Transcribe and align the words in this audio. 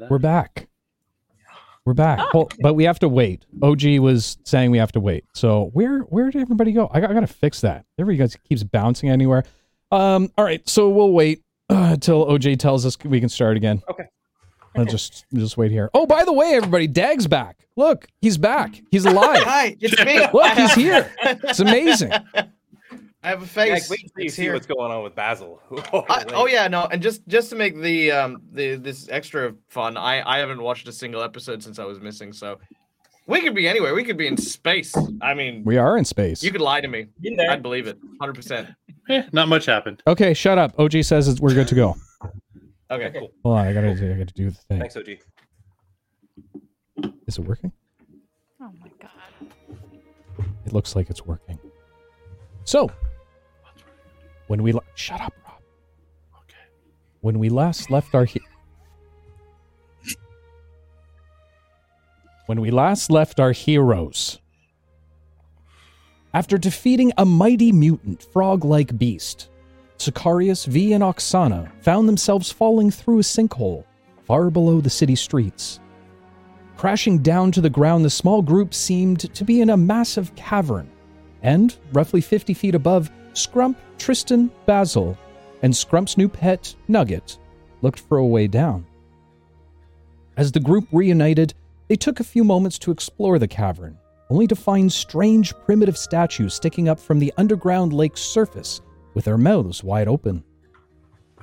that. 0.00 0.10
We're 0.10 0.18
back. 0.18 0.68
We're 1.84 1.94
back. 1.94 2.20
Oh. 2.20 2.28
Well, 2.34 2.48
but 2.60 2.74
we 2.74 2.84
have 2.84 2.98
to 3.00 3.08
wait. 3.08 3.44
OG 3.60 3.82
was 3.98 4.38
saying 4.44 4.70
we 4.70 4.78
have 4.78 4.92
to 4.92 5.00
wait. 5.00 5.24
So 5.34 5.70
where 5.72 6.00
where 6.00 6.30
did 6.30 6.40
everybody 6.42 6.72
go? 6.72 6.88
I, 6.92 7.00
got- 7.00 7.10
I 7.10 7.14
gotta 7.14 7.26
fix 7.26 7.60
that. 7.62 7.84
Everybody 7.98 8.18
guys 8.18 8.36
keeps 8.48 8.62
bouncing 8.62 9.08
anywhere. 9.10 9.44
Um. 9.90 10.30
All 10.38 10.44
right. 10.44 10.66
So 10.68 10.88
we'll 10.90 11.12
wait 11.12 11.42
uh, 11.68 11.90
until 11.92 12.26
OJ 12.26 12.58
tells 12.58 12.86
us 12.86 12.96
we 13.04 13.18
can 13.20 13.28
start 13.28 13.56
again. 13.56 13.82
Okay. 13.90 14.04
I'll 14.76 14.84
just 14.86 15.26
just 15.34 15.56
wait 15.58 15.70
here. 15.70 15.90
Oh, 15.92 16.06
by 16.06 16.24
the 16.24 16.32
way, 16.32 16.54
everybody, 16.54 16.86
Dag's 16.86 17.26
back. 17.26 17.58
Look, 17.76 18.06
he's 18.22 18.38
back. 18.38 18.80
He's 18.90 19.04
alive. 19.04 19.42
Hi, 19.44 19.76
it's 19.80 20.02
me. 20.02 20.18
Look, 20.32 20.52
he's 20.56 20.72
here. 20.76 21.12
It's 21.22 21.60
amazing. 21.60 22.10
I 23.24 23.28
have 23.28 23.38
a 23.40 23.44
Yeah, 23.66 23.74
face. 23.76 23.88
wait 23.90 23.98
till 24.00 24.08
you 24.22 24.26
It's 24.26 24.34
see 24.34 24.42
here. 24.42 24.52
what's 24.54 24.66
going 24.66 24.90
on 24.90 25.02
with 25.04 25.14
Basil. 25.14 25.60
I, 26.10 26.24
oh 26.34 26.46
yeah, 26.46 26.66
no, 26.68 26.86
and 26.90 27.00
just 27.02 27.26
just 27.28 27.50
to 27.50 27.56
make 27.56 27.80
the 27.80 28.10
um 28.10 28.42
the 28.52 28.74
this 28.76 29.08
extra 29.10 29.54
fun, 29.68 29.96
I 29.96 30.22
I 30.28 30.38
haven't 30.38 30.60
watched 30.62 30.88
a 30.88 30.92
single 30.92 31.22
episode 31.22 31.62
since 31.62 31.78
I 31.78 31.84
was 31.84 32.00
missing, 32.00 32.32
so 32.32 32.58
we 33.26 33.40
could 33.40 33.54
be 33.54 33.68
anywhere. 33.68 33.94
We 33.94 34.02
could 34.02 34.16
be 34.16 34.26
in 34.26 34.36
space. 34.36 34.92
I 35.20 35.34
mean, 35.34 35.62
We 35.64 35.76
are 35.78 35.96
in 35.96 36.04
space. 36.04 36.42
you 36.42 36.50
could 36.50 36.60
lie 36.60 36.80
to 36.80 36.88
me. 36.88 37.06
I'd 37.48 37.62
believe 37.62 37.86
it, 37.86 37.96
hundred 38.20 38.34
percent. 38.34 38.68
Eh, 39.08 39.22
not 39.32 39.48
much 39.48 39.66
happened. 39.66 40.02
Okay, 40.06 40.34
shut 40.34 40.58
up. 40.58 40.78
OG 40.78 41.02
says 41.04 41.40
we're 41.40 41.54
good 41.54 41.68
to 41.68 41.74
go. 41.76 41.96
Okay. 42.90 43.10
cool. 43.18 43.30
Hold 43.44 43.58
on, 43.58 43.66
I 43.68 43.72
gotta 43.72 43.90
I 43.90 43.94
gotta 44.18 44.24
do 44.34 44.50
the 44.50 44.56
thing. 44.68 44.80
Thanks, 44.80 44.96
OG. 44.96 45.08
Is 47.26 47.38
it 47.38 47.44
working? 47.44 47.72
Oh 48.60 48.70
my 48.80 48.90
god. 49.00 49.10
It 50.66 50.72
looks 50.72 50.94
like 50.96 51.08
it's 51.10 51.24
working. 51.24 51.58
So, 52.64 52.90
when 54.52 54.62
we 54.62 54.72
la- 54.72 54.82
shut 54.94 55.18
up, 55.18 55.32
Rob. 55.46 55.62
Okay. 56.40 56.58
When 57.22 57.38
we 57.38 57.48
last 57.48 57.90
left 57.90 58.14
our 58.14 58.26
he- 58.26 58.42
when 62.44 62.60
we 62.60 62.70
last 62.70 63.10
left 63.10 63.40
our 63.40 63.52
heroes, 63.52 64.40
after 66.34 66.58
defeating 66.58 67.14
a 67.16 67.24
mighty 67.24 67.72
mutant 67.72 68.24
frog-like 68.24 68.98
beast, 68.98 69.48
Sicarius, 69.96 70.66
V, 70.66 70.92
and 70.92 71.02
Oksana 71.02 71.72
found 71.80 72.06
themselves 72.06 72.52
falling 72.52 72.90
through 72.90 73.20
a 73.20 73.22
sinkhole 73.22 73.84
far 74.26 74.50
below 74.50 74.82
the 74.82 74.90
city 74.90 75.16
streets. 75.16 75.80
Crashing 76.76 77.20
down 77.20 77.52
to 77.52 77.62
the 77.62 77.70
ground, 77.70 78.04
the 78.04 78.10
small 78.10 78.42
group 78.42 78.74
seemed 78.74 79.20
to 79.34 79.44
be 79.44 79.62
in 79.62 79.70
a 79.70 79.78
massive 79.78 80.34
cavern, 80.34 80.90
and 81.40 81.74
roughly 81.94 82.20
50 82.20 82.52
feet 82.52 82.74
above, 82.74 83.10
Scrump, 83.34 83.76
Tristan, 83.98 84.50
Basil, 84.66 85.16
and 85.62 85.72
Scrump's 85.72 86.18
new 86.18 86.28
pet, 86.28 86.74
Nugget, 86.88 87.38
looked 87.80 88.00
for 88.00 88.18
a 88.18 88.26
way 88.26 88.46
down. 88.46 88.86
As 90.36 90.52
the 90.52 90.60
group 90.60 90.88
reunited, 90.92 91.54
they 91.88 91.96
took 91.96 92.20
a 92.20 92.24
few 92.24 92.44
moments 92.44 92.78
to 92.80 92.90
explore 92.90 93.38
the 93.38 93.48
cavern, 93.48 93.98
only 94.30 94.46
to 94.46 94.56
find 94.56 94.90
strange 94.90 95.54
primitive 95.66 95.98
statues 95.98 96.54
sticking 96.54 96.88
up 96.88 96.98
from 96.98 97.18
the 97.18 97.32
underground 97.36 97.92
lake's 97.92 98.22
surface 98.22 98.80
with 99.14 99.26
their 99.26 99.38
mouths 99.38 99.84
wide 99.84 100.08
open. 100.08 100.42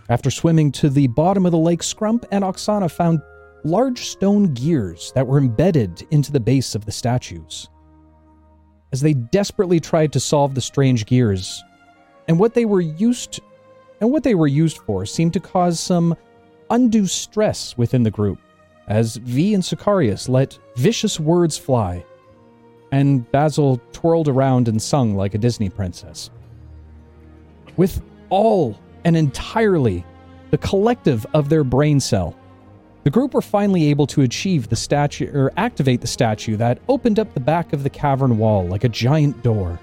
After 0.10 0.32
swimming 0.32 0.72
to 0.74 0.90
the 0.90 1.08
bottom 1.08 1.46
of 1.46 1.52
the 1.52 1.58
lake, 1.58 1.82
Scrump 1.82 2.26
and 2.32 2.44
Oksana 2.44 2.90
found 2.90 3.22
large 3.64 4.10
stone 4.10 4.54
gears 4.54 5.12
that 5.14 5.28
were 5.28 5.38
embedded 5.38 6.08
into 6.10 6.32
the 6.32 6.40
base 6.40 6.74
of 6.74 6.86
the 6.86 6.92
statues. 6.92 7.70
As 8.92 9.02
they 9.02 9.14
desperately 9.14 9.80
tried 9.80 10.12
to 10.14 10.20
solve 10.20 10.56
the 10.56 10.62
strange 10.62 11.06
gears, 11.06 11.64
and 12.29 12.40
what 12.40 12.53
they 12.53 12.63
were 12.63 12.79
used 12.79 13.41
and 14.00 14.09
what 14.12 14.23
they 14.23 14.35
were 14.35 14.47
used 14.47 14.78
for 14.78 15.06
seemed 15.06 15.34
to 15.34 15.41
cause 15.41 15.79
some 15.79 16.16
undue 16.69 17.07
stress 17.07 17.78
within 17.78 18.03
the 18.03 18.12
group, 18.12 18.40
as 18.88 19.17
V 19.17 19.53
and 19.53 19.63
Sicarius 19.63 20.29
let 20.29 20.57
vicious 20.78 21.19
words 21.19 21.57
fly, 21.57 22.06
and 22.94 23.29
Basil 23.31 23.81
twirled 23.91 24.29
around 24.29 24.69
and 24.69 24.81
sung 24.81 25.16
like 25.16 25.34
a 25.34 25.38
Disney 25.38 25.69
princess. 25.69 26.29
With 27.75 28.01
all 28.29 28.79
and 29.03 29.17
entirely 29.17 30.06
the 30.51 30.57
collective 30.59 31.25
of 31.34 31.50
their 31.50 31.66
brain 31.66 32.00
cell, 32.00 32.38
the 33.03 33.09
group 33.09 33.34
were 33.34 33.41
finally 33.41 33.88
able 33.90 34.07
to 34.07 34.22
achieve 34.22 34.69
the 34.69 34.75
statue 34.75 35.29
or 35.34 35.51
activate 35.57 36.00
the 36.00 36.07
statue 36.07 36.56
that 36.57 36.79
opened 36.88 37.19
up 37.19 37.34
the 37.34 37.40
back 37.40 37.73
of 37.73 37.84
the 37.84 37.90
cavern 37.90 38.38
wall 38.38 38.67
like 38.67 38.84
a 38.84 38.90
giant 38.90 39.41
door. 39.44 39.79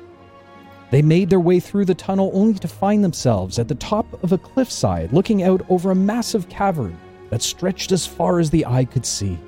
They 0.90 1.02
made 1.02 1.30
their 1.30 1.40
way 1.40 1.60
through 1.60 1.86
the 1.86 1.94
tunnel 1.94 2.30
only 2.32 2.54
to 2.54 2.68
find 2.68 3.02
themselves 3.02 3.58
at 3.58 3.68
the 3.68 3.74
top 3.74 4.22
of 4.22 4.32
a 4.32 4.38
cliffside 4.38 5.12
looking 5.12 5.42
out 5.42 5.64
over 5.68 5.90
a 5.90 5.96
massive 5.96 6.48
cavern 6.48 6.96
that 7.30 7.42
stretched 7.42 7.90
as 7.92 8.06
far 8.06 8.38
as 8.38 8.50
the 8.50 8.64
eye 8.66 8.84
could 8.84 9.04
see. 9.04 9.38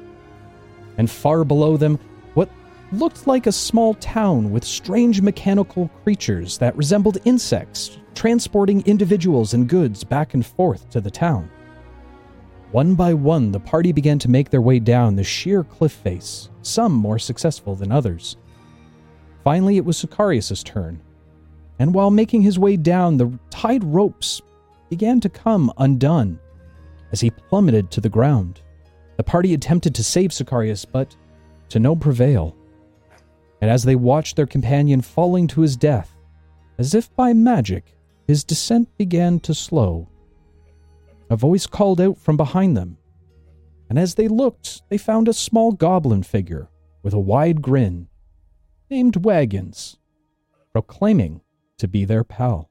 And 0.96 1.08
far 1.08 1.44
below 1.44 1.76
them, 1.76 1.98
what 2.34 2.50
looked 2.90 3.26
like 3.26 3.46
a 3.46 3.52
small 3.52 3.94
town 3.94 4.50
with 4.50 4.64
strange 4.64 5.20
mechanical 5.20 5.88
creatures 6.02 6.58
that 6.58 6.76
resembled 6.76 7.18
insects 7.24 7.98
transporting 8.18 8.84
individuals 8.84 9.54
and 9.54 9.68
goods 9.68 10.02
back 10.02 10.34
and 10.34 10.44
forth 10.44 10.90
to 10.90 11.00
the 11.00 11.10
town. 11.10 11.48
One 12.72 12.96
by 12.96 13.14
one, 13.14 13.52
the 13.52 13.60
party 13.60 13.92
began 13.92 14.18
to 14.18 14.28
make 14.28 14.50
their 14.50 14.60
way 14.60 14.80
down 14.80 15.14
the 15.14 15.22
sheer 15.22 15.62
cliff 15.62 15.92
face, 15.92 16.50
some 16.62 16.92
more 16.92 17.20
successful 17.20 17.76
than 17.76 17.92
others. 17.92 18.36
Finally, 19.44 19.76
it 19.76 19.84
was 19.84 19.96
Sicarius' 19.96 20.64
turn, 20.64 21.00
and 21.78 21.94
while 21.94 22.10
making 22.10 22.42
his 22.42 22.58
way 22.58 22.76
down, 22.76 23.16
the 23.16 23.38
tied 23.50 23.84
ropes 23.84 24.42
began 24.90 25.20
to 25.20 25.28
come 25.28 25.72
undone 25.78 26.38
as 27.12 27.20
he 27.20 27.30
plummeted 27.30 27.90
to 27.90 28.00
the 28.00 28.08
ground. 28.08 28.60
The 29.16 29.22
party 29.22 29.54
attempted 29.54 29.94
to 29.94 30.04
save 30.04 30.30
Sicarius, 30.30 30.84
but 30.90 31.14
to 31.70 31.78
no 31.78 31.94
prevail. 31.94 32.56
And 33.60 33.70
as 33.70 33.82
they 33.82 33.96
watched 33.96 34.36
their 34.36 34.46
companion 34.46 35.00
falling 35.00 35.46
to 35.48 35.60
his 35.60 35.76
death, 35.76 36.14
as 36.78 36.94
if 36.94 37.14
by 37.16 37.32
magic, 37.32 37.96
his 38.26 38.44
descent 38.44 38.88
began 38.96 39.40
to 39.40 39.54
slow. 39.54 40.08
A 41.30 41.36
voice 41.36 41.66
called 41.66 42.00
out 42.00 42.18
from 42.18 42.36
behind 42.36 42.76
them, 42.76 42.96
and 43.88 43.98
as 43.98 44.14
they 44.14 44.28
looked, 44.28 44.82
they 44.88 44.98
found 44.98 45.28
a 45.28 45.32
small 45.32 45.72
goblin 45.72 46.22
figure 46.22 46.68
with 47.02 47.14
a 47.14 47.18
wide 47.18 47.62
grin, 47.62 48.08
named 48.90 49.24
Wagons, 49.24 49.98
proclaiming 50.72 51.40
to 51.78 51.88
be 51.88 52.04
their 52.04 52.24
pal. 52.24 52.68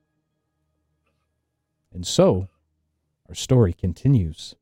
And 1.94 2.06
so, 2.06 2.48
our 3.27 3.36
story 3.36 3.74
continues. 3.74 4.56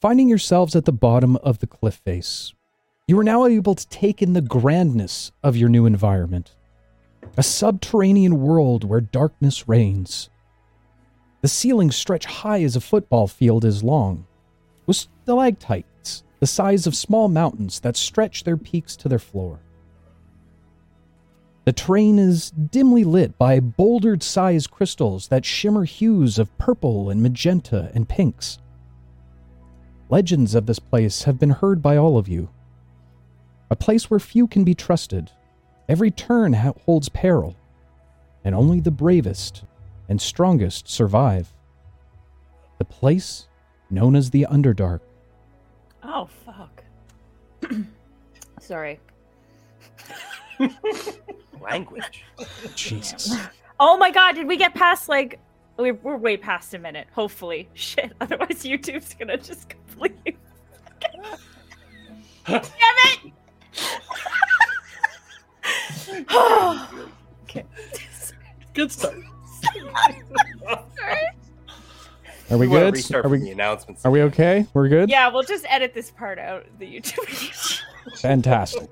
Finding 0.00 0.28
yourselves 0.28 0.76
at 0.76 0.84
the 0.84 0.92
bottom 0.92 1.36
of 1.36 1.58
the 1.58 1.66
cliff 1.66 1.96
face, 1.96 2.54
you 3.06 3.18
are 3.18 3.24
now 3.24 3.46
able 3.46 3.74
to 3.74 3.88
take 3.88 4.22
in 4.22 4.32
the 4.32 4.40
grandness 4.40 5.32
of 5.42 5.56
your 5.56 5.68
new 5.68 5.86
environment 5.86 6.54
a 7.36 7.42
subterranean 7.42 8.40
world 8.40 8.84
where 8.84 9.00
darkness 9.00 9.68
reigns. 9.68 10.28
The 11.40 11.48
ceilings 11.48 11.96
stretch 11.96 12.24
high 12.24 12.62
as 12.62 12.74
a 12.74 12.80
football 12.80 13.28
field 13.28 13.64
is 13.64 13.84
long, 13.84 14.26
with 14.86 14.96
stalactites 14.96 15.86
the 16.40 16.46
size 16.46 16.86
of 16.86 16.94
small 16.94 17.28
mountains 17.28 17.80
that 17.80 17.96
stretch 17.96 18.44
their 18.44 18.56
peaks 18.56 18.96
to 18.96 19.08
their 19.08 19.18
floor. 19.18 19.60
The 21.64 21.72
terrain 21.72 22.18
is 22.18 22.50
dimly 22.50 23.04
lit 23.04 23.36
by 23.36 23.60
bouldered 23.60 24.22
sized 24.22 24.70
crystals 24.70 25.28
that 25.28 25.44
shimmer 25.44 25.84
hues 25.84 26.38
of 26.38 26.56
purple 26.56 27.10
and 27.10 27.22
magenta 27.22 27.90
and 27.94 28.08
pinks. 28.08 28.58
Legends 30.08 30.54
of 30.54 30.64
this 30.64 30.78
place 30.78 31.24
have 31.24 31.38
been 31.38 31.50
heard 31.50 31.82
by 31.82 31.96
all 31.98 32.16
of 32.16 32.28
you. 32.28 32.48
A 33.70 33.76
place 33.76 34.10
where 34.10 34.18
few 34.18 34.46
can 34.46 34.64
be 34.64 34.74
trusted. 34.74 35.30
Every 35.88 36.10
turn 36.10 36.54
holds 36.54 37.10
peril, 37.10 37.54
and 38.44 38.54
only 38.54 38.80
the 38.80 38.90
bravest 38.90 39.64
and 40.08 40.20
strongest 40.20 40.88
survive. 40.88 41.52
The 42.78 42.86
place 42.86 43.46
known 43.90 44.16
as 44.16 44.30
the 44.30 44.46
Underdark. 44.50 45.00
Oh 46.10 46.26
fuck. 46.46 46.82
Sorry. 48.60 48.98
Language. 51.60 52.24
Jesus. 52.74 53.36
Oh 53.80 53.96
my 53.96 54.10
god, 54.10 54.34
did 54.34 54.48
we 54.48 54.56
get 54.56 54.74
past 54.74 55.08
like 55.08 55.38
we're, 55.76 55.94
we're 55.94 56.16
way 56.16 56.36
past 56.36 56.74
a 56.74 56.80
minute, 56.80 57.06
hopefully. 57.12 57.68
Shit, 57.74 58.12
otherwise 58.20 58.64
YouTube's 58.64 59.14
gonna 59.14 59.36
just 59.36 59.68
completely 59.68 60.36
Damn 62.44 62.64
it! 63.04 63.32
okay. 67.44 67.64
Good 68.74 68.90
start. 68.90 69.14
Sorry. 70.96 71.28
Are 72.50 72.56
we 72.56 72.66
We 72.66 72.72
wanna 72.72 72.84
good? 72.86 72.94
Restart 72.94 73.24
Are 73.26 73.28
from 73.28 73.40
the 73.40 73.46
we, 73.46 73.50
announcements. 73.52 74.04
are 74.06 74.10
we 74.10 74.22
okay? 74.22 74.66
We're 74.72 74.88
good? 74.88 75.10
Yeah, 75.10 75.28
we'll 75.28 75.42
just 75.42 75.66
edit 75.68 75.92
this 75.94 76.10
part 76.10 76.38
out 76.38 76.66
of 76.66 76.78
the 76.78 76.86
YouTube. 76.86 77.80
Fantastic. 78.20 78.88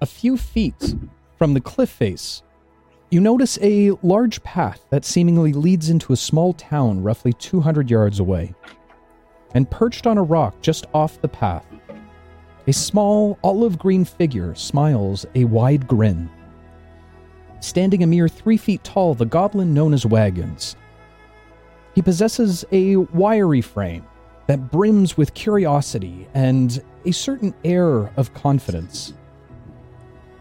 a 0.00 0.06
few 0.06 0.36
feet 0.36 0.94
from 1.38 1.54
the 1.54 1.60
cliff 1.60 1.90
face, 1.90 2.42
you 3.10 3.20
notice 3.20 3.58
a 3.62 3.92
large 4.02 4.42
path 4.42 4.84
that 4.90 5.04
seemingly 5.04 5.52
leads 5.52 5.90
into 5.90 6.12
a 6.12 6.16
small 6.16 6.52
town 6.52 7.02
roughly 7.02 7.32
200 7.32 7.88
yards 7.90 8.18
away. 8.18 8.52
And 9.54 9.70
perched 9.70 10.08
on 10.08 10.18
a 10.18 10.22
rock 10.22 10.60
just 10.60 10.86
off 10.92 11.20
the 11.20 11.28
path, 11.28 11.64
a 12.66 12.72
small 12.72 13.38
olive 13.44 13.78
green 13.78 14.04
figure 14.04 14.52
smiles 14.56 15.24
a 15.36 15.44
wide 15.44 15.86
grin. 15.86 16.28
Standing 17.64 18.02
a 18.02 18.06
mere 18.06 18.28
three 18.28 18.58
feet 18.58 18.84
tall, 18.84 19.14
the 19.14 19.24
goblin 19.24 19.72
known 19.72 19.94
as 19.94 20.04
Wagons. 20.04 20.76
He 21.94 22.02
possesses 22.02 22.62
a 22.70 22.96
wiry 22.96 23.62
frame 23.62 24.04
that 24.48 24.70
brims 24.70 25.16
with 25.16 25.32
curiosity 25.32 26.28
and 26.34 26.84
a 27.06 27.10
certain 27.10 27.54
air 27.64 28.12
of 28.18 28.34
confidence. 28.34 29.14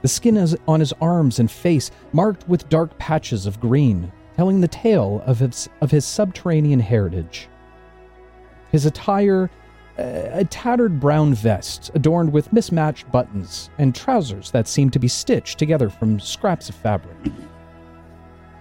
The 0.02 0.10
skin 0.10 0.36
is 0.36 0.58
on 0.68 0.82
his 0.82 0.92
arms 1.00 1.40
and 1.40 1.50
face 1.50 1.92
marked 2.12 2.46
with 2.50 2.68
dark 2.68 2.98
patches 2.98 3.46
of 3.46 3.62
green, 3.62 4.12
telling 4.36 4.60
the 4.60 4.68
tale 4.68 5.24
of 5.26 5.40
his, 5.40 5.70
of 5.80 5.92
his 5.92 6.04
subterranean 6.04 6.82
heritage. 6.82 7.48
His 8.70 8.86
attire, 8.86 9.50
a 9.98 10.46
tattered 10.46 11.00
brown 11.00 11.34
vest 11.34 11.92
adorned 11.94 12.32
with 12.34 12.52
mismatched 12.52 13.12
buttons 13.12 13.70
and 13.78 13.94
trousers 13.94 14.50
that 14.52 14.68
seem 14.68 14.90
to 14.90 15.00
be 15.00 15.08
stitched 15.08 15.60
together 15.60 15.90
from 15.90 16.20
scraps 16.20 16.70
of 16.70 16.76
fabric. 16.76 17.18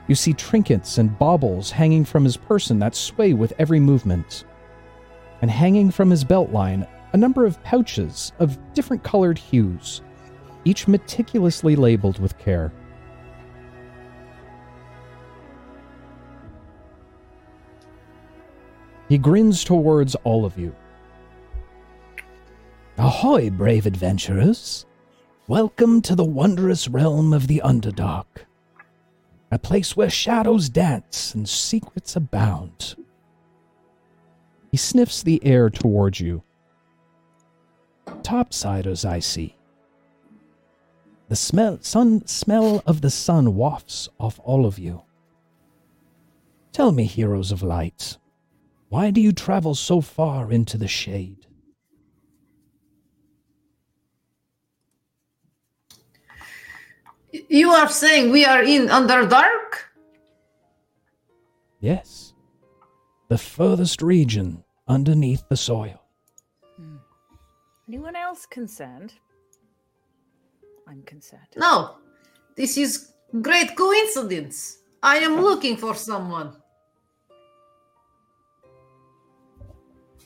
You 0.09 0.15
see 0.15 0.35
trinkets 0.35 0.99
and 0.99 1.19
baubles 1.19 1.71
hanging 1.71 2.05
from 2.05 2.25
his 2.25 2.37
person 2.37 2.79
that 2.81 2.95
sway 2.95 3.33
with 3.33 3.55
every 3.59 3.81
movement. 3.81 4.45
And 5.41 5.51
hanging 5.51 5.91
from 5.91 6.11
his 6.11 6.23
belt 6.23 6.51
line, 6.51 6.87
a 7.13 7.17
number 7.17 7.47
of 7.47 7.63
pouches 7.63 8.33
of 8.39 8.59
different 8.75 9.03
colored 9.03 9.39
hues, 9.39 10.03
each 10.65 10.87
meticulously 10.87 11.77
labeled 11.77 12.19
with 12.19 12.39
care. 12.39 12.73
He 19.09 19.19
grins 19.19 19.65
towards 19.65 20.15
all 20.25 20.45
of 20.45 20.59
you. 20.59 20.75
Ahoy, 23.03 23.51
brave 23.51 23.85
adventurers! 23.85 24.87
Welcome 25.49 26.03
to 26.03 26.15
the 26.15 26.23
wondrous 26.23 26.87
realm 26.87 27.33
of 27.33 27.49
the 27.49 27.61
Underdark, 27.65 28.47
a 29.51 29.59
place 29.59 29.97
where 29.97 30.09
shadows 30.09 30.69
dance 30.69 31.35
and 31.35 31.49
secrets 31.49 32.15
abound. 32.15 32.95
He 34.71 34.77
sniffs 34.77 35.21
the 35.21 35.45
air 35.45 35.69
towards 35.69 36.21
you. 36.21 36.45
Topsiders, 38.23 39.05
I 39.05 39.19
see. 39.19 39.57
The 41.29 41.35
smell, 41.35 41.79
sun, 41.81 42.25
smell 42.29 42.85
of 42.87 43.01
the 43.01 43.11
sun 43.11 43.57
wafts 43.57 44.09
off 44.21 44.39
all 44.45 44.65
of 44.65 44.79
you. 44.79 45.03
Tell 46.71 46.93
me, 46.93 47.07
heroes 47.07 47.51
of 47.51 47.65
light, 47.65 48.17
why 48.91 49.11
do 49.11 49.21
you 49.21 49.33
travel 49.33 49.75
so 49.75 50.01
far 50.01 50.53
into 50.53 50.79
the 50.79 50.87
shade? 50.87 51.42
You 57.33 57.71
are 57.71 57.89
saying 57.89 58.31
we 58.31 58.45
are 58.45 58.63
in 58.63 58.89
Underdark? 58.89 59.89
Yes, 61.81 62.35
the 63.29 63.39
furthest 63.39 64.03
region 64.03 64.63
underneath 64.87 65.43
the 65.49 65.57
soil. 65.57 66.01
Anyone 67.89 68.17
else 68.17 68.47
concerned? 68.47 69.15
I'm 70.87 71.03
concerned. 71.03 71.49
No. 71.57 71.97
This 72.55 72.77
is 72.77 73.13
great 73.41 73.75
coincidence. 73.77 74.79
I 75.03 75.17
am 75.17 75.41
looking 75.41 75.77
for 75.77 75.95
someone. 75.95 76.57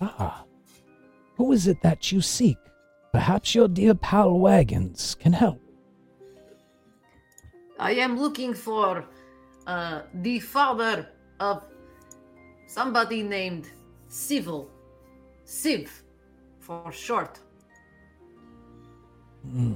Ah, 0.00 0.44
who 1.36 1.52
is 1.52 1.66
it 1.66 1.80
that 1.82 2.12
you 2.12 2.20
seek? 2.20 2.58
Perhaps 3.12 3.54
your 3.54 3.68
dear 3.68 3.94
pal 3.94 4.38
Wagons 4.38 5.14
can 5.18 5.32
help. 5.32 5.60
I 7.78 7.93
am 7.93 8.19
looking 8.19 8.55
for 8.55 9.05
uh, 9.67 10.02
the 10.14 10.40
father 10.40 11.08
of 11.40 11.64
somebody 12.67 13.23
named 13.23 13.69
Civil. 14.08 14.70
Siv, 15.44 15.88
for 16.58 16.90
short. 16.90 17.38
Hmm. 19.43 19.75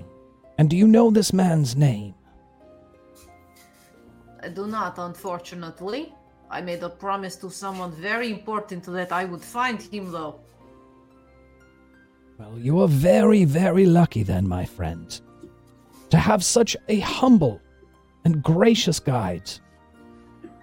And 0.59 0.69
do 0.69 0.77
you 0.77 0.87
know 0.87 1.11
this 1.11 1.33
man's 1.33 1.77
name? 1.77 2.15
I 4.43 4.49
do 4.49 4.67
not, 4.67 4.99
unfortunately. 4.99 6.13
I 6.51 6.61
made 6.61 6.83
a 6.83 6.89
promise 6.89 7.37
to 7.37 7.51
someone 7.51 7.93
very 7.93 8.31
important 8.31 8.85
that 8.85 9.13
I 9.13 9.25
would 9.25 9.43
find 9.43 9.81
him, 9.81 10.11
though. 10.11 10.41
Well, 12.39 12.59
you 12.59 12.81
are 12.81 12.89
very, 12.89 13.45
very 13.45 13.87
lucky 13.87 14.23
then, 14.23 14.49
my 14.49 14.65
friend, 14.65 15.21
to 16.09 16.17
have 16.17 16.43
such 16.43 16.77
a 16.89 16.99
humble 17.01 17.61
and 18.25 18.43
gracious 18.43 19.01
guides. 19.01 19.61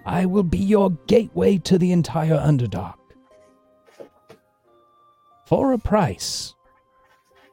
I 0.06 0.26
will 0.26 0.44
be 0.44 0.58
your 0.58 0.92
gateway 1.08 1.58
to 1.60 1.78
the 1.78 1.92
entire 1.92 2.38
Underdark. 2.38 2.96
For 5.46 5.74
a 5.74 5.78
price. 5.78 6.56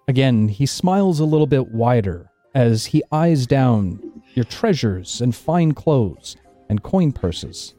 Again, 0.07 0.49
he 0.49 0.67
smiles 0.67 1.21
a 1.21 1.25
little 1.25 1.47
bit 1.47 1.73
wider 1.73 2.31
as 2.55 2.87
he 2.87 3.03
eyes 3.11 3.47
down 3.47 4.23
your 4.35 4.45
treasures 4.45 5.21
and 5.21 5.35
fine 5.35 5.73
clothes 5.73 6.37
and 6.69 6.83
coin 6.83 7.13
purses. 7.13 7.75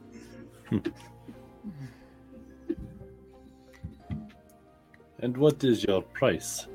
Hmm. 0.68 0.78
And 5.20 5.36
what 5.36 5.64
is 5.64 5.84
your 5.84 6.02
price? 6.02 6.66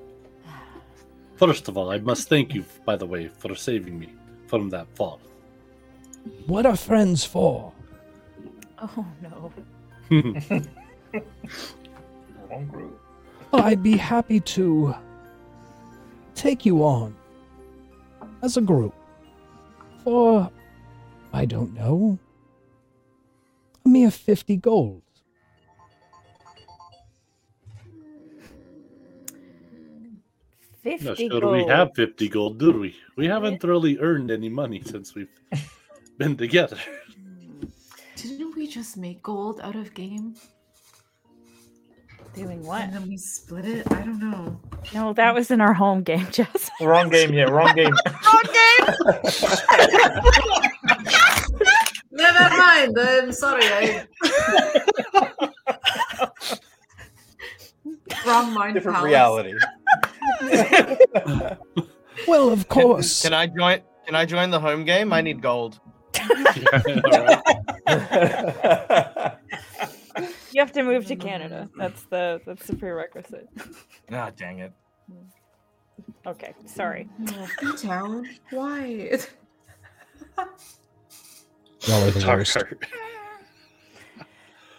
First 1.35 1.67
of 1.67 1.77
all, 1.77 1.91
I 1.91 1.99
must 1.99 2.29
thank 2.29 2.53
you, 2.53 2.65
by 2.85 2.95
the 2.95 3.05
way, 3.05 3.27
for 3.27 3.55
saving 3.55 3.99
me 3.99 4.13
from 4.47 4.69
that 4.69 4.87
fall. 4.95 5.19
What 6.47 6.65
are 6.65 6.75
friends 6.75 7.23
for? 7.23 7.71
Oh 8.79 9.05
no. 9.21 9.51
Wrong 12.49 12.67
group. 12.67 12.99
I'd 13.53 13.83
be 13.83 13.97
happy 13.97 14.39
to 14.39 14.95
take 16.35 16.65
you 16.65 16.83
on 16.83 17.15
as 18.41 18.57
a 18.57 18.61
group 18.61 18.93
for, 20.03 20.49
I 21.33 21.45
don't 21.45 21.73
know, 21.73 22.17
a 23.85 23.89
mere 23.89 24.09
50 24.11 24.57
gold. 24.57 25.01
Fifty 30.81 31.05
Not 31.05 31.17
sure 31.17 31.41
gold. 31.41 31.53
we 31.53 31.65
have 31.65 31.91
50 31.95 32.29
gold, 32.29 32.57
do 32.57 32.71
we? 32.71 32.95
We 33.15 33.27
haven't 33.27 33.63
really 33.63 33.99
earned 33.99 34.31
any 34.31 34.49
money 34.49 34.81
since 34.83 35.13
we've 35.13 35.29
been 36.21 36.37
together. 36.37 36.77
Mm. 37.19 37.71
Didn't 38.15 38.55
we 38.55 38.67
just 38.67 38.95
make 38.95 39.23
gold 39.23 39.59
out 39.63 39.75
of 39.75 39.91
game? 39.95 40.35
Doing 42.35 42.63
what? 42.63 42.83
And 42.83 42.93
then 42.93 43.07
we 43.07 43.17
split 43.17 43.65
it? 43.65 43.91
I 43.91 44.01
don't 44.01 44.19
know. 44.19 44.61
No, 44.93 45.13
that 45.13 45.33
was 45.33 45.49
in 45.49 45.59
our 45.61 45.73
home 45.73 46.03
game, 46.03 46.27
Jess. 46.31 46.69
Wrong 46.79 47.09
game, 47.09 47.33
yeah, 47.33 47.45
wrong 47.45 47.73
game. 47.73 47.89
Wrong 48.25 48.43
game. 48.43 48.85
Never 52.11 52.55
mind. 52.55 52.95
I'm 52.99 53.31
sorry. 53.31 53.63
I... 53.63 54.05
Wrong 58.27 58.53
mind 58.53 58.75
Different 58.75 58.97
palace. 58.97 59.09
reality. 59.09 59.53
Well, 62.27 62.49
of 62.51 62.69
Can- 62.69 62.81
course. 62.83 63.23
Can, 63.23 63.33
I 63.33 63.47
join? 63.47 63.81
Can 64.05 64.13
I 64.13 64.25
join 64.25 64.51
the 64.51 64.59
home 64.59 64.83
game? 64.85 65.11
I 65.13 65.21
need 65.21 65.41
gold. 65.41 65.79
You 70.53 70.59
have 70.59 70.73
to 70.73 70.83
move 70.83 71.05
to 71.07 71.15
Canada. 71.15 71.69
That's 71.77 72.03
the 72.03 72.41
that's 72.45 72.67
the 72.67 72.75
prerequisite. 72.75 73.47
ah, 74.11 74.31
dang 74.35 74.59
it. 74.59 74.73
Okay, 76.25 76.53
sorry. 76.65 77.07
Oh, 77.63 77.75
town. 77.77 78.27
Why? 78.49 79.17
Y'all 81.81 82.03
are 82.03 82.11
the 82.11 82.19
Dark 82.19 82.39
worst. 82.39 82.57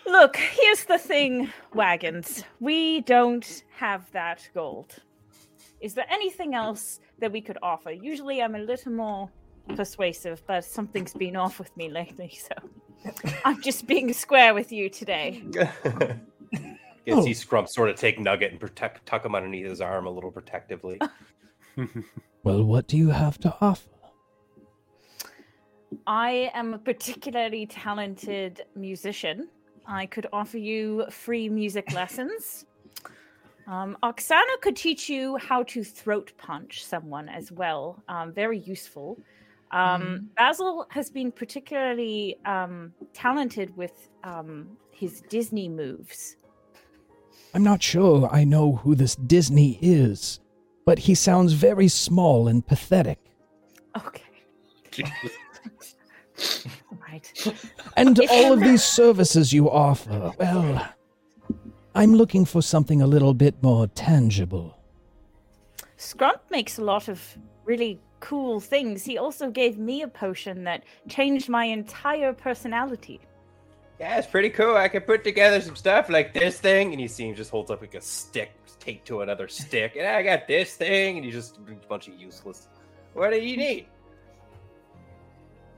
Look, 0.06 0.36
here's 0.36 0.84
the 0.84 0.98
thing, 0.98 1.50
wagons. 1.74 2.44
We 2.60 3.00
don't 3.00 3.64
have 3.76 4.10
that 4.12 4.46
gold. 4.52 4.96
Is 5.80 5.94
there 5.94 6.06
anything 6.10 6.54
else 6.54 7.00
that 7.18 7.32
we 7.32 7.40
could 7.40 7.58
offer? 7.62 7.90
Usually 7.90 8.42
I'm 8.42 8.54
a 8.54 8.60
little 8.60 8.92
more 8.92 9.30
persuasive, 9.74 10.42
but 10.46 10.64
something's 10.64 11.14
been 11.14 11.36
off 11.36 11.58
with 11.58 11.74
me 11.76 11.90
lately, 11.90 12.38
so 12.38 12.54
I'm 13.44 13.60
just 13.62 13.86
being 13.86 14.12
square 14.12 14.54
with 14.54 14.72
you 14.72 14.88
today. 14.88 15.42
Guess 17.04 17.24
he 17.24 17.32
scrumps 17.32 17.70
sort 17.70 17.88
of 17.90 17.96
take 17.96 18.20
Nugget 18.20 18.52
and 18.52 18.60
protect 18.60 19.04
tuck 19.06 19.24
him 19.24 19.34
underneath 19.34 19.66
his 19.66 19.80
arm 19.80 20.06
a 20.06 20.10
little 20.10 20.30
protectively. 20.30 21.00
Well, 22.44 22.64
what 22.64 22.88
do 22.88 22.96
you 22.96 23.10
have 23.10 23.38
to 23.40 23.54
offer? 23.60 23.88
I 26.06 26.50
am 26.54 26.74
a 26.74 26.78
particularly 26.78 27.66
talented 27.66 28.62
musician. 28.74 29.48
I 29.86 30.06
could 30.06 30.26
offer 30.32 30.58
you 30.58 31.06
free 31.08 31.48
music 31.48 31.92
lessons. 31.94 32.66
Um, 33.68 33.96
Oksana 34.02 34.60
could 34.60 34.74
teach 34.74 35.08
you 35.08 35.36
how 35.36 35.62
to 35.64 35.84
throat 35.84 36.32
punch 36.36 36.84
someone 36.84 37.28
as 37.28 37.52
well. 37.52 38.02
Um, 38.08 38.32
very 38.32 38.58
useful. 38.58 39.20
Um, 39.72 40.28
Basil 40.36 40.86
has 40.90 41.10
been 41.10 41.32
particularly 41.32 42.36
um, 42.44 42.92
talented 43.14 43.74
with 43.76 44.10
um, 44.22 44.76
his 44.90 45.22
Disney 45.22 45.68
moves. 45.68 46.36
I'm 47.54 47.64
not 47.64 47.82
sure 47.82 48.28
I 48.30 48.44
know 48.44 48.76
who 48.76 48.94
this 48.94 49.16
Disney 49.16 49.78
is, 49.80 50.40
but 50.84 50.98
he 50.98 51.14
sounds 51.14 51.52
very 51.54 51.88
small 51.88 52.48
and 52.48 52.66
pathetic. 52.66 53.18
Okay, 53.96 54.22
right. 57.06 57.54
And 57.96 58.18
If 58.18 58.30
all 58.30 58.52
of 58.52 58.60
these 58.60 58.82
services 58.82 59.52
you 59.52 59.70
offer, 59.70 60.32
well, 60.38 60.88
I'm 61.94 62.14
looking 62.14 62.44
for 62.44 62.62
something 62.62 63.02
a 63.02 63.06
little 63.06 63.34
bit 63.34 63.62
more 63.62 63.86
tangible. 63.88 64.78
Scrump 65.98 66.40
makes 66.50 66.78
a 66.78 66.84
lot 66.84 67.08
of 67.08 67.38
really 67.64 68.00
cool 68.22 68.60
things. 68.60 69.04
He 69.04 69.18
also 69.18 69.50
gave 69.50 69.78
me 69.78 70.02
a 70.02 70.08
potion 70.08 70.64
that 70.64 70.84
changed 71.08 71.48
my 71.48 71.64
entire 71.64 72.32
personality. 72.32 73.20
Yeah, 74.00 74.16
it's 74.16 74.26
pretty 74.26 74.48
cool. 74.48 74.76
I 74.76 74.88
can 74.88 75.02
put 75.02 75.22
together 75.24 75.60
some 75.60 75.76
stuff 75.76 76.08
like 76.08 76.32
this 76.32 76.58
thing, 76.58 76.92
and 76.92 77.00
you 77.00 77.08
see 77.08 77.28
him 77.28 77.34
just 77.34 77.50
holds 77.50 77.70
up 77.70 77.80
like 77.82 77.94
a 77.94 78.00
stick 78.00 78.52
taped 78.78 79.06
to 79.08 79.20
another 79.20 79.48
stick, 79.48 79.96
and 79.96 80.06
I 80.06 80.22
got 80.22 80.48
this 80.48 80.74
thing, 80.76 81.18
and 81.18 81.26
you 81.26 81.32
just 81.32 81.58
a 81.58 81.86
bunch 81.88 82.08
of 82.08 82.14
useless. 82.14 82.68
What 83.12 83.30
do 83.30 83.40
you 83.40 83.56
need? 83.56 83.86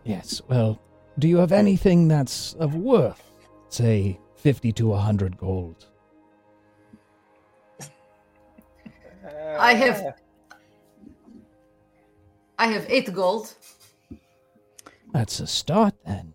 Yes, 0.04 0.40
well, 0.48 0.78
do 1.18 1.28
you 1.28 1.38
have 1.38 1.52
anything 1.52 2.08
that's 2.08 2.54
of 2.54 2.74
worth? 2.74 3.22
Say 3.68 4.20
50 4.36 4.72
to 4.72 4.92
a 4.92 4.96
100 4.96 5.38
gold. 5.38 5.86
I 9.58 9.74
have- 9.74 10.02
uh, 10.02 10.12
I 12.58 12.68
have 12.68 12.86
eight 12.88 13.12
gold. 13.12 13.54
That's 15.12 15.40
a 15.40 15.46
start 15.46 15.94
then. 16.06 16.34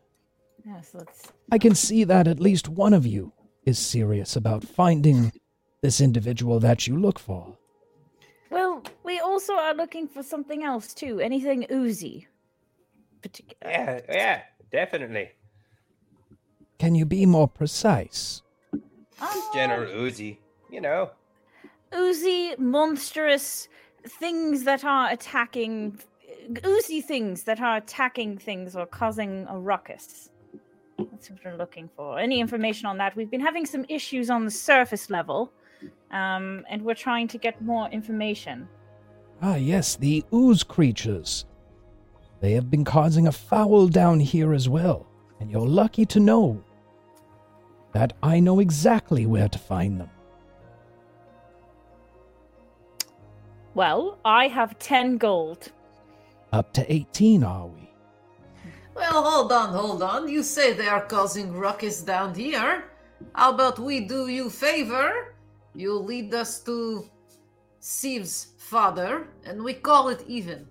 Yes, 0.65 0.91
let's. 0.93 1.31
I 1.51 1.57
can 1.57 1.75
see 1.75 2.03
that 2.03 2.27
at 2.27 2.39
least 2.39 2.67
one 2.67 2.93
of 2.93 3.05
you 3.05 3.33
is 3.65 3.79
serious 3.79 4.35
about 4.35 4.63
finding 4.63 5.31
this 5.81 6.01
individual 6.01 6.59
that 6.59 6.87
you 6.87 6.97
look 6.97 7.19
for. 7.19 7.57
Well, 8.49 8.83
we 9.03 9.19
also 9.19 9.53
are 9.53 9.73
looking 9.73 10.07
for 10.07 10.23
something 10.23 10.63
else 10.63 10.93
too. 10.93 11.19
Anything 11.19 11.65
oozy. 11.71 12.27
Particular. 13.21 13.71
Yeah, 13.71 14.01
yeah, 14.09 14.41
definitely. 14.71 15.29
Can 16.77 16.95
you 16.95 17.05
be 17.05 17.25
more 17.25 17.47
precise? 17.47 18.41
Oh, 19.21 19.51
General 19.53 19.91
Uzi, 19.91 20.37
you 20.69 20.79
know. 20.79 21.11
oozy, 21.93 22.55
monstrous 22.57 23.67
things 24.07 24.63
that 24.63 24.83
are 24.83 25.09
attacking. 25.09 25.99
Oozy 26.65 27.01
things 27.01 27.43
that 27.43 27.61
are 27.61 27.77
attacking 27.77 28.37
things 28.37 28.75
or 28.75 28.85
causing 28.87 29.45
a 29.49 29.59
ruckus. 29.59 30.29
That's 30.97 31.29
what 31.29 31.39
we're 31.45 31.55
looking 31.55 31.89
for. 31.95 32.17
Any 32.17 32.39
information 32.39 32.87
on 32.87 32.97
that? 32.97 33.15
We've 33.15 33.29
been 33.29 33.39
having 33.41 33.65
some 33.65 33.85
issues 33.87 34.29
on 34.29 34.45
the 34.45 34.51
surface 34.51 35.09
level, 35.09 35.51
um, 36.11 36.65
and 36.69 36.81
we're 36.81 36.95
trying 36.95 37.27
to 37.29 37.37
get 37.37 37.61
more 37.61 37.87
information. 37.89 38.67
Ah, 39.41 39.55
yes, 39.55 39.95
the 39.95 40.23
ooze 40.33 40.63
creatures. 40.63 41.45
They 42.41 42.53
have 42.53 42.69
been 42.69 42.83
causing 42.83 43.27
a 43.27 43.31
foul 43.31 43.87
down 43.87 44.19
here 44.19 44.53
as 44.53 44.67
well, 44.67 45.05
and 45.39 45.51
you're 45.51 45.67
lucky 45.67 46.05
to 46.07 46.19
know 46.19 46.63
that 47.93 48.13
I 48.23 48.39
know 48.39 48.59
exactly 48.59 49.25
where 49.25 49.49
to 49.49 49.59
find 49.59 49.99
them. 49.99 50.09
Well, 53.75 54.19
I 54.25 54.47
have 54.47 54.77
10 54.79 55.17
gold. 55.17 55.71
Up 56.51 56.73
to 56.73 56.91
18, 56.91 57.43
are 57.43 57.67
we? 57.67 57.91
Well, 58.95 59.23
hold 59.23 59.51
on, 59.51 59.69
hold 59.69 60.03
on. 60.03 60.27
You 60.27 60.43
say 60.43 60.73
they 60.73 60.87
are 60.87 61.05
causing 61.05 61.53
ruckus 61.53 62.01
down 62.01 62.33
here. 62.33 62.85
How 63.33 63.53
about 63.53 63.79
we 63.79 64.01
do 64.01 64.27
you 64.27 64.49
favor? 64.49 65.35
You 65.75 65.93
lead 65.93 66.33
us 66.33 66.59
to 66.61 67.09
Siv's 67.79 68.53
father, 68.57 69.27
and 69.45 69.63
we 69.63 69.73
call 69.73 70.09
it 70.09 70.23
even. 70.27 70.67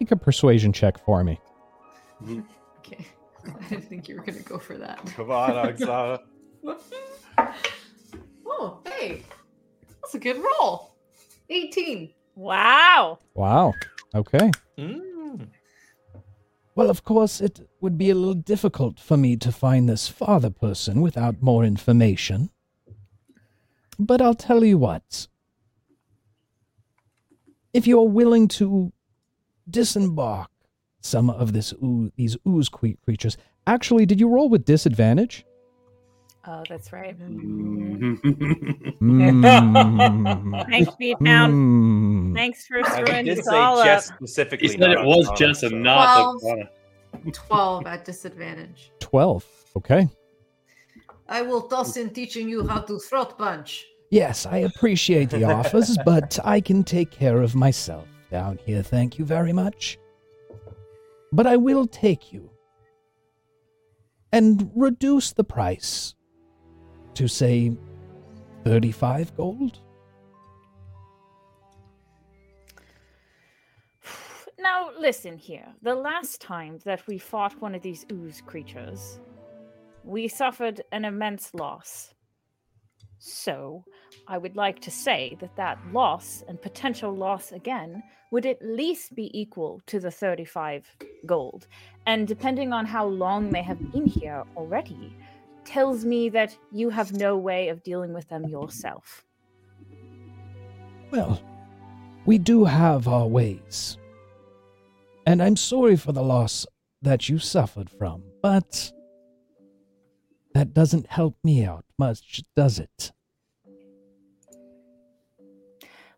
Make 0.00 0.10
a 0.12 0.16
persuasion 0.16 0.72
check 0.72 1.04
for 1.04 1.24
me. 1.24 1.40
Okay. 2.78 3.04
I 3.44 3.68
didn't 3.68 3.88
think 3.88 4.08
you 4.08 4.14
were 4.14 4.22
gonna 4.22 4.40
go 4.40 4.60
for 4.60 4.78
that. 4.78 5.04
Come 5.16 5.32
on, 5.32 5.50
Oksana. 5.50 6.20
oh, 8.58 8.80
hey. 8.86 9.22
That's 10.02 10.14
a 10.14 10.18
good 10.18 10.36
roll. 10.38 10.94
18. 11.50 12.12
Wow. 12.34 13.18
Wow. 13.34 13.74
Okay. 14.14 14.50
Mm. 14.78 15.48
Well, 16.74 16.90
of 16.90 17.04
course, 17.04 17.40
it 17.40 17.66
would 17.80 17.96
be 17.96 18.10
a 18.10 18.14
little 18.14 18.34
difficult 18.34 19.00
for 19.00 19.16
me 19.16 19.36
to 19.36 19.50
find 19.50 19.88
this 19.88 20.08
father 20.08 20.50
person 20.50 21.00
without 21.00 21.40
more 21.40 21.64
information. 21.64 22.50
But 23.98 24.20
I'll 24.20 24.34
tell 24.34 24.62
you 24.62 24.76
what. 24.78 25.26
If 27.72 27.86
you're 27.86 28.08
willing 28.08 28.48
to 28.48 28.92
disembark 29.68 30.50
some 31.00 31.30
of 31.30 31.52
this 31.52 31.72
oo- 31.82 32.12
these 32.16 32.36
ooze 32.46 32.68
creatures, 32.68 33.36
actually, 33.66 34.06
did 34.06 34.20
you 34.20 34.28
roll 34.28 34.48
with 34.48 34.64
disadvantage? 34.64 35.44
Oh, 36.48 36.62
that's 36.68 36.92
right. 36.92 37.18
Mm. 37.18 38.20
Mm. 39.00 40.66
Thanks, 40.70 40.94
Beat 40.96 41.18
Down. 41.22 41.52
Mm. 41.52 42.34
Thanks 42.34 42.66
for 42.66 42.78
I 42.78 42.88
screwing 43.02 43.24
did 43.24 43.38
this 43.38 43.46
say 43.46 43.56
all 43.56 43.82
Jess 43.82 44.10
up. 44.10 44.16
specifically. 44.16 44.68
he 44.68 44.76
said 44.78 44.90
it 44.92 45.04
was 45.04 45.26
Oksana, 45.28 45.36
Jess 45.38 45.62
and 45.62 45.70
so- 45.72 45.76
not 45.78 46.06
Twelve. 46.40 46.42
Oksana. 46.42 46.68
12 47.32 47.86
at 47.86 48.04
disadvantage. 48.04 48.92
12. 49.00 49.44
Okay. 49.76 50.08
I 51.28 51.42
will 51.42 51.62
toss 51.62 51.96
in 51.96 52.10
teaching 52.10 52.48
you 52.48 52.66
how 52.68 52.80
to 52.80 52.98
throat 53.00 53.36
punch. 53.38 53.84
Yes, 54.10 54.46
I 54.46 54.58
appreciate 54.58 55.30
the 55.30 55.44
offers, 55.44 55.98
but 56.04 56.38
I 56.44 56.60
can 56.60 56.84
take 56.84 57.10
care 57.10 57.42
of 57.42 57.54
myself 57.56 58.06
down 58.30 58.58
here, 58.64 58.82
thank 58.82 59.18
you 59.18 59.24
very 59.24 59.52
much. 59.52 59.98
But 61.32 61.46
I 61.46 61.56
will 61.56 61.86
take 61.86 62.32
you 62.32 62.50
and 64.32 64.70
reduce 64.74 65.32
the 65.32 65.44
price 65.44 66.14
to, 67.16 67.28
say, 67.28 67.72
35 68.64 69.36
gold? 69.36 69.80
Now, 74.58 74.90
listen 74.98 75.36
here. 75.38 75.66
The 75.82 75.94
last 75.94 76.40
time 76.40 76.78
that 76.84 77.06
we 77.06 77.18
fought 77.18 77.60
one 77.60 77.74
of 77.74 77.82
these 77.82 78.04
ooze 78.10 78.42
creatures, 78.44 79.20
we 80.02 80.28
suffered 80.28 80.82
an 80.92 81.04
immense 81.04 81.54
loss. 81.54 82.14
So, 83.18 83.84
I 84.28 84.38
would 84.38 84.56
like 84.56 84.80
to 84.80 84.90
say 84.90 85.36
that 85.40 85.56
that 85.56 85.78
loss 85.92 86.42
and 86.48 86.60
potential 86.60 87.14
loss 87.14 87.52
again 87.52 88.02
would 88.30 88.46
at 88.46 88.60
least 88.60 89.14
be 89.14 89.30
equal 89.38 89.80
to 89.86 90.00
the 90.00 90.10
35 90.10 90.90
gold. 91.26 91.66
And 92.06 92.26
depending 92.26 92.72
on 92.72 92.86
how 92.86 93.06
long 93.06 93.50
they 93.50 93.62
have 93.62 93.92
been 93.92 94.06
here 94.06 94.44
already, 94.56 95.14
tells 95.66 96.04
me 96.04 96.28
that 96.30 96.56
you 96.72 96.90
have 96.90 97.12
no 97.12 97.36
way 97.36 97.68
of 97.68 97.82
dealing 97.82 98.14
with 98.14 98.28
them 98.28 98.44
yourself. 98.48 99.24
Well, 101.10 101.42
we 102.24 102.38
do 102.38 102.64
have 102.64 103.06
our 103.06 103.26
ways. 103.26 103.98
And 105.26 105.42
I'm 105.42 105.56
sorry 105.56 105.96
for 105.96 106.12
the 106.12 106.22
loss 106.22 106.66
that 107.02 107.28
you 107.28 107.38
suffered 107.38 107.90
from, 107.90 108.22
but 108.42 108.92
that 110.54 110.72
doesn't 110.72 111.06
help 111.08 111.36
me 111.44 111.64
out 111.64 111.84
much, 111.98 112.42
does 112.56 112.78
it? 112.78 113.12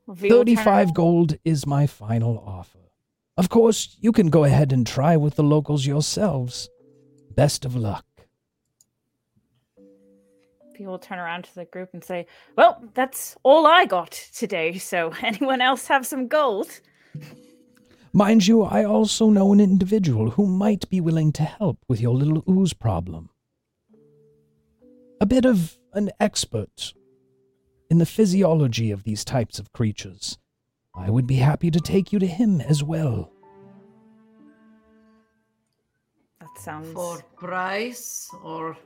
We 0.06 0.30
will 0.30 0.44
turn 0.44 0.56
35 0.56 0.94
gold 0.94 1.38
is 1.44 1.66
my 1.66 1.86
final 1.86 2.38
offer. 2.46 2.78
Of 3.36 3.50
course, 3.50 3.96
you 4.00 4.12
can 4.12 4.30
go 4.30 4.44
ahead 4.44 4.72
and 4.72 4.86
try 4.86 5.16
with 5.16 5.36
the 5.36 5.42
locals 5.42 5.86
yourselves. 5.86 6.68
Best 7.34 7.64
of 7.64 7.76
luck. 7.76 8.04
People 10.78 10.96
turn 10.96 11.18
around 11.18 11.42
to 11.42 11.54
the 11.56 11.64
group 11.64 11.90
and 11.92 12.04
say, 12.04 12.24
Well, 12.56 12.80
that's 12.94 13.36
all 13.42 13.66
I 13.66 13.84
got 13.84 14.12
today, 14.32 14.78
so 14.78 15.12
anyone 15.24 15.60
else 15.60 15.88
have 15.88 16.06
some 16.06 16.28
gold? 16.28 16.68
Mind 18.12 18.46
you, 18.46 18.62
I 18.62 18.84
also 18.84 19.28
know 19.28 19.52
an 19.52 19.58
individual 19.58 20.30
who 20.30 20.46
might 20.46 20.88
be 20.88 21.00
willing 21.00 21.32
to 21.32 21.42
help 21.42 21.78
with 21.88 22.00
your 22.00 22.14
little 22.14 22.44
ooze 22.48 22.74
problem. 22.74 23.30
A 25.20 25.26
bit 25.26 25.44
of 25.44 25.76
an 25.94 26.10
expert 26.20 26.94
in 27.90 27.98
the 27.98 28.06
physiology 28.06 28.92
of 28.92 29.02
these 29.02 29.24
types 29.24 29.58
of 29.58 29.72
creatures, 29.72 30.38
I 30.94 31.10
would 31.10 31.26
be 31.26 31.36
happy 31.36 31.72
to 31.72 31.80
take 31.80 32.12
you 32.12 32.20
to 32.20 32.26
him 32.26 32.60
as 32.60 32.84
well. 32.84 33.32
That 36.38 36.56
sounds. 36.56 36.92
For 36.92 37.20
price 37.36 38.30
or 38.44 38.76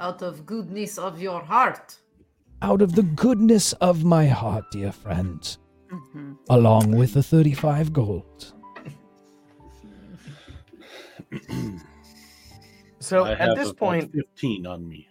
out 0.00 0.22
of 0.22 0.46
goodness 0.46 0.98
of 0.98 1.20
your 1.20 1.42
heart? 1.42 1.96
Out 2.62 2.82
of 2.82 2.94
the 2.94 3.02
goodness 3.02 3.72
of 3.74 4.04
my 4.04 4.26
heart, 4.26 4.64
dear 4.70 4.92
friend, 4.92 5.56
Mhm. 5.90 6.36
along 6.50 6.92
with 6.92 7.14
the 7.14 7.22
35 7.22 7.92
gold. 7.92 8.52
So 13.00 13.24
I 13.24 13.32
at 13.32 13.38
have 13.38 13.56
this 13.56 13.68
about 13.70 13.76
point, 13.76 14.12
15 14.12 14.66
on 14.66 14.88
me. 14.88 15.08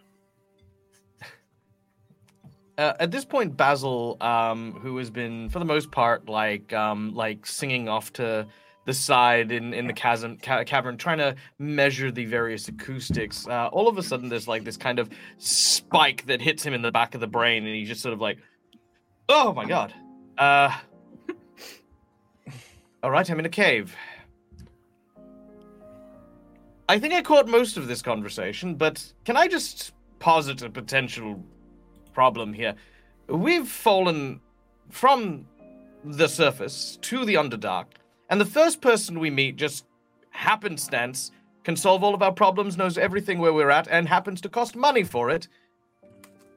uh, 2.77 2.93
at 2.99 3.11
this 3.11 3.25
point, 3.25 3.55
Basil, 3.57 4.17
um, 4.21 4.73
who 4.73 4.97
has 4.97 5.09
been 5.09 5.49
for 5.49 5.59
the 5.59 5.65
most 5.65 5.89
part 5.91 6.27
like 6.29 6.73
um, 6.73 7.13
like 7.15 7.45
singing 7.45 7.87
off 7.87 8.11
to 8.13 8.45
the 8.87 8.93
side 8.93 9.51
in, 9.51 9.73
in 9.73 9.85
the 9.85 9.91
chasm 9.91 10.37
ca- 10.37 10.63
cavern, 10.63 10.95
trying 10.95 11.17
to 11.17 11.35
measure 11.59 12.09
the 12.09 12.23
various 12.23 12.69
acoustics. 12.69 13.45
Uh, 13.45 13.67
all 13.67 13.89
of 13.89 13.97
a 13.97 14.01
sudden, 14.01 14.29
there's 14.29 14.47
like 14.47 14.63
this 14.63 14.77
kind 14.77 14.97
of 14.97 15.09
spike 15.37 16.25
that 16.27 16.41
hits 16.41 16.63
him 16.63 16.73
in 16.73 16.81
the 16.81 16.91
back 16.91 17.13
of 17.13 17.19
the 17.19 17.27
brain, 17.27 17.65
and 17.65 17.75
he's 17.75 17.89
just 17.89 18.01
sort 18.01 18.13
of 18.13 18.21
like, 18.21 18.37
"Oh 19.27 19.53
my 19.53 19.65
god!" 19.65 19.93
Uh, 20.37 20.73
all 23.03 23.11
right, 23.11 23.29
I'm 23.29 23.39
in 23.39 23.45
a 23.45 23.49
cave. 23.49 23.93
I 26.87 26.97
think 26.97 27.13
I 27.13 27.21
caught 27.21 27.49
most 27.49 27.75
of 27.75 27.89
this 27.89 28.01
conversation, 28.01 28.75
but 28.75 29.13
can 29.25 29.35
I 29.35 29.49
just 29.49 29.91
posit 30.19 30.61
a 30.61 30.69
potential 30.69 31.43
problem 32.13 32.53
here? 32.53 32.75
We've 33.27 33.67
fallen 33.67 34.39
from 34.89 35.45
the 36.05 36.29
surface 36.29 36.97
to 37.01 37.25
the 37.25 37.33
Underdark, 37.33 37.87
and 38.29 38.39
the 38.39 38.45
first 38.45 38.81
person 38.81 39.19
we 39.19 39.29
meet 39.29 39.55
just 39.55 39.85
happenstance 40.31 41.31
can 41.63 41.75
solve 41.75 42.03
all 42.03 42.13
of 42.13 42.21
our 42.21 42.31
problems, 42.31 42.77
knows 42.77 42.97
everything 42.97 43.39
where 43.39 43.53
we're 43.53 43.69
at, 43.69 43.87
and 43.89 44.07
happens 44.07 44.39
to 44.41 44.49
cost 44.49 44.75
money 44.75 45.03
for 45.03 45.29
it. 45.29 45.47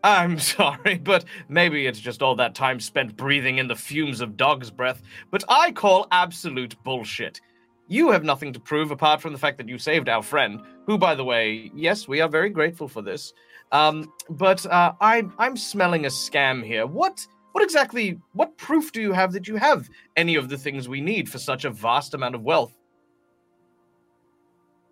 I'm 0.05 0.39
sorry, 0.55 0.99
but 0.99 1.25
maybe 1.49 1.87
it's 1.87 2.01
just 2.01 2.23
all 2.23 2.37
that 2.37 2.55
time 2.55 2.81
spent 2.81 3.17
breathing 3.17 3.59
in 3.59 3.69
the 3.69 3.77
fumes 3.77 4.21
of 4.21 4.37
dog's 4.37 4.71
breath, 4.71 5.03
but 5.31 5.45
I 5.49 5.73
call 5.73 6.07
absolute 6.13 6.81
bullshit. 6.85 7.41
You 7.89 8.13
have 8.13 8.23
nothing 8.23 8.53
to 8.53 8.61
prove 8.61 8.93
apart 8.93 9.21
from 9.21 9.33
the 9.33 9.39
fact 9.39 9.59
that 9.59 9.69
you 9.69 9.77
saved 9.77 10.09
our 10.09 10.23
friend, 10.23 10.61
who, 10.87 10.97
by 10.97 11.17
the 11.17 11.25
way, 11.25 11.73
yes, 11.75 12.07
we 12.07 12.21
are 12.21 12.29
very 12.29 12.49
grateful 12.49 12.87
for 12.87 13.03
this. 13.03 13.33
Um, 13.73 14.13
but 14.29 14.65
uh, 14.67 14.93
I'm 15.01 15.33
I'm 15.39 15.57
smelling 15.57 16.05
a 16.05 16.09
scam 16.09 16.65
here. 16.65 16.87
What 16.87 17.27
what 17.53 17.65
exactly? 17.65 18.19
What 18.33 18.57
proof 18.57 18.93
do 18.93 19.01
you 19.01 19.13
have 19.13 19.33
that 19.33 19.49
you 19.49 19.57
have 19.57 19.89
any 20.17 20.37
of 20.37 20.49
the 20.49 20.57
things 20.59 20.89
we 20.89 21.01
need 21.01 21.29
for 21.29 21.39
such 21.39 21.65
a 21.65 21.71
vast 21.71 22.15
amount 22.15 22.35
of 22.35 22.43
wealth? 22.43 22.73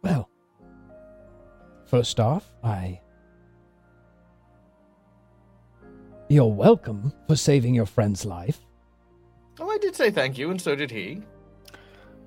Well, 0.03 0.29
first 1.87 2.21
off, 2.21 2.51
I. 2.63 3.01
You're 6.29 6.53
welcome 6.53 7.13
for 7.27 7.37
saving 7.37 7.75
your 7.75 7.87
friend's 7.87 8.25
life. 8.25 8.61
Oh, 9.61 9.71
I 9.71 9.79
did 9.79 9.97
say 9.97 10.11
thank 10.11 10.37
you, 10.37 10.51
and 10.51 10.61
so 10.61 10.75
did 10.75 10.91
he. 10.91 11.23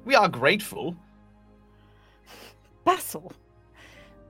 We 0.06 0.15
are 0.15 0.28
grateful, 0.28 0.96
Basil. 2.84 3.32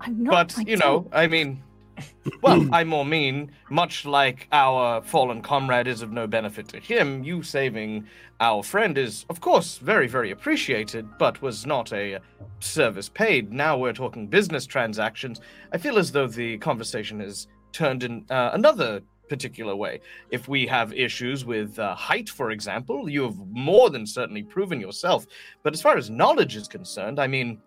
I'm 0.02 0.22
not. 0.24 0.50
but 0.50 0.60
I 0.60 0.62
you 0.70 0.76
know, 0.78 1.02
don't- 1.02 1.10
I 1.14 1.28
mean, 1.28 1.64
well, 2.42 2.68
I 2.74 2.84
more 2.84 3.06
mean, 3.06 3.52
much 3.70 4.06
like 4.06 4.48
our 4.52 5.02
fallen 5.02 5.42
comrade 5.42 5.88
is 5.88 6.02
of 6.02 6.12
no 6.12 6.28
benefit 6.28 6.68
to 6.70 6.80
him, 6.80 7.24
you 7.24 7.44
saving 7.44 8.08
our 8.40 8.64
friend 8.64 8.98
is, 8.98 9.26
of 9.30 9.40
course, 9.40 9.78
very, 9.78 10.08
very 10.08 10.32
appreciated, 10.32 11.08
but 11.20 11.42
was 11.42 11.66
not 11.66 11.94
a 11.94 12.20
service 12.60 13.10
paid. 13.10 13.52
Now 13.52 13.78
we're 13.78 13.94
talking 13.94 14.28
business 14.28 14.66
transactions. 14.66 15.42
I 15.72 15.78
feel 15.78 15.98
as 15.98 16.12
though 16.12 16.28
the 16.28 16.58
conversation 16.58 17.20
has 17.20 17.48
turned 17.72 18.04
in 18.04 18.26
uh, 18.30 18.52
another 18.54 19.02
particular 19.30 19.76
way. 19.76 20.02
If 20.30 20.50
we 20.50 20.68
have 20.68 20.92
issues 20.92 21.46
with 21.46 21.80
uh, 21.80 21.96
height, 21.96 22.30
for 22.30 22.52
example, 22.52 23.08
you 23.08 23.24
have 23.24 23.38
more 23.50 23.90
than 23.90 24.06
certainly 24.06 24.44
proven 24.44 24.82
yourself. 24.82 25.26
But 25.64 25.74
as 25.74 25.82
far 25.82 25.96
as 25.96 26.10
knowledge 26.10 26.58
is 26.58 26.68
concerned, 26.68 27.18
I 27.18 27.28
mean, 27.28 27.62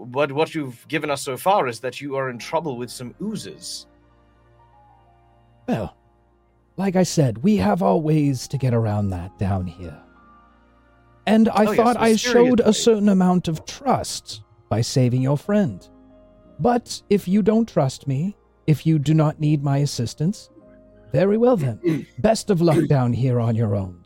what 0.00 0.32
what 0.32 0.54
you've 0.54 0.86
given 0.88 1.10
us 1.10 1.22
so 1.22 1.36
far 1.36 1.68
is 1.68 1.80
that 1.80 2.00
you 2.00 2.16
are 2.16 2.30
in 2.30 2.38
trouble 2.38 2.76
with 2.76 2.90
some 2.90 3.14
oozes. 3.22 3.86
Well, 5.68 5.96
like 6.76 6.96
I 6.96 7.02
said, 7.02 7.38
we 7.42 7.56
have 7.56 7.82
our 7.82 7.98
ways 7.98 8.48
to 8.48 8.58
get 8.58 8.74
around 8.74 9.10
that 9.10 9.38
down 9.38 9.66
here. 9.66 9.98
And 11.26 11.48
I 11.50 11.66
Oh, 11.66 11.70
yes, 11.72 11.76
thought 11.76 11.96
I 11.98 12.16
showed 12.16 12.60
a 12.60 12.72
certain 12.72 13.08
amount 13.08 13.46
of 13.48 13.64
trust 13.66 14.42
by 14.68 14.80
saving 14.80 15.22
your 15.22 15.36
friend. 15.36 15.86
But 16.58 17.02
if 17.10 17.28
you 17.28 17.42
don't 17.42 17.68
trust 17.68 18.06
me, 18.08 18.36
if 18.66 18.86
you 18.86 18.98
do 18.98 19.14
not 19.14 19.38
need 19.40 19.62
my 19.62 19.78
assistance, 19.78 20.50
very 21.12 21.36
well 21.36 21.56
then. 21.56 22.06
Best 22.18 22.50
of 22.50 22.60
luck 22.60 22.86
down 22.88 23.12
here 23.12 23.38
on 23.40 23.54
your 23.54 23.74
own, 23.76 24.02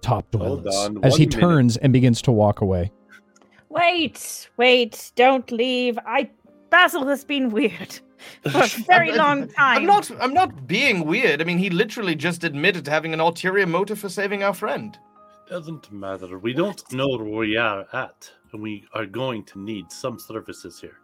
top 0.00 0.30
dwellers. 0.30 0.74
on 0.76 1.04
As 1.04 1.16
he 1.16 1.26
minute. 1.26 1.40
turns 1.40 1.76
and 1.78 1.92
begins 1.92 2.22
to 2.22 2.32
walk 2.32 2.60
away. 2.60 2.92
Wait, 3.72 4.50
wait, 4.58 5.12
don't 5.16 5.50
leave. 5.50 5.98
I 6.06 6.28
Basil 6.70 7.06
has 7.06 7.24
been 7.24 7.50
weird 7.50 7.98
for 8.50 8.62
a 8.64 8.66
very 8.86 9.10
I'm- 9.10 9.18
long 9.18 9.48
time. 9.48 9.78
I'm 9.78 9.86
not. 9.86 10.10
I'm 10.20 10.34
not 10.34 10.66
being 10.66 11.04
weird. 11.06 11.40
I 11.40 11.44
mean, 11.44 11.58
he 11.58 11.70
literally 11.70 12.14
just 12.14 12.44
admitted 12.44 12.84
to 12.84 12.90
having 12.90 13.12
an 13.14 13.20
ulterior 13.20 13.66
motive 13.66 13.98
for 13.98 14.08
saving 14.08 14.42
our 14.42 14.54
friend. 14.54 14.98
Doesn't 15.48 15.90
matter. 15.92 16.38
We 16.38 16.52
don't 16.52 16.80
know 16.92 17.08
where 17.08 17.24
we 17.40 17.56
are 17.56 17.86
at, 17.92 18.30
and 18.52 18.62
we 18.62 18.84
are 18.94 19.06
going 19.06 19.44
to 19.46 19.58
need 19.58 19.90
some 19.90 20.18
services 20.18 20.80
here. 20.80 20.98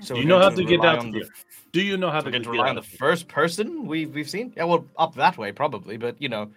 So 0.00 0.14
Do 0.14 0.20
you 0.20 0.26
know 0.26 0.40
how 0.40 0.48
to 0.50 0.64
get 0.64 0.80
rely 0.80 0.92
out 0.94 0.98
on 1.00 1.06
of 1.08 1.12
the- 1.12 1.18
here? 1.20 1.28
Do 1.72 1.80
you 1.82 1.96
know 1.96 2.10
how 2.10 2.20
So 2.20 2.26
to 2.26 2.30
we're 2.30 2.38
to 2.38 2.44
get 2.44 2.50
rely 2.50 2.64
out 2.66 2.70
on 2.70 2.76
the 2.76 2.82
here? 2.82 2.98
first 2.98 3.28
person 3.28 3.86
we've 3.86 4.12
we've 4.14 4.30
seen. 4.30 4.52
Yeah, 4.56 4.64
well, 4.64 4.86
up 4.98 5.14
that 5.16 5.38
way 5.38 5.50
probably, 5.52 5.96
but 5.96 6.20
you 6.22 6.28
know, 6.28 6.50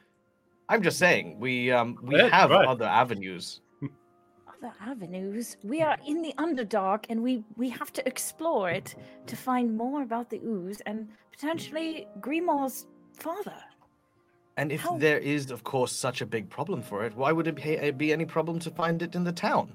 I'm 0.69 0.81
just 0.81 0.97
saying 0.99 1.39
we 1.39 1.71
um 1.71 1.97
we 2.01 2.19
Right, 2.19 2.31
have 2.31 2.49
right. 2.51 2.67
other 2.67 2.85
avenues. 2.85 3.61
Other 4.61 4.73
avenues. 4.81 5.55
We 5.63 5.81
are 5.81 5.97
in 6.05 6.21
the 6.21 6.33
Underdark, 6.37 7.05
and 7.09 7.23
we 7.23 7.43
we 7.55 7.69
have 7.69 7.93
to 7.93 8.05
explore 8.07 8.69
it 8.69 8.95
to 9.27 9.35
find 9.35 9.75
more 9.77 10.01
about 10.01 10.29
the 10.29 10.39
ooze 10.43 10.81
and 10.81 11.07
potentially 11.31 12.07
Grimoire's 12.19 12.85
father. 13.13 13.55
And 14.57 14.71
if 14.73 14.81
How- 14.81 14.97
there 14.97 15.19
is, 15.19 15.51
of 15.51 15.63
course, 15.63 15.93
such 15.93 16.21
a 16.21 16.25
big 16.25 16.49
problem 16.49 16.81
for 16.81 17.05
it, 17.05 17.15
why 17.15 17.31
would 17.31 17.47
it 17.47 17.55
be, 17.55 17.91
be 17.91 18.11
any 18.11 18.25
problem 18.25 18.59
to 18.59 18.69
find 18.71 19.01
it 19.01 19.15
in 19.15 19.23
the 19.23 19.31
town? 19.31 19.73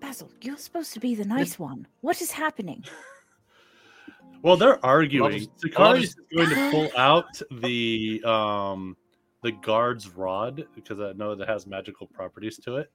Basil, 0.00 0.30
you're 0.42 0.58
supposed 0.58 0.92
to 0.92 1.00
be 1.00 1.16
the 1.16 1.24
nice 1.24 1.58
one. 1.58 1.88
What 2.00 2.20
is 2.22 2.30
happening? 2.30 2.84
Well, 4.42 4.56
they're 4.56 4.84
arguing. 4.84 5.32
just- 5.38 5.60
Sakari 5.60 5.88
I'll 5.88 5.96
is 5.96 6.14
going 6.36 6.50
to 6.50 6.70
pull 6.70 6.90
out 6.96 7.42
the 7.50 8.22
um 8.24 8.96
the 9.42 9.52
guard's 9.52 10.08
rod 10.08 10.66
because 10.74 10.98
I 11.00 11.12
know 11.12 11.34
that 11.34 11.48
has 11.48 11.66
magical 11.66 12.06
properties 12.06 12.58
to 12.60 12.76
it, 12.76 12.90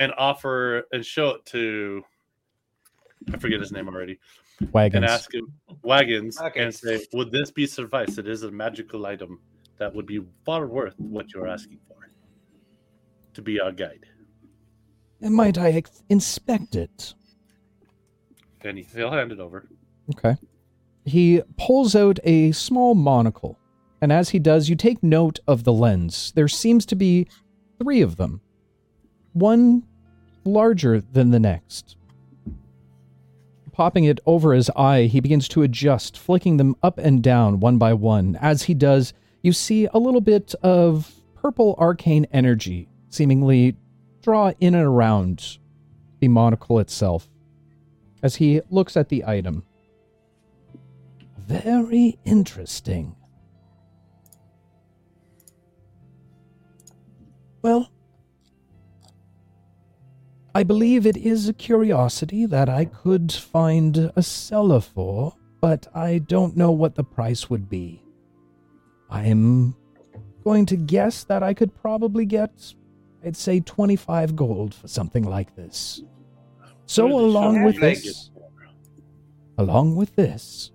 and 0.00 0.12
offer 0.18 0.84
and 0.92 1.04
show 1.04 1.30
it 1.30 1.46
to 1.46 2.02
I 3.32 3.38
forget 3.38 3.60
his 3.60 3.72
name 3.72 3.88
already, 3.88 4.18
Wagons. 4.72 4.96
and 4.96 5.04
ask 5.04 5.32
him 5.32 5.52
wagons 5.82 6.40
Okay. 6.40 6.62
and 6.62 6.74
say, 6.74 7.04
"Would 7.14 7.30
this 7.30 7.50
be 7.50 7.66
suffice? 7.66 8.18
It 8.18 8.28
is 8.28 8.42
a 8.42 8.50
magical 8.50 9.06
item 9.06 9.40
that 9.78 9.94
would 9.94 10.06
be 10.06 10.20
far 10.44 10.66
worth 10.66 10.94
what 10.98 11.32
you're 11.32 11.46
asking 11.48 11.78
for 11.88 12.10
to 13.34 13.42
be 13.42 13.58
our 13.60 13.72
guide." 13.72 14.04
And 15.22 15.34
might 15.34 15.56
I 15.56 15.70
ex- 15.70 16.02
inspect 16.10 16.76
it? 16.76 17.14
And 18.60 18.76
he, 18.78 18.84
he'll 18.94 19.10
hand 19.12 19.32
it 19.32 19.40
over. 19.40 19.68
Okay. 20.14 20.36
He 21.06 21.40
pulls 21.56 21.94
out 21.96 22.18
a 22.24 22.52
small 22.52 22.94
monocle, 22.94 23.58
and 24.00 24.12
as 24.12 24.30
he 24.30 24.38
does, 24.38 24.68
you 24.68 24.76
take 24.76 25.02
note 25.02 25.38
of 25.46 25.64
the 25.64 25.72
lens. 25.72 26.32
There 26.34 26.48
seems 26.48 26.86
to 26.86 26.96
be 26.96 27.26
three 27.78 28.00
of 28.00 28.16
them, 28.16 28.40
one 29.32 29.84
larger 30.44 31.00
than 31.00 31.30
the 31.30 31.40
next. 31.40 31.96
Popping 33.72 34.04
it 34.04 34.20
over 34.24 34.54
his 34.54 34.70
eye, 34.70 35.02
he 35.02 35.20
begins 35.20 35.48
to 35.48 35.62
adjust, 35.62 36.16
flicking 36.16 36.56
them 36.56 36.76
up 36.82 36.98
and 36.98 37.22
down 37.22 37.60
one 37.60 37.76
by 37.76 37.92
one. 37.92 38.36
As 38.40 38.62
he 38.62 38.74
does, 38.74 39.12
you 39.42 39.52
see 39.52 39.86
a 39.92 39.98
little 39.98 40.20
bit 40.20 40.54
of 40.62 41.12
purple 41.34 41.74
arcane 41.78 42.26
energy 42.32 42.88
seemingly 43.10 43.76
draw 44.22 44.52
in 44.60 44.74
and 44.74 44.84
around 44.84 45.58
the 46.20 46.28
monocle 46.28 46.78
itself 46.78 47.28
as 48.22 48.36
he 48.36 48.60
looks 48.70 48.96
at 48.96 49.08
the 49.08 49.24
item. 49.24 49.62
Very 51.46 52.18
interesting. 52.24 53.15
Well, 57.66 57.90
I 60.54 60.62
believe 60.62 61.04
it 61.04 61.16
is 61.16 61.48
a 61.48 61.52
curiosity 61.52 62.46
that 62.46 62.68
I 62.68 62.84
could 62.84 63.32
find 63.32 64.12
a 64.14 64.22
seller 64.22 64.78
for, 64.78 65.34
but 65.60 65.88
I 65.92 66.18
don't 66.18 66.56
know 66.56 66.70
what 66.70 66.94
the 66.94 67.02
price 67.02 67.50
would 67.50 67.68
be. 67.68 68.04
I'm 69.10 69.74
going 70.44 70.64
to 70.66 70.76
guess 70.76 71.24
that 71.24 71.42
I 71.42 71.54
could 71.54 71.74
probably 71.74 72.24
get, 72.24 72.72
I'd 73.24 73.36
say, 73.36 73.58
25 73.58 74.36
gold 74.36 74.72
for 74.72 74.86
something 74.86 75.24
like 75.24 75.56
this. 75.56 76.04
So, 76.84 77.08
What 77.08 77.18
did 77.18 77.18
the 77.18 77.26
along 77.26 77.64
with 77.64 77.80
this, 77.80 78.30
along 79.58 79.96
with 79.96 80.14
this, 80.14 80.70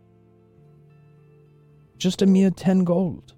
just 1.97 2.21
a 2.21 2.25
mere 2.25 2.49
10 2.49 2.83
gold. 2.83 3.33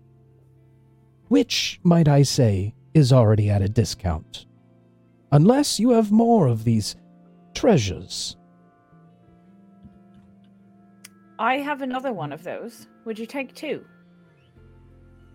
Which, 1.28 1.80
might 1.84 2.08
I 2.08 2.24
say, 2.24 2.74
is 2.94 3.12
already 3.12 3.50
at 3.50 3.62
a 3.62 3.70
discount. 3.70 4.46
Unless 5.32 5.80
you 5.80 5.92
have 5.92 6.12
more 6.12 6.48
of 6.48 6.64
these 6.64 6.96
treasures. 7.54 8.38
I 11.40 11.58
have 11.58 11.82
another 11.82 12.14
one 12.14 12.32
of 12.32 12.44
those. 12.44 12.88
Would 13.06 13.18
you 13.18 13.26
take 13.26 13.56
two? 13.56 13.84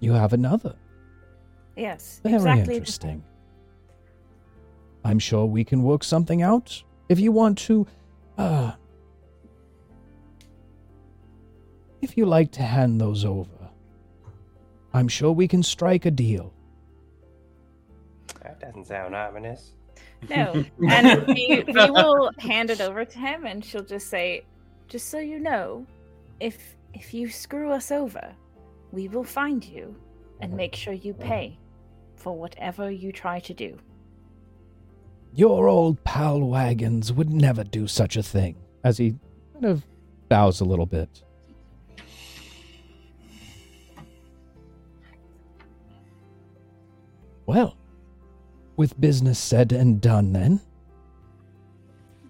You 0.01 0.12
have 0.12 0.33
another. 0.33 0.77
Yes. 1.77 2.21
Very 2.23 2.37
exactly 2.37 2.77
interesting. 2.77 3.25
I'm 5.05 5.18
sure 5.18 5.47
we 5.47 5.64
can 5.64 5.83
work 5.83 6.05
something 6.05 6.42
out. 6.42 6.83
If 7.09 7.18
you 7.18 7.33
want 7.33 7.59
to, 7.59 7.87
uh, 8.37 8.73
if 12.03 12.16
you 12.16 12.27
like 12.27 12.53
to 12.53 12.62
hand 12.62 13.01
those 13.01 13.25
over, 13.25 13.71
I'm 14.92 15.09
sure 15.09 15.33
we 15.33 15.49
can 15.49 15.62
strike 15.62 16.07
a 16.07 16.11
deal. 16.11 16.53
That 18.61 18.68
doesn't 18.68 18.87
sound 18.87 19.14
ominous. 19.14 19.73
No. 20.29 20.64
And 20.88 21.27
we, 21.27 21.64
we 21.66 21.73
will 21.90 22.31
hand 22.38 22.71
it 22.71 22.81
over 22.81 23.05
to 23.05 23.18
him 23.18 23.47
and 23.47 23.64
she'll 23.64 23.85
just 23.85 24.09
say, 24.09 24.44
just 24.88 25.09
so 25.09 25.18
you 25.18 25.38
know, 25.38 25.87
if 26.40 26.77
if 26.94 27.12
you 27.12 27.29
screw 27.29 27.71
us 27.71 27.92
over, 27.92 28.35
we 28.92 29.09
will 29.09 29.25
find 29.25 29.64
you 29.64 29.94
and 30.40 30.51
mm-hmm. 30.51 30.57
make 30.57 30.75
sure 30.75 30.92
you 30.92 31.12
mm-hmm. 31.12 31.29
pay 31.29 31.59
for 32.16 32.37
whatever 32.37 32.90
you 32.90 33.12
try 33.12 33.38
to 33.40 33.55
do. 33.55 33.79
Your 35.35 35.68
old 35.68 36.03
pal 36.05 36.40
Wagons 36.40 37.12
would 37.12 37.31
never 37.31 37.62
do 37.62 37.87
such 37.87 38.16
a 38.16 38.23
thing. 38.23 38.57
As 38.83 38.97
he 38.97 39.14
kind 39.53 39.66
of 39.66 39.85
bows 40.29 40.61
a 40.61 40.64
little 40.64 40.87
bit. 40.87 41.23
Well, 47.47 47.77
with 48.79 48.99
business 49.01 49.38
said 49.38 49.73
and 49.73 50.01
done, 50.01 50.33
then. 50.33 50.61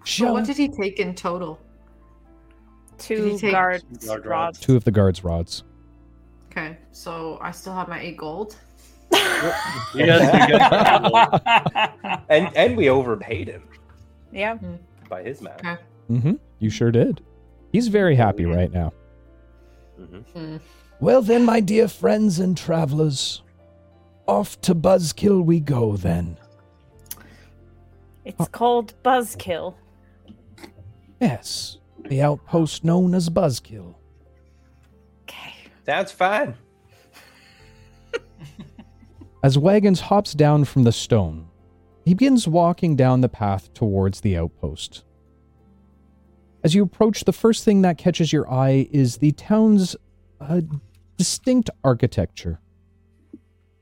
So 0.01 0.05
Shall 0.05 0.33
what 0.33 0.45
did 0.47 0.57
he 0.57 0.69
take 0.69 0.99
in 0.99 1.15
total? 1.15 1.61
Two 2.97 3.25
he 3.33 3.39
take- 3.39 3.53
guard 3.53 3.83
Guard 4.05 4.27
rods. 4.27 4.27
rods. 4.27 4.59
two 4.61 4.75
of 4.75 4.83
the 4.83 4.91
guards' 4.91 5.23
rods. 5.23 5.63
Okay, 6.51 6.77
so 6.91 7.39
I 7.41 7.53
still 7.53 7.75
have 7.75 7.87
my 7.89 8.01
eight 8.01 8.17
gold. 8.17 8.57
Yes, 9.95 10.21
And 12.29 12.51
and 12.57 12.77
we 12.77 12.89
overpaid 12.91 13.49
him 13.49 13.63
Yeah. 14.33 14.59
by 15.09 15.23
his 15.23 15.41
math. 15.41 15.61
Okay. 15.61 15.77
Mm-hmm. 16.11 16.33
You 16.59 16.71
sure 16.71 16.91
did. 16.91 17.21
He's 17.73 17.89
very 17.89 18.17
happy 18.17 18.45
right 18.47 18.73
now. 18.73 18.93
hmm 19.97 20.19
Hmm. 20.35 20.57
Well, 21.01 21.23
then, 21.23 21.45
my 21.45 21.61
dear 21.61 21.87
friends 21.87 22.41
and 22.41 22.57
travelers, 22.57 23.43
off 24.29 24.61
to 24.61 24.75
Buzzkill 24.75 25.45
we 25.45 25.59
go 25.59 25.97
then. 25.97 26.37
It's 28.25 28.47
called 28.49 28.93
Buzzkill. 29.03 29.75
Yes, 31.21 31.79
the 32.05 32.23
outpost 32.23 32.85
known 32.85 33.15
as 33.15 33.31
Buzzkill. 33.31 33.95
Okay. 35.23 35.55
Sounds 35.87 36.13
fine. 36.13 36.55
As 39.43 39.57
Wagons 39.57 40.01
hops 40.01 40.35
down 40.35 40.65
from 40.65 40.85
the 40.85 40.93
stone, 40.93 41.49
he 42.05 42.15
begins 42.15 42.47
walking 42.47 42.97
down 42.97 43.23
the 43.23 43.29
path 43.29 43.73
towards 43.73 44.21
the 44.21 44.37
outpost. 44.37 45.05
As 46.63 46.75
you 46.75 46.83
approach, 46.83 47.25
the 47.25 47.33
first 47.33 47.65
thing 47.65 47.83
that 47.83 47.99
catches 47.99 48.33
your 48.33 48.51
eye 48.51 48.89
is 48.91 49.19
the 49.19 49.33
town's 49.33 49.97
uh, 50.41 50.61
distinct 51.17 51.71
architecture. 51.83 52.61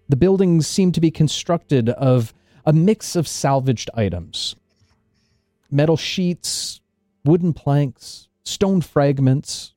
The 0.09 0.17
buildings 0.17 0.67
seem 0.67 0.93
to 0.93 1.01
be 1.01 1.11
constructed 1.11 1.89
of 1.89 2.33
a 2.65 2.73
mix 2.73 3.17
of 3.17 3.27
salvaged 3.29 3.91
items 3.95 4.57
metal 5.69 5.97
sheets, 5.97 6.81
wooden 7.25 7.53
planks, 7.53 8.29
stone 8.45 8.81
fragments, 8.81 9.75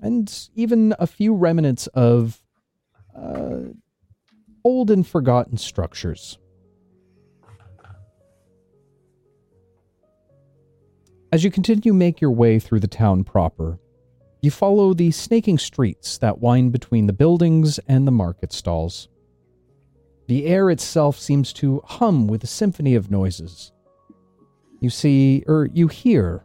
and 0.00 0.48
even 0.54 0.94
a 0.98 1.06
few 1.06 1.32
remnants 1.34 1.86
of 1.88 2.42
uh, 3.16 3.60
old 4.64 4.90
and 4.90 5.06
forgotten 5.06 5.56
structures. 5.56 6.36
As 11.32 11.42
you 11.42 11.50
continue 11.50 11.92
make 11.92 12.20
your 12.20 12.30
way 12.30 12.58
through 12.58 12.80
the 12.80 12.86
town 12.86 13.24
proper, 13.24 13.78
you 14.40 14.50
follow 14.50 14.94
the 14.94 15.10
snaking 15.10 15.58
streets 15.58 16.18
that 16.18 16.40
wind 16.40 16.72
between 16.72 17.06
the 17.06 17.12
buildings 17.12 17.78
and 17.88 18.06
the 18.06 18.12
market 18.12 18.52
stalls. 18.52 19.08
The 20.26 20.46
air 20.46 20.70
itself 20.70 21.18
seems 21.18 21.52
to 21.54 21.82
hum 21.84 22.26
with 22.26 22.44
a 22.44 22.48
symphony 22.48 22.94
of 22.94 23.10
noises. 23.10 23.72
You 24.80 24.90
see, 24.90 25.44
or 25.46 25.68
you 25.72 25.88
hear, 25.88 26.44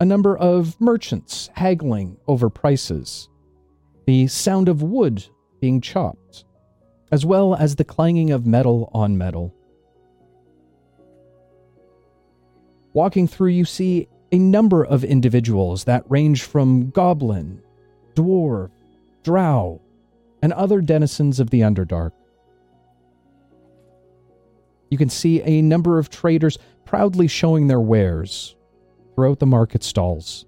a 0.00 0.04
number 0.04 0.36
of 0.36 0.78
merchants 0.80 1.50
haggling 1.54 2.18
over 2.28 2.50
prices, 2.50 3.28
the 4.06 4.26
sound 4.26 4.68
of 4.68 4.82
wood 4.82 5.24
being 5.60 5.80
chopped, 5.80 6.44
as 7.10 7.24
well 7.24 7.54
as 7.54 7.76
the 7.76 7.84
clanging 7.84 8.30
of 8.30 8.46
metal 8.46 8.90
on 8.92 9.16
metal. 9.16 9.54
Walking 12.92 13.26
through, 13.26 13.50
you 13.50 13.64
see 13.64 14.08
a 14.32 14.38
number 14.38 14.84
of 14.84 15.04
individuals 15.04 15.84
that 15.84 16.04
range 16.10 16.42
from 16.42 16.90
goblin, 16.90 17.62
dwarf, 18.14 18.70
drow, 19.22 19.80
and 20.42 20.52
other 20.52 20.80
denizens 20.80 21.40
of 21.40 21.50
the 21.50 21.60
Underdark. 21.60 22.12
You 24.90 24.98
can 24.98 25.10
see 25.10 25.42
a 25.42 25.62
number 25.62 25.98
of 25.98 26.10
traders 26.10 26.58
proudly 26.84 27.26
showing 27.26 27.66
their 27.66 27.80
wares 27.80 28.56
throughout 29.14 29.38
the 29.38 29.46
market 29.46 29.82
stalls. 29.82 30.46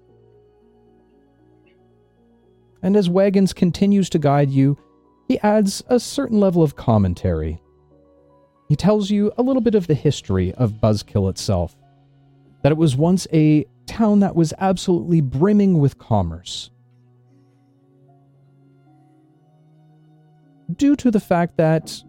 And 2.81 2.95
as 2.95 3.09
Wagons 3.09 3.51
continues 3.51 4.09
to 4.11 4.19
guide 4.19 4.49
you, 4.49 4.77
he 5.27 5.39
adds 5.39 5.83
a 5.87 5.99
certain 5.99 6.39
level 6.39 6.63
of 6.63 6.75
commentary. 6.75 7.61
He 8.69 8.75
tells 8.75 9.09
you 9.09 9.31
a 9.37 9.41
little 9.41 9.61
bit 9.61 9.75
of 9.75 9.87
the 9.87 9.95
history 9.95 10.53
of 10.53 10.73
Buzzkill 10.73 11.29
itself. 11.29 11.75
That 12.61 12.71
it 12.71 12.77
was 12.77 12.95
once 12.95 13.27
a 13.33 13.65
town 13.85 14.19
that 14.19 14.35
was 14.35 14.53
absolutely 14.59 15.21
brimming 15.21 15.79
with 15.79 15.97
commerce. 15.97 16.69
Due 20.75 20.95
to 20.95 21.09
the 21.09 21.19
fact 21.19 21.57
that, 21.57 22.01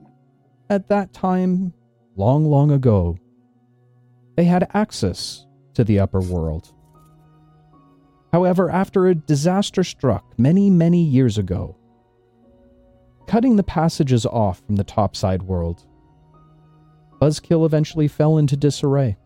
at 0.69 0.89
that 0.89 1.13
time, 1.13 1.73
long, 2.21 2.45
long 2.45 2.71
ago, 2.71 3.17
they 4.37 4.45
had 4.45 4.69
access 4.75 5.47
to 5.73 5.83
the 5.83 5.99
upper 5.99 6.21
world. 6.21 6.75
However, 8.31 8.71
after 8.71 9.07
a 9.07 9.15
disaster 9.15 9.83
struck 9.83 10.39
many, 10.39 10.69
many 10.69 11.03
years 11.03 11.39
ago, 11.39 11.77
cutting 13.27 13.57
the 13.57 13.63
passages 13.63 14.27
off 14.27 14.61
from 14.67 14.77
the 14.77 14.85
topside 14.85 15.43
world, 15.43 15.87
Buzzkill 17.23 17.65
eventually 17.65 18.07
fell 18.07 18.37
into 18.37 18.55
disarray, 18.55 19.17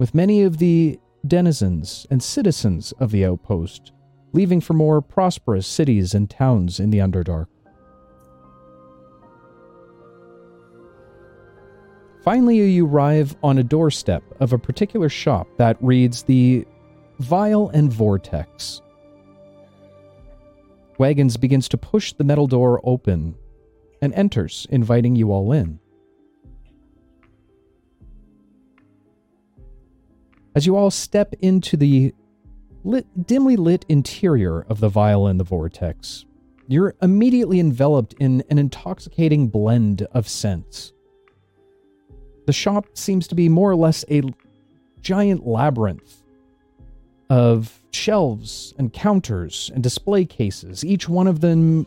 with 0.00 0.16
many 0.16 0.42
of 0.42 0.58
the 0.58 0.98
denizens 1.26 2.08
and 2.10 2.20
citizens 2.20 2.92
of 2.98 3.12
the 3.12 3.24
outpost 3.24 3.92
leaving 4.32 4.60
for 4.60 4.74
more 4.74 5.00
prosperous 5.00 5.66
cities 5.66 6.12
and 6.12 6.28
towns 6.28 6.78
in 6.80 6.90
the 6.90 6.98
Underdark. 6.98 7.46
Finally, 12.28 12.58
you 12.58 12.86
arrive 12.86 13.34
on 13.42 13.56
a 13.56 13.62
doorstep 13.62 14.22
of 14.38 14.52
a 14.52 14.58
particular 14.58 15.08
shop 15.08 15.48
that 15.56 15.78
reads 15.80 16.24
the 16.24 16.62
Vial 17.20 17.70
and 17.70 17.90
Vortex. 17.90 18.82
Wagons 20.98 21.38
begins 21.38 21.70
to 21.70 21.78
push 21.78 22.12
the 22.12 22.24
metal 22.24 22.46
door 22.46 22.82
open 22.84 23.34
and 24.02 24.12
enters, 24.12 24.66
inviting 24.68 25.16
you 25.16 25.32
all 25.32 25.52
in. 25.52 25.80
As 30.54 30.66
you 30.66 30.76
all 30.76 30.90
step 30.90 31.34
into 31.40 31.78
the 31.78 32.12
lit, 32.84 33.06
dimly 33.26 33.56
lit 33.56 33.86
interior 33.88 34.66
of 34.68 34.80
the 34.80 34.90
vial 34.90 35.28
and 35.28 35.40
the 35.40 35.44
vortex, 35.44 36.26
you're 36.66 36.94
immediately 37.00 37.58
enveloped 37.58 38.14
in 38.20 38.44
an 38.50 38.58
intoxicating 38.58 39.48
blend 39.48 40.02
of 40.12 40.28
scents. 40.28 40.92
The 42.48 42.54
shop 42.54 42.86
seems 42.94 43.28
to 43.28 43.34
be 43.34 43.50
more 43.50 43.70
or 43.70 43.76
less 43.76 44.06
a 44.10 44.22
giant 45.02 45.46
labyrinth 45.46 46.22
of 47.28 47.78
shelves 47.90 48.72
and 48.78 48.90
counters 48.90 49.70
and 49.74 49.82
display 49.82 50.24
cases, 50.24 50.82
each 50.82 51.10
one 51.10 51.26
of 51.26 51.42
them 51.42 51.86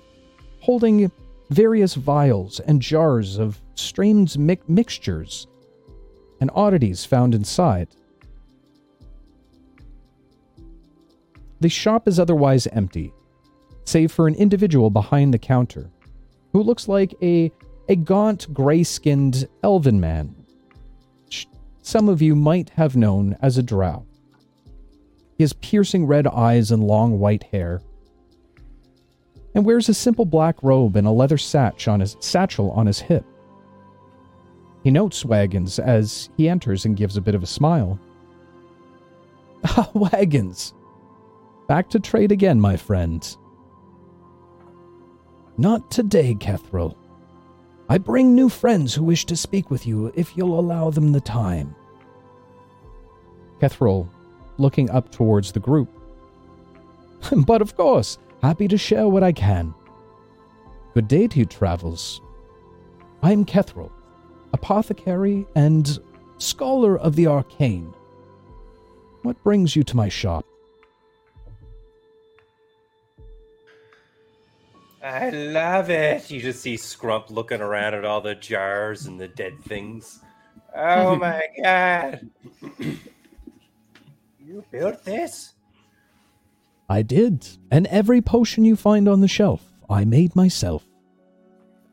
holding 0.60 1.12
various 1.50 1.96
vials 1.96 2.60
and 2.60 2.80
jars 2.80 3.40
of 3.40 3.60
strange 3.74 4.38
mi- 4.38 4.60
mixtures 4.68 5.48
and 6.40 6.52
oddities 6.54 7.06
found 7.06 7.34
inside. 7.34 7.88
The 11.60 11.70
shop 11.70 12.08
is 12.08 12.20
otherwise 12.20 12.68
empty, 12.68 13.12
save 13.86 14.12
for 14.12 14.28
an 14.28 14.36
individual 14.36 14.92
behind 14.92 15.34
the 15.34 15.40
counter, 15.40 15.90
who 16.54 16.62
looks 16.62 16.88
like 16.88 17.16
a, 17.24 17.52
a 17.90 17.96
gaunt, 17.96 18.54
gray 18.54 18.84
skinned 18.84 19.48
elven 19.64 20.00
man. 20.00 20.36
Some 21.82 22.10
of 22.10 22.22
you 22.22 22.36
might 22.36 22.70
have 22.72 22.96
known 22.96 23.38
as 23.42 23.58
a 23.58 23.64
drow. 23.64 24.06
He 25.38 25.44
has 25.44 25.54
piercing 25.54 26.06
red 26.06 26.28
eyes 26.28 26.72
and 26.72 26.84
long 26.84 27.20
white 27.20 27.44
hair, 27.44 27.82
and 29.56 29.66
wears 29.66 29.90
a 29.90 29.94
simple 29.94 30.26
black 30.26 30.62
robe 30.62 30.96
and 30.96 31.08
a 31.08 31.12
leather 31.12 31.38
satch 31.38 31.92
on 31.92 32.00
his, 32.00 32.16
satchel 32.20 32.72
on 32.72 32.86
his 32.86 33.00
hip. 33.00 33.26
He 34.84 34.92
notes 34.92 35.26
Wagons 35.26 35.80
as 35.80 36.30
he 36.38 36.48
enters 36.48 36.86
and 36.86 36.96
gives 36.96 37.18
a 37.18 37.22
bit 37.22 37.36
of 37.36 37.44
a 37.44 37.48
smile. 37.48 38.00
Ah, 39.64 39.90
Wagons! 39.94 40.74
Back 41.68 41.90
to 41.92 42.00
trade 42.00 42.32
again, 42.32 42.60
my 42.60 42.76
friend. 42.78 43.38
Not 45.58 45.92
today, 45.92 46.34
Kethril. 46.34 46.96
I 47.92 47.98
bring 47.98 48.34
new 48.34 48.48
friends 48.48 48.96
who 48.96 49.04
wish 49.04 49.26
to 49.26 49.36
speak 49.36 49.70
with 49.70 49.86
you 49.86 50.14
if 50.16 50.38
you'll 50.38 50.58
allow 50.58 50.92
them 50.92 51.12
the 51.12 51.20
time. 51.20 51.76
Kethril, 53.60 54.08
looking 54.58 54.90
up 54.92 55.12
towards 55.12 55.52
the 55.52 55.60
group. 55.60 55.90
but 57.46 57.62
of 57.62 57.76
course, 57.76 58.18
happy 58.42 58.70
to 58.70 58.78
share 58.78 59.10
what 59.10 59.24
I 59.24 59.34
can. 59.34 59.74
Good 60.94 61.10
day 61.10 61.28
to 61.28 61.40
you, 61.40 61.46
travels. 61.46 62.22
I'm 63.24 63.44
Kethril, 63.44 63.92
apothecary 64.54 65.46
and 65.56 66.00
scholar 66.38 66.98
of 66.98 67.18
the 67.18 67.28
arcane. 67.28 67.94
What 69.24 69.44
brings 69.44 69.76
you 69.76 69.84
to 69.84 69.98
my 69.98 70.08
shop? 70.08 70.46
I 75.04 75.30
love 75.32 75.90
it. 75.90 76.30
You 76.30 76.40
just 76.42 76.62
see 76.62 76.76
Scrump 76.76 77.30
looking 77.32 77.62
around 77.62 77.96
at 77.96 78.06
all 78.06 78.22
the 78.22 78.36
jars 78.36 79.08
and 79.08 79.20
the 79.20 79.28
dead 79.28 79.60
things. 79.64 80.20
Oh 80.76 81.16
my 81.18 81.42
god. 81.64 82.30
you 84.40 84.64
built 84.72 85.04
this? 85.04 85.54
I 86.90 87.02
did, 87.02 87.48
and 87.72 87.88
every 87.88 88.22
potion 88.22 88.66
you 88.66 88.76
find 88.76 89.08
on 89.08 89.22
the 89.22 89.28
shelf, 89.28 89.64
I 89.90 90.04
made 90.04 90.36
myself. 90.36 90.86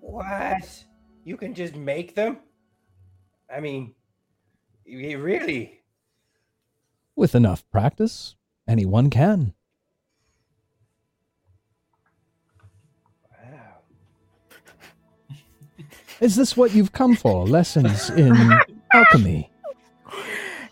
What? 0.01 0.85
You 1.25 1.37
can 1.37 1.55
just 1.55 1.77
make 1.77 2.15
them? 2.15 2.39
I 3.55 3.61
mean, 3.61 3.95
really? 4.87 5.81
With 7.15 7.35
enough 7.35 7.69
practice, 7.71 8.35
anyone 8.67 9.09
can. 9.11 9.55
Is 16.21 16.35
this 16.35 16.57
what 16.57 16.75
you've 16.75 16.93
come 16.93 17.15
for? 17.15 17.47
Lessons 17.47 18.11
in 18.11 18.35
alchemy? 18.93 19.51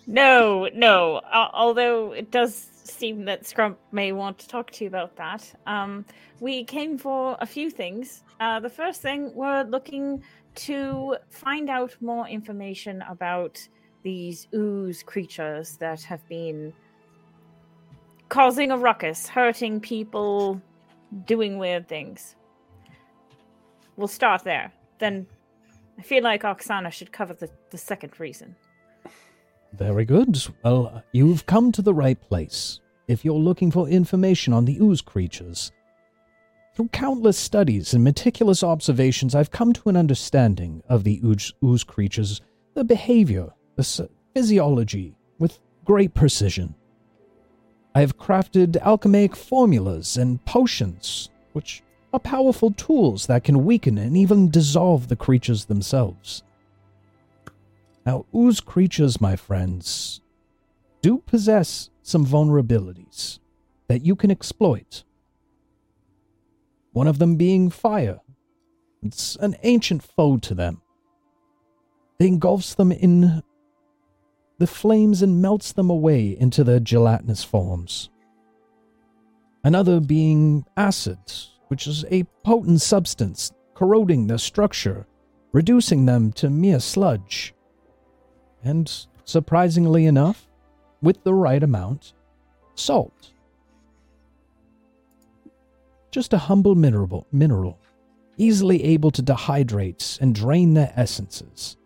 No, 0.08 0.68
no. 0.74 1.16
Uh, 1.16 1.48
although 1.52 2.12
it 2.12 2.30
does 2.30 2.54
seem 2.82 3.24
that 3.26 3.42
Scrump 3.42 3.76
may 3.92 4.12
want 4.12 4.38
to 4.38 4.48
talk 4.48 4.70
to 4.72 4.84
you 4.84 4.88
about 4.88 5.16
that. 5.16 5.52
Um, 5.66 6.04
we 6.40 6.64
came 6.64 6.98
for 6.98 7.36
a 7.40 7.46
few 7.46 7.70
things. 7.70 8.22
Uh, 8.40 8.60
the 8.60 8.70
first 8.70 9.02
thing, 9.02 9.32
we're 9.34 9.62
looking 9.64 10.22
to 10.56 11.16
find 11.30 11.70
out 11.70 11.94
more 12.00 12.26
information 12.26 13.02
about 13.08 13.66
these 14.02 14.48
ooze 14.54 15.02
creatures 15.02 15.76
that 15.78 16.02
have 16.02 16.26
been 16.28 16.72
causing 18.28 18.70
a 18.70 18.78
ruckus, 18.78 19.28
hurting 19.28 19.80
people, 19.80 20.60
doing 21.24 21.58
weird 21.58 21.88
things. 21.88 22.34
We'll 23.96 24.08
start 24.08 24.44
there. 24.44 24.72
Then 24.98 25.26
I 25.98 26.02
feel 26.02 26.22
like 26.22 26.42
Oksana 26.42 26.92
should 26.92 27.12
cover 27.12 27.34
the, 27.34 27.48
the 27.70 27.78
second 27.78 28.18
reason. 28.20 28.56
Very 29.72 30.04
good. 30.04 30.38
Well, 30.62 31.02
you've 31.12 31.46
come 31.46 31.72
to 31.72 31.82
the 31.82 31.94
right 31.94 32.20
place. 32.20 32.80
If 33.08 33.24
you're 33.24 33.34
looking 33.34 33.70
for 33.70 33.88
information 33.88 34.52
on 34.52 34.64
the 34.64 34.78
ooze 34.80 35.00
creatures, 35.00 35.72
through 36.74 36.88
countless 36.88 37.38
studies 37.38 37.94
and 37.94 38.04
meticulous 38.04 38.62
observations, 38.62 39.34
I've 39.34 39.50
come 39.50 39.72
to 39.72 39.88
an 39.88 39.96
understanding 39.96 40.82
of 40.88 41.04
the 41.04 41.20
ooze, 41.24 41.52
ooze 41.64 41.84
creatures, 41.84 42.42
the 42.74 42.84
behavior, 42.84 43.48
the 43.76 44.08
physiology, 44.34 45.16
with 45.38 45.58
great 45.84 46.12
precision. 46.12 46.74
I 47.94 48.00
have 48.00 48.18
crafted 48.18 48.76
alchemic 48.82 49.34
formulas 49.34 50.18
and 50.18 50.44
potions, 50.44 51.30
which 51.54 51.82
are 52.12 52.20
powerful 52.20 52.70
tools 52.72 53.26
that 53.26 53.44
can 53.44 53.64
weaken 53.64 53.98
and 53.98 54.16
even 54.16 54.50
dissolve 54.50 55.08
the 55.08 55.16
creatures 55.16 55.66
themselves. 55.66 56.42
Now, 58.04 58.24
ooze 58.34 58.60
creatures, 58.60 59.20
my 59.20 59.36
friends, 59.36 60.20
do 61.02 61.18
possess 61.26 61.90
some 62.02 62.24
vulnerabilities 62.24 63.40
that 63.88 64.04
you 64.04 64.14
can 64.14 64.30
exploit. 64.30 65.04
One 66.92 67.06
of 67.06 67.18
them 67.18 67.36
being 67.36 67.68
fire. 67.68 68.20
It's 69.02 69.36
an 69.36 69.56
ancient 69.62 70.02
foe 70.02 70.38
to 70.38 70.54
them. 70.54 70.82
It 72.18 72.26
engulfs 72.26 72.74
them 72.74 72.92
in 72.92 73.42
the 74.58 74.66
flames 74.66 75.20
and 75.20 75.42
melts 75.42 75.72
them 75.72 75.90
away 75.90 76.36
into 76.38 76.64
their 76.64 76.80
gelatinous 76.80 77.44
forms. 77.44 78.08
Another 79.62 80.00
being 80.00 80.64
acid, 80.76 81.18
which 81.68 81.86
is 81.86 82.04
a 82.10 82.24
potent 82.44 82.80
substance 82.80 83.52
corroding 83.74 84.26
their 84.26 84.38
structure, 84.38 85.06
reducing 85.52 86.06
them 86.06 86.32
to 86.32 86.50
mere 86.50 86.80
sludge. 86.80 87.54
And 88.62 88.90
surprisingly 89.24 90.06
enough, 90.06 90.48
with 91.02 91.22
the 91.24 91.34
right 91.34 91.62
amount, 91.62 92.14
salt. 92.74 93.32
Just 96.10 96.32
a 96.32 96.38
humble 96.38 96.74
mineral, 96.74 97.26
mineral, 97.30 97.78
easily 98.38 98.82
able 98.84 99.10
to 99.10 99.22
dehydrate 99.22 100.20
and 100.20 100.34
drain 100.34 100.74
their 100.74 100.92
essences. 100.96 101.76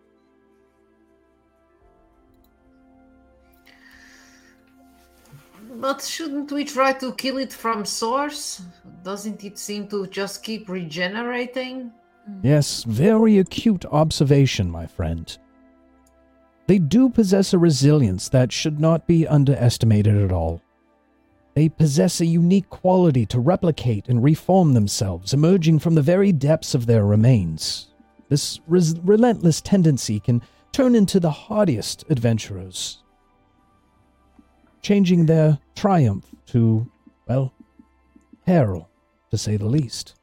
But 5.81 6.03
shouldn't 6.03 6.51
we 6.51 6.63
try 6.63 6.93
to 6.93 7.11
kill 7.13 7.37
it 7.37 7.51
from 7.51 7.85
source? 7.85 8.61
Doesn't 9.03 9.43
it 9.43 9.57
seem 9.57 9.87
to 9.87 10.05
just 10.05 10.43
keep 10.43 10.69
regenerating? 10.69 11.91
Yes, 12.43 12.83
very 12.83 13.39
acute 13.39 13.83
observation, 13.85 14.69
my 14.69 14.85
friend. 14.85 15.35
They 16.67 16.77
do 16.77 17.09
possess 17.09 17.51
a 17.51 17.57
resilience 17.57 18.29
that 18.29 18.51
should 18.51 18.79
not 18.79 19.07
be 19.07 19.27
underestimated 19.27 20.15
at 20.15 20.31
all. 20.31 20.61
They 21.55 21.67
possess 21.67 22.21
a 22.21 22.27
unique 22.27 22.69
quality 22.69 23.25
to 23.25 23.39
replicate 23.39 24.07
and 24.07 24.23
reform 24.23 24.73
themselves, 24.73 25.33
emerging 25.33 25.79
from 25.79 25.95
the 25.95 26.03
very 26.03 26.31
depths 26.31 26.75
of 26.75 26.85
their 26.85 27.05
remains. 27.05 27.87
This 28.29 28.59
res- 28.67 28.99
relentless 28.99 29.61
tendency 29.61 30.19
can 30.19 30.43
turn 30.71 30.93
into 30.93 31.19
the 31.19 31.31
hardiest 31.31 32.05
adventurers, 32.09 33.03
changing 34.81 35.25
their 35.25 35.59
triumph 35.75 36.25
to, 36.47 36.89
well, 37.27 37.53
peril, 38.45 38.89
to 39.29 39.37
say 39.37 39.57
the 39.57 39.65
least. 39.65 40.15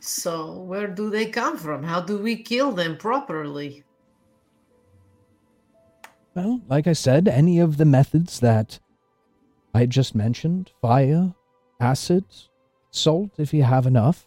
So, 0.00 0.58
where 0.58 0.88
do 0.88 1.10
they 1.10 1.26
come 1.26 1.56
from? 1.56 1.84
How 1.84 2.00
do 2.00 2.18
we 2.18 2.36
kill 2.36 2.72
them 2.72 2.96
properly? 2.96 3.84
Well, 6.34 6.60
like 6.68 6.86
I 6.86 6.92
said, 6.92 7.28
any 7.28 7.60
of 7.60 7.76
the 7.76 7.84
methods 7.84 8.40
that 8.40 8.80
I 9.74 9.86
just 9.86 10.14
mentioned 10.14 10.72
fire, 10.80 11.34
acid, 11.78 12.24
salt, 12.90 13.30
if 13.38 13.54
you 13.54 13.62
have 13.62 13.86
enough. 13.86 14.26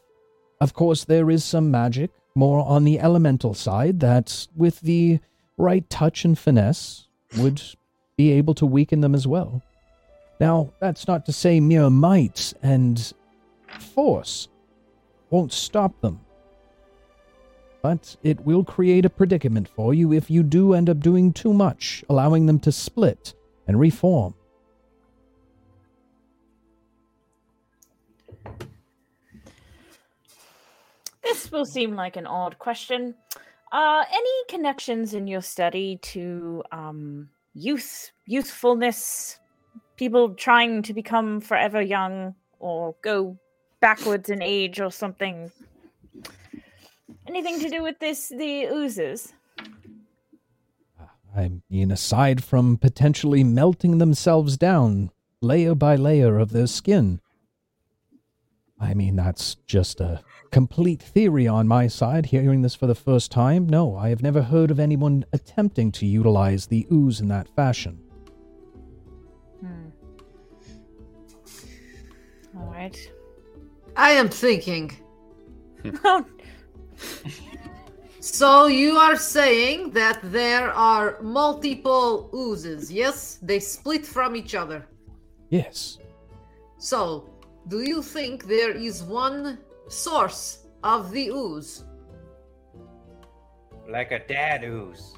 Of 0.62 0.74
course, 0.74 1.04
there 1.04 1.30
is 1.30 1.44
some 1.44 1.70
magic, 1.70 2.12
more 2.36 2.66
on 2.66 2.84
the 2.84 3.00
elemental 3.00 3.54
side, 3.54 4.00
that 4.00 4.48
with 4.56 4.80
the 4.82 5.20
right 5.58 5.90
touch 5.90 6.26
and 6.26 6.38
finesse 6.38 7.08
would 7.38 7.62
be 8.18 8.32
able 8.32 8.54
to 8.56 8.66
weaken 8.66 9.02
them 9.02 9.16
as 9.16 9.26
well. 9.28 9.62
Now, 10.40 10.72
that's 10.80 11.08
not 11.08 11.26
to 11.26 11.34
say 11.34 11.60
mere 11.60 11.90
might 11.90 12.54
and 12.62 13.14
force 13.80 14.48
won't 15.30 15.54
stop 15.54 16.00
them. 16.02 16.20
but 17.86 18.16
it 18.24 18.40
will 18.42 18.64
create 18.64 19.06
a 19.06 19.10
predicament 19.12 19.68
for 19.68 19.94
you 19.94 20.12
if 20.12 20.28
you 20.28 20.42
do 20.42 20.74
end 20.74 20.90
up 20.90 21.00
doing 21.00 21.32
too 21.32 21.54
much, 21.54 22.04
allowing 22.10 22.48
them 22.48 22.58
to 22.58 22.72
split 22.72 23.36
and 23.68 23.80
reform. 23.80 24.34
This 31.22 31.52
will 31.52 31.66
seem 31.66 31.96
like 31.96 32.18
an 32.18 32.26
odd 32.26 32.58
question. 32.58 33.14
Uh, 33.72 34.04
any 34.12 34.44
connections 34.48 35.14
in 35.14 35.28
your 35.28 35.42
study 35.42 35.98
to 36.02 36.64
um, 36.72 37.30
youth, 37.54 38.12
youthfulness, 38.26 39.40
people 39.98 40.34
trying 40.36 40.82
to 40.84 40.94
become 40.94 41.42
forever 41.42 41.82
young 41.82 42.36
or 42.60 42.96
go 43.02 43.38
backwards 43.82 44.30
in 44.30 44.42
age 44.42 44.80
or 44.80 44.92
something? 44.92 45.52
Anything 47.28 47.60
to 47.60 47.70
do 47.70 47.82
with 47.82 48.00
this, 48.00 48.30
the 48.30 48.66
oozes? 48.66 49.34
I 51.36 51.52
mean, 51.70 51.92
aside 51.92 52.44
from 52.44 52.78
potentially 52.78 53.44
melting 53.44 53.98
themselves 53.98 54.58
down 54.58 55.12
layer 55.42 55.76
by 55.76 55.96
layer 55.96 56.40
of 56.40 56.52
their 56.52 56.68
skin. 56.68 57.20
I 58.80 58.94
mean, 58.94 59.16
that's 59.16 59.56
just 59.68 60.00
a 60.00 60.22
complete 60.56 61.04
theory 61.04 61.46
on 61.46 61.68
my 61.68 61.86
side, 61.86 62.28
hearing 62.28 62.62
this 62.62 62.74
for 62.74 62.88
the 62.88 62.96
first 62.96 63.30
time. 63.30 63.68
No, 63.68 63.98
I 63.98 64.08
have 64.08 64.24
never 64.24 64.42
heard 64.42 64.72
of 64.72 64.80
anyone 64.80 65.26
attempting 65.34 65.92
to 65.92 66.06
utilize 66.06 66.68
the 66.68 66.88
ooze 66.90 67.20
in 67.20 67.28
that 67.28 67.50
fashion. 67.58 68.00
Hmm. 69.60 69.90
All 72.58 72.68
right. 72.68 72.98
I 73.98 74.12
am 74.12 74.30
thinking. 74.30 74.96
Oh, 76.06 76.26
So 78.22 78.68
you 78.68 78.96
are 78.96 79.18
saying 79.18 79.92
that 79.92 80.20
there 80.24 80.72
are 80.72 81.22
multiple 81.22 82.30
oozes, 82.34 82.90
yes? 82.90 83.40
They 83.42 83.60
split 83.60 84.06
from 84.06 84.38
each 84.38 84.56
other. 84.56 84.88
Yes. 85.50 85.98
So, 86.78 87.30
do 87.68 87.82
you 87.82 88.02
think 88.02 88.46
there 88.46 88.72
is 88.72 89.04
one 89.04 89.58
source 89.88 90.68
of 90.84 91.12
the 91.12 91.30
ooze? 91.30 91.86
Like 93.90 94.12
a 94.12 94.20
dad 94.20 94.64
ooze. 94.64 95.16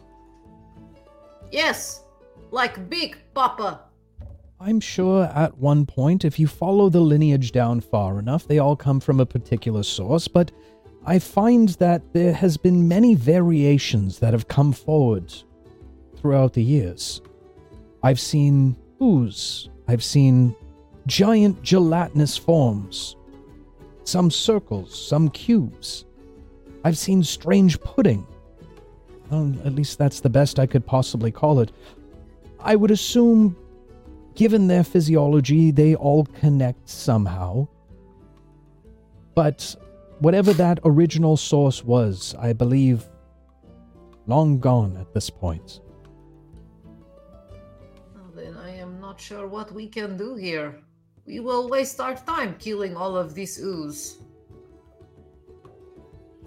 Yes, 1.52 2.04
like 2.52 2.90
Big 2.90 3.18
Papa. 3.34 3.82
I'm 4.60 4.80
sure 4.80 5.26
at 5.26 5.58
one 5.58 5.86
point, 5.86 6.26
if 6.26 6.40
you 6.40 6.48
follow 6.48 6.90
the 6.90 7.00
lineage 7.00 7.52
down 7.52 7.80
far 7.80 8.18
enough, 8.18 8.48
they 8.48 8.60
all 8.60 8.76
come 8.76 9.00
from 9.00 9.20
a 9.20 9.26
particular 9.26 9.84
source, 9.84 10.28
but 10.28 10.52
I 11.06 11.20
find 11.20 11.70
that 11.70 12.14
there 12.14 12.34
has 12.34 12.58
been 12.58 12.88
many 12.88 13.14
variations 13.14 14.20
that 14.20 14.34
have 14.34 14.48
come 14.48 14.74
forward 14.74 15.34
throughout 16.18 16.54
the 16.54 16.64
years. 16.64 17.22
I've 18.04 18.20
seen 18.20 18.76
ooze, 19.02 19.70
I've 19.88 20.04
seen 20.04 20.56
giant 21.06 21.62
gelatinous 21.62 22.36
forms, 22.36 23.17
some 24.08 24.32
circles, 24.32 24.98
some 25.08 25.30
cubes. 25.30 26.06
I've 26.84 26.98
seen 26.98 27.24
strange 27.24 27.80
pudding. 27.82 28.26
Well, 29.30 29.54
at 29.66 29.74
least 29.74 29.98
that's 29.98 30.22
the 30.22 30.30
best 30.30 30.60
I 30.60 30.66
could 30.66 30.86
possibly 30.86 31.32
call 31.32 31.60
it. 31.60 31.72
I 32.60 32.76
would 32.76 32.92
assume 32.92 33.58
given 34.36 34.68
their 34.68 34.84
physiology, 34.84 35.72
they 35.72 35.96
all 35.96 36.26
connect 36.26 36.88
somehow. 36.88 37.68
But 39.36 39.76
whatever 40.20 40.54
that 40.54 40.80
original 40.86 41.36
source 41.36 41.84
was, 41.84 42.34
I 42.40 42.54
believe, 42.54 43.04
long 44.26 44.60
gone 44.60 44.96
at 44.96 45.14
this 45.14 45.30
point. 45.30 45.82
Well, 48.16 48.32
then 48.34 48.56
I 48.56 48.76
am 48.78 49.02
not 49.02 49.20
sure 49.20 49.48
what 49.48 49.72
we 49.74 49.88
can 49.88 50.16
do 50.16 50.36
here. 50.36 50.82
We 51.28 51.42
will 51.42 51.68
waste 51.68 52.00
our 52.00 52.16
time 52.16 52.56
killing 52.58 52.96
all 52.96 53.18
of 53.18 53.36
this 53.36 53.60
ooze. 53.60 54.20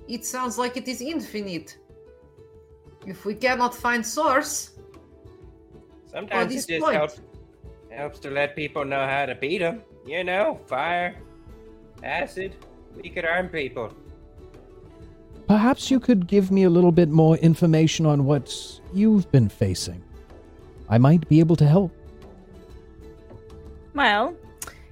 It 0.09 0.25
sounds 0.25 0.57
like 0.57 0.79
it 0.79 0.89
is 0.89 1.03
infinite. 1.03 1.77
If 3.07 3.27
we 3.27 3.35
cannot 3.35 3.75
find 3.75 4.05
source, 4.05 4.71
Sometimes 6.07 6.51
it 6.51 6.55
this 6.57 6.67
just 6.67 6.83
point. 6.83 6.97
helps, 6.97 7.21
helps 7.91 8.19
to 8.21 8.31
let 8.31 8.57
people 8.57 8.85
know 8.85 9.07
how 9.07 9.27
to 9.27 9.35
beat 9.35 9.59
them. 9.59 9.83
You 10.07 10.25
know, 10.25 10.59
fire, 10.67 11.15
acid. 12.03 12.57
We 12.97 13.11
could 13.11 13.27
arm 13.27 13.49
people. 13.49 13.93
Perhaps 15.47 15.91
you 15.91 16.01
could 16.01 16.27
give 16.27 16.51
me 16.51 16.65
a 16.65 16.71
little 16.71 16.93
bit 16.93 17.11
more 17.11 17.37
information 17.37 18.07
on 18.07 18.25
what 18.25 18.81
you've 18.95 19.31
been 19.31 19.49
facing. 19.49 20.03
I 20.89 20.97
might 20.99 21.29
be 21.29 21.39
able 21.39 21.57
to 21.57 21.67
help. 21.67 21.93
Well, 23.95 24.35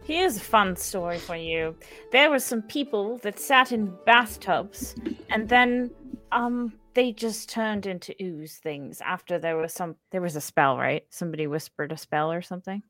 here's 0.09 0.37
a 0.39 0.41
fun 0.41 0.77
story 0.77 1.21
for 1.21 1.37
you. 1.37 1.77
There 2.13 2.31
were 2.31 2.39
some 2.41 2.63
people 2.63 3.19
that 3.19 3.39
sat 3.39 3.73
in 3.73 3.95
bathtubs, 4.07 4.97
and 5.31 5.49
then 5.49 5.93
um 6.33 6.75
they 6.95 7.13
just 7.13 7.49
turned 7.51 7.87
into 7.87 8.15
ooze 8.23 8.57
things 8.59 9.01
after 9.03 9.39
there 9.39 9.57
was 9.57 9.73
some 9.75 9.97
there 10.11 10.23
was 10.23 10.37
a 10.37 10.41
spell, 10.41 10.79
right? 10.79 11.05
Somebody 11.11 11.47
whispered 11.47 11.93
a 11.93 11.97
spell 11.97 12.33
or 12.33 12.43
something. 12.43 12.83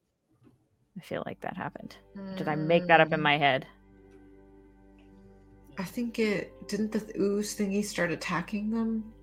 I 0.99 1.01
feel 1.03 1.23
like 1.27 1.41
that 1.43 1.57
happened. 1.57 1.97
Did 2.37 2.49
I 2.49 2.57
make 2.57 2.87
that 2.89 3.01
up 3.01 3.13
in 3.13 3.21
Hmm, 3.21 3.23
my 3.23 3.39
head? 3.39 3.67
I 5.79 5.85
think 5.85 6.19
it 6.19 6.53
didn't 6.69 6.93
the 6.93 7.13
ooze 7.21 7.57
thingy 7.57 7.85
start 7.85 8.11
attacking 8.13 8.71
them. 8.71 9.15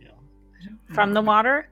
Yeah. 0.00 0.10
I 0.60 0.64
don't 0.66 0.80
From 0.88 1.14
the 1.14 1.22
water? 1.22 1.71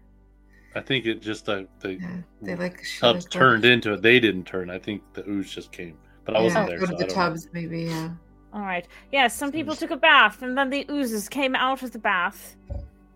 I 0.74 0.80
think 0.80 1.06
it 1.06 1.20
just 1.20 1.48
uh, 1.48 1.64
the 1.80 1.94
Yeah, 1.94 2.16
they 2.42 2.54
like 2.56 2.84
tubs 3.00 3.24
turned 3.26 3.64
off. 3.64 3.70
into 3.70 3.92
it. 3.94 4.02
They 4.02 4.20
didn't 4.20 4.44
turn. 4.44 4.70
I 4.70 4.78
think 4.78 5.02
the 5.14 5.28
ooze 5.28 5.52
just 5.52 5.72
came, 5.72 5.96
but 6.24 6.36
I 6.36 6.40
wasn't 6.42 6.62
yeah, 6.64 6.68
there. 6.68 6.78
Go 6.78 6.86
So 6.86 6.90
to 6.92 6.94
I 6.94 6.98
the 6.98 7.04
don't 7.06 7.16
know. 7.16 7.28
tubs, 7.28 7.48
maybe. 7.52 7.82
Yeah. 7.82 8.10
All 8.52 8.60
right. 8.62 8.86
Yeah, 9.12 9.28
some 9.28 9.52
people 9.52 9.74
took 9.76 9.90
a 9.90 9.96
bath, 9.96 10.42
and 10.42 10.56
then 10.56 10.70
the 10.70 10.86
oozes 10.90 11.28
came 11.28 11.54
out 11.54 11.82
of 11.82 11.92
the 11.92 11.98
bath, 11.98 12.56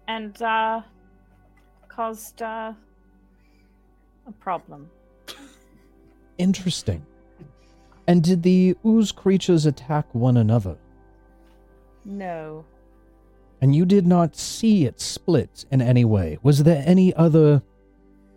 and 0.09 0.41
uh, 0.43 0.83
caused 1.89 2.43
uh, 2.43 2.73
a 4.27 4.33
problem. 4.41 4.91
Interesting. 6.39 7.05
And 8.07 8.23
did 8.23 8.43
the 8.43 8.77
ooze 8.85 9.13
creatures 9.13 9.65
attack 9.67 10.13
one 10.15 10.37
another? 10.37 10.77
No. 12.05 12.65
And 13.65 13.75
you 13.75 13.87
did 13.87 14.07
not 14.07 14.37
see 14.37 14.85
it 14.85 15.01
split 15.01 15.65
in 15.71 15.81
any 15.81 16.05
way. 16.05 16.37
Was 16.43 16.65
there 16.65 16.83
any 16.85 17.15
other, 17.15 17.63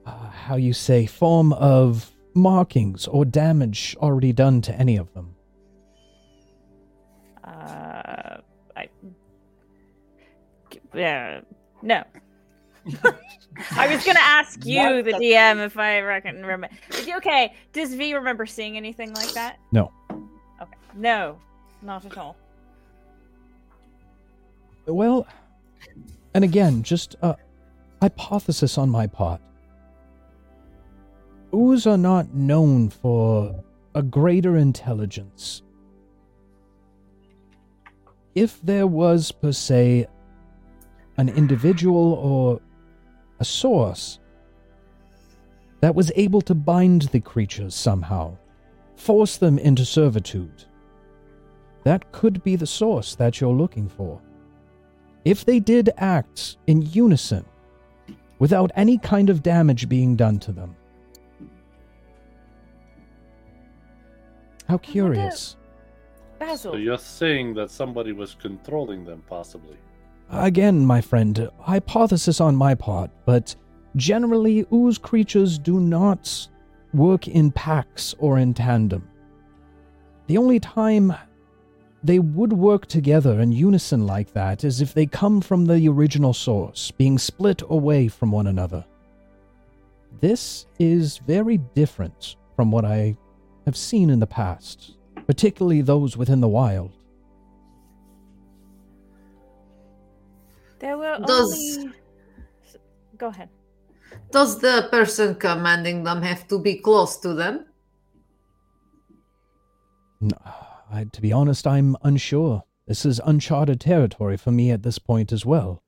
uh, 0.05 0.29
how 0.29 0.55
you 0.55 0.71
say, 0.71 1.05
form 1.05 1.51
of 1.51 2.09
markings 2.33 3.07
or 3.07 3.25
damage 3.25 3.93
already 3.99 4.31
done 4.31 4.61
to 4.61 4.73
any 4.75 4.95
of 4.95 5.13
them? 5.13 5.35
Uh, 7.43 8.37
I. 8.77 8.87
Yeah. 10.93 11.41
No. 11.81 12.05
I 13.75 13.93
was 13.93 14.05
gonna 14.05 14.19
ask 14.21 14.65
you, 14.65 14.79
What 14.79 15.03
the 15.03 15.11
the- 15.11 15.17
DM, 15.17 15.65
if 15.65 15.77
I 15.77 15.99
reckon 15.99 16.45
remember. 16.45 16.69
Okay, 17.17 17.53
does 17.73 17.93
V 17.93 18.13
remember 18.13 18.45
seeing 18.45 18.77
anything 18.77 19.13
like 19.13 19.33
that? 19.33 19.57
No. 19.73 19.91
Okay, 20.61 20.77
no, 20.95 21.37
not 21.81 22.05
at 22.05 22.17
all. 22.17 22.37
Well, 24.87 25.27
and 26.33 26.45
again, 26.45 26.81
just 26.81 27.15
a 27.21 27.35
hypothesis 28.01 28.77
on 28.77 28.89
my 28.89 29.05
part. 29.05 29.41
Ooze 31.53 31.85
are 31.85 31.97
not 31.97 32.33
known 32.33 32.89
for 32.89 33.63
a 33.95 34.01
greater 34.01 34.55
intelligence. 34.55 35.61
If 38.33 38.61
there 38.61 38.87
was, 38.87 39.31
per 39.31 39.51
se, 39.51 40.07
an 41.17 41.29
individual 41.29 42.13
or 42.13 42.61
a 43.39 43.45
source 43.45 44.19
that 45.81 45.95
was 45.95 46.11
able 46.15 46.41
to 46.41 46.55
bind 46.55 47.03
the 47.03 47.19
creatures 47.19 47.75
somehow, 47.75 48.37
force 48.95 49.37
them 49.37 49.57
into 49.57 49.83
servitude, 49.83 50.63
that 51.83 52.11
could 52.11 52.43
be 52.43 52.55
the 52.55 52.67
source 52.67 53.15
that 53.15 53.41
you're 53.41 53.53
looking 53.53 53.89
for 53.89 54.21
if 55.27 55.43
they 55.43 55.59
did 55.59 55.89
act 55.97 56.55
in 56.67 56.81
unison 56.83 57.43
without 58.39 58.71
any 58.75 58.97
kind 58.97 59.29
of 59.29 59.43
damage 59.43 59.89
being 59.89 60.15
done 60.15 60.39
to 60.39 60.53
them. 60.53 60.73
How 64.69 64.77
curious. 64.77 65.57
Basil. 66.39 66.71
So 66.73 66.77
you're 66.77 66.97
saying 66.97 67.55
that 67.55 67.69
somebody 67.69 68.13
was 68.13 68.35
controlling 68.35 69.03
them, 69.03 69.21
possibly? 69.27 69.75
Again, 70.29 70.85
my 70.85 71.01
friend, 71.01 71.49
hypothesis 71.59 72.39
on 72.39 72.55
my 72.55 72.73
part, 72.73 73.11
but 73.25 73.53
generally, 73.97 74.65
ooze 74.71 74.97
creatures 74.97 75.59
do 75.59 75.81
not 75.81 76.47
work 76.93 77.27
in 77.27 77.51
packs 77.51 78.15
or 78.19 78.37
in 78.37 78.53
tandem. 78.53 79.05
The 80.27 80.37
only 80.37 80.61
time 80.61 81.13
they 82.03 82.19
would 82.19 82.53
work 82.53 82.85
together 82.85 83.39
in 83.39 83.51
unison 83.51 84.05
like 84.05 84.33
that 84.33 84.63
as 84.63 84.81
if 84.81 84.93
they 84.93 85.05
come 85.05 85.41
from 85.41 85.65
the 85.65 85.87
original 85.89 86.33
source, 86.33 86.91
being 86.91 87.17
split 87.17 87.61
away 87.69 88.07
from 88.07 88.31
one 88.31 88.47
another. 88.47 88.85
This 90.19 90.65
is 90.79 91.17
very 91.19 91.57
different 91.57 92.35
from 92.55 92.71
what 92.71 92.85
I 92.85 93.17
have 93.65 93.75
seen 93.75 94.09
in 94.09 94.19
the 94.19 94.27
past, 94.27 94.97
particularly 95.25 95.81
those 95.81 96.15
within 96.17 96.39
the 96.41 96.47
wild. 96.47 96.91
There 100.79 100.97
were 100.97 101.17
Does- 101.25 101.77
only. 101.79 101.93
Go 103.17 103.27
ahead. 103.27 103.49
Does 104.31 104.59
the 104.59 104.87
person 104.91 105.35
commanding 105.35 106.03
them 106.03 106.21
have 106.21 106.47
to 106.49 106.59
be 106.59 106.75
close 106.75 107.17
to 107.17 107.33
them? 107.33 107.65
N- 110.21 110.31
I, 110.91 111.05
to 111.05 111.21
be 111.21 111.31
honest, 111.33 111.67
I'm 111.67 111.95
unsure. 112.03 112.63
This 112.87 113.05
is 113.05 113.19
uncharted 113.25 113.81
territory 113.81 114.37
for 114.37 114.51
me 114.51 114.71
at 114.71 114.83
this 114.83 114.99
point 114.99 115.31
as 115.31 115.45
well. 115.45 115.83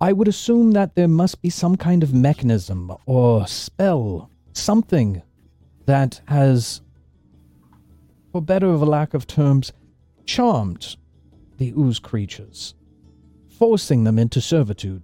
I 0.00 0.12
would 0.12 0.28
assume 0.28 0.72
that 0.72 0.94
there 0.94 1.08
must 1.08 1.42
be 1.42 1.50
some 1.50 1.76
kind 1.76 2.02
of 2.02 2.14
mechanism 2.14 2.92
or 3.06 3.46
spell, 3.46 4.30
something 4.52 5.22
that 5.86 6.20
has, 6.26 6.80
for 8.32 8.40
better 8.40 8.68
of 8.68 8.82
a 8.82 8.86
lack 8.86 9.14
of 9.14 9.26
terms, 9.26 9.72
charmed 10.24 10.96
the 11.58 11.72
ooze 11.76 11.98
creatures, 11.98 12.74
forcing 13.58 14.04
them 14.04 14.18
into 14.18 14.40
servitude. 14.40 15.02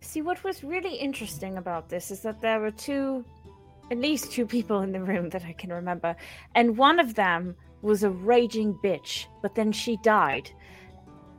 See, 0.00 0.22
what 0.22 0.42
was 0.42 0.64
really 0.64 0.94
interesting 0.94 1.58
about 1.58 1.88
this 1.88 2.10
is 2.10 2.20
that 2.20 2.40
there 2.40 2.60
were 2.60 2.70
two, 2.70 3.24
at 3.90 3.98
least 3.98 4.32
two 4.32 4.46
people 4.46 4.80
in 4.82 4.92
the 4.92 5.02
room 5.02 5.30
that 5.30 5.44
I 5.44 5.52
can 5.52 5.70
remember, 5.72 6.14
and 6.54 6.76
one 6.76 6.98
of 6.98 7.14
them 7.14 7.56
was 7.82 8.02
a 8.02 8.10
raging 8.10 8.74
bitch, 8.84 9.26
but 9.42 9.54
then 9.54 9.72
she 9.72 9.96
died. 10.02 10.50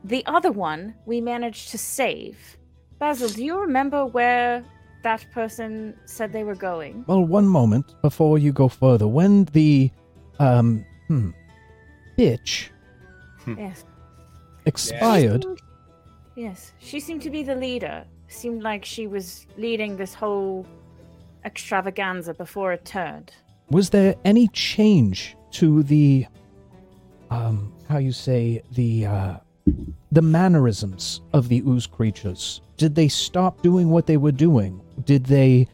The 0.04 0.26
other 0.26 0.52
one 0.52 0.96
we 1.06 1.20
managed 1.22 1.70
to 1.72 1.78
save. 1.78 2.58
Basil, 3.00 3.30
do 3.30 3.44
you 3.44 3.60
remember 3.60 4.06
where 4.06 4.64
that 5.04 5.26
person 5.32 5.96
said 6.06 6.32
they 6.32 6.44
were 6.44 6.56
going? 6.56 7.04
Well, 7.08 7.24
one 7.24 7.48
moment 7.48 7.96
before 8.02 8.38
you 8.38 8.52
go 8.52 8.68
further. 8.68 9.08
When 9.08 9.46
the, 9.46 9.92
um, 10.40 10.86
hmm, 11.08 11.32
bitch 12.18 12.70
Yes. 13.48 13.84
expired, 14.66 15.44
She 15.44 15.48
seemed- 15.48 15.62
Yes, 16.36 16.74
she 16.80 17.00
seemed 17.02 17.22
to 17.24 17.30
be 17.30 17.44
the 17.44 17.56
leader. 17.56 18.06
Seemed 18.28 18.64
like 18.64 18.86
she 18.86 19.08
was 19.08 19.46
leading 19.58 19.98
this 19.98 20.14
whole 20.14 20.66
extravaganza 21.46 22.34
before 22.34 22.74
it 22.74 22.86
turned. 22.86 23.32
was 23.70 23.90
there 23.90 24.16
any 24.26 24.48
change 24.50 25.36
to 25.52 25.84
the 25.84 26.26
um 27.32 27.72
how 27.88 27.98
you 27.98 28.12
say 28.12 28.62
the 28.72 29.06
uh 29.06 29.36
the 30.12 30.22
mannerisms 30.22 31.22
of 31.34 31.48
the 31.50 31.62
ooze 31.62 31.88
creatures 31.88 32.62
did 32.78 32.96
they 32.96 33.08
stop 33.08 33.62
doing 33.62 33.90
what 33.90 34.06
they 34.08 34.18
were 34.18 34.32
doing 34.32 34.82
did 35.06 35.26
they 35.26 35.68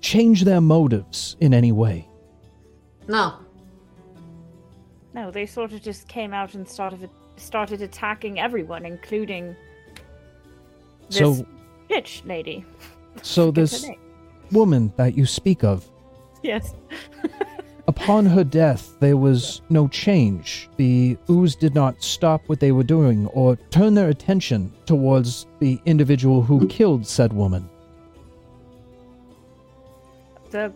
change 0.00 0.44
their 0.44 0.60
motives 0.60 1.36
in 1.40 1.52
any 1.54 1.72
way 1.72 2.06
No. 3.06 3.34
No, 5.14 5.30
they 5.30 5.46
sort 5.46 5.72
of 5.72 5.80
just 5.82 6.08
came 6.08 6.32
out 6.34 6.54
and 6.54 6.66
started 6.68 7.08
started 7.36 7.82
attacking 7.82 8.40
everyone, 8.40 8.84
including 8.84 9.54
this 11.08 11.18
so 11.18 11.46
bitch 11.90 12.26
lady. 12.26 12.64
so 13.22 13.50
this 13.50 13.82
name. 13.84 14.00
Woman 14.54 14.92
that 14.96 15.16
you 15.16 15.26
speak 15.26 15.62
of 15.64 15.84
Yes. 16.42 16.74
upon 17.88 18.24
her 18.24 18.44
death 18.44 18.96
there 19.00 19.16
was 19.18 19.60
no 19.68 19.86
change 19.88 20.70
the 20.76 21.18
ooze 21.28 21.54
did 21.54 21.74
not 21.74 22.02
stop 22.02 22.40
what 22.46 22.58
they 22.60 22.72
were 22.72 22.82
doing 22.82 23.26
or 23.28 23.56
turn 23.70 23.92
their 23.94 24.08
attention 24.08 24.72
towards 24.86 25.46
the 25.60 25.78
individual 25.84 26.40
who 26.42 26.66
killed 26.68 27.06
said 27.06 27.32
woman 27.32 27.68
The 30.50 30.72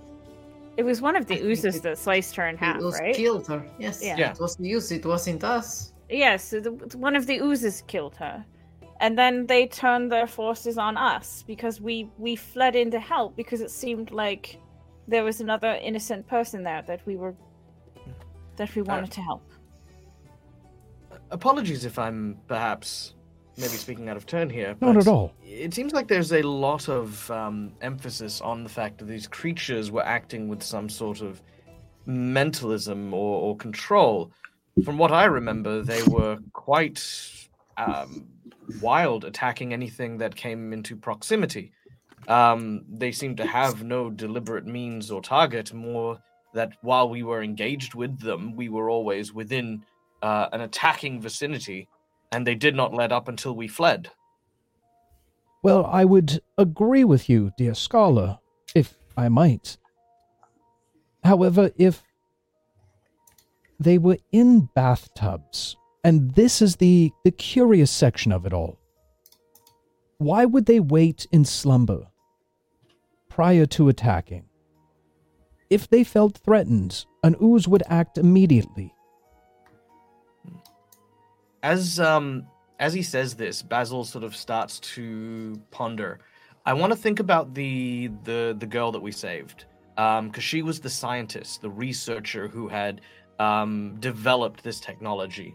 it 0.76 0.84
was 0.84 1.00
one 1.00 1.16
of 1.16 1.26
the 1.26 1.40
oozes 1.40 1.80
that 1.80 1.98
sliced 1.98 2.36
her 2.36 2.46
in 2.46 2.56
half, 2.56 2.76
it 2.76 2.82
was 2.84 3.00
right? 3.00 3.14
killed 3.14 3.48
her. 3.48 3.64
Yes. 3.80 4.00
Yeah. 4.00 4.16
Yeah. 4.16 4.30
It 4.30 4.38
was 4.38 4.56
used. 4.60 4.92
It 4.92 5.04
wasn't 5.04 5.42
us. 5.42 5.92
Yes, 6.08 6.44
so 6.44 6.60
one 6.94 7.16
of 7.16 7.26
the 7.26 7.40
oozes 7.40 7.82
killed 7.88 8.14
her. 8.16 8.44
And 9.00 9.16
then 9.16 9.46
they 9.46 9.66
turned 9.66 10.10
their 10.10 10.26
forces 10.26 10.76
on 10.76 10.96
us 10.96 11.44
because 11.46 11.80
we 11.80 12.10
we 12.18 12.36
fled 12.36 12.74
in 12.74 12.90
to 12.90 13.00
help 13.00 13.36
because 13.36 13.60
it 13.60 13.70
seemed 13.70 14.10
like 14.10 14.58
there 15.06 15.24
was 15.24 15.40
another 15.40 15.78
innocent 15.82 16.26
person 16.26 16.62
there 16.64 16.82
that 16.86 17.00
we 17.06 17.16
were 17.16 17.34
that 18.56 18.74
we 18.74 18.82
wanted 18.82 19.10
to 19.12 19.20
help. 19.20 19.42
Apologies 21.30 21.84
if 21.84 21.98
I'm 21.98 22.38
perhaps 22.48 23.14
maybe 23.58 23.72
speaking 23.72 24.08
out 24.08 24.16
of 24.16 24.24
turn 24.24 24.48
here. 24.48 24.76
not 24.80 24.96
at 24.96 25.08
all 25.08 25.32
It 25.44 25.74
seems 25.74 25.92
like 25.92 26.06
there's 26.06 26.32
a 26.32 26.42
lot 26.42 26.88
of 26.88 27.30
um, 27.30 27.72
emphasis 27.80 28.40
on 28.40 28.62
the 28.62 28.68
fact 28.68 28.98
that 28.98 29.06
these 29.06 29.26
creatures 29.26 29.90
were 29.90 30.04
acting 30.04 30.48
with 30.48 30.62
some 30.62 30.88
sort 30.88 31.20
of 31.20 31.42
mentalism 32.06 33.12
or, 33.12 33.40
or 33.40 33.56
control. 33.56 34.30
From 34.84 34.96
what 34.96 35.10
I 35.10 35.24
remember, 35.24 35.82
they 35.82 36.02
were 36.04 36.38
quite 36.52 37.02
um, 37.76 38.28
wild, 38.80 39.24
attacking 39.24 39.72
anything 39.72 40.18
that 40.18 40.34
came 40.34 40.72
into 40.72 40.96
proximity. 40.96 41.72
Um, 42.26 42.84
they 42.88 43.12
seemed 43.12 43.36
to 43.38 43.46
have 43.46 43.82
no 43.82 44.10
deliberate 44.10 44.66
means 44.66 45.10
or 45.10 45.22
target, 45.22 45.72
more 45.72 46.18
that 46.54 46.72
while 46.82 47.08
we 47.08 47.22
were 47.22 47.42
engaged 47.42 47.94
with 47.94 48.18
them, 48.20 48.56
we 48.56 48.68
were 48.68 48.90
always 48.90 49.32
within 49.32 49.84
uh, 50.22 50.48
an 50.52 50.60
attacking 50.62 51.20
vicinity, 51.20 51.88
and 52.32 52.46
they 52.46 52.54
did 52.54 52.74
not 52.74 52.92
let 52.92 53.12
up 53.12 53.28
until 53.28 53.54
we 53.54 53.68
fled. 53.68 54.10
Well, 55.62 55.86
I 55.86 56.04
would 56.04 56.40
agree 56.56 57.04
with 57.04 57.28
you, 57.28 57.52
dear 57.56 57.74
scholar, 57.74 58.38
if 58.74 58.98
I 59.16 59.28
might. 59.28 59.76
However, 61.24 61.70
if 61.76 62.02
they 63.80 63.98
were 63.98 64.18
in 64.32 64.68
bathtubs, 64.74 65.76
and 66.08 66.34
this 66.34 66.62
is 66.62 66.76
the, 66.76 67.12
the 67.22 67.30
curious 67.30 67.90
section 67.90 68.32
of 68.32 68.46
it 68.46 68.54
all, 68.54 68.78
why 70.16 70.46
would 70.46 70.64
they 70.64 70.80
wait 70.80 71.26
in 71.32 71.44
slumber 71.44 72.06
prior 73.28 73.66
to 73.66 73.90
attacking? 73.90 74.46
If 75.68 75.90
they 75.90 76.04
felt 76.04 76.38
threatened, 76.38 77.04
an 77.22 77.36
ooze 77.42 77.68
would 77.68 77.82
act 77.88 78.16
immediately. 78.16 78.94
as 81.62 82.00
um 82.00 82.46
as 82.78 82.94
he 82.94 83.02
says 83.02 83.34
this 83.34 83.62
basil 83.62 84.04
sort 84.04 84.22
of 84.24 84.34
starts 84.34 84.78
to 84.78 85.60
ponder 85.72 86.20
i 86.64 86.72
want 86.72 86.92
to 86.92 86.98
think 87.04 87.18
about 87.18 87.52
the 87.52 88.08
the 88.22 88.56
the 88.60 88.66
girl 88.66 88.92
that 88.92 89.02
we 89.02 89.10
saved 89.10 89.64
um 89.96 90.28
because 90.28 90.44
she 90.44 90.62
was 90.62 90.78
the 90.78 90.88
scientist 90.88 91.60
the 91.60 91.68
researcher 91.86 92.46
who 92.46 92.68
had 92.68 93.00
um 93.40 93.96
developed 93.98 94.62
this 94.62 94.78
technology 94.78 95.52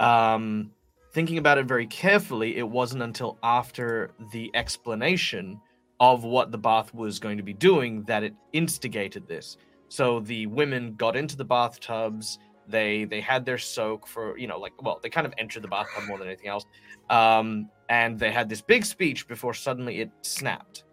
um 0.00 0.70
thinking 1.12 1.38
about 1.38 1.58
it 1.58 1.66
very 1.66 1.86
carefully 1.86 2.56
it 2.56 2.68
wasn't 2.68 3.02
until 3.02 3.38
after 3.42 4.12
the 4.32 4.50
explanation 4.54 5.60
of 6.00 6.24
what 6.24 6.50
the 6.50 6.58
bath 6.58 6.94
was 6.94 7.18
going 7.18 7.36
to 7.36 7.42
be 7.42 7.52
doing 7.52 8.02
that 8.04 8.22
it 8.22 8.34
instigated 8.52 9.28
this. 9.28 9.58
So 9.88 10.20
the 10.20 10.46
women 10.46 10.94
got 10.94 11.14
into 11.14 11.36
the 11.36 11.44
bathtubs 11.44 12.38
they 12.66 13.04
they 13.04 13.20
had 13.20 13.44
their 13.44 13.58
soak 13.58 14.06
for 14.06 14.38
you 14.38 14.46
know 14.46 14.58
like 14.58 14.72
well 14.80 15.00
they 15.02 15.10
kind 15.10 15.26
of 15.26 15.34
entered 15.38 15.62
the 15.62 15.68
bathtub 15.68 16.04
more 16.06 16.18
than 16.18 16.28
anything 16.28 16.46
else 16.46 16.64
um 17.10 17.68
and 17.88 18.16
they 18.16 18.30
had 18.30 18.48
this 18.48 18.60
big 18.60 18.84
speech 18.84 19.26
before 19.26 19.52
suddenly 19.52 20.00
it 20.00 20.10
snapped. 20.22 20.84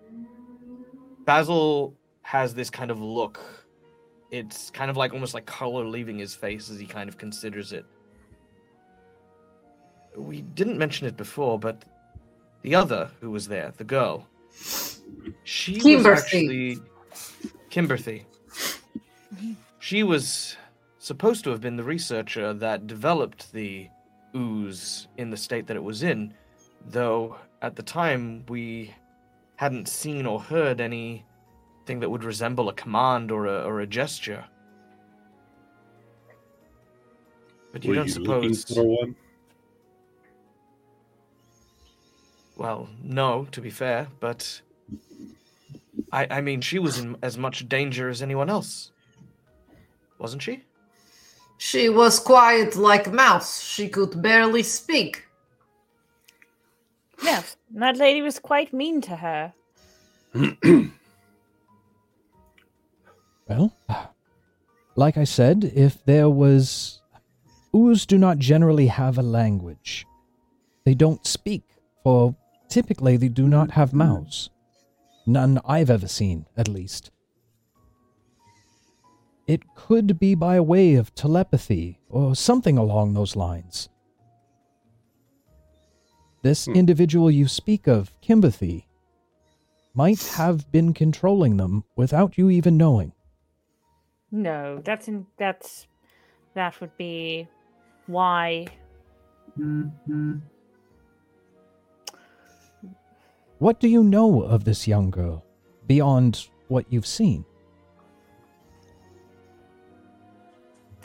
Basil 1.26 1.94
has 2.24 2.56
this 2.56 2.70
kind 2.70 2.90
of 2.90 3.00
look. 3.00 3.40
It's 4.32 4.72
kind 4.72 4.90
of 4.90 4.98
like 4.98 5.14
almost 5.14 5.34
like 5.34 5.46
color 5.46 5.86
leaving 5.86 6.18
his 6.18 6.34
face 6.34 6.70
as 6.70 6.80
he 6.80 6.86
kind 6.88 7.08
of 7.08 7.18
considers 7.18 7.72
it 7.72 7.86
we 10.18 10.42
didn't 10.42 10.78
mention 10.78 11.08
it 11.08 11.16
before 11.16 11.58
but 11.60 11.86
the 12.64 12.76
other 12.76 13.10
who 13.22 13.32
was 13.32 13.48
there 13.48 13.72
the 13.78 13.84
girl 13.84 14.28
she 15.44 15.96
was 15.96 16.06
actually 16.06 16.78
kimberthy 17.70 18.26
she 19.80 20.04
was 20.04 20.58
supposed 21.00 21.46
to 21.46 21.50
have 21.50 21.62
been 21.62 21.78
the 21.78 21.84
researcher 21.84 22.54
that 22.54 22.88
developed 22.88 23.54
the 23.54 23.88
ooze 24.36 25.08
in 25.18 25.30
the 25.30 25.38
state 25.38 25.66
that 25.68 25.78
it 25.78 25.84
was 25.84 26.04
in, 26.04 26.34
though 26.90 27.38
at 27.62 27.76
the 27.78 27.84
time 27.84 28.44
we 28.50 28.94
hadn't 29.56 29.88
seen 29.88 30.26
or 30.26 30.40
heard 30.42 30.82
anything 30.82 32.00
that 32.02 32.10
would 32.10 32.26
resemble 32.26 32.68
a 32.68 32.74
command 32.74 33.32
or 33.32 33.46
a, 33.46 33.64
or 33.64 33.80
a 33.80 33.88
gesture. 33.88 34.44
But 37.72 37.86
you 37.86 37.92
Were 37.92 37.96
don't 37.96 38.08
you 38.08 38.24
looking 38.24 38.54
suppose. 38.54 39.16
Well, 42.58 42.90
no, 43.04 43.48
to 43.52 43.62
be 43.62 43.70
fair, 43.70 44.08
but 44.20 44.62
I 46.12 46.28
I 46.30 46.42
mean 46.42 46.62
she 46.62 46.80
was 46.80 46.98
in 46.98 47.16
as 47.22 47.38
much 47.38 47.70
danger 47.70 48.10
as 48.10 48.22
anyone 48.22 48.50
else. 48.50 48.92
Wasn't 50.20 50.42
she? 50.42 50.64
She 51.60 51.90
was 51.90 52.20
quiet 52.20 52.76
like 52.76 53.08
a 53.08 53.12
mouse. 53.12 53.64
She 53.64 53.90
could 53.90 54.22
barely 54.22 54.64
speak. 54.64 55.28
Yes, 57.24 57.58
that 57.72 57.98
lady 57.98 58.22
was 58.22 58.40
quite 58.40 58.74
mean 58.74 59.02
to 59.02 59.16
her. 59.16 59.54
Well, 63.48 63.72
like 64.96 65.18
I 65.18 65.24
said, 65.24 65.72
if 65.76 66.04
there 66.06 66.30
was. 66.30 67.02
Ooze 67.76 68.06
do 68.06 68.18
not 68.18 68.40
generally 68.40 68.88
have 68.88 69.18
a 69.18 69.22
language. 69.22 70.06
They 70.84 70.94
don't 70.94 71.26
speak, 71.26 71.64
for 72.04 72.36
typically 72.70 73.18
they 73.18 73.30
do 73.30 73.48
not 73.48 73.72
have 73.72 73.94
mouths. 73.94 74.50
None 75.26 75.60
I've 75.66 75.90
ever 75.90 76.08
seen, 76.08 76.46
at 76.56 76.68
least. 76.68 77.12
It 79.48 79.62
could 79.76 80.20
be 80.20 80.36
by 80.36 80.60
way 80.60 80.96
of 80.96 81.16
telepathy 81.16 82.00
or 82.10 82.36
something 82.36 82.78
along 82.78 83.14
those 83.14 83.36
lines. 83.36 83.90
This 86.44 86.66
Hmm. 86.66 86.74
individual 86.76 87.32
you 87.32 87.48
speak 87.48 87.88
of, 87.88 88.14
Kimberthy, 88.22 88.86
might 89.94 90.22
have 90.36 90.72
been 90.72 90.94
controlling 90.94 91.58
them 91.58 91.84
without 91.96 92.38
you 92.38 92.50
even 92.50 92.78
knowing. 92.78 93.14
No, 94.32 94.82
that's 94.84 95.08
in, 95.08 95.26
that's 95.38 95.88
that 96.54 96.80
would 96.82 96.96
be 96.98 97.48
why. 98.06 98.68
What 103.60 103.80
do 103.80 103.88
you 103.88 104.04
know 104.04 104.44
of 104.44 104.64
this 104.64 104.88
young 104.88 105.10
girl 105.10 105.44
beyond 105.88 106.48
what 106.68 106.86
you've 106.90 107.08
seen? 107.08 107.44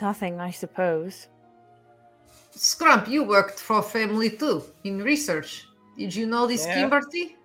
Nothing, 0.01 0.39
I 0.39 0.51
suppose. 0.51 1.27
Scrump, 2.55 3.07
you 3.07 3.23
worked 3.23 3.59
for 3.59 3.81
family 3.81 4.29
too 4.29 4.63
in 4.83 5.01
research. 5.01 5.67
Did 5.97 6.13
you 6.13 6.27
know 6.27 6.45
this 6.45 6.65
Yeah. 6.65 6.89
Kimberthy? 6.89 7.35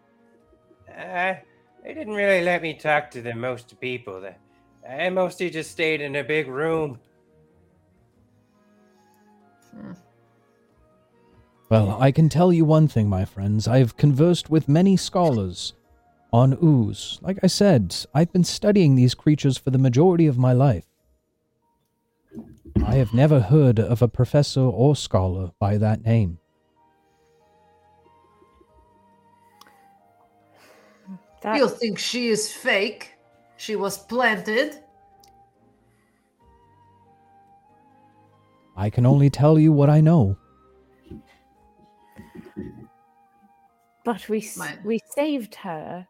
Uh, 0.89 1.35
they 1.83 1.95
didn't 1.95 2.15
really 2.15 2.43
let 2.43 2.61
me 2.61 2.75
talk 2.75 3.11
to 3.13 3.23
the 3.23 3.35
most 3.35 3.79
people. 3.81 4.21
The- 4.21 4.35
I 4.89 5.09
mostly 5.11 5.49
just 5.51 5.71
stayed 5.71 6.01
in 6.01 6.17
a 6.17 6.25
big 6.25 6.49
room. 6.49 6.99
Well, 11.71 11.99
I 12.01 12.13
can 12.13 12.31
tell 12.31 12.51
you 12.53 12.65
one 12.65 12.89
thing, 12.89 13.09
my 13.09 13.27
friends. 13.27 13.69
I've 13.69 13.97
conversed 13.97 14.49
with 14.49 14.69
many 14.69 14.97
scholars 14.97 15.75
on 16.33 16.57
ooze. 16.63 17.19
Like 17.21 17.39
I 17.43 17.47
said, 17.47 17.95
I've 18.15 18.33
been 18.33 18.45
studying 18.45 18.95
these 18.95 19.15
creatures 19.15 19.59
for 19.59 19.71
the 19.71 19.79
majority 19.79 20.27
of 20.27 20.39
my 20.39 20.55
life. 20.55 20.87
I 22.87 22.95
have 22.95 23.13
never 23.13 23.41
heard 23.41 23.79
of 23.79 24.01
a 24.01 24.09
professor 24.09 24.63
or 24.63 24.97
scholar 24.97 25.53
by 25.59 25.77
that 25.77 26.05
name. 26.05 26.39
That 31.43 31.57
You 31.57 31.69
think 31.69 31.99
she 31.99 32.29
is 32.29 32.51
fake? 32.51 33.15
She 33.59 33.77
was 33.77 33.99
planted? 33.99 34.79
I 38.77 38.89
can 38.89 39.05
only 39.05 39.29
tell 39.29 39.59
you 39.59 39.73
what 39.73 39.91
I 39.91 40.01
know. 40.01 40.37
But 44.09 44.27
we 44.27 44.39
s- 44.39 44.57
My- 44.57 44.79
we 44.87 45.01
saved 45.15 45.55
her. 45.57 46.09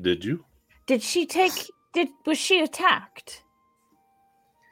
Did 0.00 0.24
you? 0.24 0.44
Did 0.86 1.02
she 1.02 1.26
take 1.26 1.68
did 1.92 2.06
was 2.24 2.38
she 2.38 2.60
attacked? 2.60 3.42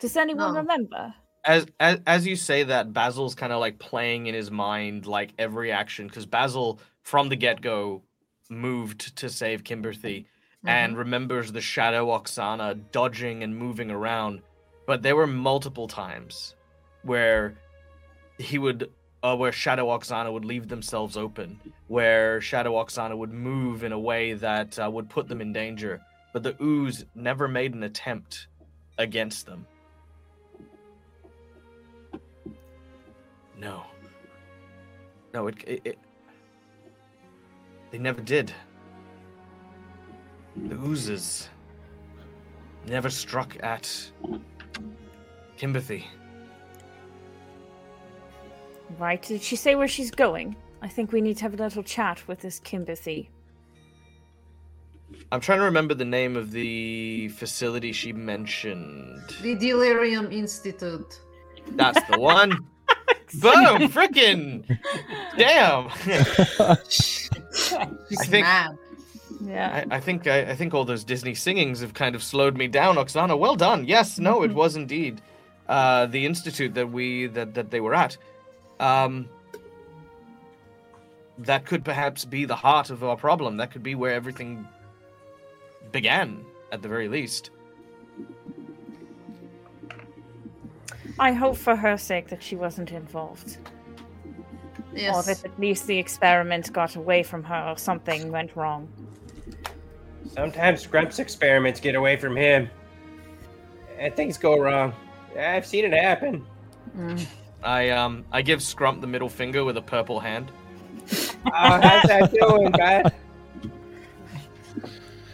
Does 0.00 0.16
anyone 0.16 0.54
No. 0.54 0.60
remember? 0.60 1.12
As, 1.44 1.66
as 1.80 2.00
as 2.06 2.28
you 2.28 2.36
say 2.36 2.62
that, 2.62 2.92
Basil's 2.92 3.34
kind 3.34 3.52
of 3.52 3.58
like 3.58 3.80
playing 3.80 4.28
in 4.28 4.36
his 4.36 4.52
mind 4.52 5.04
like 5.06 5.32
every 5.36 5.72
action 5.72 6.06
because 6.06 6.26
Basil 6.26 6.78
from 7.02 7.28
the 7.28 7.34
get 7.34 7.60
go 7.60 8.04
moved 8.48 9.16
to 9.16 9.28
save 9.28 9.64
Kimberthy 9.64 10.26
and 10.64 10.92
mm-hmm. 10.92 11.00
remembers 11.00 11.50
the 11.50 11.60
shadow 11.60 12.06
Oksana 12.06 12.78
dodging 12.92 13.42
and 13.42 13.56
moving 13.56 13.90
around. 13.90 14.42
But 14.86 15.02
there 15.02 15.16
were 15.16 15.26
multiple 15.26 15.88
times 15.88 16.54
where 17.02 17.58
he 18.38 18.58
would, 18.58 18.92
uh, 19.22 19.36
where 19.36 19.52
Shadow 19.52 19.86
Oksana 19.86 20.32
would 20.32 20.44
leave 20.44 20.68
themselves 20.68 21.16
open, 21.16 21.60
where 21.88 22.40
Shadow 22.40 22.74
Oksana 22.74 23.16
would 23.16 23.32
move 23.32 23.84
in 23.84 23.92
a 23.92 23.98
way 23.98 24.34
that 24.34 24.78
uh, 24.78 24.90
would 24.90 25.08
put 25.08 25.28
them 25.28 25.40
in 25.40 25.52
danger. 25.52 26.00
But 26.32 26.42
the 26.42 26.56
ooze 26.62 27.04
never 27.14 27.48
made 27.48 27.74
an 27.74 27.82
attempt 27.82 28.48
against 28.98 29.46
them. 29.46 29.66
No. 33.58 33.82
No, 35.34 35.48
it, 35.48 35.56
it, 35.66 35.80
it 35.84 35.98
they 37.90 37.98
never 37.98 38.20
did. 38.20 38.52
The 40.56 40.76
oozes 40.76 41.48
never 42.86 43.10
struck 43.10 43.56
at 43.62 44.10
Kimberthy. 45.58 46.04
Right. 48.98 49.20
Did 49.22 49.42
she 49.42 49.56
say 49.56 49.74
where 49.74 49.88
she's 49.88 50.10
going? 50.10 50.56
I 50.82 50.88
think 50.88 51.12
we 51.12 51.20
need 51.20 51.36
to 51.38 51.42
have 51.42 51.54
a 51.54 51.56
little 51.62 51.82
chat 51.82 52.26
with 52.28 52.40
this 52.40 52.60
Kimberthy. 52.60 53.28
I'm 55.32 55.40
trying 55.40 55.58
to 55.58 55.64
remember 55.64 55.94
the 55.94 56.04
name 56.04 56.36
of 56.36 56.52
the 56.52 57.28
facility 57.28 57.92
she 57.92 58.12
mentioned. 58.12 59.22
The 59.42 59.54
Delirium 59.56 60.30
Institute. 60.30 61.20
That's 61.72 62.00
the 62.10 62.18
one. 62.18 62.50
Boom! 63.34 63.88
Frickin' 63.90 64.64
damn! 65.36 65.90
She's 66.88 67.30
I 67.74 68.24
think- 68.24 68.46
mad. 68.46 68.78
Yeah. 69.40 69.84
I, 69.90 69.96
I 69.96 70.00
think 70.00 70.26
I, 70.26 70.40
I 70.50 70.54
think 70.56 70.74
all 70.74 70.84
those 70.84 71.04
Disney 71.04 71.34
singings 71.34 71.80
have 71.80 71.94
kind 71.94 72.14
of 72.16 72.22
slowed 72.22 72.56
me 72.56 72.66
down, 72.66 72.96
Oksana. 72.96 73.38
Well 73.38 73.54
done. 73.54 73.84
Yes, 73.86 74.18
no, 74.18 74.42
it 74.42 74.52
was 74.52 74.74
indeed 74.76 75.20
uh, 75.68 76.06
the 76.06 76.26
institute 76.26 76.74
that 76.74 76.90
we 76.90 77.26
that 77.28 77.54
that 77.54 77.70
they 77.70 77.80
were 77.80 77.94
at. 77.94 78.16
Um, 78.80 79.28
that 81.38 81.64
could 81.66 81.84
perhaps 81.84 82.24
be 82.24 82.44
the 82.44 82.56
heart 82.56 82.90
of 82.90 83.04
our 83.04 83.16
problem. 83.16 83.56
That 83.56 83.70
could 83.70 83.82
be 83.82 83.94
where 83.94 84.12
everything 84.12 84.66
began, 85.92 86.44
at 86.72 86.82
the 86.82 86.88
very 86.88 87.08
least. 87.08 87.50
I 91.18 91.32
hope 91.32 91.56
for 91.56 91.74
her 91.74 91.96
sake 91.96 92.28
that 92.28 92.42
she 92.42 92.56
wasn't 92.56 92.92
involved. 92.92 93.58
Or 95.12 95.22
that 95.22 95.44
at 95.44 95.58
least 95.60 95.86
the 95.86 95.98
experiment 95.98 96.72
got 96.72 96.96
away 96.96 97.22
from 97.22 97.44
her 97.44 97.68
or 97.70 97.78
something 97.78 98.32
went 98.32 98.56
wrong. 98.56 98.88
Sometimes 100.28 100.82
Scrump's 100.82 101.18
experiments 101.18 101.80
get 101.80 101.94
away 101.94 102.16
from 102.16 102.36
him. 102.36 102.68
And 103.98 104.14
things 104.14 104.38
go 104.38 104.58
wrong. 104.58 104.92
I've 105.38 105.66
seen 105.66 105.84
it 105.84 105.92
happen. 105.92 106.46
I 107.62 107.90
um 107.90 108.24
I 108.32 108.42
give 108.42 108.60
Scrump 108.60 109.00
the 109.00 109.06
middle 109.06 109.28
finger 109.28 109.64
with 109.64 109.76
a 109.76 109.82
purple 109.82 110.20
hand. 110.20 110.50
Oh, 111.46 111.50
how's 111.52 112.02
that 112.04 112.32
doing, 112.32 112.70
bud? 112.72 113.12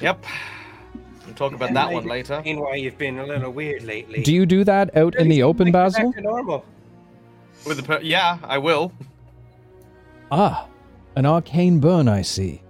Yep. 0.00 0.24
We'll 1.26 1.34
talk 1.34 1.52
about 1.52 1.72
that 1.72 1.90
one 1.92 2.04
later. 2.04 2.34
Explain 2.34 2.60
why 2.60 2.74
you've 2.76 2.98
been 2.98 3.18
a 3.18 3.26
little 3.26 3.50
weird 3.50 3.82
lately. 3.84 4.22
Do 4.22 4.32
you 4.32 4.46
do 4.46 4.64
that 4.64 4.96
out 4.96 5.14
in 5.16 5.28
the 5.28 5.42
open, 5.42 5.68
Like, 5.68 5.72
Basil? 5.72 6.06
back 6.10 6.16
to 6.16 6.20
normal. 6.22 6.64
With 7.66 7.78
the 7.78 7.82
pur- 7.82 8.00
yeah, 8.02 8.38
I 8.44 8.58
will. 8.58 8.92
Ah, 10.30 10.66
an 11.16 11.24
arcane 11.26 11.80
burn, 11.80 12.08
I 12.08 12.22
see. 12.22 12.62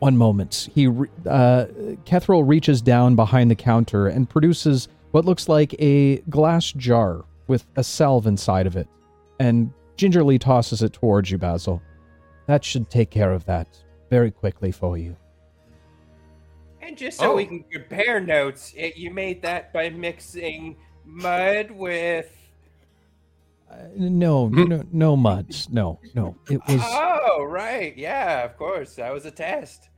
One 0.00 0.16
moment. 0.16 0.68
He, 0.74 0.86
re- 0.88 1.08
uh, 1.26 1.66
Kethril 2.04 2.46
reaches 2.46 2.82
down 2.82 3.16
behind 3.16 3.50
the 3.50 3.54
counter 3.56 4.06
and 4.06 4.28
produces 4.28 4.88
what 5.12 5.24
looks 5.24 5.48
like 5.48 5.74
a 5.78 6.18
glass 6.28 6.70
jar 6.72 7.24
with 7.48 7.66
a 7.76 7.82
salve 7.82 8.26
inside 8.26 8.66
of 8.66 8.76
it, 8.76 8.86
and 9.40 9.72
gingerly 9.96 10.38
tosses 10.38 10.82
it 10.82 10.92
towards 10.92 11.30
you, 11.30 11.38
Basil. 11.38 11.82
That 12.46 12.64
should 12.64 12.88
take 12.88 13.10
care 13.10 13.32
of 13.32 13.44
that 13.46 13.66
very 14.10 14.30
quickly 14.30 14.70
for 14.70 14.96
you. 14.96 15.16
And 16.80 16.96
just 16.96 17.18
so 17.18 17.32
Oh. 17.32 17.36
we 17.36 17.44
can 17.44 17.64
compare 17.70 18.20
notes, 18.20 18.72
it, 18.76 18.96
you 18.96 19.10
made 19.10 19.42
that 19.42 19.72
by 19.72 19.90
mixing 19.90 20.76
mud 21.04 21.70
with. 21.70 22.30
Uh, 23.70 23.74
no, 23.96 24.48
no, 24.48 24.82
no 24.92 25.14
muds. 25.16 25.68
No, 25.68 26.00
no. 26.14 26.36
It 26.48 26.60
was, 26.66 26.80
Oh, 26.82 27.44
right. 27.44 27.94
Yeah, 27.98 28.44
of 28.44 28.56
course. 28.56 28.94
That 28.94 29.12
was 29.12 29.26
a 29.26 29.30
test. 29.30 29.90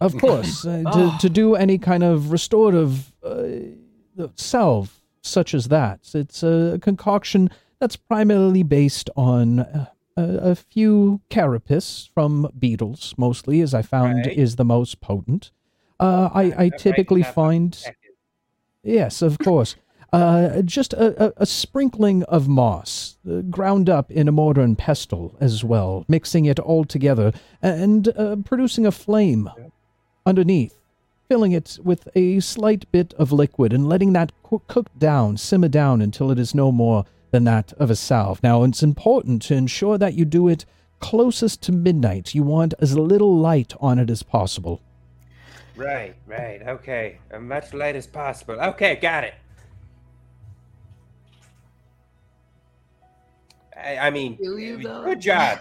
of 0.00 0.16
course, 0.18 0.66
uh, 0.66 0.82
to, 0.92 1.16
to 1.20 1.30
do 1.30 1.54
any 1.54 1.78
kind 1.78 2.02
of 2.02 2.30
restorative 2.30 3.10
uh, 3.24 3.46
salve 4.34 4.92
such 5.26 5.54
as 5.54 5.68
that. 5.68 6.00
It's 6.14 6.42
a 6.42 6.78
concoction 6.80 7.50
that's 7.78 7.96
primarily 7.96 8.62
based 8.62 9.10
on 9.16 9.60
uh, 9.60 9.86
a, 10.16 10.22
a 10.22 10.54
few 10.54 11.20
carapace 11.28 12.08
from 12.14 12.50
beetles, 12.58 13.14
mostly, 13.18 13.60
as 13.60 13.74
I 13.74 13.82
found 13.82 14.26
Right. 14.26 14.36
is 14.36 14.56
the 14.56 14.64
most 14.64 15.00
potent. 15.00 15.50
Uh, 16.00 16.30
I, 16.32 16.54
I 16.56 16.68
typically 16.70 17.22
find. 17.22 17.78
Yes, 18.82 19.22
of 19.22 19.38
course. 19.38 19.76
Uh, 20.12 20.62
just 20.62 20.92
a, 20.92 21.26
a, 21.26 21.32
a 21.38 21.46
sprinkling 21.46 22.22
of 22.24 22.46
moss, 22.48 23.18
uh, 23.28 23.40
ground 23.42 23.90
up 23.90 24.10
in 24.10 24.28
a 24.28 24.32
mortar 24.32 24.60
and 24.60 24.78
pestle 24.78 25.36
as 25.40 25.64
well, 25.64 26.04
mixing 26.08 26.44
it 26.44 26.58
all 26.60 26.84
together 26.84 27.32
and 27.60 28.08
uh, 28.16 28.36
producing 28.44 28.86
a 28.86 28.92
flame 28.92 29.50
underneath, 30.24 30.78
filling 31.28 31.52
it 31.52 31.78
with 31.82 32.08
a 32.14 32.40
slight 32.40 32.90
bit 32.92 33.14
of 33.14 33.32
liquid 33.32 33.72
and 33.72 33.88
letting 33.88 34.12
that 34.12 34.32
coo- 34.42 34.62
cook 34.68 34.90
down, 34.98 35.36
simmer 35.36 35.68
down 35.68 36.00
until 36.00 36.30
it 36.30 36.38
is 36.38 36.54
no 36.54 36.70
more 36.70 37.04
than 37.30 37.44
that 37.44 37.72
of 37.74 37.90
a 37.90 37.96
salve. 37.96 38.42
Now, 38.42 38.62
it's 38.62 38.82
important 38.82 39.42
to 39.42 39.54
ensure 39.54 39.98
that 39.98 40.14
you 40.14 40.24
do 40.24 40.48
it 40.48 40.64
closest 41.00 41.62
to 41.62 41.72
midnight. 41.72 42.34
You 42.34 42.42
want 42.42 42.74
as 42.80 42.96
little 42.96 43.36
light 43.36 43.74
on 43.80 43.98
it 43.98 44.10
as 44.10 44.22
possible. 44.22 44.80
Right, 45.74 46.14
right, 46.26 46.62
okay. 46.66 47.18
As 47.30 47.42
much 47.42 47.74
light 47.74 47.96
as 47.96 48.06
possible. 48.06 48.58
Okay, 48.60 48.96
got 48.96 49.24
it. 49.24 49.34
I, 53.76 53.98
I 53.98 54.10
mean, 54.10 54.38
you, 54.40 54.88
uh, 54.88 55.04
good 55.04 55.20
job. 55.20 55.58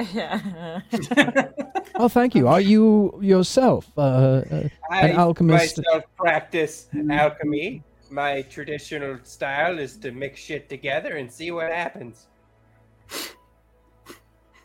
Oh, 1.96 2.08
thank 2.08 2.34
you. 2.34 2.48
Are 2.48 2.60
you 2.62 3.18
yourself 3.20 3.86
uh, 3.98 4.00
uh, 4.00 4.68
I 4.90 5.08
an 5.08 5.16
alchemist? 5.18 5.78
myself 5.78 6.04
practice 6.16 6.88
alchemy. 7.10 7.82
My 8.10 8.40
traditional 8.42 9.18
style 9.22 9.78
is 9.78 9.96
to 9.98 10.10
mix 10.10 10.40
shit 10.40 10.68
together 10.70 11.16
and 11.16 11.30
see 11.30 11.50
what 11.50 11.70
happens. 11.70 12.26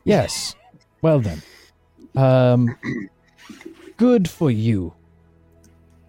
Yes. 0.06 0.56
Well 1.02 1.20
then. 1.20 1.42
Um, 2.16 2.76
good 3.98 4.30
for 4.30 4.50
you. 4.50 4.94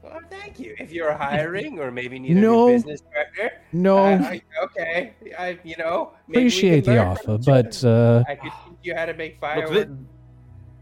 Well, 0.02 0.20
thank 0.30 0.60
you. 0.60 0.76
If 0.78 0.92
you're 0.92 1.12
hiring 1.14 1.80
or 1.80 1.90
maybe 1.90 2.18
need 2.20 2.36
a 2.36 2.40
No. 2.40 2.68
new 2.68 2.74
business 2.74 3.02
partner, 3.12 3.50
No, 3.72 3.98
I- 3.98 4.12
I- 4.12 4.42
okay, 4.64 5.12
I, 5.36 5.58
you 5.64 5.76
know, 5.76 6.12
maybe 6.28 6.42
appreciate 6.42 6.84
the 6.84 6.98
offer, 7.04 7.38
but 7.38 7.82
uh, 7.84 8.22
I 8.28 8.36
could 8.36 8.52
you 8.86 8.94
how 8.94 9.06
to 9.06 9.14
make 9.14 9.32
Look, 9.32 9.40
fireworks. 9.40 9.90
thi- 9.90 9.96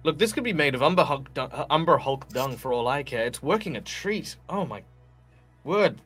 look, 0.04 0.18
this 0.18 0.32
could 0.32 0.44
be 0.44 0.52
made 0.52 0.74
of 0.74 0.82
Umber 0.82 1.04
Hulk, 1.04 1.32
dung, 1.34 1.50
uh, 1.52 1.66
Umber 1.70 1.98
Hulk 1.98 2.28
dung 2.28 2.56
for 2.56 2.72
all 2.72 2.86
I 2.86 3.02
care. 3.02 3.26
It's 3.26 3.42
working 3.42 3.76
a 3.76 3.80
treat. 3.80 4.36
Oh 4.48 4.64
my 4.64 4.82
word. 5.64 6.00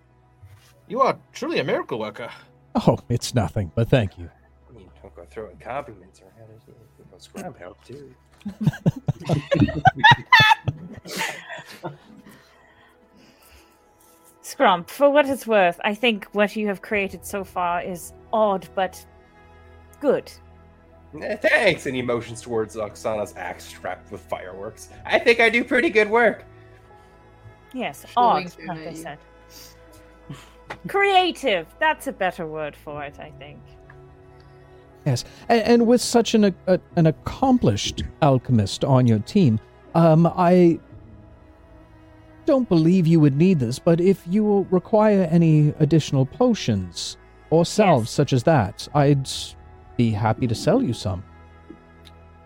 You 0.88 1.02
are 1.02 1.18
truly 1.32 1.58
a 1.58 1.64
miracle 1.64 1.98
worker. 1.98 2.30
oh, 2.74 2.98
it's 3.08 3.34
nothing. 3.34 3.70
But 3.74 3.88
thank 3.90 4.18
you. 4.18 4.30
I 4.70 4.78
mean, 4.78 4.88
don't 5.02 5.14
go 5.14 5.24
throwing 5.30 5.58
compliments 5.58 6.22
around. 6.22 6.60
You 6.66 6.74
know, 7.10 7.18
Scrump 7.18 7.58
help 7.58 7.84
too. 7.84 8.14
Scrump, 14.42 14.88
for 14.88 15.10
what 15.10 15.28
it's 15.28 15.46
worth, 15.46 15.78
I 15.84 15.94
think 15.94 16.26
what 16.32 16.56
you 16.56 16.68
have 16.68 16.80
created 16.80 17.24
so 17.24 17.44
far 17.44 17.82
is 17.82 18.12
odd 18.32 18.68
but 18.74 19.04
good. 20.00 20.30
Eh, 21.22 21.36
Thanks. 21.36 21.86
And 21.86 21.96
he 21.96 22.02
motions 22.02 22.40
towards 22.42 22.76
Oksana's 22.76 23.34
axe 23.36 23.64
strapped 23.64 24.12
with 24.12 24.20
fireworks. 24.22 24.90
I 25.06 25.18
think 25.18 25.40
I 25.40 25.48
do 25.48 25.64
pretty 25.64 25.90
good 25.90 26.10
work. 26.10 26.44
Yes, 27.72 28.04
Showing 28.12 28.46
odd, 28.46 28.52
to 28.52 28.66
like 28.66 28.86
I 28.88 28.94
said. 28.94 29.18
Creative, 30.86 31.66
that's 31.78 32.06
a 32.06 32.12
better 32.12 32.46
word 32.46 32.76
for 32.76 33.02
it, 33.02 33.18
I 33.18 33.30
think. 33.38 33.58
Yes, 35.06 35.24
and, 35.48 35.62
and 35.62 35.86
with 35.86 36.00
such 36.02 36.34
an 36.34 36.54
a, 36.66 36.80
an 36.96 37.06
accomplished 37.06 38.02
alchemist 38.20 38.84
on 38.84 39.06
your 39.06 39.20
team, 39.20 39.58
um, 39.94 40.26
I 40.26 40.78
don't 42.44 42.68
believe 42.68 43.06
you 43.06 43.20
would 43.20 43.36
need 43.36 43.58
this. 43.58 43.78
But 43.78 44.00
if 44.00 44.22
you 44.28 44.66
require 44.70 45.26
any 45.30 45.70
additional 45.78 46.26
potions 46.26 47.16
or 47.50 47.64
salves 47.64 48.04
Yes. 48.08 48.10
such 48.10 48.32
as 48.34 48.42
that, 48.44 48.86
I'd 48.94 49.26
be 49.98 50.12
happy 50.12 50.46
to 50.46 50.54
sell 50.54 50.80
you 50.80 50.94
some. 50.94 51.22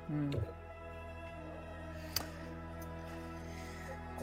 Hmm. 0.08 0.32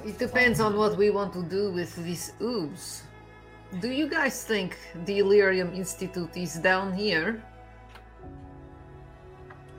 It 0.04 0.18
depends 0.18 0.60
on 0.60 0.76
what 0.76 0.98
we 0.98 1.12
want 1.12 1.32
to 1.34 1.44
do 1.44 1.72
with 1.72 1.96
this 2.04 2.34
ooze. 2.42 3.04
Do 3.80 3.90
you 3.90 4.10
guys 4.10 4.44
think 4.44 4.78
the 5.06 5.20
Illyrium 5.20 5.72
Institute 5.74 6.36
is 6.36 6.56
down 6.56 6.92
here? 6.92 7.44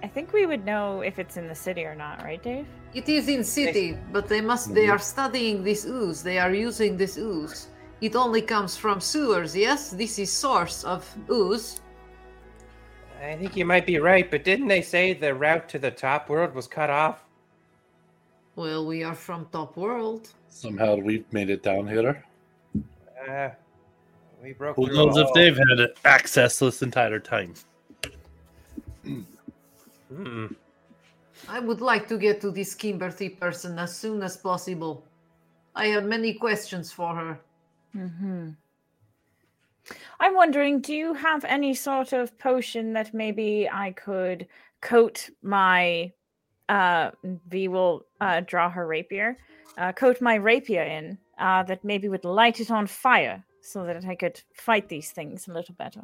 I 0.03 0.07
think 0.07 0.33
we 0.33 0.47
would 0.47 0.65
know 0.65 1.01
if 1.01 1.19
it's 1.19 1.37
in 1.37 1.49
the 1.49 1.55
city 1.55 1.85
or 1.85 1.97
not, 1.97 2.23
right, 2.23 2.43
Dave? 2.43 2.67
It 2.95 3.09
is 3.09 3.29
in 3.29 3.43
city, 3.43 3.99
but 4.13 4.29
they 4.29 4.41
must 4.41 4.75
they 4.75 4.89
are 4.89 4.99
studying 4.99 5.65
this 5.65 5.85
ooze. 5.85 6.23
They 6.23 6.39
are 6.39 6.55
using 6.55 6.97
this 6.97 7.19
ooze. 7.19 7.69
It 8.01 8.15
only 8.15 8.43
comes 8.43 8.77
from 8.77 9.01
sewers, 9.01 9.55
yes? 9.57 9.91
This 9.91 10.19
is 10.19 10.33
source 10.33 10.85
of 10.85 11.03
ooze. 11.29 11.81
I 13.23 13.37
think 13.37 13.57
you 13.57 13.67
might 13.67 13.87
be 13.87 13.99
right, 13.99 14.31
but 14.31 14.45
didn't 14.45 14.69
they 14.69 14.81
say 14.81 15.13
the 15.13 15.35
route 15.35 15.69
to 15.71 15.79
the 15.79 15.91
top 15.91 16.29
world 16.29 16.55
was 16.55 16.67
cut 16.67 16.89
off? 16.89 17.25
Well, 18.57 18.87
we 18.87 19.03
are 19.03 19.15
from 19.15 19.47
top 19.53 19.77
world. 19.77 20.31
Somehow 20.49 20.97
we've 20.97 21.31
made 21.33 21.51
it 21.51 21.63
down 21.63 21.87
here. 21.87 22.25
Uh, 23.29 23.51
we 24.43 24.53
broke 24.53 24.77
Who 24.77 24.87
knows 24.87 25.19
if 25.19 25.29
they've 25.35 25.57
had 25.57 25.89
access 26.05 26.59
this 26.59 26.83
entire 26.83 27.19
time? 27.19 27.55
Hmm. 29.05 30.47
I 31.49 31.61
would 31.61 31.81
like 31.81 32.09
to 32.09 32.19
get 32.19 32.41
to 32.41 32.51
this 32.51 32.75
Kimberly 32.75 33.29
person 33.29 33.79
as 33.79 33.97
soon 33.97 34.23
as 34.23 34.37
possible. 34.37 35.05
I 35.75 35.87
have 35.89 36.05
many 36.05 36.35
questions 36.35 36.91
for 36.91 37.15
her. 37.15 37.41
Mm-hmm. 37.97 38.51
I'm 40.19 40.35
wondering, 40.35 40.81
do 40.81 40.95
you 40.95 41.15
have 41.15 41.45
any 41.45 41.75
sort 41.75 42.13
of 42.13 42.39
potion 42.39 42.93
that 42.95 43.15
maybe 43.15 43.69
I 43.71 43.93
could 43.93 44.47
coat 44.81 45.31
my 45.43 46.13
uh 46.69 47.11
V 47.49 47.69
will 47.69 48.07
uh 48.21 48.41
draw 48.41 48.71
her 48.71 48.87
rapier, 48.87 49.37
uh 49.77 49.93
coat 49.93 50.21
my 50.21 50.35
rapier 50.35 50.83
in, 50.83 51.19
uh 51.39 51.63
that 51.65 51.85
maybe 51.85 52.09
would 52.09 52.25
light 52.25 52.61
it 52.61 52.71
on 52.71 52.87
fire 52.87 53.45
so 53.63 53.85
that 53.85 54.05
I 54.05 54.15
could 54.15 54.41
fight 54.55 54.89
these 54.89 55.11
things 55.11 55.49
a 55.49 55.53
little 55.53 55.75
better. 55.75 56.03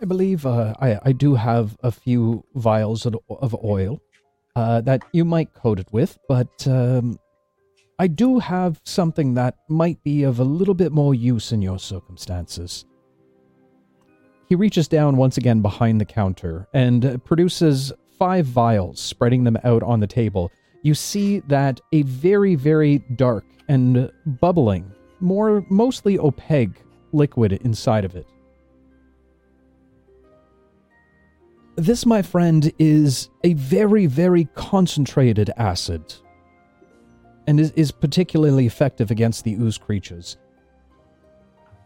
I 0.00 0.04
believe 0.04 0.46
uh, 0.46 0.74
I, 0.80 0.98
I 1.04 1.12
do 1.12 1.34
have 1.36 1.76
a 1.82 1.92
few 1.92 2.44
vials 2.54 3.06
of, 3.06 3.16
of 3.28 3.56
oil 3.64 4.00
uh, 4.56 4.80
that 4.82 5.02
you 5.12 5.24
might 5.24 5.54
coat 5.54 5.78
it 5.78 5.92
with, 5.92 6.18
but 6.28 6.66
um, 6.66 7.18
I 7.98 8.08
do 8.08 8.40
have 8.40 8.80
something 8.84 9.34
that 9.34 9.56
might 9.68 10.02
be 10.02 10.24
of 10.24 10.40
a 10.40 10.44
little 10.44 10.74
bit 10.74 10.90
more 10.90 11.14
use 11.14 11.52
in 11.52 11.62
your 11.62 11.78
circumstances. 11.78 12.84
He 14.52 14.56
reaches 14.56 14.86
down 14.86 15.16
once 15.16 15.38
again 15.38 15.62
behind 15.62 15.98
the 15.98 16.04
counter 16.04 16.68
and 16.74 17.24
produces 17.24 17.90
five 18.18 18.44
vials, 18.44 19.00
spreading 19.00 19.44
them 19.44 19.56
out 19.64 19.82
on 19.82 20.00
the 20.00 20.06
table. 20.06 20.52
You 20.82 20.92
see 20.92 21.38
that 21.48 21.80
a 21.92 22.02
very, 22.02 22.54
very 22.54 22.98
dark 23.16 23.46
and 23.68 24.12
bubbling, 24.26 24.92
more 25.20 25.64
mostly 25.70 26.18
opaque 26.18 26.82
liquid 27.12 27.54
inside 27.64 28.04
of 28.04 28.14
it. 28.14 28.26
This, 31.76 32.04
my 32.04 32.20
friend, 32.20 32.70
is 32.78 33.30
a 33.44 33.54
very, 33.54 34.04
very 34.04 34.44
concentrated 34.54 35.50
acid 35.56 36.14
and 37.46 37.58
is, 37.58 37.70
is 37.70 37.90
particularly 37.90 38.66
effective 38.66 39.10
against 39.10 39.44
the 39.44 39.54
ooze 39.54 39.78
creatures. 39.78 40.36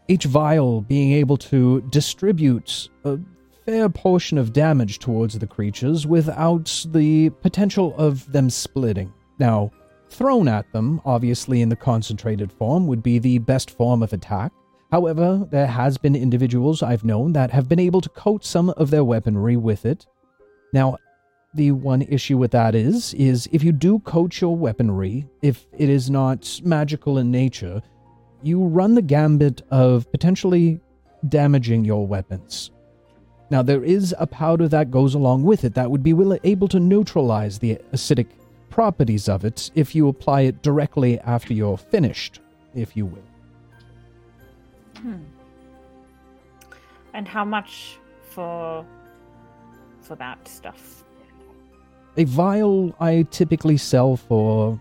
Each 0.09 0.23
vial 0.25 0.81
being 0.81 1.11
able 1.13 1.37
to 1.37 1.81
distribute 1.89 2.89
a 3.03 3.19
fair 3.65 3.89
portion 3.89 4.37
of 4.37 4.53
damage 4.53 4.99
towards 4.99 5.37
the 5.37 5.47
creatures 5.47 6.07
without 6.07 6.85
the 6.91 7.29
potential 7.41 7.93
of 7.97 8.31
them 8.31 8.49
splitting. 8.49 9.13
Now, 9.39 9.71
thrown 10.09 10.47
at 10.47 10.71
them, 10.71 11.01
obviously 11.03 11.61
in 11.61 11.67
the 11.67 11.75
concentrated 11.75 12.53
form, 12.53 12.87
would 12.87 13.03
be 13.03 13.19
the 13.19 13.39
best 13.39 13.71
form 13.71 14.01
of 14.01 14.13
attack. 14.13 14.53
However, 14.91 15.45
there 15.51 15.67
has 15.67 15.97
been 15.97 16.15
individuals 16.15 16.81
I've 16.81 17.03
known 17.03 17.33
that 17.33 17.51
have 17.51 17.67
been 17.67 17.79
able 17.79 17.99
to 17.99 18.09
coat 18.09 18.45
some 18.45 18.69
of 18.71 18.89
their 18.89 19.03
weaponry 19.03 19.57
with 19.57 19.85
it. 19.85 20.05
Now, 20.71 20.95
the 21.53 21.71
one 21.71 22.03
issue 22.03 22.37
with 22.37 22.51
that 22.51 22.75
is 22.75 23.13
is 23.15 23.49
if 23.51 23.63
you 23.63 23.73
do 23.73 23.99
coat 23.99 24.39
your 24.39 24.55
weaponry, 24.55 25.27
if 25.41 25.65
it 25.77 25.89
is 25.89 26.09
not 26.09 26.61
magical 26.63 27.17
in 27.17 27.31
nature, 27.31 27.81
you 28.43 28.63
run 28.63 28.95
the 28.95 29.01
gambit 29.01 29.61
of 29.71 30.09
potentially 30.11 30.79
damaging 31.27 31.85
your 31.85 32.05
weapons. 32.07 32.71
Now, 33.49 33.61
there 33.61 33.83
is 33.83 34.13
a 34.19 34.27
powder 34.27 34.67
that 34.67 34.91
goes 34.91 35.13
along 35.13 35.43
with 35.43 35.63
it 35.63 35.73
that 35.75 35.89
would 35.89 36.03
be 36.03 36.13
will- 36.13 36.37
able 36.43 36.67
to 36.67 36.79
neutralize 36.79 37.59
the 37.59 37.79
acidic 37.93 38.27
properties 38.69 39.29
of 39.29 39.45
it 39.45 39.71
if 39.73 39.95
you 39.95 40.07
apply 40.07 40.41
it 40.41 40.61
directly 40.61 41.19
after 41.21 41.53
you're 41.53 41.77
finished, 41.77 42.41
if 42.75 42.95
you 42.97 43.05
will. 43.05 43.23
Hmm. 45.01 45.23
And 47.13 47.27
how 47.27 47.45
much 47.45 47.97
for 48.29 48.85
for 50.01 50.15
that 50.15 50.47
stuff? 50.47 51.03
A 52.17 52.23
vial 52.23 52.95
I 52.99 53.25
typically 53.31 53.77
sell 53.77 54.15
for 54.15 54.79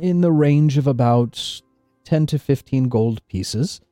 in 0.00 0.20
the 0.20 0.32
range 0.32 0.78
of 0.78 0.86
about 0.86 1.62
10 2.08 2.24
to 2.24 2.38
15 2.38 2.88
gold 2.88 3.20
pieces. 3.28 3.82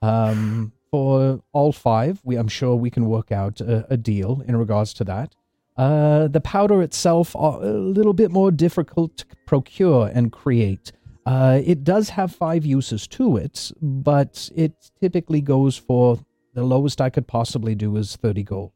Um, 0.00 0.72
for 0.92 1.42
all 1.52 1.72
five, 1.72 2.20
we 2.22 2.36
I'm 2.36 2.46
sure 2.46 2.76
we 2.76 2.90
can 2.90 3.06
work 3.06 3.32
out 3.32 3.60
a, 3.60 3.84
a 3.92 3.96
deal 3.96 4.44
in 4.46 4.54
regards 4.56 4.94
to 4.94 5.04
that. 5.04 5.34
Uh, 5.76 6.28
the 6.28 6.40
powder 6.40 6.80
itself 6.80 7.34
are 7.34 7.60
a 7.60 7.72
little 7.72 8.12
bit 8.12 8.30
more 8.30 8.52
difficult 8.52 9.16
to 9.16 9.26
procure 9.46 10.06
and 10.14 10.30
create. 10.30 10.92
Uh, 11.26 11.60
it 11.64 11.82
does 11.82 12.10
have 12.10 12.30
five 12.32 12.64
uses 12.64 13.08
to 13.08 13.36
it, 13.36 13.72
but 13.82 14.48
it 14.54 14.92
typically 15.00 15.40
goes 15.40 15.76
for 15.76 16.20
the 16.54 16.62
lowest 16.62 17.00
I 17.00 17.10
could 17.10 17.26
possibly 17.26 17.74
do 17.74 17.96
is 17.96 18.14
thirty 18.14 18.44
gold. 18.44 18.70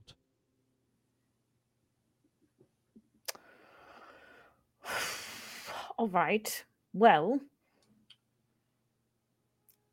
All 5.97 6.09
right. 6.09 6.65
Well, 6.93 7.39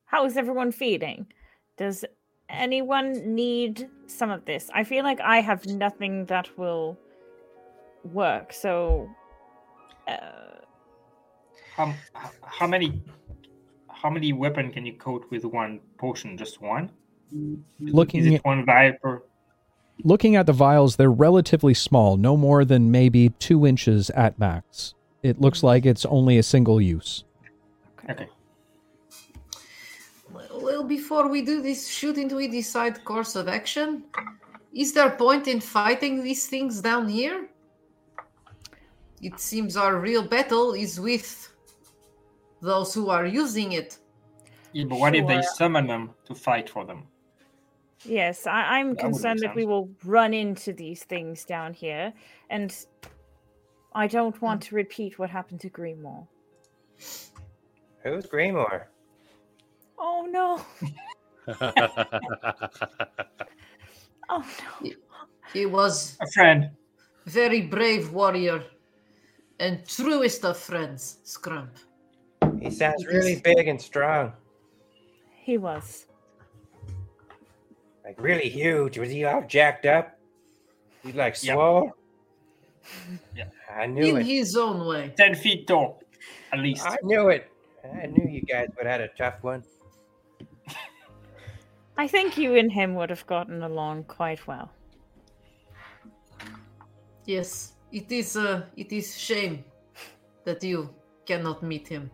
how 0.08 0.26
is 0.26 0.36
everyone 0.38 0.72
feeling? 0.72 1.28
Does 1.78 2.04
anyone 2.50 3.36
need 3.36 3.88
some 4.08 4.32
of 4.32 4.46
this? 4.46 4.70
I 4.74 4.84
feel 4.84 5.04
like 5.04 5.20
I 5.22 5.42
have 5.42 5.66
nothing 5.68 6.26
that 6.26 6.58
will 6.58 6.98
work. 8.04 8.52
So, 8.54 9.10
uh, 10.08 10.62
How, 11.76 11.94
how 12.42 12.68
many 12.68 13.04
how 13.90 14.10
many 14.10 14.32
weapon 14.34 14.72
can 14.72 14.86
you 14.86 14.94
coat 14.94 15.26
with 15.30 15.44
one 15.44 15.80
potion? 15.98 16.38
Just 16.38 16.62
one? 16.62 16.90
Looking 17.80 18.26
Is 18.26 18.34
at- 18.36 18.46
one 18.46 18.66
vial 18.66 18.94
per? 19.02 19.22
Looking 20.04 20.36
at 20.36 20.46
the 20.46 20.54
vials, 20.54 20.96
they're 20.96 21.12
relatively 21.12 21.74
small, 21.74 22.18
no 22.18 22.38
more 22.38 22.64
than 22.64 22.92
maybe 22.92 23.30
two 23.40 23.66
inches 23.66 24.12
at 24.12 24.38
max. 24.38 24.94
It 25.24 25.42
looks 25.42 25.64
like 25.64 25.88
it's 25.88 26.06
only 26.06 26.38
a 26.38 26.44
single 26.44 26.80
use. 26.80 27.26
Okay. 28.10 28.28
Well, 30.68 30.84
before 30.84 31.30
we 31.30 31.44
do 31.44 31.62
this, 31.62 31.88
shouldn't 31.88 32.34
we 32.34 32.50
decide 32.50 33.06
course 33.06 33.38
of 33.38 33.48
action? 33.48 34.04
Is 34.74 34.92
there 34.92 35.10
point 35.12 35.48
in 35.48 35.62
fighting 35.62 36.22
these 36.22 36.48
things 36.48 36.82
down 36.82 37.08
here? 37.08 37.48
It 39.22 39.40
seems 39.40 39.78
our 39.78 39.96
real 39.96 40.24
battle 40.28 40.74
is 40.74 41.00
with 41.00 41.54
those 42.62 42.94
who 42.94 43.10
are 43.10 43.26
using 43.26 43.72
it. 43.72 43.98
Yeah, 44.74 44.84
but 44.90 45.00
what 45.00 45.16
if 45.16 45.26
they 45.26 45.42
summon 45.42 45.88
them 45.88 46.10
to 46.26 46.36
fight 46.36 46.70
for 46.70 46.84
them? 46.84 47.04
yes, 48.04 48.46
I, 48.46 48.80
I'm 48.80 48.90
That 48.90 49.00
concerned 49.00 49.40
that 49.44 49.56
we 49.56 49.66
will 49.66 49.90
run 50.04 50.34
into 50.34 50.74
these 50.74 51.02
things 51.06 51.46
down 51.46 51.74
here, 51.74 52.12
and 52.50 52.76
I 53.96 54.08
don't 54.08 54.40
want 54.42 54.66
hmm. 54.66 54.68
to 54.68 54.76
repeat 54.76 55.18
what 55.18 55.30
happened 55.30 55.62
to 55.62 55.70
Greenmore. 55.70 56.28
Who's 58.04 58.26
Greymore? 58.26 58.88
Oh 59.98 60.28
no! 60.30 60.62
Oh 64.30 64.46
no! 64.84 64.92
He 65.54 65.66
was 65.66 66.18
A 66.22 66.28
friend. 66.34 66.70
very 67.26 67.62
brave 67.62 68.12
warrior 68.12 68.64
and 69.60 69.88
truest 69.88 70.44
of 70.44 70.58
friends, 70.58 71.20
Scrump. 71.24 71.70
He 72.62 72.70
sounds 72.70 73.06
really 73.06 73.40
big 73.40 73.68
and 73.68 73.82
strong. 73.82 74.34
He 75.44 75.58
was. 75.58 76.08
Like 78.04 78.20
really 78.22 78.50
huge. 78.50 78.98
Was 78.98 79.10
he 79.10 79.24
all 79.24 79.44
jacked 79.48 79.86
up? 79.86 80.20
He 81.04 81.14
like 81.14 81.42
Yep. 81.42 81.56
swole? 81.56 81.92
Yeah. 83.36 83.50
I 83.74 83.86
knew 83.88 84.16
In 84.16 84.18
it. 84.18 84.26
his 84.26 84.56
own 84.58 84.86
way. 84.86 85.14
Ten 85.18 85.36
feet 85.36 85.68
tall, 85.68 86.02
at 86.52 86.60
least. 86.60 86.86
I 86.86 86.98
knew 87.04 87.30
it. 87.30 87.50
I 87.84 88.08
knew 88.08 88.28
you 88.30 88.42
guys 88.42 88.68
would 88.76 88.86
have 88.86 89.00
had 89.00 89.10
a 89.10 89.14
tough 89.18 89.42
one. 89.44 89.64
I 91.98 92.08
think 92.08 92.38
you 92.38 92.56
and 92.56 92.72
him 92.72 92.94
would 92.96 93.10
have 93.10 93.26
gotten 93.26 93.64
along 93.64 94.04
quite 94.04 94.46
well. 94.46 94.72
Yes, 97.26 97.74
it 97.92 98.12
is 98.12 98.38
uh, 98.38 98.64
it 98.76 98.92
is 98.92 99.18
shame 99.18 99.64
that 100.46 100.64
you 100.64 100.94
cannot 101.26 101.64
meet 101.64 101.88
him. 101.88 102.10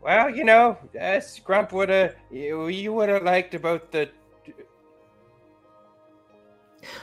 Well, 0.00 0.30
you 0.30 0.44
know, 0.44 0.78
uh, 0.94 1.20
Scrump 1.20 1.72
would 1.72 1.88
have. 1.88 2.14
You, 2.30 2.68
you 2.68 2.92
would 2.92 3.08
have 3.08 3.22
liked 3.24 3.54
about 3.54 3.90
the 3.90 4.10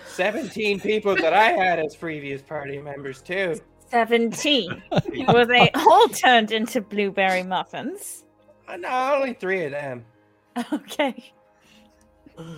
seventeen 0.08 0.80
people 0.80 1.16
that 1.16 1.34
I 1.34 1.52
had 1.52 1.80
as 1.80 1.96
previous 1.96 2.42
party 2.42 2.80
members 2.80 3.22
too. 3.22 3.60
17. 3.90 4.84
Were 5.34 5.46
they 5.46 5.70
all 5.76 6.08
turned 6.08 6.54
into 6.54 6.80
blueberry 6.80 7.44
muffins? 7.44 8.24
Uh, 8.68 8.78
no, 8.78 9.16
only 9.16 9.34
three 9.34 9.66
of 9.66 9.72
them. 9.72 10.06
Okay. 10.74 11.32
I 12.38 12.56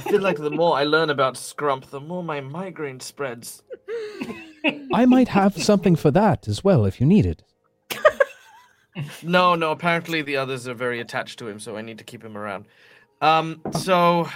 feel 0.00 0.20
like 0.20 0.38
the 0.38 0.50
more 0.50 0.76
I 0.76 0.84
learn 0.84 1.10
about 1.10 1.34
Scrump, 1.34 1.86
the 1.90 2.00
more 2.00 2.22
my 2.24 2.40
migraine 2.40 3.00
spreads. 3.00 3.62
I 4.92 5.06
might 5.06 5.28
have 5.28 5.62
something 5.62 5.94
for 5.96 6.10
that 6.12 6.48
as 6.48 6.64
well 6.64 6.84
if 6.84 7.00
you 7.00 7.06
need 7.06 7.26
it. 7.26 7.42
No, 9.22 9.54
no. 9.54 9.72
Apparently, 9.72 10.22
the 10.22 10.38
others 10.38 10.66
are 10.66 10.72
very 10.72 11.00
attached 11.00 11.38
to 11.40 11.46
him, 11.48 11.60
so 11.60 11.76
I 11.76 11.82
need 11.82 11.98
to 11.98 12.04
keep 12.04 12.24
him 12.24 12.34
around. 12.36 12.64
Um. 13.20 13.60
So, 13.72 14.26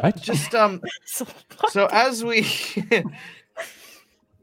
Right? 0.00 0.14
just 0.16 0.54
um. 0.54 0.80
So, 1.04 1.26
So 1.68 1.88
as 1.90 2.24
we, 2.24 2.44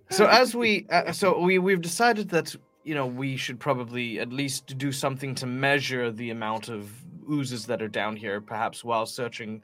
so 0.10 0.26
as 0.26 0.54
we, 0.56 0.88
uh, 0.90 1.14
so 1.14 1.40
we 1.40 1.58
we've 1.58 1.80
decided 1.82 2.30
that 2.32 2.54
you 2.84 2.96
know 2.96 3.06
we 3.06 3.38
should 3.38 3.60
probably 3.60 4.20
at 4.20 4.32
least 4.32 4.78
do 4.78 4.92
something 4.92 5.36
to 5.36 5.46
measure 5.46 6.12
the 6.12 6.30
amount 6.30 6.70
of 6.70 6.92
oozes 7.30 7.66
that 7.68 7.82
are 7.82 7.88
down 7.88 8.16
here, 8.16 8.42
perhaps 8.42 8.84
while 8.84 9.06
searching 9.06 9.62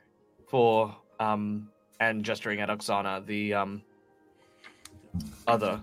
for 0.47 0.95
um 1.20 1.70
and 1.99 2.24
gesturing 2.24 2.61
at 2.61 2.70
Oksana, 2.70 3.26
the 3.26 3.53
um 3.53 3.82
other 5.47 5.82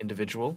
individual. 0.00 0.56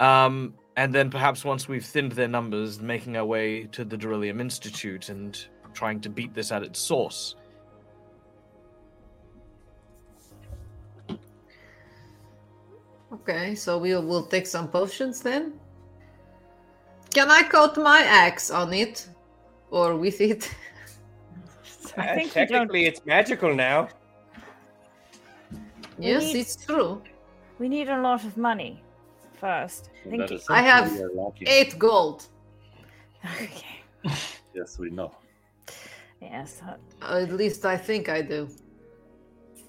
Um, 0.00 0.54
and 0.76 0.94
then 0.94 1.10
perhaps 1.10 1.44
once 1.44 1.68
we've 1.68 1.84
thinned 1.84 2.12
their 2.12 2.28
numbers, 2.28 2.80
making 2.80 3.16
our 3.16 3.24
way 3.24 3.64
to 3.72 3.84
the 3.84 3.96
Delirium 3.96 4.40
Institute 4.40 5.08
and 5.08 5.44
trying 5.74 6.00
to 6.00 6.08
beat 6.08 6.34
this 6.34 6.52
at 6.52 6.62
its 6.62 6.78
source. 6.78 7.34
Okay, 13.12 13.54
so 13.54 13.78
we 13.78 13.94
will 13.94 14.24
take 14.24 14.46
some 14.46 14.68
potions 14.68 15.20
then. 15.20 15.52
Can 17.14 17.30
I 17.30 17.42
coat 17.42 17.76
my 17.76 18.00
axe 18.02 18.50
on 18.50 18.72
it, 18.72 19.06
or 19.70 19.96
with 19.96 20.20
it? 20.20 20.50
I 21.96 22.08
Uh, 22.08 22.14
think 22.14 22.28
you 22.34 22.46
don't- 22.46 22.48
technically, 22.48 22.86
it's 22.86 23.04
magical 23.04 23.54
now. 23.54 23.88
yes, 25.98 26.22
need- 26.22 26.36
it's 26.40 26.56
true. 26.56 27.02
we 27.58 27.68
need 27.68 27.88
a 27.88 28.00
lot 28.00 28.24
of 28.24 28.36
money 28.36 28.82
first. 29.40 29.90
I 30.06 30.10
think. 30.10 30.28
That 30.28 30.42
I 30.48 30.62
have 30.62 30.86
essentially 30.86 31.08
we 31.14 31.20
are 31.20 31.24
lacking. 31.24 31.48
Eight 31.48 31.78
gold. 31.78 32.24
Okay. 33.42 33.80
Yes, 34.54 34.78
we 34.78 34.90
know. 34.90 35.12
Yes. 36.20 36.60
uh, 36.66 36.76
At 37.22 37.30
least 37.32 37.64
I 37.64 37.76
think 37.76 38.08
I 38.08 38.20
do. 38.22 38.48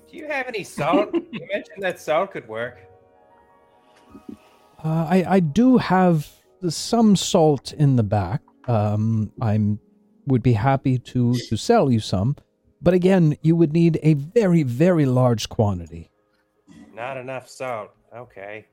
Do 0.10 0.18
you 0.18 0.28
have 0.28 0.48
any 0.48 0.64
salt? 0.64 1.14
you 1.32 1.48
mentioned 1.54 1.82
that 1.82 2.00
salt 2.00 2.32
could 2.32 2.48
work. 2.48 2.80
Uh, 4.84 5.08
I, 5.10 5.26
I 5.36 5.40
do 5.40 5.78
have 5.78 6.30
some 6.68 7.16
salt 7.16 7.72
in 7.74 7.96
the 7.96 8.04
back. 8.04 8.42
Um, 8.68 9.32
I'm 9.42 9.80
would 10.26 10.44
be 10.44 10.54
happy 10.54 10.98
to 10.98 11.36
to 11.50 11.58
sell 11.58 11.92
you 11.92 12.00
some, 12.00 12.36
but 12.82 12.94
again, 12.94 13.38
you 13.42 13.56
would 13.56 13.74
need 13.74 14.00
a 14.04 14.14
very 14.14 14.64
very 14.64 15.06
large 15.06 15.50
quantity. 15.50 16.10
Not 16.94 17.18
enough 17.18 17.50
salt. 17.50 17.92
Okay. 18.16 18.66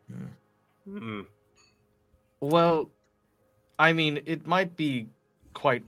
Hmm. 0.85 1.21
Well, 2.41 2.91
I 3.79 3.93
mean, 3.93 4.21
it 4.27 4.47
might 4.47 4.77
be 4.77 5.09
quite. 5.55 5.85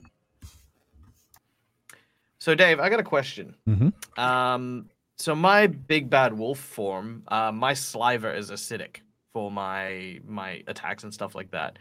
So, 2.38 2.54
Dave, 2.54 2.80
I 2.80 2.88
got 2.88 3.00
a 3.00 3.04
question. 3.04 3.54
Mhm. 3.68 3.92
Um, 4.18 4.88
so 5.16 5.34
my 5.34 5.68
big 5.68 6.10
bad 6.10 6.36
wolf 6.36 6.58
form, 6.58 7.22
uh, 7.28 7.52
my 7.52 7.74
sliver 7.74 8.32
is 8.32 8.50
acidic 8.50 9.02
for 9.32 9.50
my 9.50 10.20
my 10.26 10.62
attacks 10.66 11.04
and 11.04 11.12
stuff 11.12 11.34
like 11.34 11.50
that. 11.50 11.78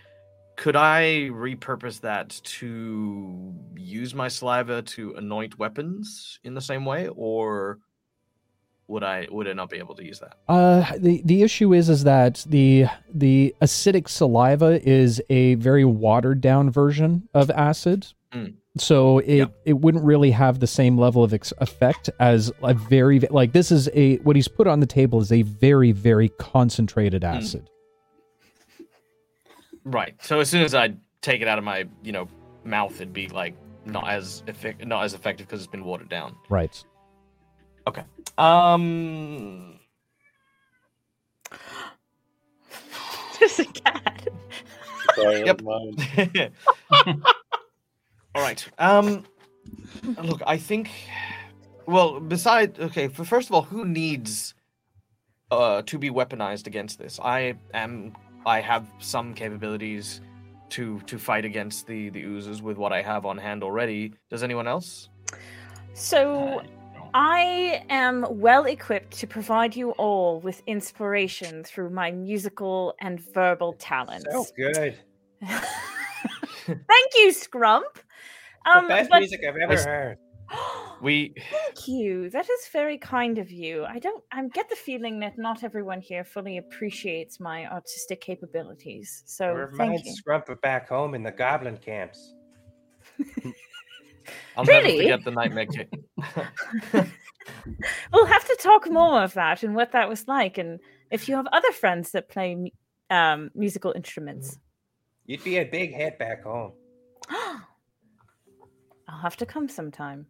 Could 0.57 0.75
I 0.75 1.29
repurpose 1.31 2.01
that 2.01 2.29
to 2.43 3.53
use 3.75 4.13
my 4.13 4.27
saliva 4.27 4.81
to 4.83 5.15
anoint 5.15 5.57
weapons 5.57 6.39
in 6.43 6.53
the 6.53 6.61
same 6.61 6.85
way, 6.85 7.07
or 7.07 7.79
would 8.87 9.03
I 9.03 9.27
would 9.31 9.47
I 9.47 9.53
not 9.53 9.69
be 9.69 9.77
able 9.77 9.95
to 9.95 10.05
use 10.05 10.19
that? 10.19 10.37
Uh, 10.47 10.85
the 10.97 11.21
the 11.25 11.43
issue 11.43 11.73
is 11.73 11.89
is 11.89 12.03
that 12.03 12.45
the 12.47 12.85
the 13.11 13.55
acidic 13.61 14.09
saliva 14.09 14.87
is 14.87 15.21
a 15.29 15.55
very 15.55 15.85
watered 15.85 16.41
down 16.41 16.69
version 16.69 17.27
of 17.33 17.49
acid. 17.49 18.07
Mm. 18.33 18.53
So 18.77 19.19
it 19.19 19.35
Yep. 19.37 19.55
it 19.65 19.73
wouldn't 19.73 20.03
really 20.05 20.31
have 20.31 20.59
the 20.59 20.67
same 20.67 20.97
level 20.97 21.23
of 21.23 21.33
ex- 21.33 21.51
effect 21.57 22.09
as 22.19 22.51
a 22.63 22.73
very 22.73 23.19
like 23.19 23.51
this 23.51 23.71
is 23.71 23.89
a 23.93 24.17
what 24.17 24.35
he's 24.37 24.47
put 24.47 24.67
on 24.67 24.79
the 24.79 24.85
table 24.85 25.19
is 25.19 25.31
a 25.31 25.41
very 25.41 25.91
very 25.91 26.29
concentrated 26.39 27.23
acid. 27.25 27.69
Right. 29.83 30.15
So 30.21 30.39
as 30.39 30.49
soon 30.49 30.61
as 30.63 30.73
I 30.73 30.93
take 31.21 31.41
it 31.41 31.47
out 31.47 31.57
of 31.57 31.63
my, 31.63 31.85
you 32.03 32.11
know, 32.11 32.27
mouth, 32.63 32.93
it'd 32.95 33.11
be 33.13 33.27
like 33.27 33.55
not 33.85 34.07
as 34.09 34.43
effect- 34.47 34.85
not 34.85 35.03
as 35.03 35.13
effective 35.13 35.47
because 35.47 35.59
it's 35.61 35.71
been 35.71 35.83
watered 35.83 36.07
down. 36.09 36.35
Right. 36.49 36.81
Okay. 37.87 38.03
Um. 38.37 39.79
There's 43.39 43.59
a 43.59 43.65
cat. 43.65 44.27
Sorry, 45.15 45.43
Yep. 45.45 45.61
mine. 48.33 48.41
All 48.41 48.47
right. 48.47 48.67
Um. 48.79 49.25
Look, 50.23 50.41
I 50.47 50.57
think. 50.57 50.89
Well, 51.85 52.19
beside 52.19 52.79
okay, 52.79 53.07
for 53.07 53.23
first 53.23 53.49
of 53.49 53.55
all, 53.55 53.61
who 53.63 53.85
needs 53.85 54.53
uh 55.51 55.81
to 55.83 55.97
be 55.97 56.09
weaponized 56.09 56.67
against 56.67 56.97
this? 56.99 57.19
I 57.21 57.55
am. 57.73 58.13
I 58.45 58.61
have 58.61 58.87
some 58.99 59.33
capabilities 59.33 60.21
to 60.69 60.99
to 61.01 61.19
fight 61.19 61.45
against 61.45 61.85
the 61.85 62.09
the 62.09 62.23
oozes 62.23 62.61
with 62.61 62.77
what 62.77 62.91
I 62.91 63.01
have 63.01 63.25
on 63.25 63.37
hand 63.37 63.63
already. 63.63 64.13
Does 64.29 64.41
anyone 64.41 64.67
else? 64.67 65.09
So 65.93 66.63
I 67.13 67.83
am 67.89 68.25
well 68.29 68.65
equipped 68.65 69.11
to 69.19 69.27
provide 69.27 69.75
you 69.75 69.91
all 69.91 70.39
with 70.39 70.63
inspiration 70.65 71.63
through 71.63 71.89
my 71.89 72.11
musical 72.11 72.95
and 72.99 73.19
verbal 73.19 73.73
talents. 73.73 74.25
So 74.31 74.45
good. 74.55 74.97
Thank 76.65 77.11
you, 77.15 77.33
Scrump. 77.33 77.81
Um, 78.65 78.83
the 78.85 78.89
best 78.89 79.09
but- 79.09 79.19
music 79.19 79.41
I've 79.47 79.55
ever 79.57 79.77
heard. 79.77 80.17
We 81.01 81.33
Thank 81.49 81.87
you. 81.87 82.29
That 82.29 82.47
is 82.47 82.67
very 82.71 82.99
kind 82.99 83.39
of 83.39 83.49
you. 83.49 83.85
I 83.85 83.97
don't. 83.97 84.23
I 84.31 84.47
get 84.49 84.69
the 84.69 84.75
feeling 84.75 85.19
that 85.21 85.35
not 85.35 85.63
everyone 85.63 85.99
here 85.99 86.23
fully 86.23 86.57
appreciates 86.59 87.39
my 87.39 87.65
artistic 87.65 88.21
capabilities. 88.21 89.23
So 89.25 89.47
Reminds 89.51 89.77
thank 89.77 90.05
you. 90.05 90.13
Scrump 90.13 90.47
of 90.49 90.61
back 90.61 90.89
home 90.89 91.15
in 91.15 91.23
the 91.23 91.31
goblin 91.31 91.77
camps. 91.77 92.35
I'll 94.55 94.63
never 94.63 94.85
Really? 94.85 94.97
forget 94.99 95.23
the 95.23 95.31
nightmare 95.31 95.65
kit. 95.65 95.89
We'll 98.13 98.27
have 98.27 98.45
to 98.45 98.55
talk 98.61 98.87
more 98.89 99.23
of 99.23 99.33
that 99.33 99.63
and 99.63 99.73
what 99.73 99.93
that 99.93 100.07
was 100.07 100.27
like, 100.27 100.59
and 100.59 100.79
if 101.09 101.27
you 101.27 101.35
have 101.35 101.47
other 101.51 101.71
friends 101.71 102.11
that 102.11 102.29
play 102.29 102.71
um, 103.09 103.49
musical 103.55 103.91
instruments. 103.95 104.59
You'd 105.25 105.43
be 105.43 105.57
a 105.57 105.65
big 105.65 105.93
hit 105.95 106.19
back 106.19 106.43
home. 106.43 106.73
I'll 109.11 109.19
have 109.19 109.37
to 109.37 109.45
come 109.45 109.67
sometime. 109.67 110.27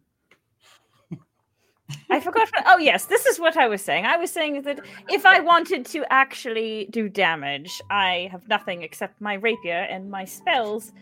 I 2.10 2.20
forgot. 2.20 2.50
What, 2.52 2.64
oh 2.66 2.78
yes, 2.78 3.06
this 3.06 3.26
is 3.26 3.38
what 3.38 3.56
I 3.56 3.68
was 3.68 3.82
saying. 3.82 4.06
I 4.06 4.16
was 4.16 4.30
saying 4.30 4.62
that 4.62 4.80
if 5.08 5.26
I 5.26 5.40
wanted 5.40 5.84
to 5.86 6.04
actually 6.10 6.88
do 6.90 7.08
damage, 7.08 7.80
I 7.90 8.28
have 8.32 8.48
nothing 8.48 8.82
except 8.82 9.20
my 9.20 9.34
rapier, 9.34 9.86
and 9.90 10.10
my 10.10 10.24
spells 10.24 10.92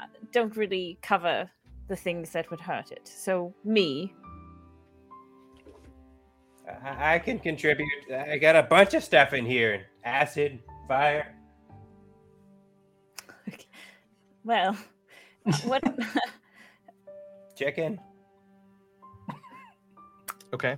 uh, 0.00 0.06
don't 0.32 0.56
really 0.56 0.98
cover 1.02 1.50
the 1.88 1.96
things 1.96 2.30
that 2.32 2.50
would 2.50 2.60
hurt 2.60 2.92
it. 2.92 3.08
So 3.08 3.54
me, 3.64 4.14
I, 6.84 7.14
I 7.14 7.18
can 7.18 7.38
contribute. 7.38 7.88
I 8.12 8.38
got 8.38 8.56
a 8.56 8.62
bunch 8.62 8.94
of 8.94 9.02
stuff 9.02 9.32
in 9.32 9.44
here: 9.44 9.86
acid, 10.04 10.60
fire. 10.86 11.34
well, 14.44 14.76
what? 15.64 15.82
Chicken. 17.58 18.00
Okay. 20.54 20.76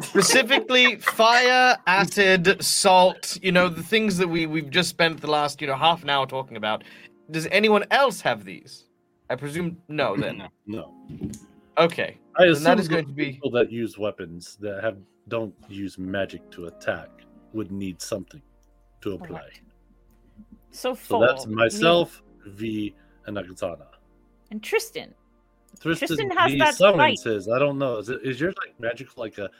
Specifically, 0.00 0.96
fire, 0.96 1.76
acid, 1.86 2.56
salt. 2.64 3.38
You 3.42 3.52
know 3.52 3.68
the 3.68 3.82
things 3.82 4.16
that 4.18 4.26
we 4.26 4.46
we've 4.46 4.70
just 4.70 4.88
spent 4.88 5.20
the 5.20 5.30
last 5.30 5.60
you 5.60 5.66
know 5.66 5.76
half 5.76 6.02
an 6.02 6.10
hour 6.10 6.26
talking 6.26 6.56
about. 6.56 6.82
Does 7.30 7.46
anyone 7.52 7.84
else 7.90 8.20
have 8.22 8.44
these? 8.44 8.86
I 9.30 9.36
presume 9.36 9.76
no. 9.88 10.16
Then 10.24 10.38
No. 10.38 10.48
No, 10.66 11.30
okay. 11.78 12.18
I 12.38 12.44
assume 12.46 12.64
that 12.64 12.80
is 12.80 12.88
going 12.88 13.06
to 13.06 13.12
be- 13.12 13.32
people 13.32 13.50
that 13.52 13.70
use 13.70 13.98
weapons 13.98 14.56
that 14.60 14.82
have 14.82 14.96
don't 15.28 15.54
use 15.68 15.96
magic 15.98 16.50
to 16.50 16.66
attack 16.66 17.08
would 17.52 17.70
need 17.70 18.02
something 18.02 18.42
to 19.02 19.12
apply. 19.12 19.36
Alright. 19.36 19.60
So 20.72 20.94
So 20.94 20.94
four. 20.94 21.26
that's 21.26 21.46
me, 21.46 21.54
myself, 21.54 22.22
V, 22.46 22.94
and 23.26 23.36
Oksana. 23.36 23.86
And 24.50 24.62
Tristan. 24.62 25.14
Tristan, 25.80 26.06
Tristan 26.08 26.30
has 26.30 26.52
he 26.52 26.58
that 26.58 26.74
summons 26.76 27.22
fight. 27.22 27.32
his. 27.32 27.48
I 27.48 27.58
don't 27.58 27.78
know. 27.78 27.98
Is 27.98 28.08
it 28.08 28.20
is 28.22 28.40
yours 28.40 28.54
like 28.64 28.78
magical 28.80 29.22
like 29.22 29.38
a, 29.38 29.50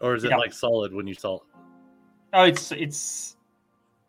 or 0.00 0.14
is 0.14 0.24
it 0.24 0.30
Yeah. 0.30 0.36
like 0.36 0.52
solid 0.52 0.92
when 0.92 1.06
you 1.06 1.14
salt? 1.14 1.44
Oh, 2.32 2.44
it's 2.44 2.72
it's. 2.72 3.36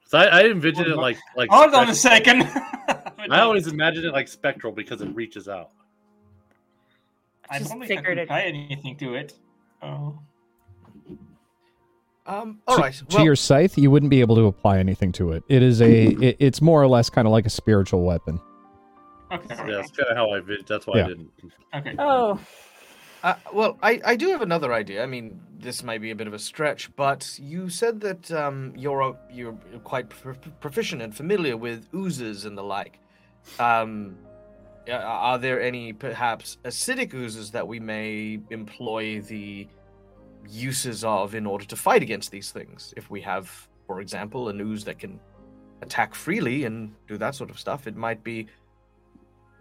So 0.05 0.18
I, 0.18 0.26
I 0.26 0.43
envision 0.45 0.86
Hold 0.86 0.97
it 0.97 1.01
like 1.01 1.18
like. 1.36 1.49
Hold 1.49 1.74
on 1.74 1.89
a 1.89 1.95
second. 1.95 2.43
I 3.30 3.39
always 3.39 3.68
imagine 3.68 4.05
it 4.05 4.13
like 4.13 4.28
spectral 4.28 4.72
because 4.74 5.01
it 5.01 5.13
reaches 5.15 5.47
out. 5.47 5.70
I 7.49 7.59
just 7.59 7.72
don't 7.72 7.80
think 7.80 7.91
I 7.91 7.95
figured 7.95 8.05
could 8.05 8.18
it. 8.20 8.24
apply 8.24 8.41
anything 8.41 8.95
to 8.97 9.15
it. 9.15 9.34
Oh. 9.82 10.20
Um. 12.26 12.59
All 12.68 12.76
to, 12.76 12.82
right. 12.82 12.93
to 13.09 13.24
your 13.24 13.38
scythe, 13.38 13.78
you 13.78 13.89
wouldn't 13.89 14.09
be 14.09 14.20
able 14.20 14.36
to 14.36 14.45
apply 14.47 14.80
anything 14.80 15.13
to 15.13 15.32
it. 15.32 15.43
It 15.47 15.63
is 15.63 15.82
a. 15.82 16.07
It, 16.07 16.36
it's 16.39 16.61
more 16.61 16.82
or 16.82 16.88
less 16.88 17.09
kind 17.09 17.26
of 17.26 17.32
like 17.32 17.45
a 17.45 17.49
spiritual 17.49 18.03
weapon. 18.03 18.39
Okay. 19.32 19.55
Yeah, 19.57 19.65
that's 19.78 19.91
kind 19.91 20.09
of 20.09 20.17
how 20.17 20.30
I 20.32 20.39
vid. 20.39 20.65
That's 20.67 20.88
why 20.88 20.97
Yeah. 20.99 21.05
I 21.05 21.07
didn't. 21.07 21.32
Okay. 21.75 21.95
Oh, 21.99 22.39
Uh, 23.23 23.34
well, 23.51 23.78
I, 23.82 23.99
I 24.05 24.15
do 24.15 24.30
have 24.30 24.41
another 24.43 24.71
idea. 24.73 25.01
I 25.03 25.07
mean, 25.07 25.41
this 25.59 25.82
might 25.84 26.01
be 26.01 26.11
a 26.11 26.15
bit 26.15 26.28
of 26.28 26.34
a 26.34 26.39
stretch, 26.39 26.95
but 26.95 27.38
you 27.41 27.67
said 27.67 27.99
that 28.01 28.32
um, 28.32 28.73
you're 28.78 29.01
a- 29.01 29.17
you're 29.32 29.53
quite 29.84 30.07
pro- 30.09 30.36
proficient 30.61 31.01
and 31.01 31.13
familiar 31.15 31.57
with 31.57 31.88
oozes 31.95 32.45
and 32.45 32.55
the 32.57 32.61
like. 32.63 32.99
Um, 33.59 34.17
are 34.89 35.38
there 35.39 35.59
any 35.61 35.93
perhaps 35.93 36.57
acidic 36.63 37.13
oozes 37.15 37.51
that 37.51 37.67
we 37.67 37.80
may 37.80 38.39
employ 38.51 39.19
the 39.21 39.67
uses 40.47 41.03
of 41.03 41.36
in 41.36 41.45
order 41.45 41.65
to 41.65 41.75
fight 41.75 42.03
against 42.03 42.32
these 42.32 42.51
things? 42.51 42.93
If 42.95 43.09
we 43.09 43.19
have, 43.21 43.67
for 43.88 43.99
example, 43.99 44.47
an 44.49 44.61
ooze 44.61 44.86
that 44.86 44.99
can 44.99 45.19
attack 45.82 46.13
freely 46.15 46.65
and 46.65 46.93
do 47.07 47.17
that 47.17 47.36
sort 47.36 47.49
of 47.49 47.59
stuff, 47.59 47.88
it 47.88 47.95
might 47.97 48.23
be, 48.23 48.47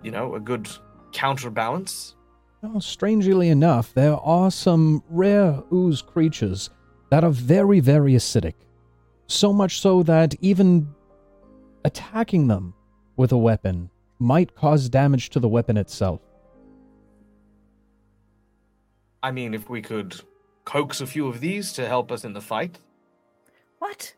you 0.02 0.10
know, 0.10 0.34
a 0.34 0.40
good 0.40 0.68
counterbalance. 1.12 2.14
Oh, 2.62 2.78
strangely 2.80 3.48
enough, 3.48 3.94
there 3.94 4.16
are 4.16 4.50
some 4.50 5.02
rare 5.08 5.62
ooze 5.72 6.02
creatures 6.02 6.70
that 7.10 7.24
are 7.24 7.30
very, 7.30 7.80
very 7.80 8.12
acidic. 8.12 8.54
So 9.26 9.52
much 9.52 9.80
so 9.80 10.02
that 10.04 10.34
even 10.40 10.88
attacking 11.84 12.48
them 12.48 12.74
with 13.16 13.32
a 13.32 13.38
weapon 13.38 13.90
might 14.18 14.54
cause 14.54 14.88
damage 14.88 15.30
to 15.30 15.40
the 15.40 15.48
weapon 15.48 15.76
itself. 15.76 16.20
I 19.22 19.30
mean, 19.30 19.54
if 19.54 19.68
we 19.68 19.82
could 19.82 20.20
coax 20.64 21.00
a 21.00 21.06
few 21.06 21.26
of 21.28 21.40
these 21.40 21.72
to 21.74 21.86
help 21.86 22.12
us 22.12 22.24
in 22.24 22.32
the 22.32 22.40
fight. 22.40 22.78
what? 23.78 24.14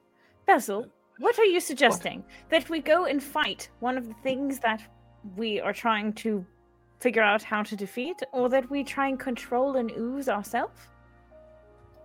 Basil, 0.46 0.84
uh, 0.84 0.88
what 1.18 1.38
are 1.38 1.44
you 1.44 1.60
suggesting? 1.60 2.24
That 2.48 2.70
we 2.70 2.80
go 2.80 3.04
and 3.04 3.22
fight 3.22 3.68
one 3.80 3.98
of 3.98 4.08
the 4.08 4.14
things 4.22 4.58
that 4.60 4.82
we 5.36 5.60
are 5.60 5.72
trying 5.72 6.12
to 6.14 6.44
figure 7.00 7.22
out 7.22 7.42
how 7.42 7.62
to 7.62 7.76
defeat, 7.76 8.20
or 8.32 8.48
that 8.48 8.68
we 8.70 8.82
try 8.84 9.08
and 9.08 9.18
control 9.20 9.76
an 9.76 9.90
ooze 9.96 10.28
ourselves? 10.28 10.80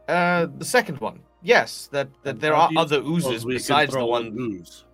Uh, 0.07 0.47
the 0.57 0.65
second 0.65 0.99
one, 0.99 1.19
yes, 1.41 1.87
that 1.91 2.09
that 2.23 2.39
there 2.39 2.53
are 2.53 2.69
other 2.77 2.97
suppose 2.97 3.25
oozes 3.25 3.45
besides 3.45 3.93
the 3.93 4.05
one. 4.05 4.27
an 4.27 4.37
ooze. 4.39 4.85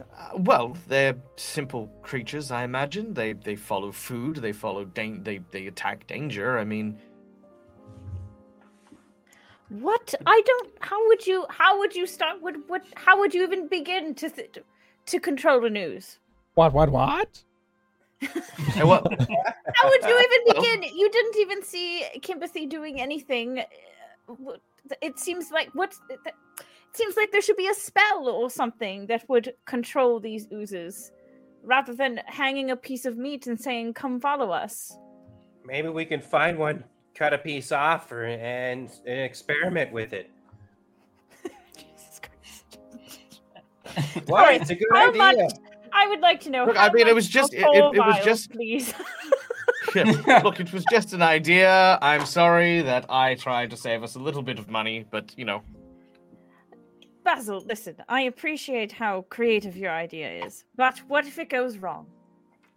Uh, 0.00 0.30
well, 0.38 0.76
they're 0.88 1.14
simple 1.36 1.86
creatures, 2.02 2.50
I 2.50 2.64
imagine. 2.64 3.14
They 3.14 3.32
they 3.34 3.54
follow 3.54 3.92
food. 3.92 4.36
They 4.36 4.52
follow 4.52 4.84
dan- 4.84 5.22
They 5.22 5.38
they 5.52 5.68
attack 5.68 6.06
danger. 6.08 6.58
I 6.58 6.64
mean, 6.64 6.98
What? 9.68 10.14
I 10.26 10.42
don't. 10.44 10.72
How 10.80 11.06
would 11.08 11.26
you? 11.26 11.46
How 11.48 11.78
would 11.78 11.94
you 11.94 12.06
start? 12.06 12.42
Would 12.42 12.68
what? 12.68 12.82
How 12.96 13.18
would 13.18 13.32
you 13.34 13.42
even 13.44 13.68
begin 13.68 14.14
to 14.16 14.28
th- 14.28 14.58
to 15.06 15.20
control 15.20 15.60
the 15.60 15.68
ooze? 15.68 16.18
What, 16.54 16.72
what, 16.72 16.90
what? 16.90 17.42
How 18.22 18.86
would 18.88 20.02
you 20.04 20.18
even 20.18 20.40
Well- 20.46 20.62
begin? 20.62 20.82
You 20.96 21.10
didn't 21.10 21.36
even 21.38 21.62
see 21.62 22.04
Kimberthy 22.20 22.68
doing 22.68 23.00
anything. 23.00 23.60
uh, 24.28 24.34
It 25.02 25.18
seems 25.18 25.50
like 25.50 25.68
what? 25.74 25.94
It 26.10 26.20
seems 26.92 27.16
like 27.16 27.32
there 27.32 27.42
should 27.42 27.56
be 27.56 27.68
a 27.68 27.74
spell 27.74 28.28
or 28.28 28.48
something 28.50 29.06
that 29.06 29.28
would 29.28 29.54
control 29.66 30.20
these 30.20 30.46
oozes, 30.52 31.10
rather 31.62 31.94
than 31.94 32.20
hanging 32.26 32.70
a 32.70 32.76
piece 32.76 33.04
of 33.04 33.16
meat 33.18 33.46
and 33.46 33.60
saying, 33.60 33.94
"Come 33.94 34.20
follow 34.20 34.50
us." 34.50 34.96
Maybe 35.64 35.88
we 35.88 36.04
can 36.04 36.20
find 36.20 36.58
one, 36.58 36.84
cut 37.14 37.32
a 37.32 37.38
piece 37.38 37.72
off, 37.72 38.12
or, 38.12 38.24
and, 38.26 38.90
and 39.06 39.20
experiment 39.20 39.90
with 39.92 40.12
it. 40.12 40.30
Jesus 41.76 42.20
Christ. 42.20 42.78
Why? 44.28 44.40
Alright, 44.42 44.60
It's 44.60 44.70
a 44.70 44.74
good 44.74 44.88
how 44.92 45.08
idea. 45.08 45.18
much- 45.18 45.52
I 45.94 46.08
would 46.08 46.20
like 46.20 46.40
to 46.40 46.50
know. 46.50 46.64
Look, 46.66 46.76
how 46.76 46.86
I 46.88 46.92
mean, 46.92 47.06
it 47.08 47.14
was 47.14 47.28
just 47.28 47.54
it, 47.54 47.60
it- 47.60 47.94
it 47.94 47.98
was 47.98 48.24
just- 48.24 48.50
please. 48.50 48.92
Look, 49.94 50.58
it 50.58 50.72
was 50.72 50.84
just 50.90 51.12
an 51.12 51.22
idea. 51.22 51.98
I'm 52.02 52.26
sorry 52.26 52.80
that 52.82 53.06
I 53.08 53.36
tried 53.36 53.70
to 53.70 53.76
save 53.76 54.02
us 54.02 54.16
a 54.16 54.18
little 54.18 54.42
bit 54.42 54.58
of 54.58 54.68
money, 54.68 55.04
but 55.08 55.32
you 55.36 55.44
know, 55.44 55.62
Basil, 57.22 57.62
listen, 57.66 57.96
I 58.08 58.22
appreciate 58.22 58.92
how 58.92 59.22
creative 59.30 59.76
your 59.76 59.92
idea 59.92 60.44
is, 60.44 60.64
but 60.76 60.98
what 61.08 61.26
if 61.26 61.38
it 61.38 61.48
goes 61.48 61.78
wrong? 61.78 62.06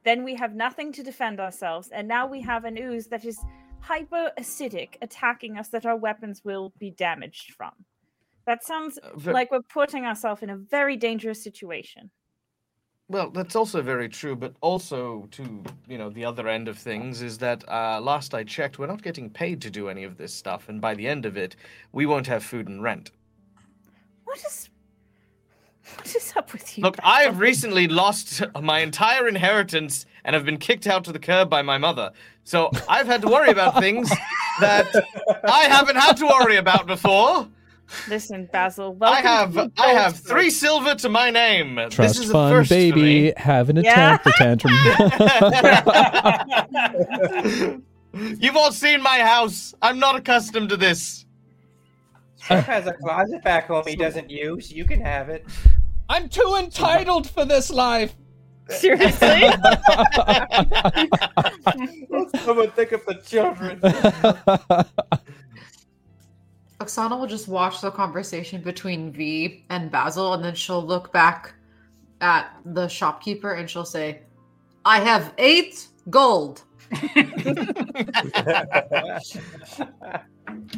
Then 0.03 0.23
we 0.23 0.35
have 0.35 0.53
nothing 0.55 0.93
to 0.93 1.03
defend 1.03 1.39
ourselves, 1.39 1.89
and 1.89 2.07
now 2.07 2.27
we 2.27 2.39
have 2.41 2.65
an 2.65 2.77
ooze 2.77 3.07
that 3.07 3.25
is 3.25 3.39
hyper 3.81 4.31
acidic 4.39 4.89
attacking 5.01 5.57
us 5.57 5.69
that 5.69 5.85
our 5.85 5.97
weapons 5.97 6.43
will 6.45 6.71
be 6.79 6.91
damaged 6.91 7.53
from. 7.55 7.71
That 8.45 8.63
sounds 8.63 8.97
Uh, 8.99 9.17
ve- 9.17 9.33
like 9.33 9.51
we're 9.51 9.61
putting 9.63 10.05
ourselves 10.05 10.43
in 10.43 10.49
a 10.49 10.55
very 10.57 10.95
dangerous 10.95 11.43
situation. 11.43 12.09
Well, 13.09 13.29
that's 13.29 13.55
also 13.55 13.81
very 13.81 14.09
true, 14.09 14.35
but 14.35 14.53
also 14.59 15.29
to 15.31 15.63
you 15.87 15.97
know 15.97 16.09
the 16.09 16.25
other 16.25 16.49
end 16.49 16.67
of 16.67 16.77
things 16.77 17.21
is 17.21 17.37
that 17.37 17.63
uh, 17.69 18.01
last 18.01 18.33
I 18.33 18.43
checked, 18.43 18.79
we're 18.79 18.87
not 18.87 19.01
getting 19.01 19.29
paid 19.29 19.61
to 19.61 19.69
do 19.69 19.87
any 19.87 20.03
of 20.03 20.17
this 20.17 20.33
stuff, 20.33 20.67
and 20.67 20.81
by 20.81 20.93
the 20.93 21.07
end 21.07 21.25
of 21.25 21.37
it, 21.37 21.55
we 21.93 22.05
won't 22.05 22.27
have 22.27 22.43
food 22.43 22.67
and 22.67 22.83
rent. 22.83 23.11
What 24.25 24.39
is 24.39 24.69
what 25.95 26.13
is 26.13 26.33
up 26.35 26.51
with 26.51 26.77
you? 26.77 26.83
Look, 26.83 26.97
Basil? 26.97 27.09
I've 27.09 27.39
recently 27.39 27.87
lost 27.87 28.43
my 28.61 28.79
entire 28.79 29.29
inheritance 29.29 30.05
and 30.25 30.33
have 30.33 30.43
been 30.43 30.57
kicked 30.57 30.85
out 30.85 31.05
to 31.05 31.13
the 31.13 31.19
curb 31.19 31.49
by 31.49 31.61
my 31.61 31.77
mother, 31.77 32.11
so 32.43 32.69
I've 32.89 33.07
had 33.07 33.21
to 33.21 33.29
worry 33.29 33.51
about 33.51 33.79
things 33.79 34.09
that 34.59 34.93
I 35.45 35.63
haven't 35.69 35.95
had 35.95 36.17
to 36.17 36.25
worry 36.25 36.57
about 36.57 36.87
before. 36.87 37.47
Listen, 38.09 38.49
Basil. 38.51 38.97
I 39.01 39.21
Welcome 39.21 39.23
to 39.23 39.27
have 39.29 39.53
the 39.53 39.71
I 39.77 39.87
have 39.93 40.15
three 40.17 40.49
silver 40.49 40.95
to 40.95 41.09
my 41.09 41.29
name. 41.29 41.75
this 41.75 41.93
Trust 41.93 42.19
is 42.19 42.29
a 42.29 42.33
fund 42.33 42.53
first 42.55 42.69
for 42.69 42.75
baby 42.75 43.01
me. 43.01 43.33
having 43.37 43.77
a 43.77 43.81
Yeah. 43.81 44.17
tantrum. 44.37 44.73
You've 48.39 48.55
all 48.57 48.71
seen 48.71 49.01
my 49.01 49.19
house. 49.19 49.73
I'm 49.81 49.99
not 49.99 50.15
accustomed 50.15 50.69
to 50.69 50.77
this. 50.77 51.25
Shep 52.41 52.65
has 52.65 52.87
a 52.87 52.93
closet 52.93 53.43
back 53.43 53.67
home 53.67 53.83
he 53.85 53.95
doesn't 53.95 54.29
use. 54.29 54.71
You 54.71 54.85
can 54.85 55.01
have 55.01 55.29
it. 55.29 55.45
I'm 56.09 56.29
too 56.29 56.55
entitled 56.59 57.29
for 57.29 57.45
this 57.45 57.69
life. 57.69 58.15
Seriously? 58.69 59.41
Someone 62.43 62.71
think 62.71 62.91
of 62.93 63.05
the 63.05 63.21
children. 63.25 63.79
Oksana 66.87 67.19
will 67.19 67.27
just 67.27 67.49
watch 67.49 67.81
the 67.81 67.91
conversation 67.91 68.61
between 68.61 69.11
V 69.11 69.65
and 69.69 69.91
Basil, 69.91 70.33
and 70.33 70.41
then 70.43 70.55
she'll 70.55 70.81
look 70.85 71.11
back 71.11 71.53
at 72.21 72.55
the 72.63 72.87
shopkeeper 72.87 73.53
and 73.55 73.69
she'll 73.69 73.83
say, 73.85 74.21
I 74.85 75.01
have 75.01 75.33
eight 75.37 75.87
gold. 76.09 76.63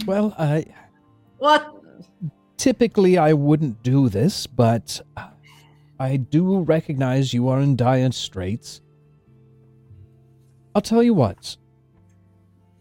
well, 0.08 0.34
I 0.40 0.66
What? 1.38 1.76
typically 2.58 3.20
I 3.20 3.34
wouldn't 3.34 3.84
do 3.84 4.10
this, 4.10 4.48
but 4.48 5.00
I 6.00 6.18
do 6.18 6.62
recognize 6.62 7.36
you 7.36 7.48
are 7.50 7.60
in 7.62 7.76
dire 7.76 8.12
straits. 8.12 8.82
I'll 10.74 10.82
tell 10.82 11.04
you 11.04 11.14
what. 11.14 11.56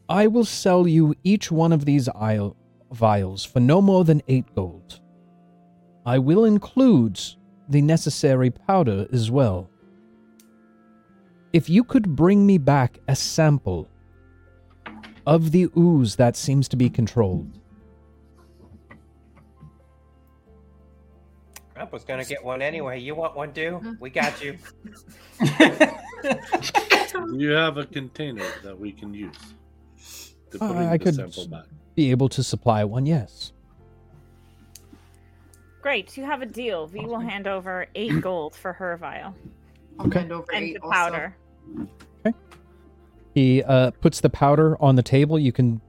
I 0.09 0.27
will 0.29 0.47
sell 0.47 0.89
you 0.89 1.15
each 1.23 1.53
one 1.53 1.73
of 1.73 1.85
these 1.85 2.09
isle- 2.09 2.57
vials 2.93 3.45
for 3.45 3.61
no 3.61 3.81
more 3.81 4.05
than 4.05 4.23
eight 4.29 4.47
gold. 4.55 5.01
I 6.07 6.19
will 6.19 6.45
include 6.45 7.21
the 7.69 7.83
necessary 7.83 8.51
powder 8.51 9.07
as 9.13 9.31
well. 9.31 9.69
If 11.53 11.69
you 11.69 11.85
could 11.85 12.15
bring 12.17 12.47
me 12.47 12.59
back 12.59 12.99
a 13.09 13.17
sample 13.17 13.89
of 15.27 15.51
the 15.51 15.69
ooze 15.77 16.17
that 16.17 16.37
seems 16.37 16.69
to 16.69 16.77
be 16.77 16.89
controlled, 16.89 17.59
Scrump 21.75 21.93
was 21.93 22.05
gonna 22.05 22.25
get 22.25 22.43
one 22.45 22.61
anyway. 22.63 22.99
You 23.01 23.15
want 23.15 23.37
one 23.37 23.53
too? 23.53 23.97
We 24.01 24.11
got 24.11 24.43
you. 24.43 24.59
You 27.33 27.51
have 27.51 27.77
a 27.79 27.85
container 27.87 28.45
that 28.63 28.79
we 28.79 28.93
can 28.93 29.13
use 29.15 29.37
to 30.51 30.59
put 30.59 30.63
Uh, 30.63 30.75
in 30.75 30.77
I 30.89 30.97
the 30.97 31.05
could 31.05 31.15
sample 31.15 31.47
back. 31.49 31.65
Be 31.99 32.13
able 32.13 32.29
to 32.29 32.45
supply 32.45 32.85
one, 32.85 33.07
yes. 33.07 33.53
Great, 35.83 36.17
you 36.17 36.23
have 36.23 36.43
a 36.43 36.47
deal. 36.47 36.87
V 36.87 37.01
will 37.01 37.19
hand 37.19 37.49
over 37.49 37.89
eight 37.97 38.21
gold 38.23 38.55
for 38.55 38.73
her 38.73 38.97
vial 38.99 39.35
I'll 39.99 40.09
hand 40.09 40.31
over 40.31 40.47
and 40.55 40.65
eight 40.65 40.75
the 40.75 40.83
also. 40.83 40.93
powder. 40.93 41.37
He 43.35 43.65
uh, 43.65 43.91
puts 44.01 44.21
the 44.21 44.31
powder 44.31 44.81
on 44.81 44.95
the 44.95 45.03
table. 45.03 45.41
You 45.41 45.51
can 45.51 45.81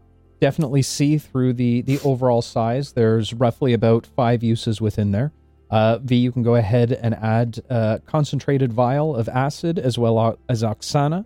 definitely 0.41 0.81
see 0.81 1.19
through 1.19 1.53
the, 1.53 1.83
the 1.83 1.99
overall 2.03 2.41
size. 2.41 2.93
There's 2.93 3.31
roughly 3.31 3.73
about 3.73 4.07
five 4.07 4.41
uses 4.41 4.81
within 4.81 5.11
there. 5.11 5.31
Uh, 5.69 5.99
v, 5.99 6.15
you 6.15 6.31
can 6.31 6.41
go 6.41 6.55
ahead 6.55 6.91
and 6.91 7.13
add 7.13 7.59
uh, 7.69 7.99
concentrated 8.07 8.73
vial 8.73 9.15
of 9.15 9.29
acid 9.29 9.77
as 9.77 9.99
well 9.99 10.39
as 10.49 10.63
Oksana. 10.63 11.23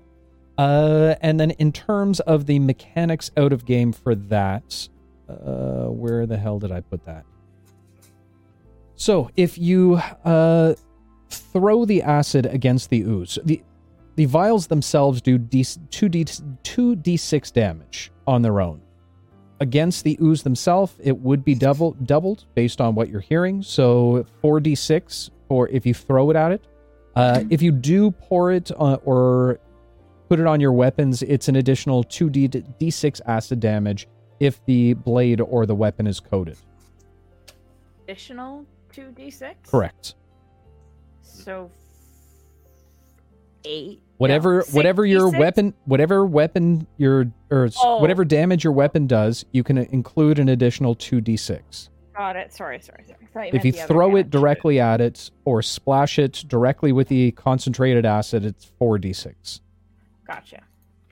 Uh, 0.57 1.15
and 1.21 1.39
then 1.39 1.51
in 1.51 1.71
terms 1.71 2.19
of 2.21 2.45
the 2.45 2.59
mechanics 2.59 3.31
out 3.37 3.53
of 3.53 3.65
game 3.65 3.91
for 3.91 4.15
that, 4.15 4.87
uh, 5.27 5.85
where 5.85 6.25
the 6.25 6.37
hell 6.37 6.59
did 6.59 6.71
I 6.71 6.81
put 6.81 7.05
that? 7.05 7.25
So 8.95 9.29
if 9.35 9.57
you 9.57 9.95
uh, 10.23 10.75
throw 11.29 11.85
the 11.85 12.03
acid 12.03 12.45
against 12.45 12.89
the 12.89 13.01
ooze, 13.01 13.39
the 13.43 13.61
the 14.15 14.25
vials 14.25 14.67
themselves 14.67 15.21
do 15.21 15.39
D, 15.39 15.61
2D, 15.61 16.59
2d6 16.63 17.51
damage 17.51 18.11
on 18.27 18.43
their 18.43 18.61
own. 18.61 18.79
Against 19.59 20.03
the 20.03 20.17
ooze 20.21 20.43
themselves, 20.43 20.93
it 21.01 21.17
would 21.17 21.43
be 21.43 21.55
double, 21.55 21.91
doubled 21.93 22.45
based 22.53 22.79
on 22.79 22.93
what 22.93 23.09
you're 23.09 23.21
hearing. 23.21 23.63
So 23.63 24.25
4d6 24.43 25.31
for 25.47 25.67
if 25.69 25.85
you 25.85 25.93
throw 25.95 26.29
it 26.29 26.35
at 26.35 26.51
it. 26.51 26.63
Uh, 27.15 27.43
if 27.49 27.61
you 27.61 27.71
do 27.71 28.11
pour 28.11 28.51
it 28.51 28.71
on, 28.73 28.99
or 29.05 29.59
put 30.33 30.39
it 30.39 30.47
on 30.47 30.59
your 30.59 30.73
weapons, 30.73 31.21
it's 31.21 31.47
an 31.47 31.55
additional 31.55 32.03
2d 32.05 32.49
d6 32.79 33.21
acid 33.27 33.59
damage 33.59 34.07
if 34.39 34.65
the 34.65 34.95
blade 34.95 35.39
or 35.39 35.67
the 35.67 35.75
weapon 35.75 36.07
is 36.07 36.19
coated. 36.19 36.57
Additional 38.05 38.65
2d6? 38.95 39.53
Correct. 39.69 40.15
So 41.21 41.69
eight. 43.63 44.01
Whatever 44.17 44.63
no, 44.67 44.73
whatever 44.75 45.05
your 45.05 45.29
6d6? 45.31 45.39
weapon 45.39 45.73
whatever 45.85 46.25
weapon 46.25 46.87
your 46.97 47.31
or 47.51 47.69
Oh. 47.83 48.01
whatever 48.01 48.25
damage 48.25 48.63
your 48.63 48.73
weapon 48.73 49.05
does, 49.05 49.45
you 49.51 49.63
can 49.63 49.77
uh, 49.77 49.85
include 49.91 50.39
an 50.39 50.49
additional 50.49 50.95
2d6. 50.95 51.89
Got 52.17 52.37
it. 52.37 52.51
Sorry, 52.51 52.79
sorry, 52.81 53.03
sorry. 53.05 53.51
Thought 53.51 53.55
If 53.55 53.65
you 53.65 53.71
throw 53.71 54.15
it 54.15 54.31
directly 54.31 54.79
at 54.79 54.99
it 54.99 55.29
or 55.45 55.61
splash 55.61 56.17
it 56.17 56.43
directly 56.47 56.91
with 56.91 57.07
the 57.07 57.33
concentrated 57.33 58.03
acid, 58.03 58.43
it's 58.43 58.71
4d6. 58.81 59.59
Gotcha. 60.25 60.63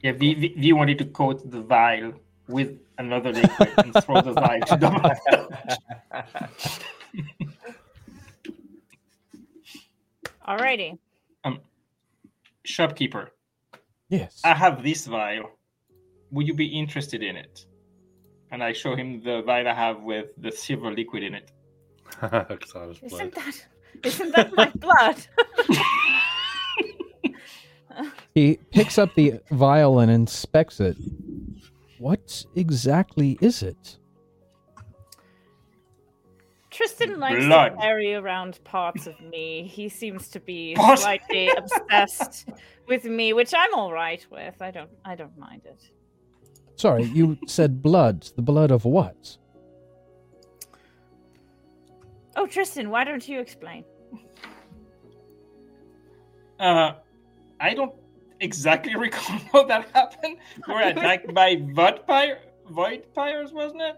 Yeah, 0.01 0.13
V, 0.13 0.33
v, 0.33 0.47
v 0.57 0.73
wanted 0.73 0.97
to 0.99 1.05
coat 1.05 1.49
the 1.49 1.61
vial 1.61 2.13
with 2.47 2.79
another 2.97 3.31
liquid 3.31 3.69
and 3.77 3.93
throw 4.03 4.21
the 4.21 4.33
vial 4.33 4.61
to 4.61 4.77
the 4.77 4.87
Alrighty. 10.47 10.97
Um, 11.43 11.59
shopkeeper, 12.63 13.31
Yes. 14.11 14.41
I 14.43 14.53
have 14.53 14.83
this 14.83 15.07
vial. 15.07 15.49
Would 16.31 16.45
you 16.45 16.53
be 16.53 16.65
interested 16.65 17.23
in 17.23 17.37
it? 17.37 17.65
And 18.51 18.61
I 18.61 18.73
show 18.73 18.93
him 18.93 19.23
the 19.23 19.41
vial 19.43 19.69
I 19.69 19.73
have 19.73 20.01
with 20.01 20.27
the 20.37 20.51
silver 20.51 20.91
liquid 20.91 21.23
in 21.23 21.33
it. 21.33 21.51
Oksana's 22.21 22.99
blood. 22.99 23.13
Isn't 23.13 23.35
that 23.35 23.65
isn't 24.03 24.35
that 24.35 24.53
my 24.53 24.69
blood? 24.75 25.15
He 28.33 28.59
picks 28.71 28.97
up 28.97 29.13
the 29.15 29.39
vial 29.51 29.99
and 29.99 30.11
inspects 30.11 30.79
it. 30.79 30.97
What 31.99 32.45
exactly 32.55 33.37
is 33.41 33.61
it? 33.61 33.97
Tristan 36.69 37.19
likes 37.19 37.45
Blood. 37.45 37.69
to 37.71 37.77
carry 37.77 38.13
around 38.13 38.63
parts 38.63 39.05
of 39.05 39.19
me. 39.19 39.67
He 39.67 39.89
seems 39.89 40.29
to 40.29 40.39
be 40.39 40.73
What? 40.77 40.99
slightly 40.99 41.49
obsessed 41.55 42.47
with 42.87 43.03
me, 43.03 43.33
which 43.33 43.53
I'm 43.53 43.73
all 43.75 43.91
right 43.91 44.25
with. 44.31 44.61
I 44.61 44.71
don't 44.71 44.89
I 45.03 45.15
don't 45.15 45.37
mind 45.37 45.63
it. 45.65 45.91
Sorry, 46.77 47.03
you 47.03 47.37
said 47.47 47.81
blood. 47.81 48.23
The 48.37 48.41
blood 48.41 48.71
of 48.71 48.85
what? 48.85 49.37
Oh, 52.37 52.47
Tristan, 52.47 52.89
why 52.89 53.03
don't 53.03 53.27
you 53.27 53.41
explain? 53.41 53.83
Uh, 56.57 56.93
I 57.59 57.73
don't 57.73 57.93
exactly 58.41 58.95
recall 59.07 59.39
how 59.53 59.63
that 59.65 59.89
happened. 59.93 60.37
We 60.67 60.73
were 60.73 60.81
attacked 60.81 61.33
by 61.33 61.55
vampire, 61.61 62.39
void 62.69 63.13
pyres, 63.13 63.53
wasn't 63.53 63.81
it? 63.83 63.97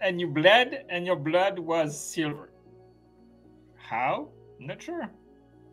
And 0.00 0.20
you 0.20 0.26
bled, 0.26 0.84
and 0.88 1.06
your 1.06 1.16
blood 1.16 1.58
was 1.58 1.98
silver. 1.98 2.50
How? 3.76 4.28
Not 4.58 4.82
sure. 4.82 5.08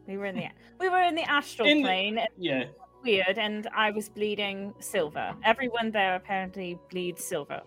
We 0.07 0.17
were 0.17 0.25
in 0.25 0.35
the 0.35 0.47
we 0.79 0.89
were 0.89 1.01
in 1.01 1.15
the 1.15 1.23
astral 1.29 1.67
In 1.67 1.81
plane. 1.81 2.17
and 2.19 2.29
Yeah. 2.37 2.65
Weird, 3.03 3.37
and 3.37 3.67
I 3.73 3.91
was 3.91 4.09
bleeding 4.09 4.73
silver. 4.79 5.33
Everyone 5.43 5.89
there 5.91 6.15
apparently 6.15 6.77
bleeds 6.89 7.23
silver 7.23 7.61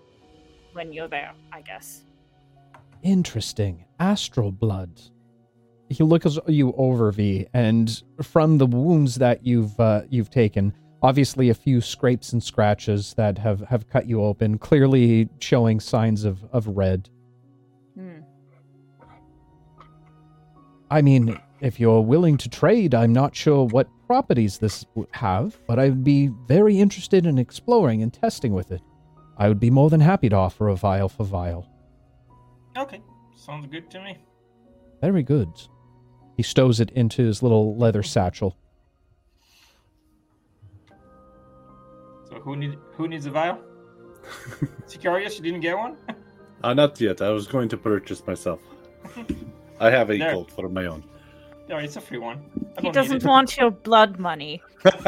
when 0.75 0.93
you're 0.93 1.09
there. 1.09 1.33
I 1.53 1.63
guess. 1.63 2.05
Interesting. 3.03 3.85
Astral 3.99 4.53
blood. 4.53 5.01
He 5.93 6.03
looks 6.03 6.39
you 6.47 6.73
over, 6.77 7.13
V, 7.13 7.47
and 7.53 8.03
from 8.23 8.59
the 8.59 8.67
wounds 8.67 9.17
that 9.17 9.45
you've 9.45 9.79
uh, 9.79 10.03
you've 10.09 10.31
taken, 10.31 10.73
obviously 11.03 11.51
a 11.51 11.55
few 11.55 11.81
scrapes 11.81 12.33
and 12.33 12.43
scratches 12.43 13.15
that 13.15 13.37
have, 13.39 13.61
have 13.63 13.89
cut 13.89 14.07
you 14.07 14.23
open, 14.23 14.59
clearly 14.59 15.29
showing 15.41 15.81
signs 15.81 16.25
of, 16.25 16.45
of 16.53 16.67
red. 16.67 17.11
Hmm. 17.95 18.21
I 20.91 21.03
mean, 21.03 21.39
if 21.61 21.79
you're 21.81 22.01
willing 22.01 22.37
to 22.39 22.49
trade, 22.49 22.95
I'm 22.95 23.13
not 23.13 23.35
sure 23.35 23.67
what 23.67 23.89
properties 24.07 24.59
this 24.59 24.85
would 24.95 25.09
have, 25.13 25.59
but 25.67 25.79
I'd 25.79 26.05
be 26.05 26.29
very 26.47 26.79
interested 26.79 27.27
in 27.27 27.39
exploring 27.39 28.03
and 28.03 28.13
testing 28.13 28.53
with 28.53 28.71
it. 28.71 28.83
I 29.37 29.49
would 29.49 29.61
be 29.61 29.71
more 29.71 29.91
than 29.91 30.01
happy 30.01 30.29
to 30.29 30.37
offer 30.37 30.69
a 30.69 30.77
vial 30.77 31.09
for 31.09 31.25
vial. 31.25 31.67
Okay, 32.77 33.03
sounds 33.35 33.67
good 33.67 33.91
to 33.91 34.03
me. 34.03 34.19
Very 35.01 35.23
good. 35.23 35.49
He 36.37 36.43
stows 36.43 36.81
it 36.81 36.91
into 36.91 37.23
his 37.25 37.43
little 37.43 37.77
leather 37.77 38.03
satchel. 38.03 38.57
So 42.29 42.37
who 42.41 42.57
need 42.57 42.79
who 42.97 43.09
needs 43.09 43.27
a 43.27 43.31
vial? 43.31 43.59
Sicarious, 44.87 45.37
you 45.37 45.43
didn't 45.43 45.61
get 45.61 45.77
one? 45.77 45.97
Uh, 46.63 46.75
not 46.75 47.01
yet. 47.01 47.21
I 47.21 47.31
was 47.31 47.47
going 47.47 47.69
to 47.71 47.77
purchase 47.77 48.25
myself. 48.27 48.61
I 49.81 49.91
have 49.91 50.11
a 50.11 50.19
There. 50.19 50.33
gold 50.33 50.51
for 50.53 50.69
my 50.69 50.87
own. 50.87 51.05
No, 51.69 51.79
it's 51.79 51.97
a 51.97 52.01
free 52.01 52.19
one. 52.19 52.41
He 52.81 52.91
doesn't 52.91 53.25
want 53.25 53.57
your 53.57 53.71
blood 53.71 54.19
money. 54.19 54.63
Boo. 54.83 54.91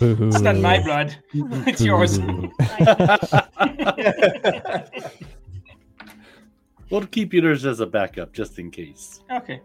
It's 0.00 0.40
not 0.40 0.56
my 0.56 0.82
blood. 0.82 1.16
it's 1.32 1.80
yours. 1.80 2.18
We'll 6.92 7.06
keep 7.06 7.32
yours 7.32 7.64
as 7.64 7.80
a 7.80 7.86
backup 7.86 8.34
just 8.34 8.58
in 8.58 8.70
case. 8.70 9.22
okay. 9.32 9.62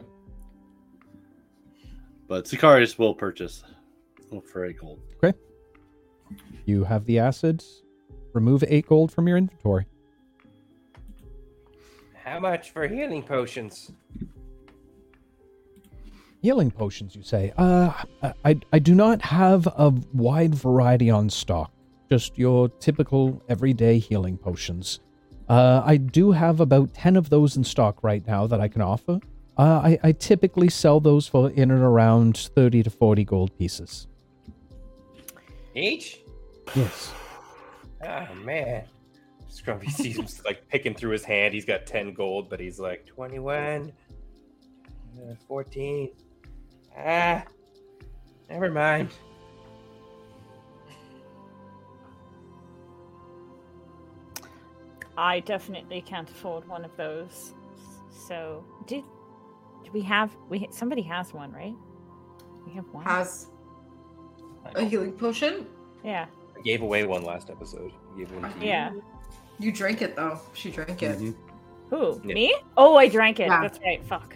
But 2.29 2.45
Sicarious 2.45 2.97
will 2.97 3.13
purchase 3.13 3.65
for 4.49 4.63
a 4.63 4.73
gold. 4.73 5.01
Okay. 5.21 5.37
You 6.63 6.85
have 6.85 7.03
the 7.03 7.19
acids. 7.19 7.83
Remove 8.31 8.63
eight 8.69 8.87
gold 8.87 9.11
from 9.11 9.27
your 9.27 9.35
inventory. 9.35 9.87
How 12.13 12.39
much 12.39 12.71
for 12.71 12.87
healing 12.87 13.23
potions? 13.23 13.91
Healing 16.41 16.71
potions, 16.71 17.13
you 17.13 17.23
say? 17.23 17.51
Uh, 17.57 17.91
I, 18.45 18.57
I 18.71 18.79
do 18.79 18.95
not 18.95 19.21
have 19.21 19.67
a 19.67 19.93
wide 20.13 20.55
variety 20.55 21.09
on 21.09 21.29
stock. 21.29 21.73
Just 22.09 22.37
your 22.37 22.69
typical 22.69 23.43
everyday 23.49 23.99
healing 23.99 24.37
potions. 24.37 25.01
Uh, 25.49 25.81
I 25.85 25.97
do 25.97 26.31
have 26.31 26.59
about 26.59 26.93
10 26.93 27.15
of 27.15 27.29
those 27.29 27.55
in 27.55 27.63
stock 27.63 28.03
right 28.03 28.25
now 28.27 28.47
that 28.47 28.59
I 28.59 28.67
can 28.67 28.81
offer. 28.81 29.19
Uh, 29.57 29.81
I, 29.83 29.99
I 30.03 30.11
typically 30.11 30.69
sell 30.69 30.99
those 30.99 31.27
for 31.27 31.49
in 31.49 31.71
and 31.71 31.81
around 31.81 32.37
30 32.37 32.83
to 32.83 32.89
40 32.89 33.23
gold 33.23 33.57
pieces. 33.57 34.07
Each? 35.73 36.19
Yes. 36.75 37.13
Oh 38.05 38.27
man. 38.43 38.83
Scrumpy 39.49 39.89
sees 39.89 40.17
him 40.17 40.27
like 40.45 40.67
picking 40.67 40.93
through 40.93 41.11
his 41.11 41.23
hand. 41.23 41.53
He's 41.53 41.65
got 41.65 41.85
10 41.85 42.13
gold, 42.13 42.49
but 42.49 42.59
he's 42.59 42.79
like 42.79 43.05
21, 43.05 43.91
uh, 45.17 45.33
14. 45.47 46.09
Ah, 46.97 47.43
never 48.49 48.69
mind. 48.69 49.09
I 55.17 55.39
definitely 55.41 56.01
can't 56.01 56.29
afford 56.29 56.67
one 56.67 56.85
of 56.85 56.95
those. 56.95 57.53
So, 58.09 58.63
did 58.85 59.03
do 59.83 59.91
we 59.91 60.01
have 60.01 60.35
we 60.49 60.67
somebody 60.71 61.01
has 61.03 61.33
one, 61.33 61.51
right? 61.51 61.75
We 62.65 62.73
have 62.73 62.85
one. 62.91 63.03
Has 63.05 63.47
a 64.75 64.83
healing 64.83 65.13
potion. 65.13 65.65
yeah. 66.03 66.25
I 66.57 66.61
gave 66.61 66.81
away 66.81 67.05
one 67.05 67.23
last 67.23 67.49
episode. 67.49 67.91
I 68.13 68.17
gave 68.17 68.31
one 68.31 68.51
to 68.51 68.59
you. 68.59 68.65
Yeah. 68.67 68.91
You 69.59 69.71
drank 69.71 70.01
it 70.01 70.15
though. 70.15 70.39
She 70.53 70.71
drank 70.71 71.01
it. 71.03 71.19
Mhm. 71.19 71.35
Who? 71.89 72.21
Yeah. 72.25 72.33
Me? 72.33 72.55
Oh, 72.75 72.95
I 72.95 73.07
drank 73.07 73.39
it. 73.39 73.47
Yeah. 73.47 73.61
That's 73.61 73.79
right. 73.79 74.03
Fuck. 74.05 74.35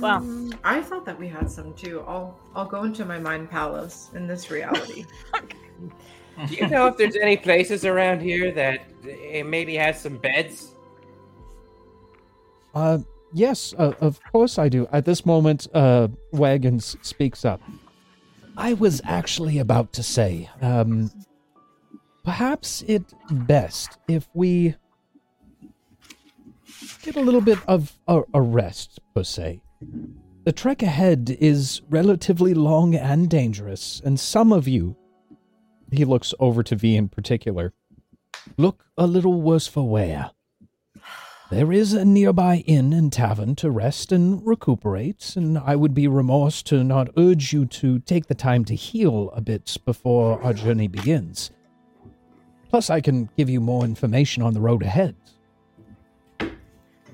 Wow. 0.00 0.16
Um, 0.18 0.52
I 0.64 0.82
thought 0.82 1.04
that 1.06 1.18
we 1.18 1.28
had 1.28 1.50
some 1.50 1.72
too. 1.74 2.02
I'll 2.06 2.36
I'll 2.54 2.66
go 2.66 2.82
into 2.84 3.04
my 3.04 3.18
mind 3.18 3.50
palace 3.50 4.10
in 4.14 4.26
this 4.26 4.50
reality. 4.50 5.04
Do 6.48 6.54
you 6.54 6.68
know 6.68 6.86
if 6.86 6.96
there's 6.96 7.16
any 7.16 7.36
places 7.36 7.84
around 7.84 8.20
here 8.20 8.50
that 8.52 8.80
it 9.04 9.46
maybe 9.46 9.76
has 9.76 10.00
some 10.00 10.16
beds? 10.16 10.74
Uh, 12.74 12.98
yes, 13.32 13.74
uh, 13.76 13.92
of 14.00 14.20
course 14.32 14.58
I 14.58 14.68
do. 14.68 14.86
At 14.92 15.04
this 15.04 15.26
moment, 15.26 15.66
uh, 15.74 16.08
Wagons 16.32 16.96
speaks 17.02 17.44
up. 17.44 17.60
I 18.56 18.74
was 18.74 19.00
actually 19.04 19.58
about 19.58 19.92
to 19.94 20.02
say, 20.02 20.48
um, 20.60 21.10
perhaps 22.24 22.82
it 22.86 23.02
best 23.30 23.98
if 24.08 24.28
we 24.34 24.74
get 27.02 27.16
a 27.16 27.20
little 27.20 27.40
bit 27.40 27.58
of 27.66 27.98
a, 28.06 28.22
a 28.34 28.40
rest, 28.40 29.00
per 29.14 29.24
se. 29.24 29.62
The 30.44 30.52
trek 30.52 30.82
ahead 30.82 31.36
is 31.40 31.82
relatively 31.90 32.54
long 32.54 32.94
and 32.94 33.28
dangerous, 33.28 34.00
and 34.04 34.18
some 34.18 34.52
of 34.52 34.66
you, 34.66 34.96
he 35.92 36.04
looks 36.04 36.34
over 36.38 36.62
to 36.62 36.76
V 36.76 36.96
in 36.96 37.08
particular, 37.08 37.72
look 38.56 38.84
a 38.96 39.06
little 39.06 39.40
worse 39.40 39.66
for 39.66 39.88
wear. 39.88 40.30
There 41.50 41.72
is 41.72 41.94
a 41.94 42.04
nearby 42.04 42.62
inn 42.66 42.92
and 42.92 43.12
tavern 43.12 43.56
to 43.56 43.72
rest 43.72 44.12
and 44.12 44.40
recuperate, 44.46 45.34
and 45.34 45.58
I 45.58 45.74
would 45.74 45.94
be 45.94 46.06
remorse 46.06 46.62
to 46.64 46.84
not 46.84 47.08
urge 47.16 47.52
you 47.52 47.66
to 47.66 47.98
take 47.98 48.26
the 48.26 48.36
time 48.36 48.64
to 48.66 48.76
heal 48.76 49.30
a 49.34 49.40
bit 49.40 49.76
before 49.84 50.40
our 50.44 50.52
journey 50.52 50.86
begins. 50.86 51.50
Plus, 52.68 52.88
I 52.88 53.00
can 53.00 53.28
give 53.36 53.50
you 53.50 53.60
more 53.60 53.84
information 53.84 54.44
on 54.44 54.54
the 54.54 54.60
road 54.60 54.84
ahead. 54.84 55.16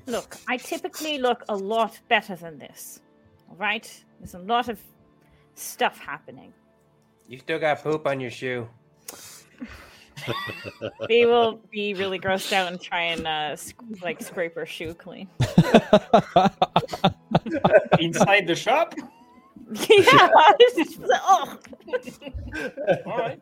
Look, 0.04 0.36
I 0.46 0.58
typically 0.58 1.16
look 1.16 1.42
a 1.48 1.56
lot 1.56 1.98
better 2.08 2.36
than 2.36 2.58
this. 2.58 3.00
All 3.48 3.56
right? 3.56 3.90
There's 4.20 4.34
a 4.34 4.38
lot 4.40 4.68
of 4.68 4.78
stuff 5.54 5.98
happening. 5.98 6.52
You 7.28 7.38
still 7.38 7.58
got 7.58 7.82
poop 7.82 8.06
on 8.06 8.20
your 8.20 8.30
shoe. 8.30 8.68
We 11.08 11.26
will 11.26 11.60
be 11.70 11.92
really 11.94 12.18
grossed 12.18 12.52
out 12.52 12.72
and 12.72 12.80
try 12.80 13.02
and 13.02 13.26
uh, 13.26 13.54
sc- 13.54 13.76
like 14.02 14.22
scrape 14.22 14.54
her 14.54 14.64
shoe 14.66 14.94
clean. 14.94 15.28
Inside 18.00 18.46
the 18.46 18.54
shop? 18.56 18.94
yeah. 19.88 20.28
just 20.74 21.00
oh. 21.12 21.58
All 23.06 23.18
right. 23.18 23.40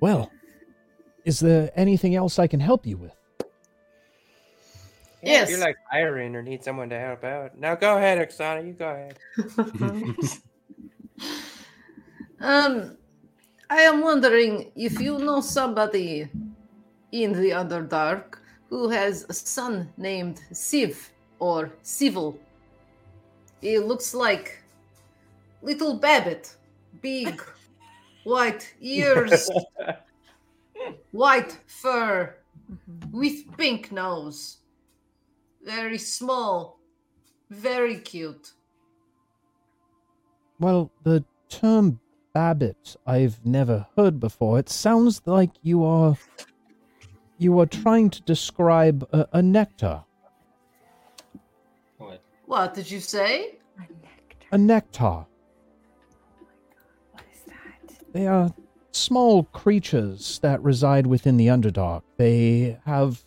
Well, 0.00 0.30
is 1.24 1.40
there 1.40 1.70
anything 1.74 2.14
else 2.14 2.38
I 2.38 2.46
can 2.46 2.60
help 2.60 2.86
you 2.86 2.96
with? 2.96 3.17
Yeah, 5.28 5.42
If 5.42 5.48
Yes. 5.48 5.50
you're 5.50 5.60
like 5.68 5.76
hiring 5.90 6.34
or 6.36 6.42
need 6.42 6.64
someone 6.64 6.88
to 6.88 6.98
help 6.98 7.24
out. 7.24 7.58
Now 7.58 7.74
go 7.74 7.96
ahead, 7.96 8.18
Oksana. 8.18 8.66
You 8.66 8.72
go 8.72 8.88
ahead. 8.88 9.18
um, 12.40 12.96
I 13.70 13.82
am 13.82 14.00
wondering 14.00 14.72
if 14.74 15.00
you 15.00 15.18
know 15.18 15.40
somebody 15.40 16.28
in 17.12 17.32
the 17.32 17.50
Underdark 17.50 18.38
who 18.70 18.88
has 18.88 19.26
a 19.28 19.32
son 19.34 19.92
named 19.96 20.40
Siv 20.52 21.10
or 21.38 21.72
Civil. 21.82 22.38
He 23.60 23.78
looks 23.78 24.14
like 24.14 24.62
little 25.62 25.98
Babbitt, 25.98 26.54
big, 27.02 27.42
white 28.24 28.72
ears, 28.80 29.50
white 31.12 31.58
fur, 31.66 32.36
with 33.10 33.44
pink 33.56 33.90
nose. 33.92 34.58
Very 35.68 35.98
small, 35.98 36.80
very 37.50 37.98
cute. 37.98 38.52
Well, 40.58 40.90
the 41.02 41.26
term 41.50 42.00
Babbitt 42.32 42.96
I've 43.06 43.44
never 43.44 43.86
heard 43.94 44.18
before. 44.18 44.58
It 44.58 44.70
sounds 44.70 45.20
like 45.26 45.50
you 45.62 45.84
are 45.84 46.16
you 47.36 47.60
are 47.60 47.66
trying 47.66 48.08
to 48.10 48.22
describe 48.22 49.06
a, 49.12 49.26
a 49.34 49.42
nectar. 49.42 50.04
What? 51.98 52.22
What 52.46 52.72
did 52.72 52.90
you 52.90 53.00
say? 53.00 53.58
A 53.76 53.82
nectar. 53.82 54.46
A 54.52 54.58
nectar. 54.58 55.04
Oh 55.04 55.26
what 57.12 57.24
is 57.30 57.42
that? 57.42 58.12
They 58.14 58.26
are 58.26 58.54
small 58.92 59.44
creatures 59.44 60.38
that 60.38 60.62
reside 60.62 61.06
within 61.06 61.36
the 61.36 61.48
Underdark. 61.48 62.00
They 62.16 62.78
have 62.86 63.22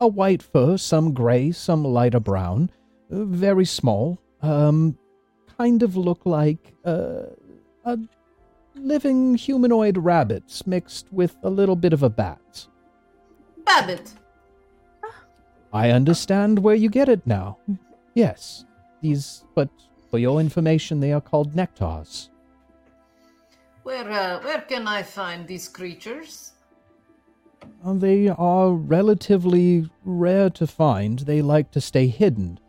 a 0.00 0.08
white 0.08 0.42
fur, 0.42 0.76
some 0.76 1.12
gray, 1.12 1.52
some 1.52 1.84
lighter 1.84 2.20
brown, 2.20 2.70
uh, 3.10 3.24
very 3.24 3.64
small. 3.64 4.18
Um, 4.42 4.96
kind 5.58 5.82
of 5.82 5.96
look 5.96 6.24
like 6.24 6.74
uh, 6.84 7.24
a 7.84 7.98
living 8.74 9.34
humanoid 9.34 9.98
rabbits 9.98 10.66
mixed 10.66 11.12
with 11.12 11.36
a 11.42 11.50
little 11.50 11.76
bit 11.76 11.92
of 11.92 12.02
a 12.02 12.10
bat. 12.10 12.66
Babbitt. 13.64 14.12
I 15.72 15.90
understand 15.90 16.58
where 16.58 16.74
you 16.74 16.88
get 16.88 17.08
it 17.08 17.26
now. 17.26 17.58
Yes, 18.14 18.64
these, 19.02 19.44
but 19.54 19.68
for 20.10 20.18
your 20.18 20.40
information, 20.40 21.00
they 21.00 21.12
are 21.12 21.20
called 21.20 21.54
nectars. 21.54 22.30
Where 23.82 24.10
uh, 24.10 24.40
where 24.42 24.60
can 24.62 24.86
I 24.88 25.02
find 25.02 25.46
these 25.46 25.68
creatures? 25.68 26.49
They 27.84 28.28
are 28.28 28.72
relatively 28.72 29.88
rare 30.04 30.50
to 30.50 30.66
find. 30.66 31.20
They 31.20 31.42
like 31.42 31.70
to 31.72 31.80
stay 31.80 32.08
hidden. 32.08 32.60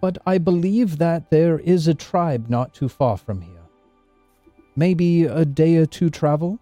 But 0.00 0.18
I 0.26 0.38
believe 0.38 0.98
that 0.98 1.30
there 1.30 1.58
is 1.58 1.86
a 1.88 1.94
tribe 1.94 2.48
not 2.48 2.74
too 2.74 2.88
far 2.88 3.16
from 3.16 3.40
here. 3.40 3.62
Maybe 4.74 5.24
a 5.24 5.44
day 5.44 5.76
or 5.76 5.86
two 5.86 6.10
travel? 6.10 6.58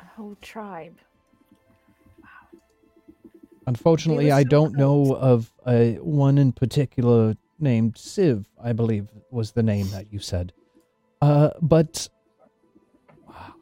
A 0.00 0.04
whole 0.16 0.36
tribe. 0.40 0.98
Unfortunately, 3.66 4.26
Give 4.26 4.34
I 4.34 4.42
don't 4.44 4.74
know 4.74 5.14
of 5.14 5.52
uh, 5.64 5.84
one 6.00 6.38
in 6.38 6.52
particular 6.52 7.36
named 7.58 7.94
Siv, 7.94 8.44
I 8.62 8.72
believe 8.72 9.08
was 9.30 9.52
the 9.52 9.62
name 9.62 9.88
that 9.90 10.12
you 10.12 10.18
said. 10.18 10.52
Uh, 11.22 11.50
but 11.62 12.08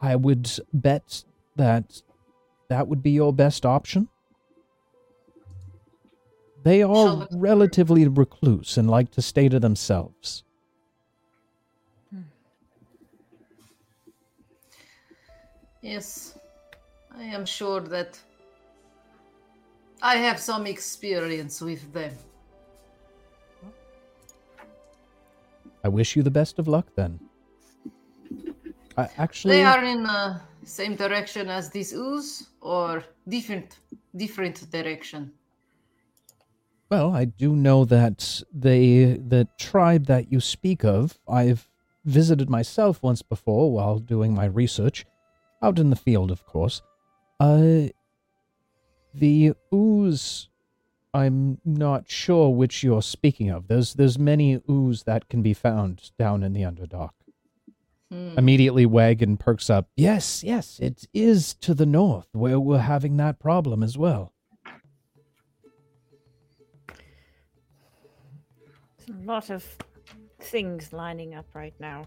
I 0.01 0.17
would 0.17 0.51
bet 0.73 1.25
that 1.57 2.01
that 2.69 2.89
would 2.89 3.03
be 3.03 3.11
your 3.11 3.35
best 3.35 3.67
option. 3.67 4.09
They 6.63 6.83
are 6.83 7.29
relatively 7.33 8.09
recluse 8.09 8.79
and 8.79 8.91
like 8.91 9.11
to 9.13 9.23
stay 9.23 9.51
to 9.51 9.61
themselves. 9.61 10.43
Yes, 15.83 16.39
I 17.15 17.25
am 17.25 17.45
sure 17.45 17.81
that 17.81 18.19
I 20.03 20.17
have 20.17 20.39
some 20.39 20.67
experience 20.67 21.61
with 21.61 21.93
them. 21.93 22.15
I 25.85 25.89
wish 25.89 26.17
you 26.17 26.23
the 26.23 26.31
best 26.31 26.59
of 26.59 26.69
luck 26.69 26.89
then. 26.95 27.30
I 28.97 29.09
actually, 29.19 29.57
They 29.57 29.65
are 29.65 29.85
in 29.85 30.03
the 30.03 30.41
same 30.65 30.97
direction 30.97 31.49
as 31.49 31.71
this 31.71 31.93
ooze, 31.93 32.49
or 32.61 33.05
different 33.29 33.77
different 34.17 34.71
direction. 34.71 35.33
Well, 36.91 37.15
I 37.15 37.25
do 37.27 37.55
know 37.55 37.85
that 37.85 38.43
they 38.53 39.15
the 39.15 39.47
tribe 39.59 40.07
that 40.07 40.33
you 40.33 40.41
speak 40.41 40.85
of, 40.85 41.19
I've 41.29 41.69
visited 42.05 42.51
myself 42.51 43.03
once 43.03 43.23
before 43.23 43.73
while 43.73 43.99
doing 43.99 44.35
my 44.35 44.47
research, 44.47 45.07
out 45.63 45.79
in 45.79 45.91
the 45.91 45.97
field, 45.97 46.31
of 46.31 46.45
course. 46.47 46.83
Uh, 47.39 47.89
the 49.15 49.53
ooze, 49.73 50.49
I'm 51.15 51.59
not 51.65 52.11
sure 52.11 52.51
which 52.51 52.83
you're 52.83 53.03
speaking 53.03 53.51
of. 53.51 53.69
There's 53.69 53.95
there's 53.95 54.19
many 54.19 54.61
ooze 54.69 55.05
that 55.05 55.29
can 55.29 55.43
be 55.43 55.55
found 55.55 56.11
down 56.19 56.43
in 56.43 56.53
the 56.53 56.63
Underdark. 56.63 57.11
Hmm. 58.11 58.37
Immediately, 58.37 58.87
Wagon 58.87 59.37
perks 59.37 59.71
up. 59.71 59.89
Yes, 59.97 60.43
yes, 60.43 60.81
it 60.81 61.07
is 61.15 61.55
to 61.55 61.75
the 61.75 61.87
north 61.87 62.27
where 62.33 62.59
we're 62.59 62.79
having 62.79 63.17
that 63.19 63.39
problem 63.39 63.83
as 63.85 63.97
well. 63.97 64.33
There's 68.99 69.11
a 69.11 69.25
lot 69.25 69.51
of 69.51 69.65
things 70.41 70.93
lining 70.93 71.35
up 71.35 71.47
right 71.55 71.75
now. 71.79 72.07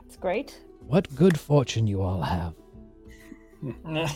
That's 0.00 0.16
great. 0.16 0.58
What 0.86 1.14
good 1.14 1.38
fortune 1.38 1.86
you 1.86 2.02
all 2.02 2.22
have. 2.22 2.54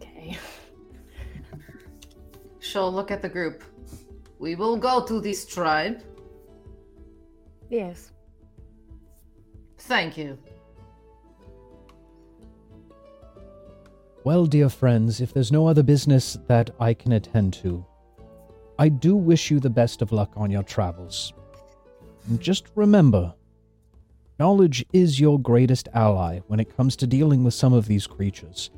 Okay. 0.00 0.36
Shall 2.60 2.92
look 2.92 3.10
at 3.10 3.22
the 3.22 3.28
group. 3.28 3.64
We 4.38 4.54
will 4.54 4.76
go 4.76 5.04
to 5.04 5.20
this 5.20 5.44
tribe. 5.46 6.02
Yes. 7.68 8.12
Thank 9.78 10.16
you. 10.16 10.38
Well, 14.24 14.46
dear 14.46 14.68
friends, 14.68 15.20
if 15.20 15.32
there's 15.32 15.52
no 15.52 15.66
other 15.68 15.82
business 15.82 16.36
that 16.48 16.70
I 16.80 16.92
can 16.92 17.12
attend 17.12 17.54
to, 17.54 17.84
I 18.78 18.88
do 18.88 19.16
wish 19.16 19.50
you 19.50 19.60
the 19.60 19.70
best 19.70 20.02
of 20.02 20.12
luck 20.12 20.32
on 20.36 20.50
your 20.50 20.62
travels. 20.62 21.32
And 22.28 22.40
just 22.40 22.66
remember, 22.74 23.34
knowledge 24.38 24.84
is 24.92 25.18
your 25.18 25.38
greatest 25.40 25.88
ally 25.94 26.40
when 26.46 26.60
it 26.60 26.76
comes 26.76 26.94
to 26.96 27.06
dealing 27.06 27.42
with 27.42 27.54
some 27.54 27.72
of 27.72 27.86
these 27.86 28.06
creatures. 28.06 28.70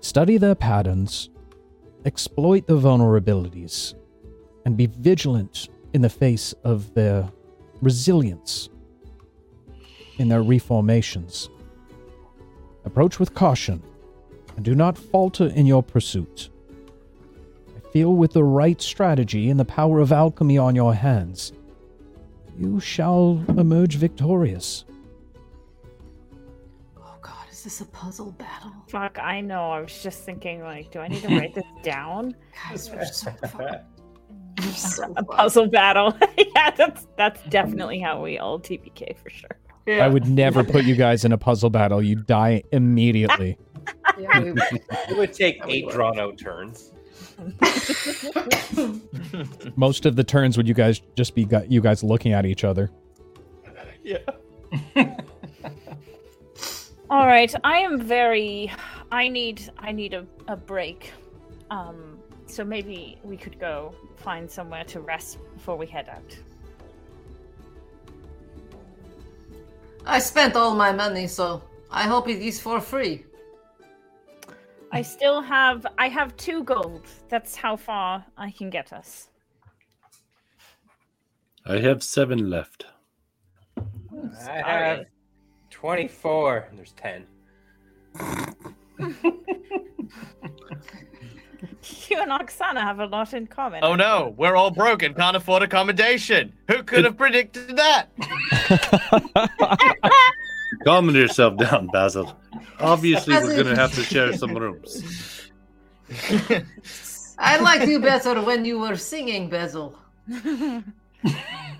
Study 0.00 0.36
their 0.36 0.54
patterns, 0.54 1.30
exploit 2.04 2.66
the 2.66 2.78
vulnerabilities, 2.78 3.94
and 4.64 4.76
be 4.76 4.86
vigilant 4.86 5.68
in 5.92 6.02
the 6.02 6.08
face 6.08 6.52
of 6.64 6.92
their 6.94 7.30
resilience 7.82 8.68
in 10.18 10.28
their 10.28 10.42
reformations. 10.42 11.48
Approach 12.84 13.18
with 13.18 13.34
caution 13.34 13.82
and 14.56 14.64
do 14.64 14.74
not 14.74 14.96
falter 14.96 15.46
in 15.48 15.66
your 15.66 15.82
pursuit. 15.82 16.48
I 17.76 17.80
feel 17.90 18.14
with 18.14 18.32
the 18.32 18.44
right 18.44 18.80
strategy 18.80 19.50
and 19.50 19.60
the 19.60 19.64
power 19.64 20.00
of 20.00 20.12
alchemy 20.12 20.58
on 20.58 20.74
your 20.74 20.94
hands, 20.94 21.52
you 22.58 22.80
shall 22.80 23.42
emerge 23.48 23.96
victorious. 23.96 24.84
Oh 26.96 27.16
god, 27.20 27.46
is 27.50 27.64
this 27.64 27.80
a 27.82 27.86
puzzle 27.86 28.32
battle? 28.32 28.72
Fuck, 28.88 29.18
I 29.18 29.42
know. 29.42 29.70
I 29.70 29.80
was 29.80 30.02
just 30.02 30.24
thinking, 30.24 30.62
like, 30.62 30.90
do 30.90 31.00
I 31.00 31.08
need 31.08 31.22
to 31.22 31.28
write 31.36 31.54
this 31.54 31.66
down? 31.82 32.34
Guys, 32.68 32.90
we're 32.90 33.04
so 33.04 33.30
fun. 33.48 33.80
We're 34.60 34.72
so 34.72 35.12
A 35.16 35.24
puzzle 35.24 35.66
battle. 35.68 36.16
yeah, 36.54 36.70
that's 36.70 37.06
that's 37.16 37.42
definitely 37.48 38.00
how 38.00 38.22
we 38.22 38.38
all 38.38 38.58
TPK 38.58 39.16
for 39.18 39.30
sure. 39.30 39.50
I 39.88 40.08
would 40.08 40.26
never 40.28 40.64
put 40.64 40.84
you 40.84 40.96
guys 40.96 41.24
in 41.24 41.32
a 41.32 41.38
puzzle 41.38 41.70
battle. 41.70 42.02
You 42.02 42.16
die 42.16 42.62
immediately. 42.72 43.58
Yeah, 44.18 44.40
we- 44.40 44.52
It 45.10 45.16
would 45.16 45.32
take 45.34 45.60
eight 45.68 45.84
would. 45.84 45.94
drawn 45.94 46.18
out 46.18 46.38
turns. 46.38 46.90
Most 49.76 50.06
of 50.06 50.16
the 50.16 50.24
turns 50.24 50.56
would 50.56 50.66
you 50.66 50.74
guys 50.74 51.00
just 51.16 51.34
be 51.34 51.44
gu- 51.44 51.66
you 51.68 51.80
guys 51.80 52.02
looking 52.02 52.32
at 52.32 52.46
each 52.46 52.64
other. 52.64 52.90
Yeah. 54.02 54.18
All 57.10 57.26
right, 57.26 57.54
I 57.62 57.78
am 57.78 58.00
very. 58.00 58.72
I 59.12 59.28
need. 59.28 59.70
I 59.78 59.92
need 59.92 60.14
a, 60.14 60.26
a 60.48 60.56
break. 60.56 61.12
Um, 61.70 62.15
so 62.46 62.64
maybe 62.64 63.18
we 63.22 63.36
could 63.36 63.58
go 63.58 63.94
find 64.16 64.50
somewhere 64.50 64.84
to 64.84 65.00
rest 65.00 65.38
before 65.54 65.76
we 65.76 65.86
head 65.86 66.08
out. 66.08 66.36
I 70.06 70.20
spent 70.20 70.54
all 70.54 70.74
my 70.74 70.92
money, 70.92 71.26
so 71.26 71.62
I 71.90 72.02
hope 72.02 72.28
it 72.28 72.40
is 72.40 72.60
for 72.60 72.80
free. 72.80 73.24
I 74.92 75.02
still 75.02 75.42
have. 75.42 75.84
I 75.98 76.08
have 76.08 76.36
two 76.36 76.62
gold. 76.62 77.08
That's 77.28 77.56
how 77.56 77.76
far 77.76 78.24
I 78.38 78.52
can 78.52 78.70
get 78.70 78.92
us. 78.92 79.28
I 81.66 81.78
have 81.78 82.04
seven 82.04 82.48
left. 82.48 82.86
I 84.48 84.62
have 84.62 85.06
24. 85.70 86.68
And 86.70 86.78
there's 86.78 86.92
10. 86.92 87.26
You 92.08 92.20
and 92.20 92.30
Oksana 92.30 92.80
have 92.80 93.00
a 93.00 93.06
lot 93.06 93.32
in 93.34 93.46
common. 93.46 93.80
Oh 93.82 93.94
no, 93.94 94.34
we're 94.36 94.56
all 94.56 94.70
broken, 94.70 95.14
can't 95.14 95.36
afford 95.36 95.62
accommodation. 95.62 96.52
Who 96.68 96.82
could 96.82 97.04
have 97.04 97.16
predicted 97.16 97.76
that? 97.76 98.08
Calm 100.84 101.14
yourself 101.14 101.56
down, 101.58 101.88
Basil. 101.88 102.36
Obviously, 102.80 103.34
we're 103.34 103.62
gonna 103.62 103.76
have 103.76 103.94
to 103.94 104.02
share 104.02 104.32
some 104.32 104.54
rooms. 104.62 105.48
I 107.38 107.58
liked 107.58 107.86
you 107.86 108.00
better 108.00 108.40
when 108.42 108.64
you 108.64 108.78
were 108.78 108.96
singing, 108.96 109.48
Basil. 109.48 109.98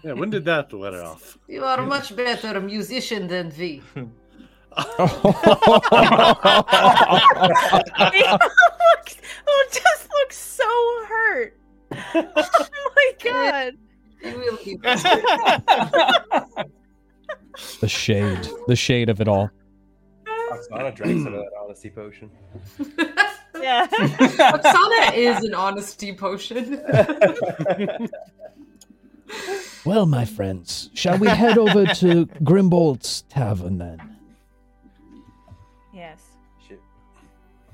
Yeah, 0.02 0.12
when 0.12 0.30
did 0.30 0.44
that 0.44 0.72
wear 0.72 1.04
off? 1.04 1.38
You 1.48 1.64
are 1.64 1.80
a 1.80 1.86
much 1.86 2.14
better 2.14 2.60
musician 2.60 3.26
than 3.26 3.50
V. 3.50 3.82
looks, 9.46 9.78
oh, 9.78 9.80
just 9.80 10.08
looks 10.10 10.36
so 10.36 11.04
hurt. 11.08 11.58
Oh 12.14 12.92
my 12.96 13.12
god. 13.22 13.74
You 14.22 14.38
will 14.38 14.58
be. 14.64 14.76
the 17.80 17.88
shade, 17.88 18.48
the 18.66 18.76
shade 18.76 19.08
of 19.08 19.20
it 19.20 19.28
all. 19.28 19.50
Oksana 20.26 20.94
drank 20.94 21.22
some 21.22 21.34
of 21.34 21.40
that 21.40 21.50
honesty 21.62 21.90
potion. 21.90 22.30
Yeah. 23.58 23.86
Oksana 23.86 25.14
is 25.14 25.42
an 25.42 25.54
honesty 25.54 26.14
potion. 26.14 26.78
Well, 29.84 30.06
my 30.06 30.24
friends, 30.24 30.90
shall 30.94 31.18
we 31.18 31.28
head 31.28 31.56
over 31.58 31.86
to 31.86 32.26
Grimbolt's 32.44 33.22
tavern 33.22 33.78
then? 33.78 34.15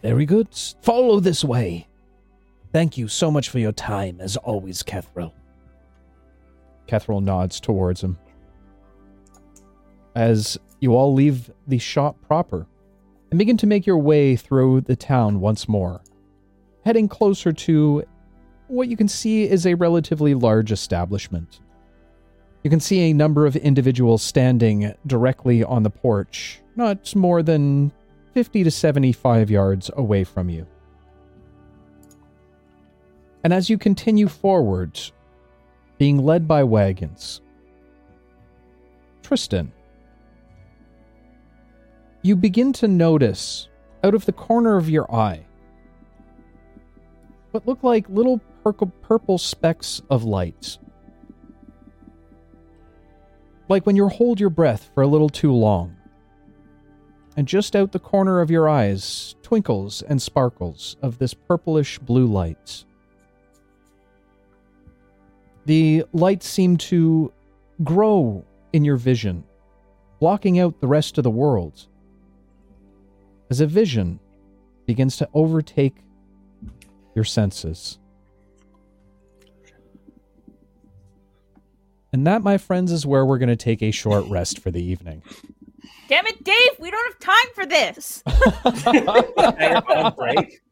Very 0.02 0.26
good. 0.26 0.48
Follow 0.82 1.20
this 1.20 1.44
way. 1.44 1.86
Thank 2.72 2.98
you 2.98 3.06
so 3.06 3.30
much 3.30 3.48
for 3.50 3.58
your 3.58 3.72
time, 3.72 4.20
as 4.20 4.36
always, 4.36 4.82
Kethril. 4.82 5.32
Kethril 6.88 7.22
nods 7.22 7.60
towards 7.60 8.02
him. 8.02 8.18
As 10.14 10.58
you 10.80 10.94
all 10.94 11.14
leave 11.14 11.50
the 11.66 11.78
shop 11.78 12.16
proper 12.26 12.66
and 13.30 13.38
begin 13.38 13.56
to 13.58 13.66
make 13.66 13.86
your 13.86 13.98
way 13.98 14.36
through 14.36 14.82
the 14.82 14.96
town 14.96 15.40
once 15.40 15.68
more, 15.68 16.02
heading 16.84 17.08
closer 17.08 17.52
to 17.52 18.04
what 18.66 18.88
you 18.88 18.96
can 18.96 19.08
see 19.08 19.44
is 19.48 19.66
a 19.66 19.74
relatively 19.74 20.34
large 20.34 20.72
establishment. 20.72 21.60
You 22.64 22.70
can 22.70 22.80
see 22.80 23.10
a 23.10 23.12
number 23.12 23.46
of 23.46 23.56
individuals 23.56 24.22
standing 24.22 24.94
directly 25.06 25.62
on 25.62 25.82
the 25.82 25.90
porch, 25.90 26.60
not 26.76 27.14
more 27.14 27.42
than 27.42 27.92
50 28.32 28.64
to 28.64 28.70
75 28.70 29.50
yards 29.50 29.90
away 29.96 30.24
from 30.24 30.48
you. 30.48 30.66
And 33.44 33.52
as 33.52 33.68
you 33.68 33.76
continue 33.76 34.28
forward, 34.28 34.98
being 35.98 36.18
led 36.18 36.46
by 36.48 36.64
wagons, 36.64 37.40
Tristan, 39.22 39.72
you 42.22 42.36
begin 42.36 42.72
to 42.74 42.88
notice 42.88 43.68
out 44.04 44.14
of 44.14 44.24
the 44.26 44.32
corner 44.32 44.76
of 44.76 44.88
your 44.88 45.12
eye 45.14 45.44
what 47.50 47.66
look 47.66 47.82
like 47.82 48.08
little 48.08 48.40
purple, 49.02 49.38
specks 49.38 50.00
of 50.08 50.24
light. 50.24 50.78
Like 53.68 53.84
when 53.84 53.96
you 53.96 54.08
hold 54.08 54.40
your 54.40 54.50
breath 54.50 54.90
for 54.94 55.02
a 55.02 55.06
little 55.06 55.28
too 55.28 55.52
long. 55.52 55.96
And 57.36 57.48
just 57.48 57.74
out 57.74 57.92
the 57.92 57.98
corner 57.98 58.40
of 58.40 58.50
your 58.50 58.68
eyes, 58.68 59.34
twinkles 59.42 60.02
and 60.02 60.20
sparkles 60.20 60.96
of 61.00 61.18
this 61.18 61.32
purplish 61.32 61.98
blue 61.98 62.26
light. 62.26 62.84
The 65.64 66.04
lights 66.12 66.46
seem 66.46 66.76
to 66.78 67.32
grow 67.82 68.44
in 68.72 68.84
your 68.84 68.96
vision, 68.96 69.44
blocking 70.20 70.58
out 70.58 70.80
the 70.80 70.86
rest 70.86 71.18
of 71.18 71.24
the 71.24 71.30
world. 71.30 71.86
As 73.50 73.60
a 73.60 73.66
vision 73.66 74.18
begins 74.86 75.16
to 75.18 75.28
overtake 75.32 75.96
your 77.14 77.24
senses. 77.24 77.98
And 82.12 82.26
that, 82.26 82.42
my 82.42 82.58
friends, 82.58 82.92
is 82.92 83.06
where 83.06 83.24
we're 83.24 83.38
going 83.38 83.48
to 83.48 83.56
take 83.56 83.82
a 83.82 83.90
short 83.90 84.26
rest 84.26 84.58
for 84.58 84.70
the 84.70 84.82
evening. 84.82 85.22
Damn 86.08 86.26
it, 86.26 86.44
Dave! 86.44 86.70
We 86.78 86.90
don't 86.90 87.12
have 87.12 87.18
time 87.18 87.48
for 87.54 87.66
this. 87.66 88.22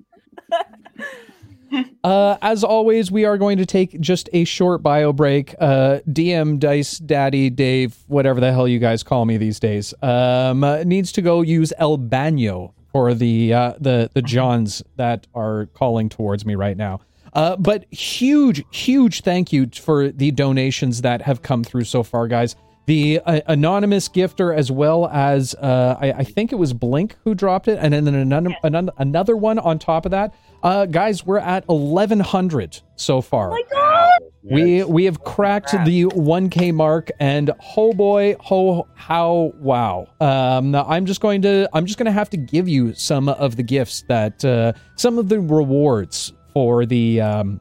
Uh, 2.03 2.37
as 2.43 2.65
always, 2.65 3.13
we 3.13 3.25
are 3.25 3.39
going 3.39 3.59
to 3.59 3.67
take 3.67 4.01
just 4.01 4.29
a 4.33 4.45
short 4.45 4.83
bio 4.83 5.13
break. 5.13 5.55
Uh, 5.61 6.01
DM, 6.09 6.59
Dice, 6.59 6.99
Daddy, 6.99 7.51
Dave, 7.51 7.97
whatever 8.09 8.41
the 8.41 8.53
hell 8.53 8.67
you 8.67 8.79
guys 8.79 9.03
call 9.03 9.25
me 9.25 9.37
these 9.37 9.61
days, 9.61 9.95
um, 10.03 10.65
uh, 10.65 10.83
needs 10.83 11.13
to 11.13 11.23
go 11.23 11.43
use 11.43 11.73
El 11.79 11.99
Baño 11.99 12.73
for 12.91 13.15
the 13.15 13.55
uh, 13.55 13.75
the 13.79 14.11
the 14.15 14.23
Johns 14.23 14.83
that 14.97 15.27
are 15.35 15.67
calling 15.75 16.09
towards 16.09 16.45
me 16.45 16.55
right 16.55 16.77
now. 16.77 17.01
Uh, 17.33 17.57
but 17.57 17.85
huge, 17.93 18.65
huge 18.73 19.21
thank 19.21 19.53
you 19.53 19.69
for 19.73 20.09
the 20.09 20.33
donations 20.33 21.03
that 21.03 21.23
have 21.23 21.43
come 21.43 21.63
through 21.63 21.85
so 21.85 22.03
far, 22.03 22.27
guys. 22.27 22.57
The 22.87 23.21
uh, 23.25 23.41
anonymous 23.47 24.09
gifter, 24.09 24.57
as 24.57 24.71
well 24.71 25.07
as 25.09 25.55
uh, 25.55 25.97
I, 26.01 26.13
I 26.13 26.25
think 26.25 26.53
it 26.53 26.57
was 26.57 26.73
Blink 26.73 27.17
who 27.25 27.35
dropped 27.35 27.69
it, 27.69 27.79
and 27.81 27.93
then 27.95 28.07
another 28.09 28.57
another, 28.65 28.93
another 28.99 29.37
one 29.37 29.59
on 29.59 29.79
top 29.79 30.07
of 30.07 30.11
that. 30.11 30.35
Uh, 30.63 30.87
guys, 30.87 31.25
we're 31.25 31.39
at 31.39 31.65
eleven 31.69 32.21
hundred 32.21 32.81
so 32.97 33.21
far. 33.21 33.51
Oh 33.51 33.53
my 33.53 33.63
god! 33.71 34.21
We 34.43 34.83
we 34.85 35.05
have 35.05 35.23
cracked 35.23 35.73
the 35.85 36.07
1K 36.07 36.73
mark, 36.73 37.11
and 37.21 37.51
oh 37.77 37.93
boy, 37.93 38.37
ho 38.41 38.89
how 38.95 39.53
wow! 39.59 40.09
Um, 40.21 40.71
now 40.71 40.85
I'm 40.89 41.05
just 41.05 41.21
going 41.21 41.43
to 41.43 41.69
I'm 41.75 41.85
just 41.85 41.99
going 41.99 42.07
to 42.07 42.13
have 42.13 42.31
to 42.31 42.39
give 42.39 42.67
you 42.67 42.95
some 42.95 43.29
of 43.29 43.57
the 43.57 43.63
gifts 43.63 44.03
that 44.09 44.43
uh, 44.45 44.73
some 44.97 45.19
of 45.19 45.29
the 45.29 45.41
rewards 45.41 46.33
for 46.55 46.87
the 46.87 47.21
um, 47.21 47.61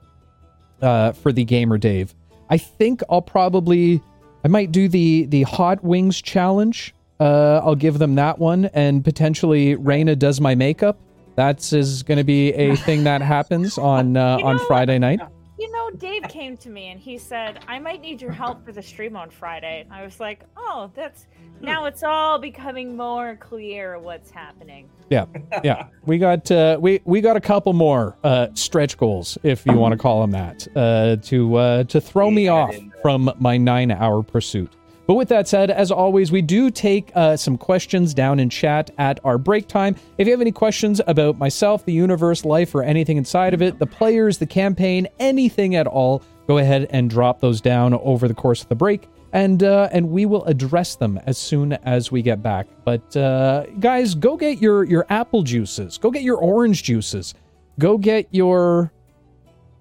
uh, 0.81 1.11
for 1.11 1.33
the 1.33 1.43
gamer 1.43 1.77
Dave. 1.77 2.15
I 2.49 2.57
think 2.57 3.01
I'll 3.09 3.21
probably 3.21 4.01
I 4.43 4.47
might 4.47 4.71
do 4.71 4.87
the 4.87 5.25
the 5.25 5.43
hot 5.43 5.83
wings 5.83 6.21
challenge. 6.21 6.93
Uh, 7.19 7.59
I'll 7.63 7.75
give 7.75 7.99
them 7.99 8.15
that 8.15 8.39
one, 8.39 8.65
and 8.73 9.03
potentially 9.03 9.75
Raina 9.75 10.17
does 10.17 10.39
my 10.39 10.55
makeup. 10.55 10.97
That's 11.35 11.73
is 11.73 12.03
going 12.03 12.17
to 12.17 12.23
be 12.23 12.53
a 12.53 12.75
thing 12.87 13.03
that 13.03 13.21
happens 13.21 13.77
on 13.77 14.15
uh, 14.17 14.37
You 14.37 14.45
on 14.45 14.57
know- 14.57 14.63
Friday 14.65 14.99
night. 14.99 15.19
You 15.57 15.69
know, 15.73 15.89
Dave 15.97 16.23
came 16.29 16.55
to 16.55 16.69
me 16.69 16.87
and 16.87 16.97
he 17.01 17.17
said, 17.17 17.59
I 17.67 17.79
might 17.79 17.99
need 17.99 18.21
your 18.21 18.31
help 18.31 18.63
for 18.63 18.71
the 18.71 18.81
stream 18.81 19.17
on 19.17 19.29
Friday. 19.29 19.81
And 19.81 19.91
I 19.91 20.05
was 20.05 20.17
like, 20.21 20.45
oh, 20.55 20.89
that's 20.95 21.27
now 21.59 21.83
it's 21.83 22.01
all 22.01 22.39
becoming 22.39 22.95
more 22.95 23.35
clear 23.35 23.99
what's 23.99 24.31
happening. 24.31 24.89
Yeah, 25.09 25.25
yeah. 25.61 25.87
We 26.05 26.17
got 26.17 26.49
uh, 26.49 26.77
we 26.79 27.01
we 27.03 27.19
got 27.19 27.35
a 27.35 27.41
couple 27.41 27.73
more 27.73 28.15
uh, 28.23 28.47
stretch 28.53 28.97
goals, 28.97 29.37
if 29.43 29.65
you 29.65 29.73
want 29.73 29.91
to 29.91 29.97
call 29.97 30.21
them 30.21 30.31
that, 30.31 30.65
uh, 30.77 31.17
to 31.27 31.55
uh, 31.55 31.83
to 31.83 31.99
throw 31.99 32.31
me 32.31 32.47
off 32.47 32.73
and, 32.73 32.88
from 33.01 33.31
my 33.39 33.57
nine 33.57 33.91
hour 33.91 34.23
pursuit. 34.23 34.71
But 35.09 35.15
with 35.15 35.29
that 35.29 35.47
said, 35.47 35.71
as 35.71 35.89
always, 35.89 36.31
we 36.31 36.43
do 36.43 36.69
take 36.69 37.11
uh, 37.15 37.35
some 37.35 37.57
questions 37.57 38.13
down 38.13 38.39
in 38.39 38.47
chat 38.47 38.91
at 38.99 39.19
our 39.23 39.39
break 39.39 39.67
time. 39.67 39.95
If 40.19 40.27
you 40.27 40.33
have 40.33 40.39
any 40.39 40.51
questions 40.51 41.01
about 41.07 41.39
myself, 41.39 41.83
the 41.83 41.91
universe, 41.91 42.45
life, 42.45 42.75
or 42.75 42.83
anything 42.83 43.17
inside 43.17 43.55
of 43.55 43.61
it, 43.63 43.79
the 43.79 43.87
players, 43.87 44.37
the 44.37 44.45
campaign, 44.45 45.07
anything 45.17 45.73
at 45.73 45.87
all, 45.87 46.21
go 46.45 46.59
ahead 46.59 46.85
and 46.91 47.09
drop 47.09 47.41
those 47.41 47.59
down 47.59 47.95
over 47.95 48.27
the 48.27 48.35
course 48.35 48.61
of 48.61 48.69
the 48.69 48.75
break, 48.75 49.07
and 49.33 49.63
uh, 49.63 49.89
and 49.91 50.07
we 50.11 50.27
will 50.27 50.45
address 50.45 50.95
them 50.95 51.19
as 51.25 51.39
soon 51.39 51.73
as 51.73 52.11
we 52.11 52.21
get 52.21 52.43
back. 52.43 52.67
But 52.85 53.17
uh, 53.17 53.65
guys, 53.79 54.13
go 54.13 54.37
get 54.37 54.61
your 54.61 54.83
your 54.83 55.07
apple 55.09 55.41
juices, 55.41 55.97
go 55.97 56.11
get 56.11 56.21
your 56.21 56.37
orange 56.37 56.83
juices, 56.83 57.33
go 57.79 57.97
get 57.97 58.27
your 58.29 58.91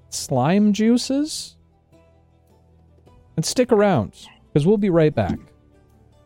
slime 0.08 0.72
juices, 0.72 1.57
and 3.38 3.46
stick 3.46 3.70
around 3.70 4.26
because 4.48 4.66
we'll 4.66 4.76
be 4.76 4.90
right 4.90 5.14
back. 5.14 5.38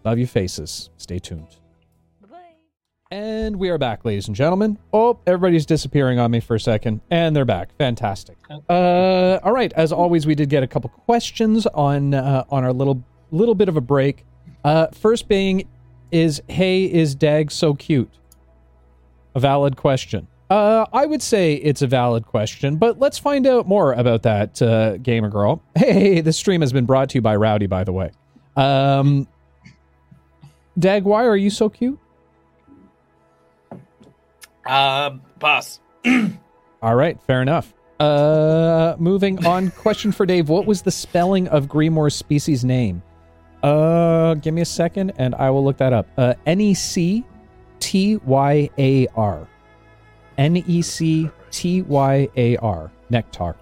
Love 0.03 0.19
you 0.19 0.27
faces. 0.27 0.89
Stay 0.97 1.19
tuned. 1.19 1.59
And 3.11 3.57
we 3.57 3.69
are 3.69 3.77
back, 3.77 4.07
ladies 4.07 4.29
and 4.29 4.35
gentlemen. 4.35 4.79
Oh, 4.95 5.19
everybody's 5.27 5.67
disappearing 5.67 6.19
on 6.19 6.31
me 6.31 6.41
for 6.41 6.55
a 6.55 6.61
second, 6.61 7.03
and 7.11 7.37
they're 7.37 7.45
back. 7.45 7.77
Fantastic. 7.77 8.39
Uh, 8.67 9.39
all 9.43 9.53
right. 9.53 9.71
As 9.75 9.93
always, 9.93 10.27
we 10.27 10.35
did 10.35 10.49
get 10.49 10.63
a 10.63 10.67
couple 10.67 10.89
questions 10.89 11.67
on 11.67 12.15
uh, 12.15 12.45
on 12.49 12.65
our 12.65 12.73
little 12.73 13.05
little 13.31 13.55
bit 13.55 13.69
of 13.69 13.77
a 13.77 13.83
break. 13.83 14.25
Uh, 14.65 14.87
first 14.87 15.29
being, 15.29 15.69
is 16.11 16.41
hey, 16.49 16.85
is 16.85 17.15
Dag 17.15 17.53
so 17.53 17.75
cute? 17.75 18.11
A 19.35 19.41
valid 19.41 19.77
question. 19.77 20.29
Uh, 20.53 20.85
I 20.93 21.07
would 21.07 21.23
say 21.23 21.55
it's 21.55 21.81
a 21.81 21.87
valid 21.87 22.27
question, 22.27 22.77
but 22.77 22.99
let's 22.99 23.17
find 23.17 23.47
out 23.47 23.67
more 23.67 23.95
about 23.95 24.21
that, 24.25 24.61
uh, 24.61 24.99
gamer 24.99 25.31
girl. 25.31 25.63
Hey, 25.75 26.21
this 26.21 26.37
stream 26.37 26.61
has 26.61 26.75
been 26.75 26.85
brought 26.85 27.09
to 27.11 27.15
you 27.15 27.23
by 27.23 27.37
Rowdy, 27.37 27.67
by 27.67 27.85
the 27.85 27.93
way. 27.93 28.11
Um, 28.55 29.27
Dag, 30.79 31.05
why 31.05 31.25
are 31.25 31.39
you 31.39 31.49
so 31.49 31.71
cute? 31.71 31.99
Uh, 34.67 35.13
pass. 35.41 35.81
All 36.83 36.97
right, 36.97 37.19
fair 37.23 37.41
enough. 37.41 37.73
Uh, 37.99 38.95
moving 38.99 39.47
on. 39.47 39.71
Question 39.71 40.13
for 40.13 40.27
Dave: 40.27 40.51
What 40.51 40.67
was 40.67 40.83
the 40.83 40.91
spelling 40.91 41.49
of 41.49 41.67
Grimoire's 41.67 42.15
species 42.15 42.63
name? 42.63 43.03
Uh, 43.63 44.35
give 44.35 44.53
me 44.53 44.61
a 44.61 44.67
second, 44.67 45.15
and 45.17 45.35
I 45.35 45.49
will 45.49 45.65
look 45.65 45.79
that 45.79 45.95
up. 45.95 46.09
Uh, 46.19 46.35
N 46.45 46.61
e 46.61 46.75
c 46.75 47.25
t 47.81 48.19
y 48.19 48.69
a 48.77 49.07
r. 49.17 49.49
N 50.43 50.57
e 50.57 50.83
c 50.83 51.31
t 51.53 51.83
y 51.83 52.29
a 52.37 52.57
r. 52.57 52.91
Nectar. 53.11 53.55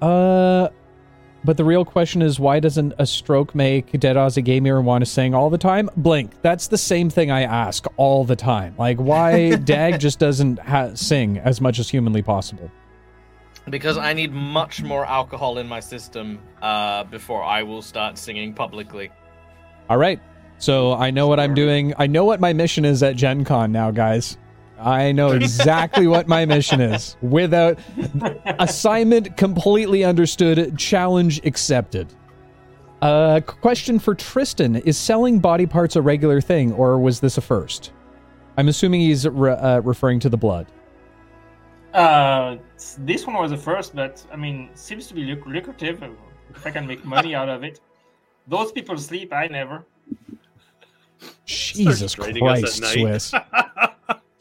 Uh, 0.00 0.68
but 1.44 1.56
the 1.56 1.64
real 1.64 1.84
question 1.84 2.22
is, 2.22 2.38
why 2.38 2.60
doesn't 2.60 2.94
a 2.98 3.06
stroke 3.06 3.52
make 3.54 3.98
Dead 3.98 4.14
Ozzy 4.14 4.44
Gamer 4.44 4.80
want 4.80 5.02
to 5.02 5.10
sing 5.10 5.34
all 5.34 5.50
the 5.50 5.58
time? 5.58 5.90
Blink. 5.96 6.40
That's 6.42 6.68
the 6.68 6.78
same 6.78 7.10
thing 7.10 7.32
I 7.32 7.42
ask 7.42 7.86
all 7.96 8.24
the 8.24 8.36
time. 8.36 8.76
Like, 8.78 8.98
why 8.98 9.56
Dag 9.72 9.98
just 9.98 10.20
doesn't 10.20 10.60
ha- 10.60 10.94
sing 10.94 11.38
as 11.38 11.60
much 11.60 11.80
as 11.80 11.88
humanly 11.88 12.22
possible? 12.22 12.70
Because 13.68 13.98
I 13.98 14.12
need 14.12 14.32
much 14.32 14.82
more 14.82 15.04
alcohol 15.04 15.58
in 15.58 15.66
my 15.66 15.80
system 15.80 16.38
uh, 16.62 17.02
before 17.04 17.42
I 17.42 17.64
will 17.64 17.82
start 17.82 18.18
singing 18.18 18.54
publicly. 18.54 19.10
All 19.90 19.98
right. 19.98 20.20
So 20.58 20.92
I 20.92 21.10
know 21.10 21.26
what 21.26 21.40
I'm 21.40 21.54
doing. 21.54 21.92
I 21.98 22.06
know 22.06 22.24
what 22.24 22.40
my 22.40 22.52
mission 22.52 22.84
is 22.84 23.02
at 23.02 23.16
Gen 23.16 23.44
Con 23.44 23.72
now, 23.72 23.90
guys. 23.90 24.38
I 24.84 25.12
know 25.12 25.32
exactly 25.32 26.06
what 26.06 26.28
my 26.28 26.44
mission 26.44 26.80
is. 26.80 27.16
Without 27.22 27.78
assignment 28.58 29.36
completely 29.38 30.04
understood, 30.04 30.78
challenge 30.78 31.40
accepted. 31.46 32.12
Uh, 33.00 33.40
question 33.40 33.98
for 33.98 34.14
Tristan: 34.14 34.76
Is 34.76 34.98
selling 34.98 35.38
body 35.38 35.64
parts 35.66 35.96
a 35.96 36.02
regular 36.02 36.40
thing, 36.40 36.72
or 36.74 36.98
was 36.98 37.20
this 37.20 37.38
a 37.38 37.40
first? 37.40 37.92
I'm 38.58 38.68
assuming 38.68 39.00
he's 39.00 39.26
re- 39.26 39.52
uh, 39.52 39.80
referring 39.80 40.20
to 40.20 40.28
the 40.28 40.36
blood. 40.36 40.66
Uh, 41.94 42.56
this 42.98 43.26
one 43.26 43.36
was 43.36 43.50
the 43.52 43.56
first, 43.56 43.94
but 43.94 44.24
I 44.32 44.36
mean, 44.36 44.68
seems 44.74 45.06
to 45.06 45.14
be 45.14 45.24
luc- 45.24 45.46
lucrative 45.46 46.02
if 46.50 46.66
I 46.66 46.70
can 46.70 46.86
make 46.86 47.04
money 47.04 47.34
out 47.34 47.48
of 47.48 47.64
it. 47.64 47.80
Those 48.48 48.70
people 48.70 48.98
sleep, 48.98 49.32
I 49.32 49.46
never. 49.46 49.84
Jesus 51.46 52.14
Christ, 52.14 52.80
at 52.82 52.82
night. 52.82 52.92
Swiss. 52.92 53.34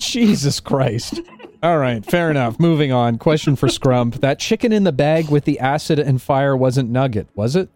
Jesus 0.09 0.59
Christ. 0.59 1.21
All 1.61 1.77
right, 1.77 2.05
fair 2.05 2.29
enough. 2.29 2.59
Moving 2.59 2.91
on. 2.91 3.17
Question 3.17 3.55
for 3.55 3.67
Scrump. 3.67 4.19
That 4.19 4.39
chicken 4.39 4.71
in 4.73 4.83
the 4.83 4.91
bag 4.91 5.29
with 5.29 5.45
the 5.45 5.59
acid 5.59 5.97
and 5.99 6.21
fire 6.21 6.57
wasn't 6.57 6.89
Nugget, 6.89 7.27
was 7.35 7.55
it? 7.55 7.69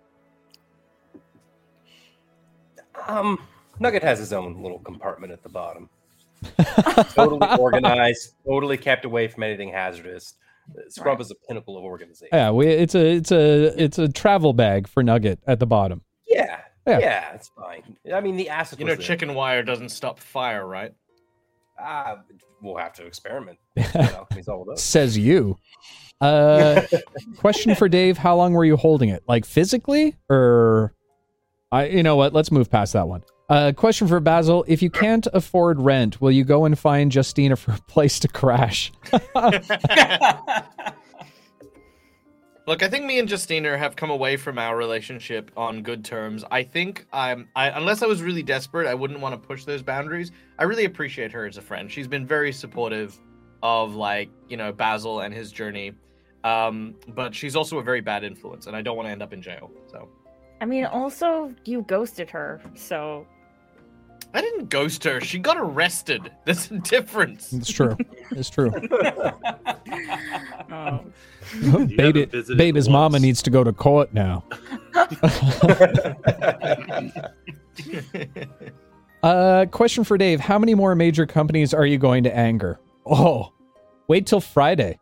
Um, 3.07 3.39
Nugget 3.79 4.03
has 4.03 4.19
his 4.19 4.33
own 4.33 4.61
little 4.61 4.79
compartment 4.79 5.31
at 5.31 5.43
the 5.43 5.49
bottom. 5.49 5.89
totally 7.13 7.47
organized, 7.57 8.33
totally 8.45 8.77
kept 8.77 9.05
away 9.05 9.27
from 9.27 9.43
anything 9.43 9.69
hazardous. 9.69 10.35
Scrump 10.89 11.21
is 11.21 11.31
a 11.31 11.35
pinnacle 11.47 11.77
of 11.77 11.83
organization. 11.83 12.29
Yeah, 12.33 12.51
we, 12.51 12.67
it's 12.67 12.93
a 12.93 13.05
it's 13.15 13.31
a 13.31 13.81
it's 13.81 13.97
a 13.97 14.09
travel 14.09 14.51
bag 14.53 14.87
for 14.87 15.01
Nugget 15.01 15.39
at 15.47 15.59
the 15.59 15.65
bottom. 15.65 16.01
Yeah, 16.27 16.59
Yeah. 16.85 16.99
yeah, 16.99 17.33
it's 17.33 17.49
fine. 17.49 17.95
I 18.13 18.19
mean, 18.19 18.35
the 18.35 18.49
acid. 18.49 18.79
You 18.79 18.85
know, 18.85 18.95
there. 18.95 19.01
chicken 19.01 19.33
wire 19.33 19.63
doesn't 19.63 19.89
stop 19.89 20.19
fire, 20.19 20.67
right? 20.67 20.93
Ah, 21.79 22.17
we'll 22.61 22.77
have 22.77 22.93
to 22.93 23.05
experiment. 23.05 23.59
He's 24.35 24.47
all 24.47 24.65
those. 24.65 24.81
Says 24.83 25.17
you. 25.17 25.57
Uh, 26.19 26.81
question 27.37 27.75
for 27.75 27.87
Dave: 27.87 28.17
How 28.17 28.35
long 28.35 28.53
were 28.53 28.65
you 28.65 28.77
holding 28.77 29.09
it? 29.09 29.23
Like 29.27 29.45
physically, 29.45 30.15
or 30.29 30.93
I? 31.71 31.87
You 31.87 32.03
know 32.03 32.15
what? 32.15 32.33
Let's 32.33 32.51
move 32.51 32.69
past 32.69 32.93
that 32.93 33.07
one. 33.07 33.23
Uh, 33.49 33.71
question 33.75 34.07
for 34.07 34.19
Basil: 34.19 34.65
If 34.67 34.81
you 34.81 34.89
can't 34.89 35.27
afford 35.33 35.79
rent, 35.79 36.19
will 36.19 36.31
you 36.31 36.43
go 36.43 36.65
and 36.65 36.77
find 36.77 37.13
Justina 37.13 37.55
for 37.55 37.73
a 37.73 37.79
place 37.87 38.19
to 38.19 38.27
crash? 38.27 38.91
Look, 42.67 42.83
I 42.83 42.89
think 42.89 43.05
me 43.05 43.17
and 43.17 43.31
Justina 43.31 43.77
have 43.77 43.95
come 43.95 44.09
away 44.09 44.35
from 44.35 44.59
our 44.59 44.75
relationship 44.75 45.51
on 45.55 45.83
good 45.83 46.03
terms. 46.03 46.43
I 46.51 46.63
think 46.63 47.07
I'm, 47.13 47.47
I, 47.55 47.69
unless 47.69 48.03
I 48.03 48.07
was 48.07 48.21
really 48.21 48.43
desperate, 48.43 48.87
I 48.87 48.93
wouldn't 48.93 49.21
want 49.21 49.41
to 49.41 49.47
push 49.47 49.63
those 49.63 49.81
boundaries. 49.81 50.33
I 50.59 50.65
really 50.65 50.83
appreciate 50.83 51.31
her 51.31 51.45
as 51.45 51.55
a 51.55 51.61
friend. 51.61 51.89
She's 51.89 52.09
been 52.09 52.27
very 52.27 52.51
supportive 52.51 53.17
of, 53.63 53.95
like, 53.95 54.29
you 54.49 54.57
know, 54.57 54.73
Basil 54.73 55.21
and 55.21 55.33
his 55.33 55.53
journey. 55.53 55.93
Um, 56.43 56.95
but 57.15 57.33
she's 57.33 57.55
also 57.55 57.77
a 57.79 57.83
very 57.83 58.01
bad 58.01 58.25
influence, 58.25 58.67
and 58.67 58.75
I 58.75 58.81
don't 58.81 58.97
want 58.97 59.07
to 59.07 59.11
end 59.11 59.23
up 59.23 59.31
in 59.31 59.41
jail. 59.41 59.71
So 59.89 60.09
I 60.59 60.65
mean, 60.65 60.83
also, 60.83 61.55
you 61.63 61.83
ghosted 61.83 62.29
her, 62.31 62.61
so. 62.75 63.25
I 64.37 64.41
didn't 64.41 64.69
ghost 64.69 65.03
her. 65.03 65.19
She 65.19 65.39
got 65.39 65.57
arrested. 65.57 66.31
There's 66.45 66.69
a 66.69 66.77
difference. 66.77 67.51
It's 67.51 67.71
true. 67.71 67.97
It's 68.31 68.49
true. 68.49 68.71
Oh. 70.69 70.99
babe, 71.61 71.99
haven't 71.99 72.31
visited 72.31 72.57
babe, 72.57 72.75
his 72.75 72.89
mama 72.89 73.19
needs 73.19 73.41
to 73.41 73.49
go 73.49 73.63
to 73.63 73.71
court 73.71 74.13
now. 74.13 74.43
Uh, 79.23 79.65
question 79.71 80.03
for 80.03 80.17
Dave: 80.17 80.41
How 80.41 80.59
many 80.59 80.75
more 80.75 80.93
major 80.93 81.25
companies 81.25 81.73
are 81.73 81.85
you 81.85 81.97
going 81.97 82.25
to 82.25 82.35
anger? 82.35 82.79
Oh, 83.05 83.53
wait 84.09 84.27
till 84.27 84.41
Friday. 84.41 84.99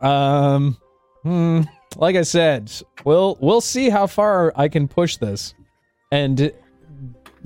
Um, 0.00 0.76
hmm, 1.22 1.62
like 1.96 2.16
I 2.16 2.22
said, 2.22 2.72
we'll 3.04 3.38
we'll 3.40 3.60
see 3.60 3.88
how 3.88 4.08
far 4.08 4.52
I 4.56 4.68
can 4.68 4.88
push 4.88 5.18
this, 5.18 5.54
and 6.10 6.52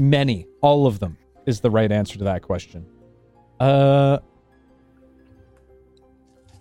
many, 0.01 0.47
all 0.63 0.87
of 0.87 0.99
them, 0.99 1.17
is 1.47 1.61
the 1.61 1.71
right 1.71 1.93
answer 1.93 2.19
to 2.19 2.25
that 2.25 2.43
question. 2.43 2.87
Uh. 3.61 4.19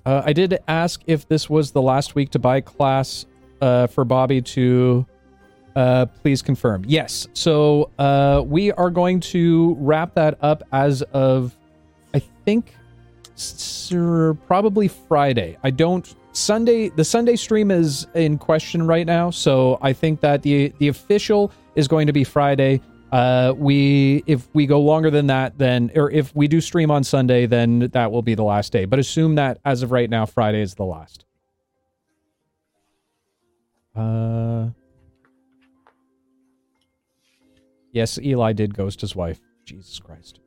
Uh, 0.05 0.23
I 0.25 0.33
did 0.33 0.57
ask 0.67 1.01
if 1.07 1.27
this 1.27 1.49
was 1.49 1.71
the 1.71 1.81
last 1.81 2.15
week 2.15 2.31
to 2.31 2.39
buy 2.39 2.61
class 2.61 3.25
uh, 3.61 3.85
for 3.87 4.05
Bobby 4.05 4.41
to 4.41 5.05
uh, 5.75 6.05
please 6.07 6.41
confirm. 6.41 6.83
Yes. 6.87 7.27
So 7.33 7.91
uh, 7.99 8.41
we 8.45 8.71
are 8.71 8.89
going 8.89 9.19
to 9.19 9.75
wrap 9.79 10.15
that 10.15 10.37
up 10.41 10.63
as 10.71 11.01
of, 11.13 11.55
I 12.13 12.19
think, 12.45 12.73
s- 13.35 13.91
s- 13.91 14.37
probably 14.47 14.87
Friday. 14.87 15.57
I 15.63 15.69
don't. 15.69 16.15
Sunday. 16.31 16.89
The 16.89 17.03
Sunday 17.03 17.35
stream 17.35 17.69
is 17.69 18.07
in 18.15 18.37
question 18.37 18.87
right 18.87 19.05
now, 19.05 19.29
so 19.29 19.77
I 19.81 19.93
think 19.93 20.21
that 20.21 20.41
the 20.41 20.73
the 20.79 20.87
official 20.87 21.51
is 21.75 21.87
going 21.87 22.07
to 22.07 22.13
be 22.13 22.23
Friday. 22.23 22.81
Uh, 23.11 23.53
we 23.57 24.23
if 24.27 24.47
we 24.53 24.65
go 24.65 24.81
longer 24.81 25.09
than 25.09 25.27
that, 25.27 25.57
then 25.57 25.91
or 25.95 26.11
if 26.11 26.35
we 26.35 26.47
do 26.47 26.61
stream 26.61 26.91
on 26.91 27.03
Sunday, 27.03 27.45
then 27.45 27.79
that 27.93 28.11
will 28.11 28.21
be 28.21 28.35
the 28.35 28.43
last 28.43 28.71
day. 28.71 28.85
But 28.85 28.99
assume 28.99 29.35
that 29.35 29.59
as 29.65 29.81
of 29.81 29.91
right 29.91 30.09
now, 30.09 30.25
Friday 30.25 30.61
is 30.61 30.75
the 30.75 30.85
last. 30.85 31.25
Uh. 33.95 34.69
Yes, 37.91 38.19
Eli 38.19 38.53
did 38.53 38.75
ghost 38.75 39.01
his 39.01 39.15
wife. 39.15 39.39
Jesus 39.65 39.99
Christ. 39.99 40.39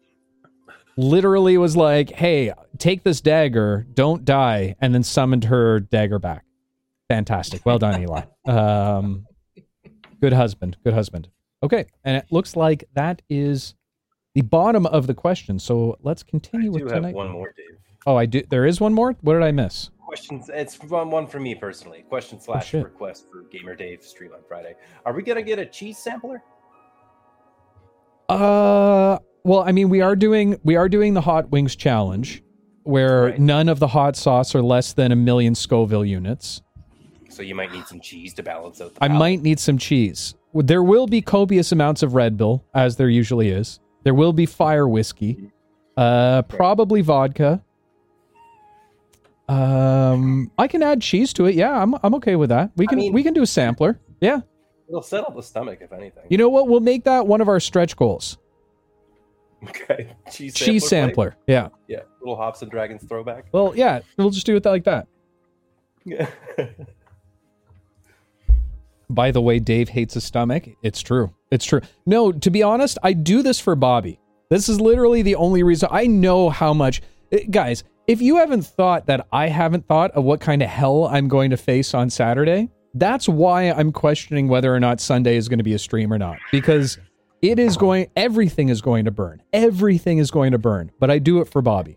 Literally 0.97 1.57
was 1.57 1.77
like, 1.77 2.11
hey, 2.11 2.53
take 2.79 3.03
this 3.03 3.21
dagger, 3.21 3.87
don't 3.95 4.25
die, 4.25 4.77
and 4.81 4.95
then 4.95 5.03
summoned 5.03 5.45
her 5.45 5.81
dagger 5.81 6.19
back. 6.19 6.45
Fantastic. 7.09 7.65
Well 7.65 7.79
done, 7.79 8.01
Eli. 8.01 8.23
Um, 8.45 9.27
good 10.21 10.33
husband. 10.33 10.77
Good 10.83 10.95
husband. 10.95 11.29
Okay. 11.63 11.87
And 12.05 12.17
it 12.17 12.27
looks 12.31 12.57
like 12.57 12.85
that 12.95 13.23
is 13.29 13.75
the 14.35 14.41
bottom 14.43 14.87
of 14.87 15.07
the 15.07 15.15
question. 15.15 15.59
So 15.59 15.97
let's 16.03 16.23
I 16.27 16.31
continue 16.31 16.67
do 16.69 16.73
with 16.85 16.93
have 16.93 17.03
tonight. 17.03 17.15
one 17.15 17.31
more, 17.31 17.53
Dave. 17.57 17.79
Oh, 18.07 18.17
I 18.17 18.27
do. 18.27 18.43
There 18.49 18.67
is 18.67 18.81
one 18.81 18.95
more. 18.95 19.15
What 19.21 19.35
did 19.35 19.43
I 19.43 19.53
miss? 19.53 19.91
Questions. 20.05 20.51
It's 20.53 20.79
one 20.83 21.11
one 21.11 21.27
for 21.27 21.39
me 21.41 21.55
personally. 21.55 22.05
Question 22.09 22.41
slash 22.41 22.69
shit. 22.69 22.85
request 22.85 23.27
for 23.31 23.43
Gamer 23.45 23.75
Dave 23.77 24.03
stream 24.03 24.33
on 24.35 24.41
Friday. 24.49 24.75
Are 25.07 25.13
we 25.15 25.23
gonna 25.23 25.43
get 25.43 25.59
a 25.59 25.65
cheese 25.67 25.99
sampler? 25.99 26.43
Uh, 28.29 29.19
well, 29.45 29.61
I 29.61 29.73
mean, 29.73 29.89
we 29.89 30.01
are 30.01 30.17
doing 30.17 30.59
we 30.65 30.77
are 30.77 30.89
doing 30.89 31.15
the 31.15 31.21
hot 31.21 31.51
wings 31.51 31.77
challenge, 31.77 32.43
where 32.83 33.25
Right. 33.27 33.39
none 33.39 33.69
of 33.69 33.79
the 33.79 33.89
hot 33.89 34.17
sauce 34.17 34.55
are 34.55 34.63
less 34.63 34.93
than 34.93 35.13
a 35.13 35.17
million 35.17 35.55
Scoville 35.55 36.05
units. 36.05 36.61
So 37.29 37.43
you 37.43 37.55
might 37.55 37.73
need 37.73 37.87
some 37.87 38.01
cheese 38.01 38.35
to 38.35 38.43
balance 38.43 38.81
out. 38.81 38.95
the 38.95 39.05
I 39.05 39.09
palate. 39.09 39.19
might 39.19 39.43
need 39.43 39.59
some 39.59 39.79
cheese. 39.79 40.35
There 40.55 40.83
will 40.83 41.07
be 41.07 41.23
copious 41.23 41.73
amounts 41.73 42.03
of 42.03 42.15
Red 42.15 42.37
Bull, 42.37 42.65
as 42.75 42.97
there 42.97 43.09
usually 43.09 43.49
is. 43.49 43.81
There 44.03 44.15
will 44.15 44.33
be 44.33 44.47
fire 44.47 44.87
whiskey, 44.89 45.51
uh, 45.97 46.43
probably 46.43 47.01
vodka. 47.01 47.63
Um, 49.49 50.51
I 50.59 50.69
can 50.69 50.83
add 50.83 51.01
cheese 51.03 51.33
to 51.35 51.47
it. 51.47 51.55
Yeah, 51.55 51.81
I'm 51.83 51.95
I'm 52.03 52.15
okay 52.17 52.37
with 52.37 52.51
that. 52.51 52.71
We 52.77 52.87
can 52.87 52.99
mean- 52.99 53.13
we 53.13 53.23
can 53.23 53.35
do 53.35 53.43
a 53.43 53.47
sampler. 53.47 53.99
Yeah, 54.21 54.41
It'll 54.89 55.03
settle 55.03 55.33
the 55.35 55.43
stomach 55.43 55.79
if 55.81 55.93
anything. 55.93 56.25
you 56.29 56.39
know 56.39 56.49
what? 56.49 56.69
We'll 56.69 56.81
make 56.81 57.05
that 57.05 57.27
one 57.27 57.41
of 57.41 57.49
our 57.49 57.61
stretch 57.61 57.97
goals. 57.97 58.39
okay. 59.69 60.15
Cheese 60.31 60.55
sampler. 60.55 60.67
cheese 60.73 60.83
plate? 60.83 60.89
sampler. 60.89 61.37
Yeah. 61.47 61.69
Yeah. 61.89 62.01
Little 62.21 62.37
hops 62.37 62.63
and 62.63 62.71
dragons 62.71 63.05
throwback. 63.05 63.47
Well, 63.53 63.73
yeah. 63.77 64.01
We'll 64.17 64.31
just 64.31 64.45
do 64.47 64.57
it 64.57 64.65
like 64.65 64.85
that. 64.85 65.07
Yeah. 66.05 66.29
By 69.15 69.31
the 69.31 69.41
way, 69.41 69.59
Dave 69.59 69.89
hates 69.89 70.15
his 70.15 70.25
stomach. 70.25 70.69
It's 70.83 71.01
true. 71.01 71.33
It's 71.51 71.65
true. 71.65 71.81
No, 72.07 72.33
to 72.33 72.51
be 72.51 72.63
honest, 72.63 72.99
I 73.03 73.13
do 73.13 73.43
this 73.43 73.61
for 73.61 73.75
Bobby. 73.77 74.19
This 74.51 74.69
is 74.69 74.81
literally 74.81 75.23
the 75.23 75.37
only 75.37 75.63
reason 75.63 75.89
I 75.93 76.07
know 76.07 76.51
how 76.51 76.73
much. 76.75 77.03
eh, 77.31 77.45
Guys, 77.51 77.85
if 78.07 78.21
you 78.21 78.37
haven't 78.37 78.63
thought 78.67 79.07
that 79.07 79.27
I 79.33 79.49
haven't 79.49 79.87
thought 79.87 80.11
of 80.13 80.25
what 80.25 80.41
kind 80.41 80.63
of 80.63 80.69
hell 80.69 81.05
I'm 81.07 81.29
going 81.29 81.51
to 81.51 81.57
face 81.57 81.95
on 81.95 82.11
Saturday, 82.11 82.69
that's 82.95 83.29
why 83.29 83.71
I'm 83.71 83.93
questioning 83.93 84.49
whether 84.49 84.75
or 84.75 84.81
not 84.81 85.01
Sunday 85.01 85.37
is 85.37 85.49
going 85.49 85.59
to 85.59 85.65
be 85.65 85.75
a 85.75 85.79
stream 85.79 86.13
or 86.13 86.19
not. 86.19 86.39
Because 86.51 86.99
it 87.41 87.59
is 87.59 87.77
going, 87.77 88.09
everything 88.17 88.69
is 88.69 88.81
going 88.83 89.05
to 89.07 89.11
burn. 89.11 89.43
Everything 89.53 90.19
is 90.19 90.31
going 90.31 90.53
to 90.53 90.59
burn. 90.59 90.91
But 90.99 91.11
I 91.11 91.19
do 91.19 91.41
it 91.41 91.49
for 91.49 91.63
Bobby. 91.63 91.97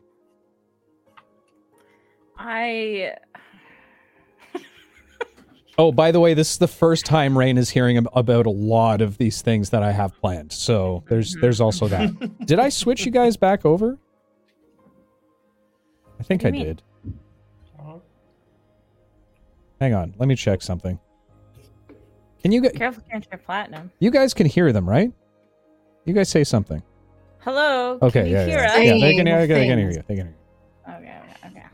I. 2.38 3.16
Oh, 5.77 5.91
by 5.91 6.11
the 6.11 6.19
way, 6.22 6.34
this 6.34 6.52
is 6.52 6.57
the 6.57 6.68
first 6.69 7.06
time 7.06 7.38
Rain 7.38 7.57
is 7.57 7.69
hearing 7.69 7.97
about 8.14 8.45
a 8.45 8.49
lot 8.49 9.02
of 9.02 9.18
these 9.18 9.41
things 9.41 9.72
that 9.72 9.84
I 9.84 9.91
have 9.91 10.15
planned. 10.22 10.52
So 10.53 11.03
there's 11.10 11.35
there's 11.41 11.60
also 11.60 11.88
that. 11.89 12.11
did 12.45 12.60
I 12.60 12.69
switch 12.69 13.06
you 13.06 13.11
guys 13.11 13.35
back 13.35 13.65
over? 13.65 13.97
I 16.19 16.23
think 16.23 16.45
I 16.45 16.47
you 16.47 16.53
mean? 16.53 16.64
did. 16.65 16.81
Hang 19.81 19.93
on, 19.93 20.14
let 20.18 20.27
me 20.30 20.35
check 20.35 20.61
something. 20.61 20.97
Can 22.41 22.53
you 22.53 22.61
gu- 22.61 22.69
Careful, 22.69 23.03
can't 23.11 23.27
your 23.30 23.39
platinum. 23.39 23.91
you 23.99 24.10
guys 24.10 24.34
can 24.34 24.45
hear 24.45 24.72
them, 24.72 24.88
right? 24.88 25.11
You 26.06 26.14
guys 26.14 26.30
say 26.30 26.45
something. 26.45 26.81
Hello. 27.39 27.99
Okay, 28.02 28.22
Can 28.22 28.27
you 28.30 28.34
yeah, 28.35 28.45
yeah. 28.45 28.65
us? 28.68 28.77
yeah. 28.77 28.77
They 28.77 28.85
can, 28.85 28.99
they 29.02 29.15
can, 29.15 29.26
they 29.49 29.68
can 29.68 29.77
hear 29.77 29.89
you. 29.91 30.03
They 30.07 30.15
can 30.15 30.27
hear 30.27 30.35
Okay, 30.88 31.18
okay, 31.45 31.60
okay. 31.60 31.65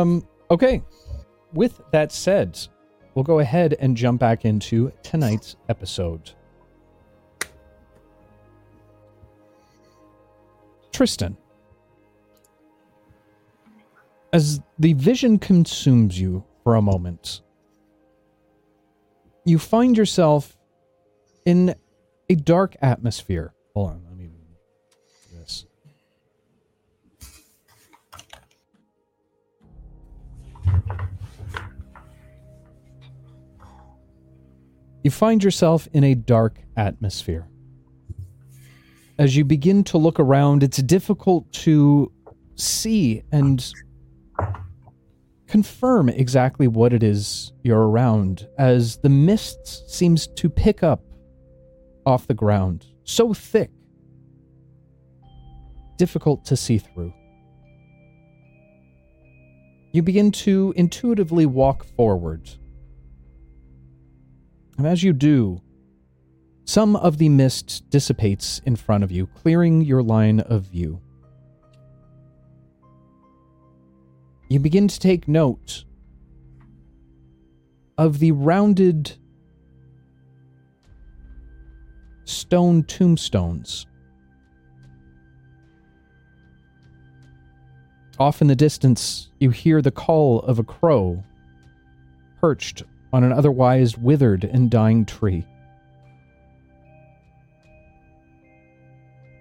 Um. 0.00 0.24
Okay. 0.50 0.82
With 1.54 1.80
that 1.90 2.12
said, 2.12 2.58
we'll 3.14 3.24
go 3.24 3.40
ahead 3.40 3.76
and 3.78 3.96
jump 3.96 4.20
back 4.20 4.44
into 4.44 4.92
tonight's 5.02 5.56
episode. 5.68 6.32
Tristan, 10.92 11.36
as 14.32 14.60
the 14.78 14.92
vision 14.94 15.38
consumes 15.38 16.18
you 16.18 16.44
for 16.64 16.74
a 16.74 16.82
moment, 16.82 17.42
you 19.44 19.58
find 19.58 19.96
yourself 19.96 20.56
in 21.44 21.74
a 22.28 22.34
dark 22.34 22.76
atmosphere. 22.80 23.52
Hold 23.74 23.90
on, 23.90 24.11
You 35.02 35.10
find 35.10 35.42
yourself 35.42 35.88
in 35.92 36.04
a 36.04 36.14
dark 36.14 36.60
atmosphere. 36.76 37.48
As 39.18 39.36
you 39.36 39.44
begin 39.44 39.84
to 39.84 39.98
look 39.98 40.20
around, 40.20 40.62
it's 40.62 40.78
difficult 40.78 41.52
to 41.52 42.12
see 42.54 43.22
and 43.32 43.64
confirm 45.48 46.08
exactly 46.08 46.68
what 46.68 46.92
it 46.92 47.02
is 47.02 47.52
you're 47.62 47.88
around 47.88 48.48
as 48.58 48.96
the 48.98 49.08
mist 49.08 49.90
seems 49.90 50.26
to 50.28 50.48
pick 50.48 50.82
up 50.82 51.02
off 52.06 52.26
the 52.26 52.34
ground 52.34 52.86
so 53.04 53.34
thick. 53.34 53.70
Difficult 55.98 56.44
to 56.46 56.56
see 56.56 56.78
through. 56.78 57.12
You 59.92 60.02
begin 60.02 60.32
to 60.32 60.72
intuitively 60.76 61.44
walk 61.44 61.84
forward 61.84 62.48
and 64.78 64.86
as 64.86 65.02
you 65.02 65.12
do 65.12 65.60
some 66.64 66.96
of 66.96 67.18
the 67.18 67.28
mist 67.28 67.88
dissipates 67.90 68.60
in 68.64 68.76
front 68.76 69.02
of 69.02 69.10
you 69.10 69.26
clearing 69.26 69.82
your 69.82 70.02
line 70.02 70.40
of 70.40 70.62
view 70.62 71.00
you 74.48 74.58
begin 74.58 74.88
to 74.88 74.98
take 74.98 75.26
note 75.26 75.84
of 77.96 78.18
the 78.18 78.32
rounded 78.32 79.16
stone 82.24 82.82
tombstones. 82.84 83.86
Off 88.18 88.40
in 88.40 88.48
the 88.48 88.56
distance, 88.56 89.30
you 89.40 89.50
hear 89.50 89.80
the 89.80 89.90
call 89.90 90.40
of 90.40 90.58
a 90.58 90.64
crow 90.64 91.22
perched 92.40 92.82
on 93.12 93.24
an 93.24 93.32
otherwise 93.32 93.98
withered 93.98 94.44
and 94.44 94.70
dying 94.70 95.04
tree. 95.04 95.46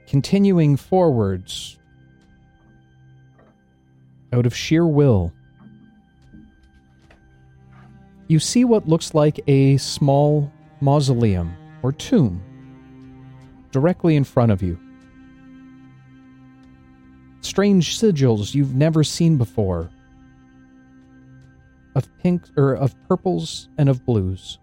Continuing 0.07 0.75
forwards, 0.75 1.77
out 4.33 4.45
of 4.45 4.55
sheer 4.55 4.85
will, 4.85 5.31
you 8.27 8.39
see 8.39 8.65
what 8.65 8.87
looks 8.87 9.13
like 9.13 9.39
a 9.47 9.77
small 9.77 10.51
mausoleum 10.81 11.55
or 11.81 11.91
tomb 11.91 12.41
directly 13.71 14.15
in 14.15 14.23
front 14.23 14.51
of 14.51 14.61
you. 14.61 14.77
Strange 17.41 17.97
sigils 17.97 18.53
you've 18.53 18.75
never 18.75 19.03
seen 19.03 19.37
before 19.37 19.89
of 21.95 22.07
pinks 22.19 22.51
or 22.55 22.73
of 22.73 22.95
purples 23.07 23.69
and 23.77 23.89
of 23.89 24.05
blues. 24.05 24.59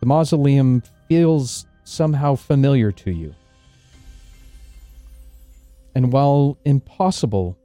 The 0.00 0.06
mausoleum 0.06 0.82
feels 1.08 1.66
somehow 1.84 2.34
familiar 2.34 2.90
to 2.92 3.10
you. 3.10 3.34
And 5.94 6.12
while 6.12 6.58
impossible 6.64 7.58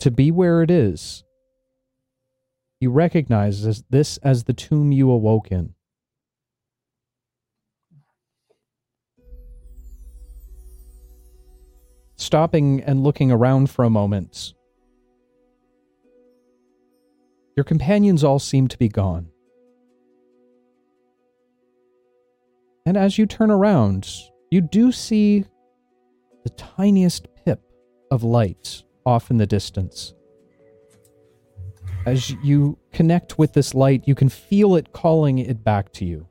to 0.00 0.10
be 0.10 0.30
where 0.30 0.62
it 0.62 0.70
is, 0.70 1.24
you 2.80 2.90
recognize 2.90 3.82
this, 3.90 4.16
as 4.18 4.44
the 4.44 4.52
tomb 4.52 4.90
you 4.92 5.10
awoke 5.10 5.52
in. 5.52 5.74
Stopping 12.20 12.82
and 12.82 13.02
looking 13.02 13.32
around 13.32 13.70
for 13.70 13.82
a 13.82 13.88
moment, 13.88 14.52
your 17.56 17.64
companions 17.64 18.22
all 18.22 18.38
seem 18.38 18.68
to 18.68 18.76
be 18.76 18.88
gone. 18.88 19.30
And 22.84 22.98
as 22.98 23.16
you 23.16 23.24
turn 23.24 23.50
around, 23.50 24.06
you 24.50 24.60
do 24.60 24.92
see 24.92 25.46
the 26.44 26.50
tiniest 26.50 27.26
pip 27.46 27.62
of 28.10 28.22
light 28.22 28.82
off 29.06 29.30
in 29.30 29.38
the 29.38 29.46
distance. 29.46 30.12
As 32.04 32.30
you 32.44 32.78
connect 32.92 33.38
with 33.38 33.54
this 33.54 33.74
light, 33.74 34.06
you 34.06 34.14
can 34.14 34.28
feel 34.28 34.76
it 34.76 34.92
calling 34.92 35.38
it 35.38 35.64
back 35.64 35.90
to 35.94 36.04
you, 36.04 36.28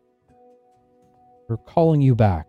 or 1.50 1.58
calling 1.58 2.00
you 2.00 2.14
back. 2.14 2.46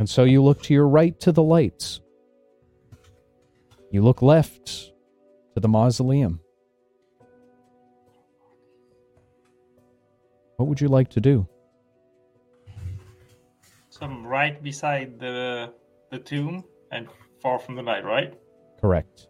And 0.00 0.08
so 0.08 0.24
you 0.24 0.42
look 0.42 0.62
to 0.62 0.72
your 0.72 0.88
right 0.88 1.20
to 1.20 1.30
the 1.30 1.42
lights. 1.42 2.00
You 3.90 4.00
look 4.00 4.22
left 4.22 4.66
to 5.54 5.60
the 5.60 5.68
mausoleum. 5.68 6.40
What 10.56 10.70
would 10.70 10.80
you 10.80 10.88
like 10.88 11.10
to 11.10 11.20
do? 11.20 11.46
So 13.90 14.06
I'm 14.06 14.26
right 14.26 14.62
beside 14.62 15.20
the 15.20 15.74
the 16.10 16.18
tomb 16.18 16.64
and 16.90 17.06
far 17.42 17.58
from 17.58 17.74
the 17.74 17.82
light, 17.82 18.02
right? 18.02 18.32
Correct. 18.80 19.28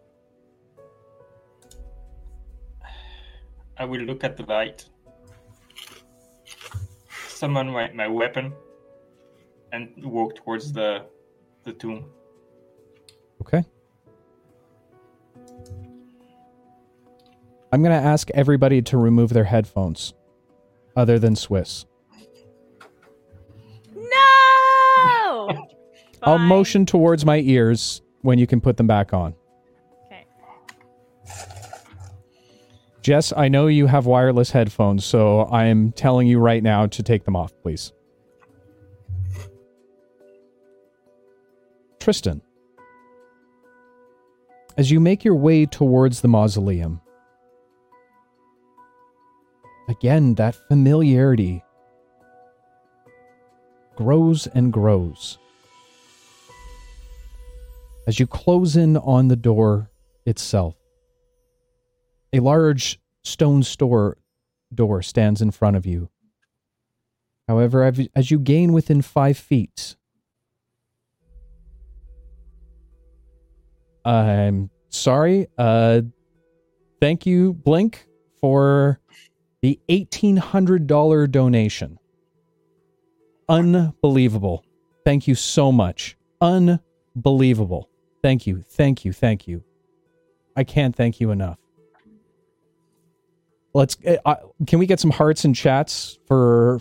I 3.77 3.83
will 3.83 4.03
look 4.03 4.23
at 4.23 4.37
the 4.37 4.43
light, 4.43 4.85
summon 7.27 7.71
my, 7.71 7.91
my 7.91 8.07
weapon, 8.07 8.53
and 9.71 9.91
walk 10.03 10.35
towards 10.35 10.71
the 10.71 11.05
the 11.63 11.73
tomb. 11.73 12.05
Okay. 13.41 13.63
I'm 17.73 17.81
going 17.81 17.97
to 17.97 18.07
ask 18.07 18.29
everybody 18.31 18.81
to 18.83 18.97
remove 18.97 19.29
their 19.31 19.45
headphones, 19.45 20.13
other 20.95 21.17
than 21.19 21.35
Swiss. 21.37 21.85
No! 23.95 24.09
I'll 26.23 26.37
Fine. 26.37 26.47
motion 26.47 26.85
towards 26.85 27.25
my 27.25 27.39
ears 27.39 28.01
when 28.21 28.37
you 28.37 28.45
can 28.45 28.59
put 28.59 28.75
them 28.77 28.87
back 28.87 29.13
on. 29.13 29.33
Okay. 30.05 30.25
Jess, 33.01 33.31
I 33.35 33.47
know 33.47 33.67
you 33.67 33.87
have 33.87 34.05
wireless 34.05 34.51
headphones, 34.51 35.05
so 35.05 35.45
I'm 35.45 35.93
telling 35.93 36.27
you 36.27 36.39
right 36.39 36.61
now 36.61 36.87
to 36.87 37.01
take 37.01 37.23
them 37.23 37.35
off, 37.37 37.53
please. 37.63 37.93
Tristan, 42.01 42.41
as 44.75 44.89
you 44.89 44.99
make 44.99 45.23
your 45.23 45.35
way 45.35 45.67
towards 45.67 46.21
the 46.21 46.27
mausoleum, 46.27 46.99
again, 49.87 50.33
that 50.33 50.55
familiarity 50.67 51.63
grows 53.95 54.47
and 54.47 54.73
grows. 54.73 55.37
As 58.07 58.19
you 58.19 58.25
close 58.25 58.75
in 58.75 58.97
on 58.97 59.27
the 59.27 59.35
door 59.35 59.91
itself, 60.25 60.73
a 62.33 62.39
large 62.39 62.99
stone 63.23 63.61
store 63.61 64.17
door 64.73 65.03
stands 65.03 65.39
in 65.39 65.51
front 65.51 65.77
of 65.77 65.85
you. 65.85 66.09
However, 67.47 67.83
as 68.15 68.31
you 68.31 68.39
gain 68.39 68.73
within 68.73 69.03
five 69.03 69.37
feet, 69.37 69.95
I'm 74.05 74.69
sorry. 74.89 75.47
Uh, 75.57 76.01
thank 76.99 77.25
you, 77.25 77.53
Blink, 77.53 78.07
for 78.39 78.99
the 79.61 79.79
$1,800 79.89 81.31
donation. 81.31 81.99
Unbelievable. 83.49 84.63
Thank 85.05 85.27
you 85.27 85.35
so 85.35 85.71
much. 85.71 86.17
Unbelievable. 86.39 87.89
Thank 88.21 88.47
you. 88.47 88.63
Thank 88.69 89.05
you. 89.05 89.13
Thank 89.13 89.47
you. 89.47 89.63
I 90.55 90.63
can't 90.63 90.95
thank 90.95 91.19
you 91.19 91.31
enough. 91.31 91.57
let's. 93.73 93.97
Uh, 94.05 94.17
uh, 94.25 94.35
can 94.67 94.79
we 94.79 94.85
get 94.85 94.99
some 94.99 95.11
hearts 95.11 95.45
and 95.45 95.55
chats 95.55 96.19
for 96.27 96.79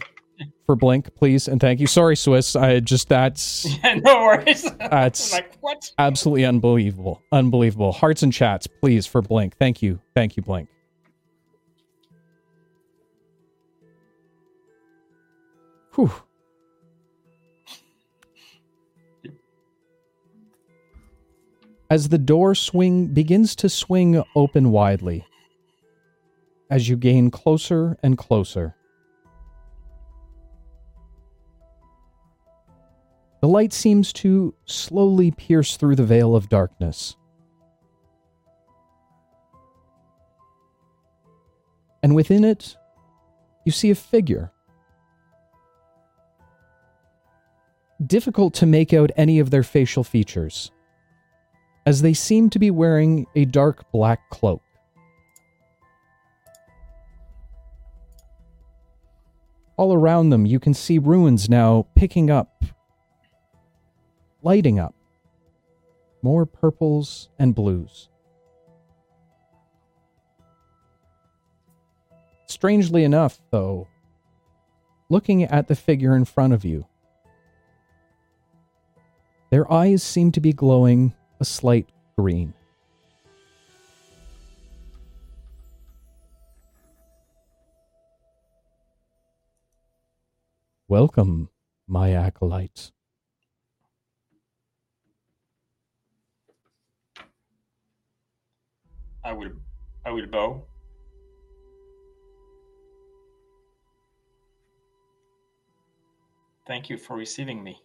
for 0.67 0.77
Blink, 0.77 1.15
please? 1.15 1.49
And 1.49 1.61
thank 1.61 1.81
you. 1.81 1.87
Sorry, 1.87 2.17
Swiss. 2.17 2.57
I 2.57 2.81
just 2.81 3.09
that's 3.09 3.67
Yeah, 3.85 3.95
no 3.95 4.23
worries. 4.23 4.63
That's- 4.79 5.33
like 5.33 5.57
what? 5.61 5.91
absolutely 5.99 6.45
unbelievable. 6.45 7.23
Unbelievable. 7.33 7.93
Hearts 7.93 8.23
and 8.23 8.33
chats, 8.33 8.67
please, 8.67 9.07
for 9.07 9.23
Blink. 9.23 9.57
Thank 9.59 9.83
you. 9.83 10.01
Thank 10.15 10.37
you, 10.37 10.43
Blink. 10.43 10.69
Whew. 15.95 16.11
As 21.89 22.09
the 22.09 22.19
door 22.19 22.55
swing 22.55 23.09
begins 23.09 23.57
to 23.57 23.69
swing 23.69 24.23
open 24.37 24.71
widely, 24.71 25.25
as 26.71 26.89
you 26.89 26.97
gain 26.97 27.31
closer 27.33 27.99
and 28.03 28.17
closer, 28.17 28.77
the 33.41 33.49
light 33.49 33.73
seems 33.73 34.13
to 34.13 34.55
slowly 34.67 35.31
pierce 35.31 35.77
through 35.77 35.97
the 35.97 36.05
veil 36.05 36.37
of 36.37 36.49
darkness. 36.49 37.17
And 42.03 42.15
within 42.15 42.45
it, 42.45 42.77
you 43.65 43.73
see 43.73 43.91
a 43.91 43.95
figure. 43.95 44.53
Difficult 48.07 48.55
to 48.55 48.67
make 48.67 48.95
out 48.95 49.11
any 49.17 49.39
of 49.39 49.51
their 49.51 49.63
facial 49.63 50.05
features, 50.05 50.71
as 51.85 52.01
they 52.01 52.15
seem 52.15 52.49
to 52.51 52.59
be 52.59 52.71
wearing 52.71 53.27
a 53.37 53.45
dark 53.45 53.91
black 53.93 54.31
cloak. 54.31 54.63
All 59.77 59.95
around 59.95 60.31
them, 60.31 60.47
you 60.47 60.59
can 60.59 60.75
see 60.75 60.99
ruins 60.99 61.49
now 61.49 61.87
picking 61.95 62.31
up, 62.31 62.65
lighting 64.43 64.79
up. 64.79 64.95
More 66.23 66.47
purples 66.47 67.29
and 67.39 67.55
blues. 67.55 68.09
Strangely 72.47 73.05
enough, 73.05 73.41
though, 73.51 73.89
looking 75.09 75.45
at 75.45 75.69
the 75.69 75.77
figure 75.77 76.15
in 76.15 76.25
front 76.25 76.53
of 76.53 76.65
you, 76.65 76.87
their 79.51 79.71
eyes 79.73 80.03
seem 80.03 80.31
to 80.33 80.41
be 80.41 80.53
glowing 80.53 81.15
a 81.41 81.45
slight 81.45 81.89
green. 82.19 82.53
Welcome, 90.87 91.49
my 91.87 92.11
acolytes. 92.11 92.93
I 99.31 99.33
will 99.33 99.53
I 100.05 100.11
will 100.11 100.27
bow. 100.27 100.65
Thank 106.67 106.91
you 106.91 106.97
for 106.99 107.17
receiving 107.17 107.63
me. 107.63 107.81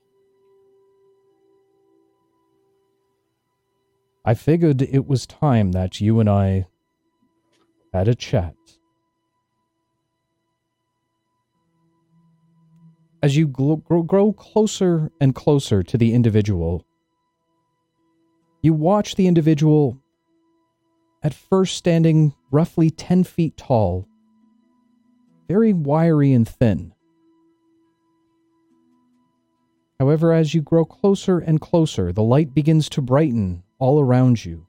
I 4.25 4.33
figured 4.33 4.81
it 4.81 5.05
was 5.05 5.27
time 5.27 5.73
that 5.73 6.01
you 6.01 6.19
and 6.19 6.27
I 6.27 6.65
had 7.93 8.07
a 8.07 8.15
chat. 8.15 8.55
As 13.21 13.37
you 13.37 13.47
gl- 13.47 13.83
grow, 13.83 14.01
grow 14.01 14.33
closer 14.33 15.11
and 15.21 15.35
closer 15.35 15.83
to 15.83 15.95
the 15.95 16.11
individual, 16.11 16.83
you 18.63 18.73
watch 18.73 19.13
the 19.13 19.27
individual 19.27 20.01
at 21.25 21.33
first 21.33 21.75
standing 21.75 22.35
roughly 22.51 22.91
10 22.91 23.23
feet 23.23 23.57
tall, 23.57 24.07
very 25.47 25.73
wiry 25.73 26.31
and 26.31 26.47
thin. 26.47 26.93
However, 29.99 30.31
as 30.31 30.53
you 30.53 30.61
grow 30.61 30.85
closer 30.85 31.39
and 31.39 31.59
closer, 31.59 32.11
the 32.11 32.21
light 32.21 32.53
begins 32.53 32.89
to 32.89 33.01
brighten 33.01 33.63
all 33.79 33.99
around 33.99 34.45
you. 34.45 34.67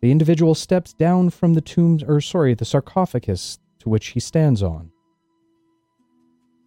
The 0.00 0.10
individual 0.10 0.56
steps 0.56 0.92
down 0.92 1.30
from 1.30 1.54
the 1.54 1.60
tomb, 1.60 2.00
or 2.08 2.20
sorry, 2.20 2.54
the 2.54 2.64
sarcophagus 2.64 3.60
to 3.78 3.88
which 3.88 4.08
he 4.08 4.18
stands 4.18 4.64
on. 4.64 4.90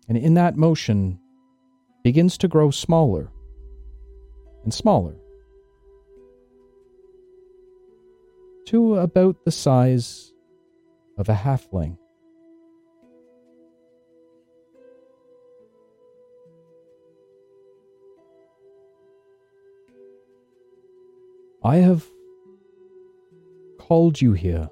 And 0.08 0.18
in 0.18 0.36
that 0.36 0.56
motion, 0.56 1.20
begins 2.02 2.38
to 2.38 2.48
grow 2.48 2.72
smaller 2.72 3.30
and 4.64 4.74
smaller 4.74 5.18
to 8.66 8.96
about 8.96 9.44
the 9.46 9.52
size 9.52 10.34
of 11.18 11.30
a 11.30 11.34
halfling. 11.34 11.98
I 21.64 21.78
have 21.78 22.06
called 23.80 24.22
you 24.22 24.34
here 24.34 24.70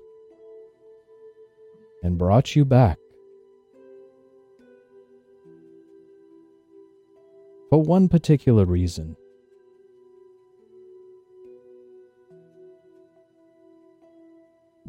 and 2.03 2.17
brought 2.17 2.55
you 2.55 2.65
back 2.65 2.99
for 7.69 7.81
one 7.81 8.09
particular 8.09 8.65
reason. 8.65 9.15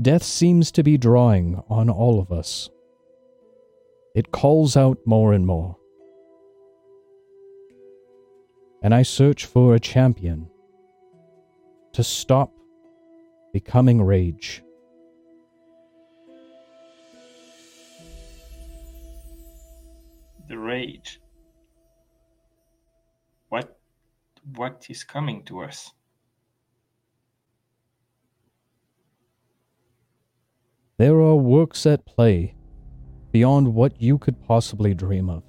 Death 0.04 0.22
seems 0.22 0.70
to 0.70 0.82
be 0.82 0.98
drawing 0.98 1.62
on 1.70 1.88
all 1.88 2.20
of 2.20 2.30
us. 2.30 2.68
It 4.14 4.32
calls 4.32 4.76
out 4.76 4.98
more 5.06 5.32
and 5.32 5.46
more. 5.46 5.78
And 8.82 8.94
I 8.94 9.00
search 9.00 9.46
for 9.46 9.74
a 9.74 9.80
champion 9.80 10.50
to 11.94 12.04
stop 12.04 12.52
becoming 13.54 14.02
rage. 14.02 14.62
The 20.50 20.58
rage. 20.58 21.18
What 23.48 23.78
what 24.54 24.84
is 24.90 25.02
coming 25.02 25.44
to 25.44 25.62
us? 25.62 25.94
There 30.96 31.20
are 31.20 31.34
works 31.34 31.86
at 31.86 32.06
play 32.06 32.54
beyond 33.32 33.74
what 33.74 34.00
you 34.00 34.16
could 34.16 34.40
possibly 34.46 34.94
dream 34.94 35.28
of. 35.28 35.42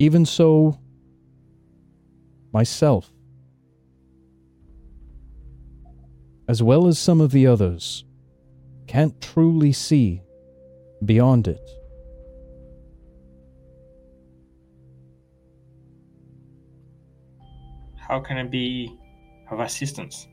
Even 0.00 0.26
so, 0.26 0.76
myself, 2.52 3.12
as 6.48 6.64
well 6.64 6.88
as 6.88 6.98
some 6.98 7.20
of 7.20 7.30
the 7.30 7.46
others, 7.46 8.04
can't 8.88 9.20
truly 9.20 9.70
see 9.70 10.20
beyond 11.04 11.46
it. 11.46 11.70
How 17.96 18.18
can 18.18 18.36
I 18.36 18.42
be 18.42 18.98
of 19.52 19.60
assistance? 19.60 20.26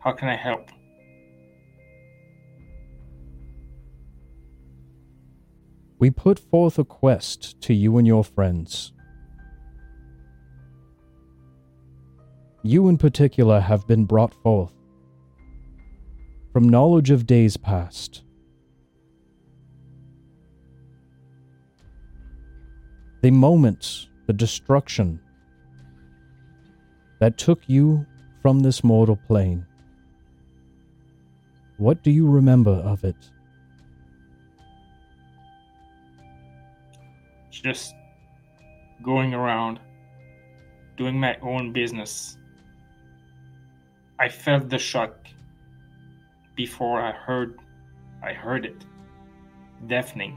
How 0.00 0.12
can 0.12 0.28
I 0.28 0.36
help? 0.36 0.68
We 5.98 6.10
put 6.10 6.38
forth 6.38 6.78
a 6.78 6.84
quest 6.84 7.60
to 7.62 7.74
you 7.74 7.98
and 7.98 8.06
your 8.06 8.22
friends. 8.22 8.92
You, 12.62 12.88
in 12.88 12.98
particular, 12.98 13.60
have 13.60 13.86
been 13.86 14.04
brought 14.04 14.34
forth 14.42 14.72
from 16.52 16.68
knowledge 16.68 17.10
of 17.10 17.26
days 17.26 17.56
past. 17.56 18.22
The 23.22 23.30
moment, 23.30 24.08
the 24.26 24.32
destruction 24.32 25.20
that 27.20 27.36
took 27.38 27.68
you 27.68 28.06
from 28.42 28.60
this 28.60 28.84
mortal 28.84 29.16
plane. 29.16 29.67
What 31.78 32.02
do 32.02 32.10
you 32.10 32.28
remember 32.28 32.72
of 32.72 33.04
it? 33.04 33.14
Just 37.52 37.94
going 39.00 39.32
around, 39.32 39.78
doing 40.96 41.18
my 41.20 41.36
own 41.40 41.72
business, 41.72 42.36
I 44.18 44.28
felt 44.28 44.68
the 44.68 44.78
shock 44.78 45.28
before 46.56 47.00
I 47.00 47.12
heard 47.12 47.60
I 48.24 48.32
heard 48.32 48.64
it. 48.66 48.84
Deafening. 49.86 50.36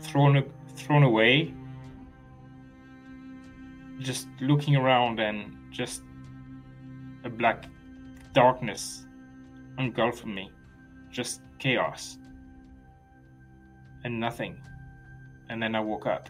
Thrown 0.00 0.50
thrown 0.76 1.02
away. 1.02 1.52
Just 3.98 4.28
looking 4.40 4.76
around 4.76 5.20
and 5.20 5.54
just 5.70 6.00
a 7.24 7.28
black 7.28 7.66
darkness 8.32 9.04
engulfing 9.78 10.34
me. 10.34 10.50
Just 11.10 11.40
chaos. 11.58 12.18
And 14.04 14.20
nothing. 14.20 14.56
And 15.48 15.62
then 15.62 15.74
I 15.74 15.80
woke 15.80 16.06
up. 16.06 16.28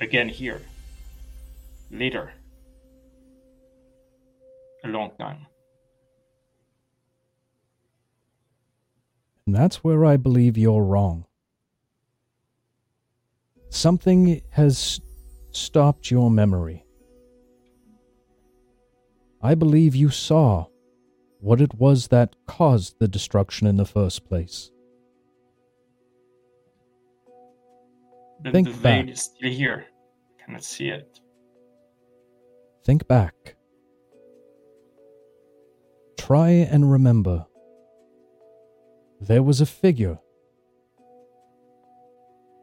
Again 0.00 0.28
here. 0.28 0.62
Later. 1.90 2.32
A 4.84 4.88
long 4.88 5.12
time. 5.18 5.46
And 9.46 9.54
that's 9.54 9.84
where 9.84 10.04
I 10.04 10.16
believe 10.16 10.58
you're 10.58 10.82
wrong. 10.82 11.24
Something 13.70 14.42
has 14.50 15.00
stopped 15.52 16.10
your 16.10 16.30
memory. 16.30 16.85
I 19.46 19.54
believe 19.54 19.94
you 19.94 20.10
saw 20.10 20.66
what 21.38 21.60
it 21.60 21.74
was 21.74 22.08
that 22.08 22.34
caused 22.48 22.98
the 22.98 23.06
destruction 23.06 23.68
in 23.68 23.76
the 23.76 23.84
first 23.84 24.26
place. 24.26 24.72
The, 28.42 28.50
Think 28.50 28.66
the 28.66 28.72
veil 28.72 29.08
is 29.08 29.22
still 29.22 29.48
here. 29.48 29.86
I 29.86 30.44
Cannot 30.44 30.64
see 30.64 30.88
it. 30.88 31.20
Think 32.84 33.06
back. 33.06 33.54
Try 36.18 36.48
and 36.48 36.90
remember. 36.90 37.46
There 39.20 39.44
was 39.44 39.60
a 39.60 39.66
figure. 39.66 40.18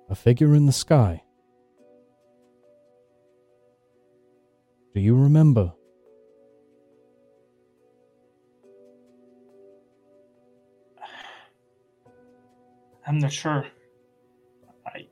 A 0.09 0.15
figure 0.15 0.53
in 0.53 0.65
the 0.65 0.73
sky. 0.73 1.23
Do 4.93 4.99
you 4.99 5.15
remember? 5.15 5.71
I'm 13.05 13.19
not 13.19 13.31
sure. 13.31 13.65
I 14.85 15.07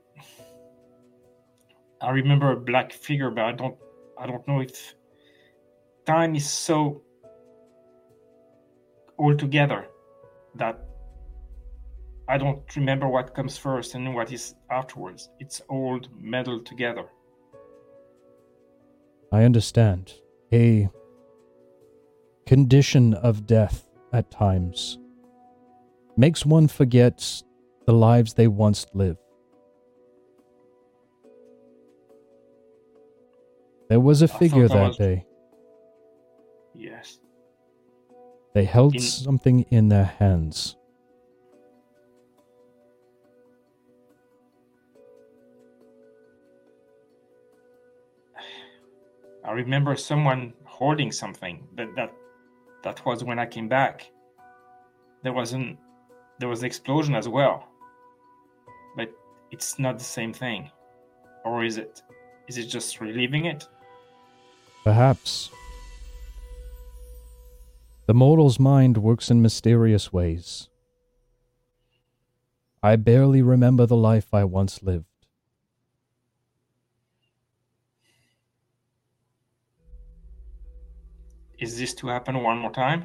I 2.00 2.10
remember 2.10 2.52
a 2.52 2.56
black 2.56 2.92
figure, 2.92 3.30
but 3.30 3.44
I 3.44 3.52
don't 3.52 3.76
I 4.18 4.26
don't 4.26 4.46
know 4.48 4.60
if 4.60 4.94
time 6.06 6.34
is 6.34 6.48
so 6.48 7.02
all 9.18 9.36
together 9.36 9.86
that 10.56 10.78
I 12.28 12.38
don't 12.38 12.62
remember 12.76 13.08
what 13.08 13.34
comes 13.34 13.58
first 13.58 13.94
and 13.94 14.14
what 14.14 14.32
is 14.32 14.54
afterwards. 14.70 15.28
It's 15.38 15.60
all 15.68 16.00
meddled 16.18 16.66
together. 16.66 17.06
I 19.30 19.44
understand. 19.44 20.14
A 20.52 20.88
condition 22.46 23.14
of 23.14 23.46
death 23.46 23.86
at 24.12 24.30
times 24.30 24.98
makes 26.16 26.44
one 26.44 26.68
forget 26.68 27.42
the 27.86 27.92
lives 27.92 28.34
they 28.34 28.48
once 28.48 28.86
lived. 28.94 29.18
There 33.88 34.00
was 34.00 34.22
a 34.22 34.30
ah, 34.32 34.38
figure 34.38 34.68
that 34.68 34.88
was- 34.88 34.96
day. 34.96 35.26
Yes. 36.74 37.18
They 38.54 38.64
held 38.64 38.94
In- 38.94 39.00
something 39.00 39.60
in 39.70 39.88
their 39.88 40.04
hands. 40.04 40.76
I 49.44 49.52
remember 49.52 49.96
someone 49.96 50.54
holding 50.64 51.12
something. 51.12 51.66
That 51.76 51.94
that 51.96 52.12
that 52.82 53.04
was 53.06 53.24
when 53.24 53.38
I 53.38 53.46
came 53.46 53.68
back. 53.68 54.10
There 55.22 55.32
wasn't 55.32 55.78
there 56.38 56.48
was 56.48 56.60
an 56.60 56.66
explosion 56.66 57.14
as 57.14 57.28
well. 57.28 57.68
It's 59.52 59.78
not 59.78 59.98
the 59.98 60.04
same 60.04 60.32
thing. 60.32 60.70
Or 61.44 61.62
is 61.62 61.76
it? 61.76 62.02
Is 62.48 62.56
it 62.56 62.64
just 62.64 63.00
reliving 63.00 63.44
it? 63.44 63.68
Perhaps. 64.82 65.50
The 68.06 68.14
mortal's 68.14 68.58
mind 68.58 68.96
works 68.96 69.30
in 69.30 69.42
mysterious 69.42 70.10
ways. 70.12 70.70
I 72.82 72.96
barely 72.96 73.42
remember 73.42 73.86
the 73.86 73.96
life 73.96 74.32
I 74.32 74.44
once 74.44 74.82
lived. 74.82 75.04
Is 81.58 81.78
this 81.78 81.94
to 81.94 82.08
happen 82.08 82.42
one 82.42 82.58
more 82.58 82.72
time? 82.72 83.04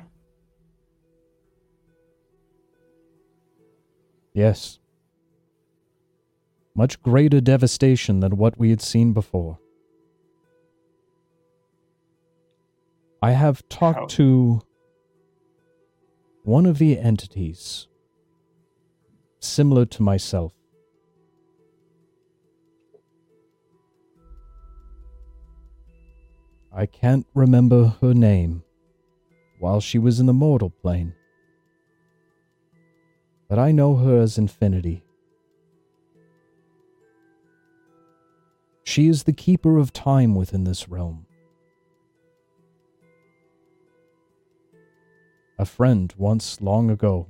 Yes. 4.33 4.79
Much 6.77 7.01
greater 7.01 7.41
devastation 7.41 8.21
than 8.21 8.37
what 8.37 8.57
we 8.57 8.69
had 8.69 8.81
seen 8.81 9.11
before. 9.11 9.59
I 13.21 13.31
have 13.31 13.67
talked 13.67 14.11
How? 14.11 14.17
to 14.17 14.61
one 16.43 16.65
of 16.65 16.77
the 16.77 16.97
entities 16.97 17.87
similar 19.41 19.85
to 19.85 20.03
myself. 20.03 20.53
I 26.71 26.85
can't 26.85 27.25
remember 27.33 27.95
her 28.01 28.13
name 28.13 28.63
while 29.59 29.81
she 29.81 29.97
was 29.97 30.19
in 30.19 30.27
the 30.27 30.33
mortal 30.33 30.69
plane 30.69 31.13
but 33.47 33.57
I 33.57 33.71
know 33.71 33.95
her 33.95 34.19
as 34.19 34.37
Infinity. 34.37 35.03
She 38.87 39.09
is 39.09 39.23
the 39.23 39.33
keeper 39.33 39.77
of 39.77 39.91
time 39.91 40.33
within 40.33 40.63
this 40.63 40.87
realm. 40.87 41.25
A 45.59 45.65
friend 45.65 46.13
once 46.17 46.61
long 46.61 46.89
ago. 46.89 47.27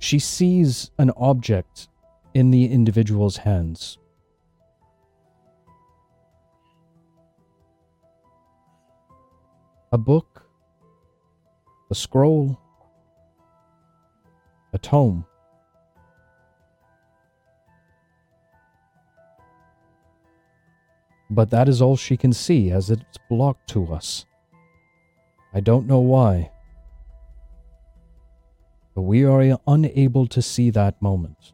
She 0.00 0.18
sees 0.18 0.90
an 0.98 1.12
object 1.16 1.86
in 2.34 2.50
the 2.50 2.64
individual's 2.64 3.36
hands. 3.36 3.96
A 9.92 9.98
book 9.98 10.42
a 11.88 11.94
scroll, 11.94 12.58
a 14.72 14.78
tome. 14.78 15.24
But 21.30 21.50
that 21.50 21.68
is 21.68 21.80
all 21.80 21.96
she 21.96 22.16
can 22.16 22.32
see 22.32 22.70
as 22.70 22.90
it's 22.90 23.18
blocked 23.28 23.68
to 23.70 23.92
us. 23.92 24.26
I 25.54 25.60
don't 25.60 25.86
know 25.86 26.00
why. 26.00 26.50
But 28.94 29.02
we 29.02 29.24
are 29.24 29.58
unable 29.66 30.26
to 30.26 30.42
see 30.42 30.70
that 30.70 31.00
moment. 31.00 31.52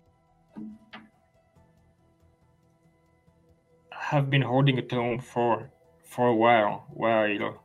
I 3.93 4.15
have 4.15 4.31
been 4.31 4.43
holding 4.43 4.79
a 4.79 4.83
tome 4.83 5.19
for 5.19 5.71
for 6.05 6.29
a 6.29 6.35
while. 6.35 6.87
While 6.89 7.61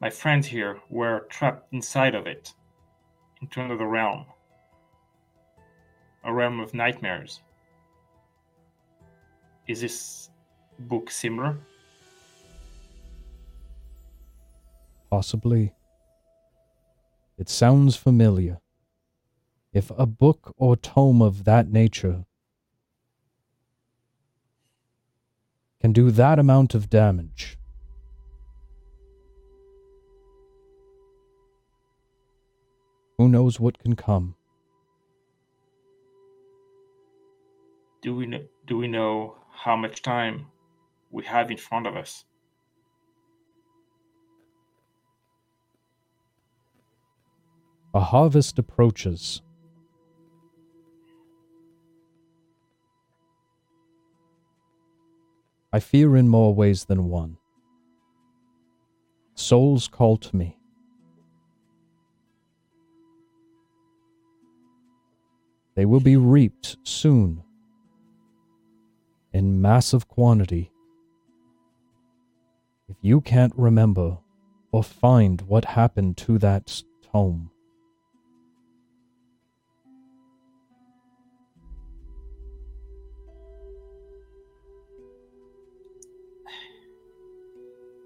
my 0.00 0.10
friends 0.10 0.46
here 0.46 0.80
were 0.88 1.26
trapped 1.30 1.72
inside 1.72 2.14
of 2.14 2.26
it, 2.26 2.52
into 3.40 3.60
another 3.60 3.86
realm, 3.86 4.26
a 6.22 6.32
realm 6.32 6.60
of 6.60 6.74
nightmares. 6.74 7.40
Is 9.66 9.80
this 9.80 10.30
book 10.78 11.10
similar? 11.10 11.56
Possibly. 15.10 15.72
It 17.36 17.48
sounds 17.48 17.96
familiar. 17.96 18.58
If 19.72 19.90
a 19.98 20.06
book 20.06 20.54
or 20.56 20.76
tome 20.76 21.20
of 21.20 21.44
that 21.44 21.68
nature 21.68 22.24
can 25.80 25.92
do 25.92 26.10
that 26.12 26.38
amount 26.38 26.74
of 26.74 26.88
damage, 26.88 27.58
who 33.18 33.28
knows 33.28 33.58
what 33.58 33.78
can 33.78 33.96
come? 33.96 34.36
Do 38.00 38.14
we 38.14 38.26
know, 38.26 38.44
do 38.66 38.78
we 38.78 38.86
know 38.86 39.36
how 39.56 39.74
much 39.74 40.02
time 40.02 40.46
we 41.10 41.24
have 41.24 41.50
in 41.50 41.56
front 41.56 41.86
of 41.86 41.96
us? 41.96 42.24
A 47.94 48.00
harvest 48.00 48.58
approaches. 48.58 49.40
I 55.72 55.80
fear 55.80 56.16
in 56.16 56.28
more 56.28 56.54
ways 56.54 56.84
than 56.84 57.08
one. 57.08 57.38
Souls 59.34 59.88
call 59.88 60.18
to 60.18 60.36
me. 60.36 60.58
They 65.74 65.86
will 65.86 66.00
be 66.00 66.16
reaped 66.16 66.76
soon 66.82 67.42
in 69.36 69.60
massive 69.60 70.08
quantity. 70.08 70.72
If 72.88 72.96
you 73.02 73.20
can't 73.20 73.52
remember 73.54 74.16
or 74.72 74.82
find 74.82 75.42
what 75.42 75.66
happened 75.66 76.16
to 76.18 76.38
that 76.38 76.82
tome, 77.12 77.50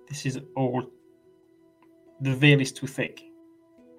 This 0.09 0.27
is 0.27 0.41
all. 0.57 0.83
The 2.21 2.35
veil 2.35 2.61
is 2.61 2.73
too 2.73 2.89
thick. 2.89 3.23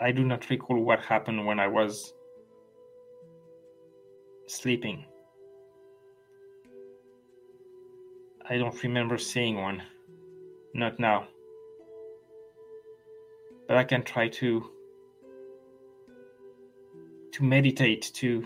I 0.01 0.11
do 0.11 0.25
not 0.25 0.49
recall 0.49 0.77
what 0.83 0.99
happened 0.99 1.45
when 1.45 1.57
I 1.57 1.67
was 1.67 2.13
sleeping. 4.47 5.05
I 8.51 8.57
don't 8.57 8.83
remember 8.83 9.17
seeing 9.17 9.61
one. 9.61 9.81
Not 10.73 10.99
now. 10.99 11.29
But 13.65 13.77
I 13.77 13.85
can 13.85 14.03
try 14.03 14.27
to 14.27 14.69
to 17.31 17.43
meditate 17.45 18.11
to 18.15 18.45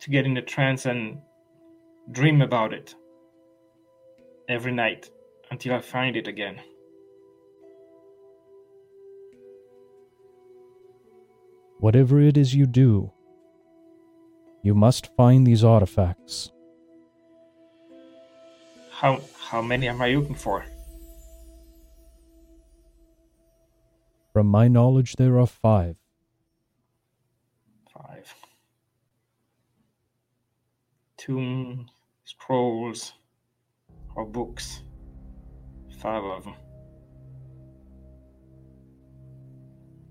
to 0.00 0.10
get 0.10 0.24
in 0.24 0.38
a 0.38 0.42
trance 0.42 0.86
and 0.86 1.18
dream 2.10 2.40
about 2.40 2.72
it 2.72 2.94
every 4.48 4.72
night 4.72 5.10
until 5.50 5.74
I 5.74 5.82
find 5.82 6.16
it 6.16 6.26
again. 6.26 6.62
whatever 11.78 12.20
it 12.20 12.36
is 12.36 12.54
you 12.54 12.66
do, 12.66 13.12
you 14.66 14.74
must 14.74 15.14
find 15.14 15.46
these 15.46 15.62
artifacts. 15.62 16.50
How 18.90 19.20
how 19.38 19.62
many 19.62 19.86
am 19.86 20.02
I 20.02 20.08
looking 20.14 20.34
for? 20.34 20.64
From 24.32 24.48
my 24.48 24.66
knowledge, 24.66 25.14
there 25.14 25.38
are 25.38 25.46
five. 25.46 25.94
Five. 27.94 28.34
Tomb 31.16 31.86
scrolls 32.24 33.12
or 34.16 34.24
books. 34.24 34.82
Five 36.00 36.24
of 36.24 36.42
them. 36.44 36.54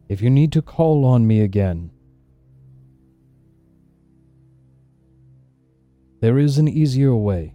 If 0.07 0.21
you 0.21 0.29
need 0.29 0.53
to 0.53 0.61
call 0.61 1.03
on 1.03 1.27
me 1.27 1.41
again, 1.41 1.91
there 6.25 6.39
is 6.39 6.57
an 6.57 6.67
easier 6.67 7.15
way. 7.15 7.53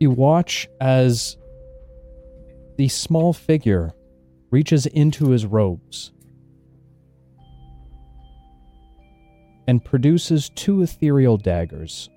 You 0.00 0.10
watch 0.10 0.66
as 0.80 1.36
the 2.76 2.88
small 2.88 3.32
figure 3.32 3.92
reaches 4.50 4.86
into 4.86 5.28
his 5.28 5.46
robes 5.46 6.10
and 9.68 9.84
produces 9.84 10.50
two 10.56 10.82
ethereal 10.82 11.36
daggers, 11.36 12.10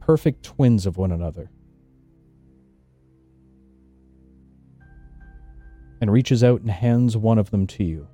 perfect 0.00 0.42
twins 0.44 0.86
of 0.86 0.96
one 0.96 1.12
another. 1.12 1.50
and 6.00 6.12
reaches 6.12 6.44
out 6.44 6.60
and 6.60 6.70
hands 6.70 7.16
one 7.16 7.38
of 7.38 7.50
them 7.50 7.66
to 7.66 7.82
you. 7.82 8.06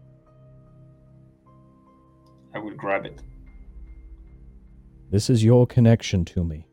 I 2.54 2.58
will 2.58 2.74
grab 2.74 3.04
it. 3.04 3.20
This 5.10 5.28
is 5.28 5.44
your 5.44 5.66
connection 5.66 6.24
to 6.26 6.44
me. 6.44 6.66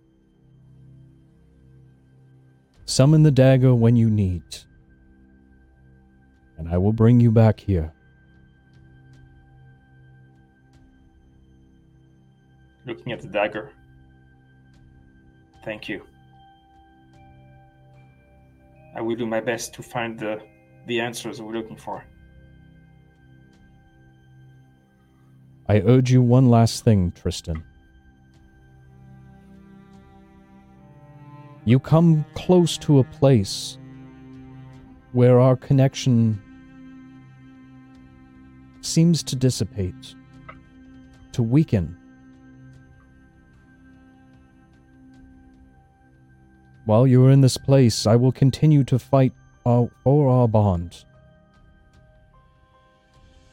Summon 2.86 3.24
the 3.24 3.32
dagger 3.32 3.74
when 3.74 3.96
you 3.96 4.10
need, 4.10 4.44
and 6.58 6.70
I 6.70 6.78
will 6.78 6.94
bring 6.94 7.20
you 7.20 7.32
back 7.32 7.60
here. 7.60 7.94
Looking 12.86 13.12
at 13.12 13.22
the 13.22 13.28
dagger. 13.28 13.72
Thank 15.64 15.88
you. 15.88 16.04
I 18.96 19.02
will 19.02 19.16
do 19.16 19.26
my 19.26 19.40
best 19.40 19.74
to 19.76 19.84
find 19.84 20.20
the 20.20 20.42
the 20.88 21.00
answers 21.00 21.42
we're 21.42 21.54
looking 21.54 21.78
for. 21.78 22.04
I 25.72 25.80
urge 25.86 26.12
you 26.12 26.22
one 26.22 26.50
last 26.50 26.84
thing, 26.84 27.14
Tristan. 27.14 27.64
You 31.64 31.80
come 31.80 32.26
close 32.34 32.78
to 32.80 33.00
a 33.00 33.06
place 33.06 33.78
where 35.14 35.40
our 35.40 35.56
connection 35.56 36.42
seems 38.82 39.24
to 39.24 39.38
dissipate, 39.38 40.14
to 41.32 41.42
weaken. 41.42 41.96
While 46.84 47.08
you 47.08 47.26
are 47.26 47.32
in 47.32 47.40
this 47.40 47.56
place, 47.56 48.06
I 48.06 48.18
will 48.18 48.34
continue 48.34 48.84
to 48.84 49.00
fight 49.00 49.32
our, 49.66 49.90
for 50.04 50.30
our 50.30 50.50
bond. 50.50 51.06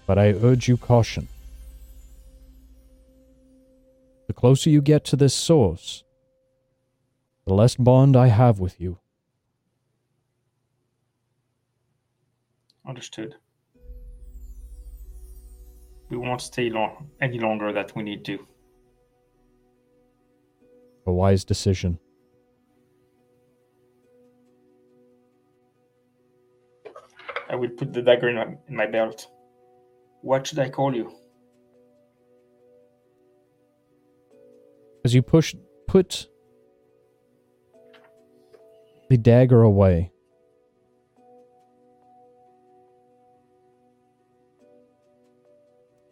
But 0.08 0.18
I 0.18 0.30
urge 0.32 0.66
you 0.66 0.76
caution. 0.76 1.28
The 4.28 4.34
closer 4.34 4.68
you 4.68 4.82
get 4.82 5.04
to 5.06 5.16
this 5.16 5.34
source, 5.34 6.04
the 7.46 7.54
less 7.54 7.76
bond 7.76 8.14
I 8.14 8.26
have 8.26 8.60
with 8.60 8.78
you. 8.78 8.98
Understood. 12.86 13.34
We 16.10 16.18
won't 16.18 16.42
stay 16.42 16.68
long 16.68 17.08
any 17.22 17.38
longer 17.38 17.72
that 17.72 17.96
we 17.96 18.02
need 18.02 18.24
to. 18.26 18.46
A 21.06 21.12
wise 21.12 21.44
decision. 21.44 21.98
I 27.48 27.54
will 27.54 27.70
put 27.70 27.94
the 27.94 28.02
dagger 28.02 28.28
in 28.28 28.36
my, 28.36 28.46
in 28.68 28.76
my 28.76 28.86
belt. 28.86 29.26
What 30.20 30.46
should 30.46 30.58
I 30.58 30.68
call 30.68 30.94
you? 30.94 31.12
As 35.08 35.14
you 35.14 35.22
push, 35.22 35.54
put 35.86 36.28
the 39.08 39.16
dagger 39.16 39.62
away. 39.62 40.12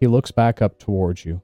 He 0.01 0.06
looks 0.06 0.31
back 0.31 0.62
up 0.62 0.78
towards 0.78 1.27
you. 1.27 1.43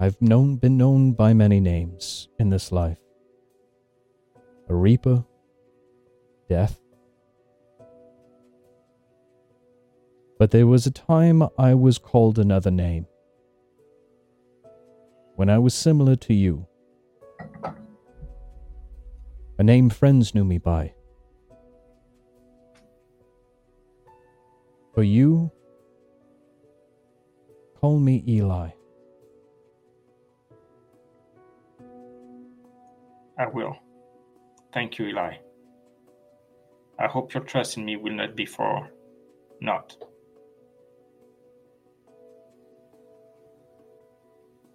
I've 0.00 0.22
known 0.22 0.56
been 0.56 0.78
known 0.78 1.12
by 1.12 1.34
many 1.34 1.60
names 1.60 2.28
in 2.38 2.48
this 2.48 2.72
life. 2.72 3.02
A 4.70 4.74
reaper, 4.74 5.26
death. 6.48 6.80
But 10.38 10.50
there 10.50 10.66
was 10.66 10.86
a 10.86 10.90
time 10.90 11.42
I 11.58 11.74
was 11.74 11.98
called 11.98 12.38
another 12.38 12.70
name. 12.70 13.06
When 15.36 15.50
I 15.50 15.58
was 15.58 15.74
similar 15.74 16.16
to 16.16 16.34
you. 16.34 16.66
A 19.58 19.62
name 19.62 19.90
friends 19.90 20.34
knew 20.34 20.44
me 20.44 20.56
by. 20.56 20.94
For 24.94 25.02
you, 25.02 25.50
call 27.78 27.98
me 27.98 28.24
Eli. 28.26 28.70
I 33.38 33.46
will. 33.46 33.76
Thank 34.72 34.98
you, 34.98 35.08
Eli. 35.08 35.36
I 36.98 37.06
hope 37.06 37.34
your 37.34 37.44
trust 37.44 37.76
in 37.76 37.84
me 37.84 37.96
will 37.96 38.14
not 38.14 38.34
be 38.36 38.46
for 38.46 38.88
naught. 39.60 39.96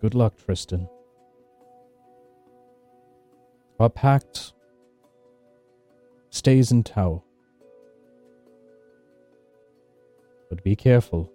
Good 0.01 0.15
luck, 0.15 0.33
Tristan. 0.43 0.89
Our 3.79 3.89
pact 3.89 4.53
stays 6.31 6.71
in 6.71 6.83
tow. 6.83 7.23
But 10.49 10.63
be 10.63 10.75
careful, 10.75 11.31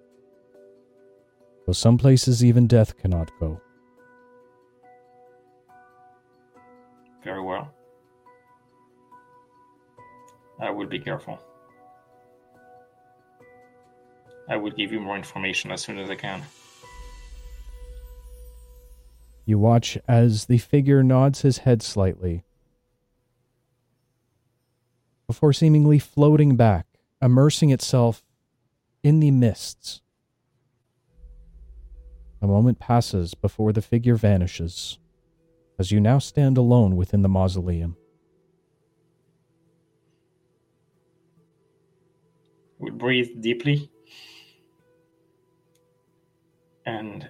for 1.64 1.74
some 1.74 1.96
places 1.96 2.44
even 2.44 2.66
death 2.66 2.98
cannot 2.98 3.30
go. 3.38 3.60
Very 7.22 7.42
well. 7.42 7.72
I 10.60 10.70
will 10.70 10.86
be 10.86 10.98
careful. 10.98 11.38
I 14.48 14.56
will 14.56 14.70
give 14.72 14.90
you 14.90 15.00
more 15.00 15.16
information 15.16 15.70
as 15.70 15.82
soon 15.82 15.98
as 15.98 16.10
I 16.10 16.16
can. 16.16 16.42
You 19.46 19.60
watch 19.60 19.96
as 20.08 20.46
the 20.46 20.58
figure 20.58 21.04
nods 21.04 21.42
his 21.42 21.58
head 21.58 21.80
slightly 21.80 22.42
before 25.28 25.52
seemingly 25.52 25.98
floating 25.98 26.56
back, 26.56 26.86
immersing 27.22 27.70
itself 27.70 28.24
in 29.02 29.20
the 29.20 29.30
mists. 29.30 30.00
A 32.42 32.46
moment 32.46 32.78
passes 32.78 33.34
before 33.34 33.72
the 33.72 33.82
figure 33.82 34.16
vanishes, 34.16 34.98
as 35.78 35.90
you 35.90 36.00
now 36.00 36.18
stand 36.18 36.58
alone 36.58 36.96
within 36.96 37.22
the 37.22 37.28
mausoleum. 37.28 37.96
We 42.78 42.90
breathe 42.90 43.40
deeply 43.40 43.90
and 46.84 47.28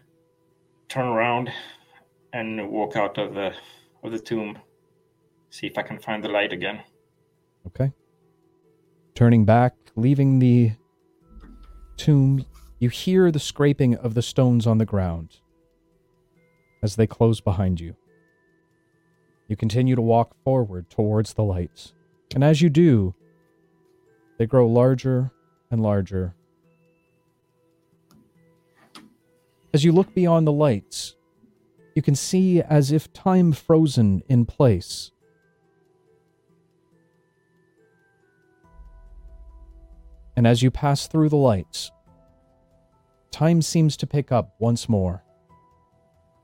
turn 0.89 1.07
around 1.07 1.51
and 2.37 2.71
walk 2.71 2.97
out 2.97 3.17
of 3.17 3.35
the 3.35 3.55
of 4.03 4.13
the 4.13 4.19
tomb. 4.19 4.59
See 5.49 5.67
if 5.67 5.79
I 5.79 5.83
can 5.83 5.99
find 5.99 6.23
the 6.23 6.29
light 6.29 6.53
again. 6.53 6.83
Okay. 7.67 7.93
Turning 9.15 9.47
back, 9.47 9.75
leaving 9.97 10.39
the 10.39 10.73
tomb, 11.97 12.45
you 12.79 12.91
hear 12.91 13.31
the 13.31 13.41
scraping 13.41 13.95
of 13.97 14.13
the 14.13 14.21
stones 14.21 14.67
on 14.67 14.77
the 14.77 14.85
ground 14.85 15.41
as 16.83 16.97
they 16.97 17.07
close 17.07 17.41
behind 17.41 17.81
you. 17.81 17.97
You 19.49 19.57
continue 19.57 19.95
to 19.95 20.03
walk 20.03 20.37
forward 20.45 20.91
towards 20.91 21.35
the 21.35 21.45
lights, 21.45 21.95
and 22.35 22.45
as 22.45 22.61
you 22.61 22.69
do, 22.69 23.15
they 24.39 24.47
grow 24.47 24.67
larger 24.69 25.33
and 25.71 25.83
larger. 25.83 26.35
As 29.73 29.85
you 29.85 29.93
look 29.93 30.15
beyond 30.15 30.47
the 30.47 30.53
lights, 30.53 31.16
you 31.97 32.03
can 32.03 32.15
see 32.15 32.61
as 32.61 32.93
if 32.93 33.11
time 33.15 33.53
frozen 33.53 34.23
in 34.29 34.45
place. 34.45 35.11
And 40.37 40.47
as 40.47 40.63
you 40.63 40.71
pass 40.71 41.09
through 41.09 41.31
the 41.31 41.37
lights, 41.37 41.91
time 43.31 43.63
seems 43.63 43.97
to 43.97 44.07
pick 44.07 44.31
up 44.31 44.55
once 44.59 44.91
more. 44.91 45.25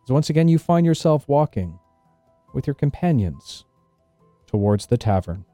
As 0.04 0.10
once 0.10 0.30
again 0.30 0.48
you 0.48 0.58
find 0.58 0.86
yourself 0.86 1.28
walking 1.28 1.78
with 2.54 2.66
your 2.66 2.74
companions 2.74 3.66
towards 4.46 4.86
the 4.86 4.96
tavern. 4.96 5.44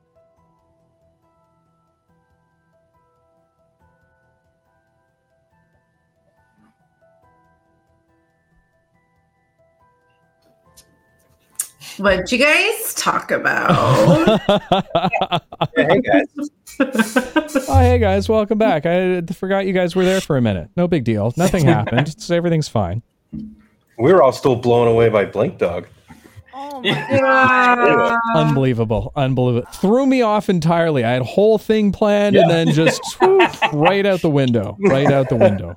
What'd 11.99 12.31
you 12.31 12.39
guys 12.39 12.95
talk 12.95 13.33
about? 13.33 13.71
oh, 14.51 15.39
hey 15.75 16.01
guys. 16.01 16.49
hey 17.67 17.99
guys, 17.99 18.29
welcome 18.29 18.57
back. 18.57 18.87
I 18.87 19.23
forgot 19.23 19.67
you 19.67 19.73
guys 19.73 19.97
were 19.97 20.05
there 20.05 20.21
for 20.21 20.37
a 20.37 20.41
minute. 20.41 20.71
No 20.77 20.87
big 20.87 21.03
deal. 21.03 21.35
Nothing 21.37 21.65
happened. 21.67 22.07
It's, 22.07 22.31
everything's 22.31 22.69
fine. 22.69 23.03
We 23.33 24.13
were 24.13 24.23
all 24.23 24.31
still 24.31 24.55
blown 24.55 24.87
away 24.87 25.09
by 25.09 25.25
Blink 25.25 25.59
Dog. 25.59 25.89
Oh 26.55 26.81
Yeah. 26.85 28.17
Unbelievable. 28.37 29.13
Unbelievable. 29.17 29.67
Threw 29.73 30.07
me 30.07 30.23
off 30.23 30.49
entirely. 30.49 31.03
I 31.05 31.11
had 31.11 31.23
a 31.23 31.25
whole 31.25 31.59
thing 31.59 31.91
planned 31.91 32.37
and 32.37 32.49
then 32.49 32.73
just 32.73 33.05
swoop, 33.07 33.51
right 33.73 34.07
out 34.07 34.23
the 34.23 34.31
window. 34.31 34.77
Right 34.79 35.11
out 35.11 35.29
the 35.29 35.37
window. 35.37 35.77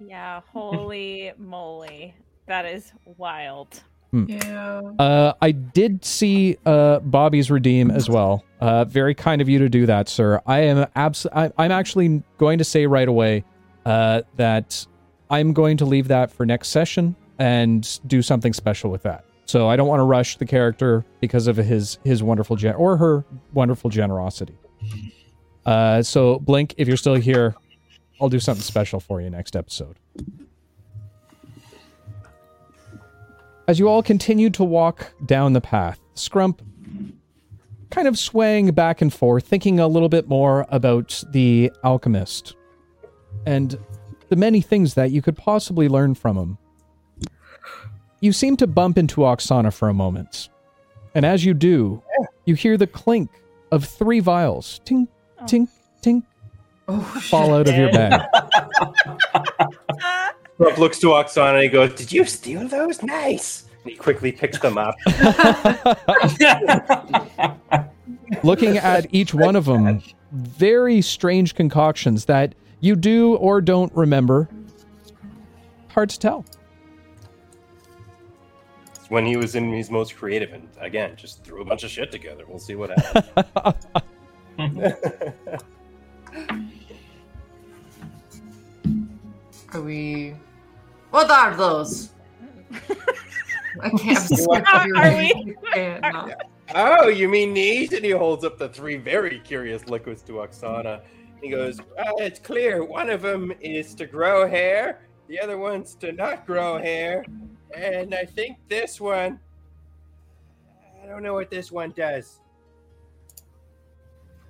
Yeah, 0.00 0.40
holy 0.52 1.32
moly. 1.36 2.14
That 2.46 2.64
is 2.64 2.92
wild. 3.18 3.82
Yeah. 4.28 4.80
Uh, 4.98 5.32
I 5.42 5.50
did 5.52 6.04
see 6.04 6.56
uh, 6.66 7.00
Bobby's 7.00 7.50
redeem 7.50 7.90
as 7.90 8.08
well. 8.08 8.44
Uh, 8.60 8.84
very 8.84 9.14
kind 9.14 9.40
of 9.42 9.48
you 9.48 9.58
to 9.58 9.68
do 9.68 9.86
that, 9.86 10.08
sir. 10.08 10.40
I 10.46 10.60
am 10.60 10.86
abs- 10.94 11.26
I- 11.34 11.52
I'm 11.58 11.72
actually 11.72 12.22
going 12.38 12.58
to 12.58 12.64
say 12.64 12.86
right 12.86 13.08
away 13.08 13.44
uh, 13.84 14.22
that 14.36 14.86
I'm 15.30 15.52
going 15.52 15.76
to 15.78 15.84
leave 15.84 16.08
that 16.08 16.30
for 16.30 16.46
next 16.46 16.68
session 16.68 17.16
and 17.38 17.98
do 18.06 18.22
something 18.22 18.52
special 18.52 18.90
with 18.90 19.02
that. 19.02 19.24
So 19.46 19.68
I 19.68 19.76
don't 19.76 19.88
want 19.88 20.00
to 20.00 20.04
rush 20.04 20.36
the 20.38 20.46
character 20.46 21.04
because 21.20 21.46
of 21.48 21.56
his 21.56 21.98
his 22.04 22.22
wonderful 22.22 22.56
gen- 22.56 22.76
or 22.76 22.96
her 22.96 23.24
wonderful 23.52 23.90
generosity. 23.90 24.56
Uh, 25.66 26.02
so 26.02 26.38
Blink, 26.38 26.74
if 26.78 26.88
you're 26.88 26.96
still 26.96 27.14
here, 27.14 27.54
I'll 28.20 28.28
do 28.28 28.38
something 28.40 28.62
special 28.62 29.00
for 29.00 29.20
you 29.20 29.28
next 29.30 29.56
episode. 29.56 29.96
As 33.66 33.78
you 33.78 33.88
all 33.88 34.02
continue 34.02 34.50
to 34.50 34.64
walk 34.64 35.14
down 35.24 35.52
the 35.52 35.60
path, 35.60 35.98
Scrump 36.14 36.60
kind 37.90 38.08
of 38.08 38.18
swaying 38.18 38.72
back 38.72 39.00
and 39.00 39.12
forth, 39.12 39.46
thinking 39.46 39.80
a 39.80 39.86
little 39.86 40.08
bit 40.08 40.28
more 40.28 40.66
about 40.68 41.22
the 41.30 41.72
alchemist 41.82 42.56
and 43.46 43.78
the 44.28 44.36
many 44.36 44.60
things 44.60 44.94
that 44.94 45.10
you 45.10 45.22
could 45.22 45.36
possibly 45.36 45.88
learn 45.88 46.14
from 46.14 46.36
him. 46.36 46.58
You 48.20 48.32
seem 48.32 48.56
to 48.58 48.66
bump 48.66 48.98
into 48.98 49.20
Oksana 49.20 49.72
for 49.72 49.88
a 49.88 49.94
moment. 49.94 50.48
And 51.14 51.24
as 51.24 51.44
you 51.44 51.54
do, 51.54 52.02
you 52.44 52.54
hear 52.54 52.76
the 52.76 52.86
clink 52.86 53.30
of 53.70 53.84
three 53.84 54.20
vials 54.20 54.80
tink, 54.84 55.08
oh. 55.40 55.44
tink, 55.44 55.68
tink 56.02 56.24
Oh, 56.86 57.00
fall 57.00 57.54
out 57.54 57.68
of 57.68 57.76
your 57.76 57.90
bag. 57.90 58.28
Rob 60.58 60.78
looks 60.78 60.98
to 61.00 61.08
Oksana 61.08 61.54
and 61.54 61.62
he 61.64 61.68
goes, 61.68 61.92
Did 61.94 62.12
you 62.12 62.24
steal 62.24 62.68
those? 62.68 63.02
Nice. 63.02 63.64
And 63.82 63.90
he 63.90 63.96
quickly 63.96 64.30
picks 64.32 64.58
them 64.60 64.78
up. 64.78 64.94
looking 68.44 68.78
at 68.78 69.12
each 69.12 69.34
one 69.34 69.56
of 69.56 69.64
them, 69.64 70.00
very 70.32 71.02
strange 71.02 71.54
concoctions 71.54 72.26
that 72.26 72.54
you 72.80 72.94
do 72.96 73.36
or 73.36 73.60
don't 73.60 73.94
remember. 73.94 74.48
Hard 75.88 76.10
to 76.10 76.18
tell. 76.18 76.44
It's 78.94 79.08
when 79.10 79.26
he 79.26 79.36
was 79.36 79.54
in 79.54 79.72
his 79.72 79.90
most 79.90 80.16
creative 80.16 80.52
and 80.52 80.68
again, 80.80 81.14
just 81.16 81.44
threw 81.44 81.62
a 81.62 81.64
bunch 81.64 81.84
of 81.84 81.90
shit 81.90 82.12
together. 82.12 82.44
We'll 82.46 82.58
see 82.58 82.74
what 82.74 82.90
happens. 82.98 83.86
Are 89.72 89.82
we? 89.82 90.34
What 91.14 91.30
are 91.30 91.54
those? 91.54 92.10
I 93.80 93.88
can't. 93.90 94.32
I'm 94.66 94.96
Are- 94.96 95.00
are 95.00 95.16
we- 95.16 95.54
curious. 95.72 96.00
I 96.02 96.34
oh, 96.74 97.06
you 97.06 97.28
mean 97.28 97.54
these? 97.54 97.92
And 97.92 98.04
he 98.04 98.10
holds 98.10 98.44
up 98.44 98.58
the 98.58 98.68
three 98.68 98.96
very 98.96 99.38
curious 99.38 99.86
liquids 99.86 100.22
to 100.22 100.32
Oksana. 100.32 101.02
He 101.40 101.50
goes, 101.50 101.78
well, 101.96 102.16
it's 102.18 102.40
clear. 102.40 102.82
One 102.82 103.10
of 103.10 103.22
them 103.22 103.52
is 103.60 103.94
to 103.94 104.06
grow 104.06 104.48
hair. 104.48 105.06
The 105.28 105.38
other 105.38 105.56
one's 105.56 105.94
to 105.96 106.10
not 106.10 106.48
grow 106.48 106.78
hair. 106.78 107.24
And 107.76 108.12
I 108.12 108.24
think 108.24 108.56
this 108.68 109.00
one, 109.00 109.38
I 111.00 111.06
don't 111.06 111.22
know 111.22 111.34
what 111.34 111.48
this 111.48 111.70
one 111.70 111.92
does. 111.92 112.40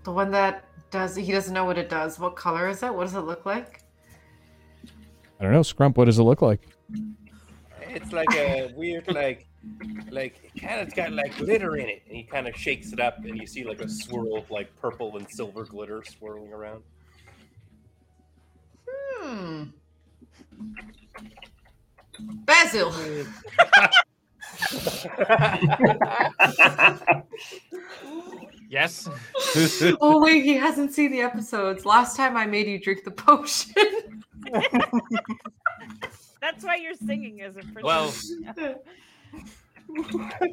The 0.05 0.13
one 0.13 0.31
that 0.31 0.65
does. 0.91 1.15
He 1.15 1.31
doesn't 1.31 1.53
know 1.53 1.67
what 1.67 1.77
it 1.77 1.91
does. 1.91 2.19
What 2.19 2.37
color 2.37 2.69
is 2.71 2.83
it? 2.83 2.95
What 2.95 3.05
does 3.05 3.15
it 3.17 3.21
look 3.21 3.45
like? 3.45 3.84
I 5.41 5.45
don't 5.45 5.53
know, 5.53 5.61
Scrump, 5.61 5.97
what 5.97 6.07
does 6.07 6.19
it 6.19 6.23
look 6.23 6.43
like? 6.43 6.61
It's 7.81 8.13
like 8.13 8.33
a 8.35 8.73
weird, 8.75 9.13
like, 9.13 9.47
like 10.11 10.51
it 10.55 10.61
kind 10.61 10.81
of 10.81 10.95
got 10.95 11.13
like 11.13 11.37
glitter 11.37 11.77
in 11.77 11.89
it, 11.89 12.03
and 12.07 12.17
he 12.17 12.23
kind 12.23 12.49
of 12.49 12.57
shakes 12.57 12.93
it 12.93 13.01
up, 13.01 13.19
and 13.25 13.37
you 13.39 13.47
see 13.47 13.65
like 13.65 13.81
a 13.81 13.89
swirl 13.89 14.37
of 14.37 14.51
like 14.51 14.75
purple 14.81 15.17
and 15.17 15.31
silver 15.31 15.65
glitter 15.65 16.03
swirling 16.05 16.53
around. 16.53 16.83
Hmm. 18.89 19.65
Basil. 22.45 22.93
Yes. 28.75 29.09
Oh 30.01 30.21
wait, 30.21 30.43
he 30.43 30.55
hasn't 30.55 30.93
seen 30.93 31.13
the 31.13 31.21
episodes. 31.21 31.87
Last 31.87 32.17
time 32.17 32.37
I 32.37 32.45
made 32.45 32.67
you 32.67 32.81
drink 32.81 33.05
the 33.05 33.13
potion. 33.13 34.24
That's 36.41 36.65
why 36.65 36.77
you're 36.77 36.95
singing 36.95 37.41
as 37.43 37.57
a 37.57 37.61
person. 37.61 37.83
Well, 37.83 38.13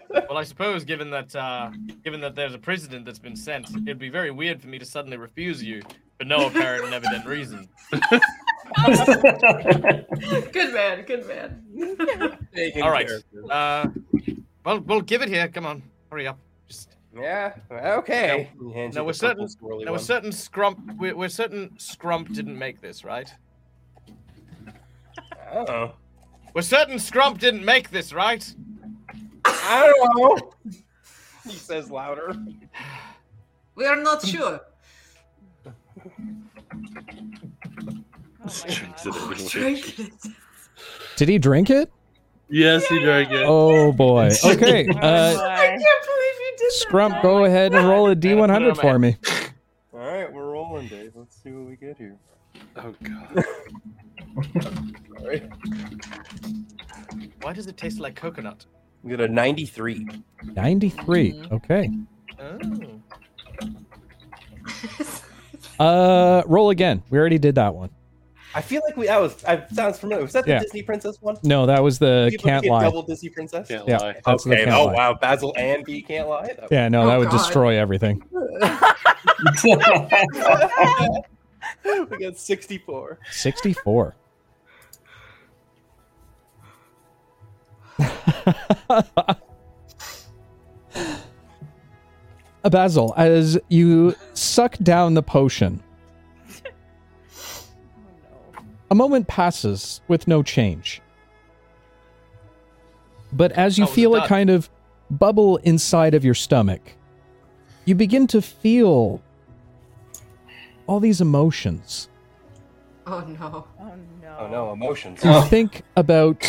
well, 0.09 0.37
I 0.37 0.43
suppose 0.43 0.83
given 0.83 1.09
that 1.11 1.35
uh, 1.35 1.71
given 2.03 2.21
that 2.21 2.35
there's 2.35 2.53
a 2.53 2.59
president 2.59 3.05
that's 3.05 3.19
been 3.19 3.35
sent, 3.35 3.69
it'd 3.69 3.99
be 3.99 4.09
very 4.09 4.31
weird 4.31 4.61
for 4.61 4.67
me 4.67 4.79
to 4.79 4.85
suddenly 4.85 5.17
refuse 5.17 5.63
you 5.63 5.81
for 6.17 6.25
no 6.25 6.47
apparent 6.47 6.85
and 6.85 6.93
evident 6.93 7.25
reason. 7.25 7.67
good 10.51 10.73
man, 10.73 11.03
good 11.05 11.27
man. 11.27 12.37
Taking 12.55 12.83
All 12.83 12.91
right. 12.91 13.07
character. 13.07 13.43
Uh, 13.49 13.87
well, 14.63 14.79
well, 14.81 15.01
give 15.01 15.21
it 15.21 15.29
here. 15.29 15.47
Come 15.47 15.65
on, 15.65 15.81
hurry 16.11 16.27
up. 16.27 16.37
Just 16.67 16.95
Yeah. 17.15 17.53
Okay. 17.71 18.49
He 18.61 18.71
hands 18.73 18.95
no, 18.95 19.03
we're 19.03 19.13
certain. 19.13 19.47
purple 19.47 19.69
swirly 19.69 19.85
No, 19.85 19.93
we're 19.93 19.97
certain 19.97 20.31
Scrump. 20.31 20.97
We're, 20.97 21.15
we're 21.15 21.29
certain 21.29 21.69
Scrump 21.77 22.33
didn't 22.33 22.57
make 22.57 22.81
this, 22.81 23.03
right? 23.03 23.33
Oh. 25.53 25.93
We're 26.53 26.61
certain 26.61 26.95
Scrump 26.95 27.39
didn't 27.39 27.65
make 27.65 27.89
this, 27.89 28.13
right? 28.13 28.53
I 29.45 29.91
don't 29.93 30.17
know. 30.17 30.51
He 31.45 31.55
says 31.57 31.89
louder. 31.89 32.35
We 33.75 33.85
are 33.85 33.95
not 33.95 34.25
sure. 34.25 34.61
Oh 38.45 38.51
my 38.55 38.73
it 38.73 38.91
God. 38.95 39.47
Drink 39.47 39.99
it. 39.99 40.13
Did 41.15 41.29
he 41.29 41.37
drink 41.37 41.69
it? 41.69 41.91
Yes, 42.49 42.85
he 42.87 42.99
drank 42.99 43.31
it. 43.31 43.43
Oh 43.45 43.91
boy. 43.91 44.31
Okay. 44.43 44.87
Uh, 45.01 45.37
I 45.37 45.67
can't 45.67 45.79
believe 45.79 46.35
you 46.39 46.53
did 46.57 46.71
that. 46.71 46.85
Scrump, 46.87 47.21
go 47.21 47.45
ahead 47.45 47.73
and 47.73 47.87
roll 47.87 48.09
a 48.09 48.15
D100 48.15 48.77
for 48.77 48.99
me. 48.99 49.15
All 49.93 49.99
right, 49.99 50.31
we're 50.31 50.51
rolling, 50.51 50.87
Dave. 50.87 51.13
Let's 51.15 51.41
see 51.41 51.51
what 51.51 51.69
we 51.69 51.75
get 51.75 51.97
here. 51.97 52.17
Oh 52.77 52.93
god. 53.03 53.45
All 54.37 55.27
right. 55.27 55.43
Why 57.41 57.53
does 57.53 57.67
it 57.67 57.77
taste 57.77 57.99
like 57.99 58.15
coconut? 58.15 58.65
We 59.03 59.11
got 59.11 59.21
a 59.21 59.27
93. 59.27 60.07
93. 60.43 61.43
Okay. 61.51 61.89
Oh. 62.39 62.59
Uh, 65.79 66.43
roll 66.45 66.69
again. 66.69 67.01
We 67.09 67.17
already 67.17 67.39
did 67.39 67.55
that 67.55 67.73
one. 67.73 67.89
I 68.53 68.61
feel 68.61 68.81
like 68.85 68.95
we 68.97 69.07
that 69.07 69.19
was 69.19 69.43
I 69.45 69.65
sounds 69.73 69.97
familiar. 69.97 70.21
Was 70.23 70.33
that 70.33 70.45
the 70.45 70.51
Yeah. 70.51 70.59
Disney 70.59 70.83
Princess 70.83 71.17
one? 71.21 71.37
No, 71.43 71.65
that 71.65 71.81
was 71.81 71.97
the 71.97 72.27
People 72.29 72.49
can't 72.49 72.63
get 72.63 72.71
lie. 72.71 72.83
Double 72.83 73.01
Disney 73.01 73.29
Princess. 73.29 73.67
Can't 73.67 73.87
Yeah. 73.87 73.97
lie. 73.97 74.15
That's 74.23 74.43
the 74.43 74.51
okay. 74.51 74.65
can't 74.65 74.75
Oh 74.75 74.85
lie. 74.85 74.93
wow, 74.93 75.13
Basil 75.19 75.53
and 75.57 75.83
B 75.83 76.03
can't 76.03 76.27
lie. 76.27 76.47
That 76.47 76.67
Yeah, 76.69 76.87
no, 76.89 77.03
Oh, 77.03 77.07
that 77.07 77.17
would 77.17 77.29
God. 77.29 77.37
destroy 77.37 77.79
everything. 77.79 78.21
we 81.85 82.17
got 82.17 82.37
64. 82.37 83.19
64. 83.31 84.15
A 92.63 92.69
Basil, 92.69 93.13
as 93.17 93.57
you 93.69 94.15
suck 94.33 94.77
down 94.79 95.13
the 95.13 95.23
potion, 95.23 95.83
a 98.89 98.95
moment 98.95 99.27
passes 99.27 100.01
with 100.07 100.27
no 100.27 100.43
change. 100.43 101.01
But 103.33 103.51
as 103.53 103.77
you 103.77 103.85
oh, 103.85 103.87
feel 103.87 104.15
it 104.15 104.23
it 104.25 104.27
kind 104.27 104.49
of 104.49 104.69
bubble 105.09 105.57
inside 105.57 106.13
of 106.13 106.25
your 106.25 106.33
stomach, 106.33 106.81
you 107.85 107.95
begin 107.95 108.27
to 108.27 108.41
feel 108.41 109.21
all 110.87 110.99
these 110.99 111.21
emotions. 111.21 112.09
Oh 113.07 113.19
no. 113.21 113.65
Oh 113.79 113.91
no. 114.21 114.37
Oh 114.39 114.47
no, 114.47 114.73
emotions. 114.73 115.23
You 115.23 115.41
think 115.45 115.83
about 115.95 116.45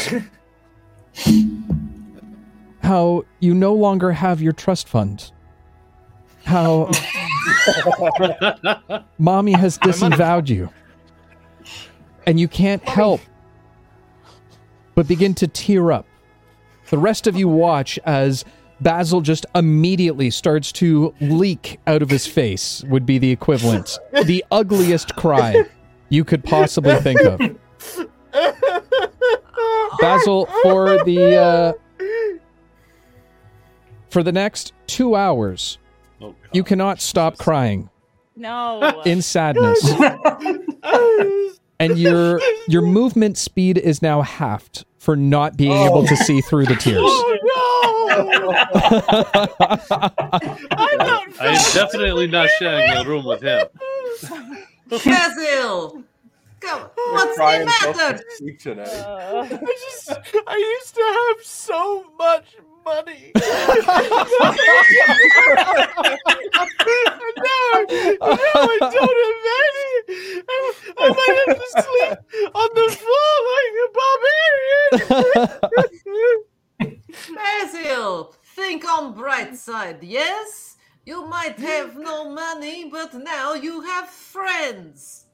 how 2.82 3.24
you 3.40 3.54
no 3.54 3.74
longer 3.74 4.12
have 4.12 4.42
your 4.42 4.52
trust 4.52 4.88
fund. 4.88 5.32
How 6.44 6.90
mommy 9.18 9.52
has 9.52 9.78
disavowed 9.78 10.48
you. 10.48 10.68
And 12.26 12.38
you 12.38 12.48
can't 12.48 12.86
help 12.88 13.20
but 14.94 15.08
begin 15.08 15.34
to 15.34 15.46
tear 15.46 15.92
up. 15.92 16.06
The 16.90 16.98
rest 16.98 17.26
of 17.26 17.36
you 17.36 17.48
watch 17.48 17.98
as 18.04 18.44
Basil 18.82 19.20
just 19.20 19.46
immediately 19.54 20.30
starts 20.30 20.72
to 20.72 21.14
leak 21.20 21.78
out 21.86 22.02
of 22.02 22.10
his 22.10 22.26
face, 22.26 22.82
would 22.88 23.06
be 23.06 23.18
the 23.18 23.30
equivalent. 23.30 23.98
The 24.24 24.44
ugliest 24.50 25.14
cry 25.16 25.64
you 26.08 26.24
could 26.24 26.44
possibly 26.44 26.96
think 26.96 27.20
of. 27.22 27.40
Basil, 30.00 30.46
for 30.62 31.04
the 31.04 31.36
uh, 31.36 31.72
for 34.10 34.22
the 34.22 34.32
next 34.32 34.72
two 34.86 35.14
hours, 35.14 35.78
Oh, 36.20 36.28
God. 36.28 36.36
you 36.52 36.64
cannot 36.64 37.00
stop 37.00 37.38
crying 37.38 37.88
No. 38.36 39.02
in 39.04 39.22
sadness, 39.22 39.82
and 41.78 41.98
your 41.98 42.40
your 42.68 42.82
movement 42.82 43.36
speed 43.38 43.78
is 43.78 44.02
now 44.02 44.22
halved 44.22 44.84
for 45.02 45.16
not 45.16 45.56
being 45.56 45.72
able 45.72 46.06
to 46.06 46.16
see 46.16 46.40
through 46.40 46.64
the 46.64 46.76
tears. 46.80 47.00
Oh, 47.02 47.38
no! 47.42 48.52
I 51.40 51.46
am 51.48 51.62
definitely 51.74 52.28
not 52.28 52.48
sharing 52.60 52.88
a 52.92 53.04
room 53.04 53.24
with 53.24 53.42
him. 53.42 53.66
Basil! 54.88 56.04
Come, 56.60 56.82
what's 56.94 57.36
the 57.36 57.64
matter? 57.66 58.18
to 58.18 58.24
sleep 58.36 58.60
tonight. 58.60 58.86
Uh, 58.86 59.48
I 59.50 59.74
just, 59.90 60.12
I 60.46 60.56
used 60.56 60.94
to 60.94 61.02
have 61.02 61.44
so 61.44 62.04
much 62.16 62.54
money. 62.84 63.32
and 63.34 63.42
now, 67.36 67.72
now 68.20 68.58
I 68.62 68.78
don't 68.80 69.18
have 69.48 69.76
any. 69.78 70.42
I, 70.48 70.72
I 70.98 71.08
might 71.08 71.36
have 71.46 71.56
to 71.58 71.68
sleep 71.82 72.18
on 72.54 72.68
the 72.74 72.88
floor 73.00 73.32
like 73.52 73.74
a 73.84 73.88
barbarian. 76.88 77.34
Basil! 77.34 78.34
Think 78.54 78.84
on 78.84 79.14
bright 79.14 79.56
side, 79.56 80.02
yes? 80.02 80.76
You 81.04 81.26
might 81.26 81.58
have 81.58 81.96
no 81.96 82.30
money, 82.30 82.88
but 82.90 83.14
now 83.14 83.54
you 83.54 83.80
have 83.82 84.08
friends. 84.08 85.26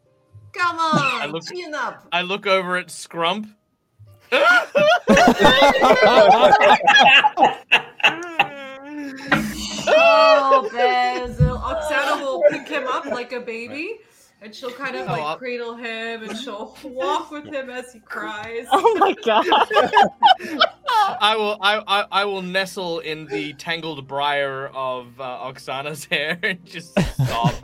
Come 0.52 0.78
on, 0.78 1.30
look- 1.32 1.44
chin 1.46 1.74
up. 1.74 2.06
I 2.12 2.22
look 2.22 2.46
over 2.46 2.76
at 2.76 2.86
Scrump. 2.88 3.54
Oh, 9.90 10.68
Basil. 10.72 11.58
Oksana 11.58 12.20
will 12.20 12.42
pick 12.50 12.68
him 12.68 12.86
up 12.86 13.06
like 13.06 13.32
a 13.32 13.40
baby, 13.40 13.98
and 14.42 14.54
she'll 14.54 14.70
kind 14.70 14.96
of 14.96 15.06
like 15.06 15.20
I'll- 15.20 15.36
cradle 15.36 15.74
him, 15.76 16.22
and 16.24 16.36
she'll 16.36 16.76
walk 16.84 17.30
with 17.30 17.46
him 17.46 17.70
as 17.70 17.92
he 17.92 18.00
cries. 18.00 18.66
oh 18.70 18.96
my 18.98 19.14
god. 19.24 19.46
I 21.20 21.36
will 21.36 21.58
I, 21.60 21.82
I 21.86 22.06
I 22.22 22.24
will 22.24 22.42
nestle 22.42 23.00
in 23.00 23.26
the 23.26 23.52
tangled 23.54 24.06
briar 24.06 24.68
of 24.68 25.20
uh, 25.20 25.24
Oksana's 25.44 26.04
hair 26.10 26.38
and 26.42 26.64
just 26.64 26.94
sob. 27.16 27.54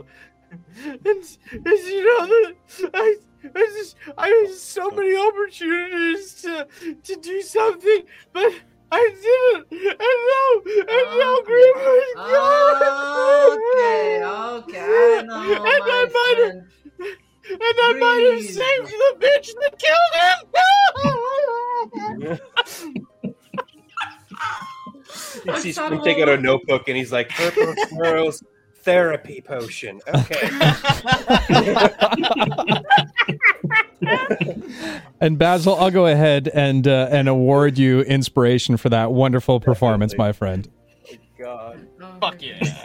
and, 0.83 0.97
and 1.05 1.65
you 1.65 2.05
know 2.05 2.27
that 2.27 2.55
I 2.93 3.15
I 3.53 3.65
just 3.77 3.95
I 4.17 4.27
had 4.27 4.49
so 4.55 4.89
many 4.89 5.15
opportunities 5.15 6.41
to 6.41 6.67
to 7.03 7.15
do 7.17 7.41
something, 7.41 8.03
but 8.33 8.53
I 8.91 9.09
didn't. 9.21 9.71
And 9.71 10.19
now 10.31 10.49
and 10.79 11.07
now 11.19 11.39
Grimmer's 11.45 12.13
gone. 12.15 12.81
Okay, 13.57 14.23
okay, 14.23 15.19
I 15.19 15.21
know, 15.25 15.41
and 15.53 15.65
I 15.65 15.79
my 15.79 16.05
might 16.13 16.37
have 16.45 16.55
and 17.47 17.61
I 17.61 17.93
might 17.99 18.23
have 18.33 18.43
saved 18.43 18.89
the 18.89 19.11
bitch 19.19 19.53
that 19.61 19.73
killed 19.77 20.13
him. 20.21 20.37
He's, 25.45 25.61
see 25.61 25.71
Oksana 25.73 26.03
take 26.03 26.19
out 26.19 26.29
a 26.29 26.37
notebook 26.37 26.87
and 26.87 26.97
he's 26.97 27.11
like, 27.11 27.29
Purple 27.29 27.75
Swirls 27.89 28.43
therapy 28.85 29.41
potion. 29.41 29.99
Okay. 30.07 30.49
And 35.21 35.39
Basil, 35.39 35.75
I'll 35.75 35.91
go 35.91 36.07
ahead 36.07 36.49
and 36.53 36.87
uh, 36.87 37.07
and 37.09 37.27
award 37.27 37.77
you 37.77 38.01
inspiration 38.01 38.77
for 38.77 38.89
that 38.89 39.11
wonderful 39.11 39.59
performance, 39.59 40.15
my 40.17 40.31
friend. 40.33 40.69
God. 41.37 41.87
Fuck 42.19 42.41
yeah. 42.41 42.83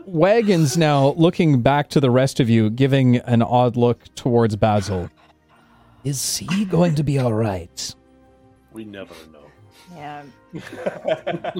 Wagons 0.06 0.76
now 0.76 1.12
looking 1.12 1.62
back 1.62 1.88
to 1.90 2.00
the 2.00 2.10
rest 2.10 2.40
of 2.40 2.50
you, 2.50 2.70
giving 2.70 3.18
an 3.18 3.42
odd 3.42 3.76
look 3.76 4.12
towards 4.14 4.56
Basil. 4.56 5.10
Is 6.04 6.38
he 6.38 6.64
going 6.64 6.94
to 6.96 7.02
be 7.02 7.18
all 7.18 7.32
right? 7.32 7.94
We 8.72 8.84
never 8.84 9.14
know. 9.32 9.40
Yeah. 9.94 10.22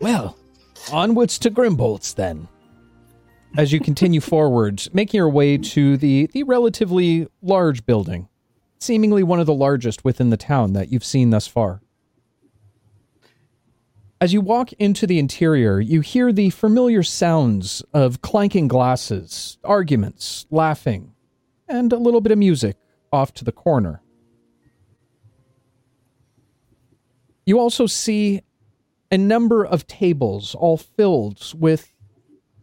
Well, 0.00 0.36
onwards 0.90 1.38
to 1.40 1.50
Grimbolt's 1.50 2.14
then. 2.14 2.48
As 3.56 3.72
you 3.72 3.80
continue 3.80 4.20
forward, 4.20 4.88
making 4.92 5.18
your 5.18 5.28
way 5.28 5.58
to 5.58 5.96
the, 5.96 6.30
the 6.32 6.44
relatively 6.44 7.28
large 7.42 7.84
building, 7.84 8.28
seemingly 8.78 9.22
one 9.22 9.40
of 9.40 9.46
the 9.46 9.54
largest 9.54 10.04
within 10.04 10.30
the 10.30 10.36
town 10.36 10.72
that 10.72 10.90
you've 10.90 11.04
seen 11.04 11.30
thus 11.30 11.46
far. 11.46 11.82
As 14.22 14.32
you 14.32 14.40
walk 14.40 14.72
into 14.74 15.06
the 15.06 15.18
interior, 15.18 15.80
you 15.80 16.00
hear 16.00 16.32
the 16.32 16.50
familiar 16.50 17.02
sounds 17.02 17.82
of 17.92 18.22
clanking 18.22 18.68
glasses, 18.68 19.58
arguments, 19.64 20.46
laughing, 20.50 21.12
and 21.68 21.92
a 21.92 21.98
little 21.98 22.20
bit 22.20 22.32
of 22.32 22.38
music 22.38 22.76
off 23.12 23.34
to 23.34 23.44
the 23.44 23.52
corner. 23.52 24.02
You 27.44 27.58
also 27.58 27.86
see 27.86 28.42
a 29.10 29.18
number 29.18 29.64
of 29.64 29.86
tables 29.86 30.54
all 30.54 30.76
filled 30.76 31.52
with 31.58 31.92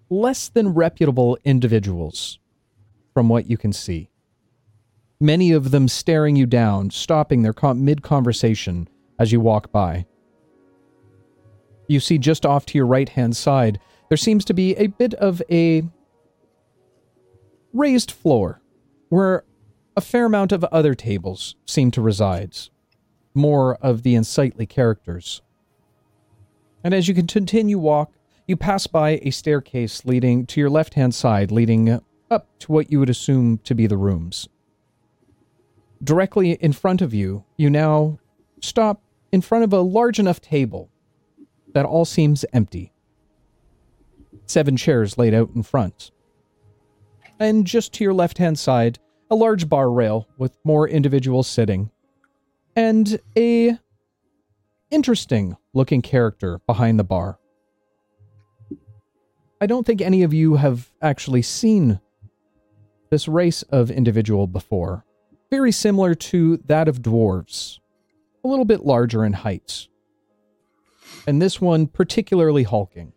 less 0.10 0.48
than 0.48 0.69
reputable 0.69 1.38
individuals, 1.44 2.40
from 3.14 3.28
what 3.28 3.49
you 3.49 3.57
can 3.57 3.74
see. 3.74 4.10
Many 5.19 5.52
of 5.52 5.72
them 5.72 5.88
staring 5.88 6.36
you 6.36 6.45
down, 6.45 6.91
stopping 6.91 7.41
their 7.41 7.53
com- 7.53 7.84
mid 7.84 8.02
conversation 8.02 8.88
as 9.19 9.32
you 9.32 9.40
walk 9.40 9.72
by. 9.72 10.06
You 11.88 11.99
see 11.99 12.18
just 12.18 12.45
off 12.45 12.65
to 12.68 12.78
your 12.78 12.86
right 12.86 13.10
hand 13.10 13.36
side, 13.36 13.80
there 14.10 14.18
seems 14.18 14.45
to 14.45 14.53
be 14.53 14.76
a 14.76 14.88
bit 14.88 15.14
of 15.15 15.41
a 15.49 15.84
raised 17.74 18.11
floor 18.11 18.61
where 19.10 19.44
a 19.95 20.02
fair 20.02 20.26
amount 20.26 20.52
of 20.52 20.64
other 20.65 20.94
tables 20.94 21.56
seem 21.65 21.91
to 21.91 22.02
reside. 22.02 22.56
More 23.34 23.76
of 23.76 24.03
the 24.03 24.15
unsightly 24.15 24.65
characters. 24.65 25.41
And 26.88 26.93
as 26.93 27.09
you 27.09 27.14
continue 27.14 27.77
walk, 27.77 28.14
you 28.47 28.55
pass 28.55 28.88
by 28.88 29.19
a 29.22 29.30
staircase 29.30 30.05
leading 30.05 30.45
to 30.45 30.61
your 30.61 30.69
left 30.69 30.93
hand 30.93 31.14
side, 31.14 31.51
leading 31.51 31.99
up 32.31 32.47
to 32.59 32.72
what 32.72 32.89
you 32.89 32.97
would 33.01 33.09
assume 33.09 33.57
to 33.65 33.76
be 33.76 33.88
the 33.88 33.97
rooms. 33.97 34.47
Directly 36.01 36.53
in 36.53 36.72
front 36.72 37.01
of 37.01 37.14
you, 37.14 37.43
you 37.57 37.69
now 37.69 38.19
stop 38.61 39.01
in 39.34 39.41
front 39.41 39.65
of 39.65 39.73
a 39.73 39.81
large 39.81 40.18
enough 40.18 40.39
table 40.39 40.89
that 41.73 41.84
all 41.84 42.05
seems 42.05 42.45
empty. 42.53 42.93
Seven 44.45 44.77
chairs 44.77 45.18
laid 45.18 45.34
out 45.34 45.49
in 45.55 45.64
front. 45.64 46.11
And 47.38 47.68
just 47.68 47.91
to 47.95 48.05
your 48.05 48.14
left 48.14 48.38
hand 48.38 48.57
side, 48.57 48.97
a 49.30 49.35
large 49.35 49.68
bar 49.68 49.91
rail 49.91 50.26
with 50.38 50.57
more 50.64 50.88
individuals 50.88 51.47
sitting. 51.47 51.91
And 52.77 53.19
a 53.38 53.77
interesting 54.89 55.57
looking 55.73 56.01
character 56.01 56.59
behind 56.65 56.99
the 56.99 57.03
bar. 57.03 57.39
I 59.59 59.65
don't 59.65 59.85
think 59.85 60.01
any 60.01 60.23
of 60.23 60.34
you 60.34 60.55
have 60.55 60.91
actually 61.01 61.41
seen 61.41 61.99
this 63.09 63.27
race 63.27 63.64
of 63.64 63.89
individual 63.89 64.47
before. 64.47 65.05
Very 65.49 65.72
similar 65.72 66.14
to 66.14 66.57
that 66.65 66.88
of 66.88 67.01
dwarves, 67.01 67.80
a 68.43 68.47
little 68.47 68.65
bit 68.65 68.85
larger 68.85 69.26
in 69.26 69.34
height. 69.34 69.88
And 71.26 71.41
this 71.41 71.59
one 71.61 71.88
particularly 71.88 72.64
hulking. 72.64 73.14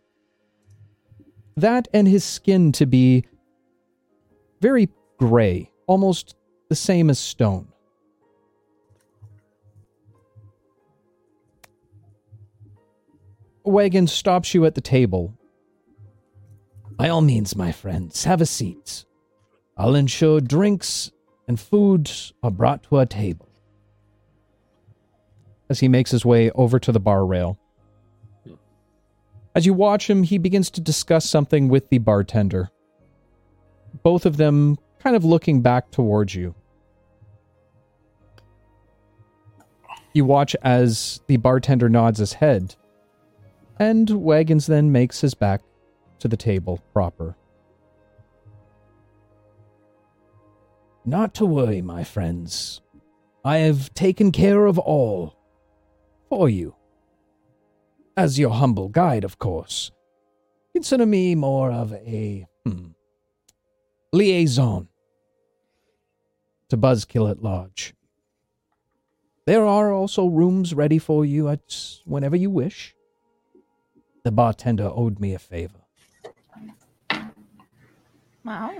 That 1.57 1.87
and 1.93 2.07
his 2.07 2.23
skin 2.23 2.71
to 2.73 2.85
be 2.85 3.25
very 4.61 4.89
gray, 5.19 5.71
almost 5.87 6.35
the 6.69 6.75
same 6.75 7.09
as 7.09 7.19
stone. 7.19 7.70
Wagon 13.63 14.07
stops 14.07 14.53
you 14.53 14.65
at 14.65 14.75
the 14.75 14.81
table. 14.81 15.33
By 16.97 17.09
all 17.09 17.21
means, 17.21 17.55
my 17.55 17.71
friends, 17.71 18.23
have 18.25 18.41
a 18.41 18.45
seat. 18.45 19.05
I'll 19.77 19.95
ensure 19.95 20.41
drinks 20.41 21.11
and 21.47 21.59
food 21.59 22.11
are 22.43 22.51
brought 22.51 22.83
to 22.83 22.97
our 22.97 23.05
table. 23.05 23.47
As 25.69 25.79
he 25.79 25.87
makes 25.87 26.11
his 26.11 26.25
way 26.25 26.51
over 26.51 26.79
to 26.79 26.91
the 26.91 26.99
bar 26.99 27.25
rail. 27.25 27.57
As 29.55 29.65
you 29.65 29.73
watch 29.73 30.09
him, 30.09 30.23
he 30.23 30.37
begins 30.37 30.69
to 30.71 30.81
discuss 30.81 31.29
something 31.29 31.67
with 31.67 31.89
the 31.89 31.97
bartender. 31.97 32.69
Both 34.03 34.25
of 34.25 34.37
them 34.37 34.77
kind 34.99 35.15
of 35.15 35.25
looking 35.25 35.61
back 35.61 35.91
towards 35.91 36.35
you. 36.35 36.55
You 40.13 40.25
watch 40.25 40.55
as 40.61 41.21
the 41.27 41.37
bartender 41.37 41.89
nods 41.89 42.19
his 42.19 42.33
head, 42.33 42.75
and 43.79 44.09
Wagons 44.09 44.67
then 44.67 44.91
makes 44.91 45.21
his 45.21 45.33
back 45.33 45.61
to 46.19 46.27
the 46.27 46.37
table 46.37 46.79
proper. 46.93 47.35
Not 51.03 51.33
to 51.35 51.45
worry, 51.45 51.81
my 51.81 52.03
friends. 52.03 52.81
I 53.43 53.57
have 53.57 53.91
taken 53.93 54.31
care 54.31 54.67
of 54.67 54.77
all 54.77 55.35
for 56.29 56.47
you. 56.47 56.75
As 58.15 58.37
your 58.37 58.51
humble 58.51 58.89
guide, 58.89 59.23
of 59.23 59.39
course. 59.39 59.91
Consider 60.73 61.05
me 61.05 61.33
more 61.33 61.71
of 61.71 61.91
a 61.93 62.45
hmm, 62.65 62.89
liaison 64.13 64.87
to 66.69 66.77
Buzzkill 66.77 67.29
at 67.29 67.41
Lodge. 67.41 67.93
There 69.45 69.65
are 69.65 69.91
also 69.91 70.27
rooms 70.27 70.73
ready 70.73 70.99
for 70.99 71.25
you 71.25 71.49
at 71.49 71.75
whenever 72.05 72.35
you 72.35 72.49
wish. 72.49 72.95
The 74.23 74.31
bartender 74.31 74.91
owed 74.93 75.19
me 75.19 75.33
a 75.33 75.39
favor. 75.39 75.79
Wow, 78.43 78.77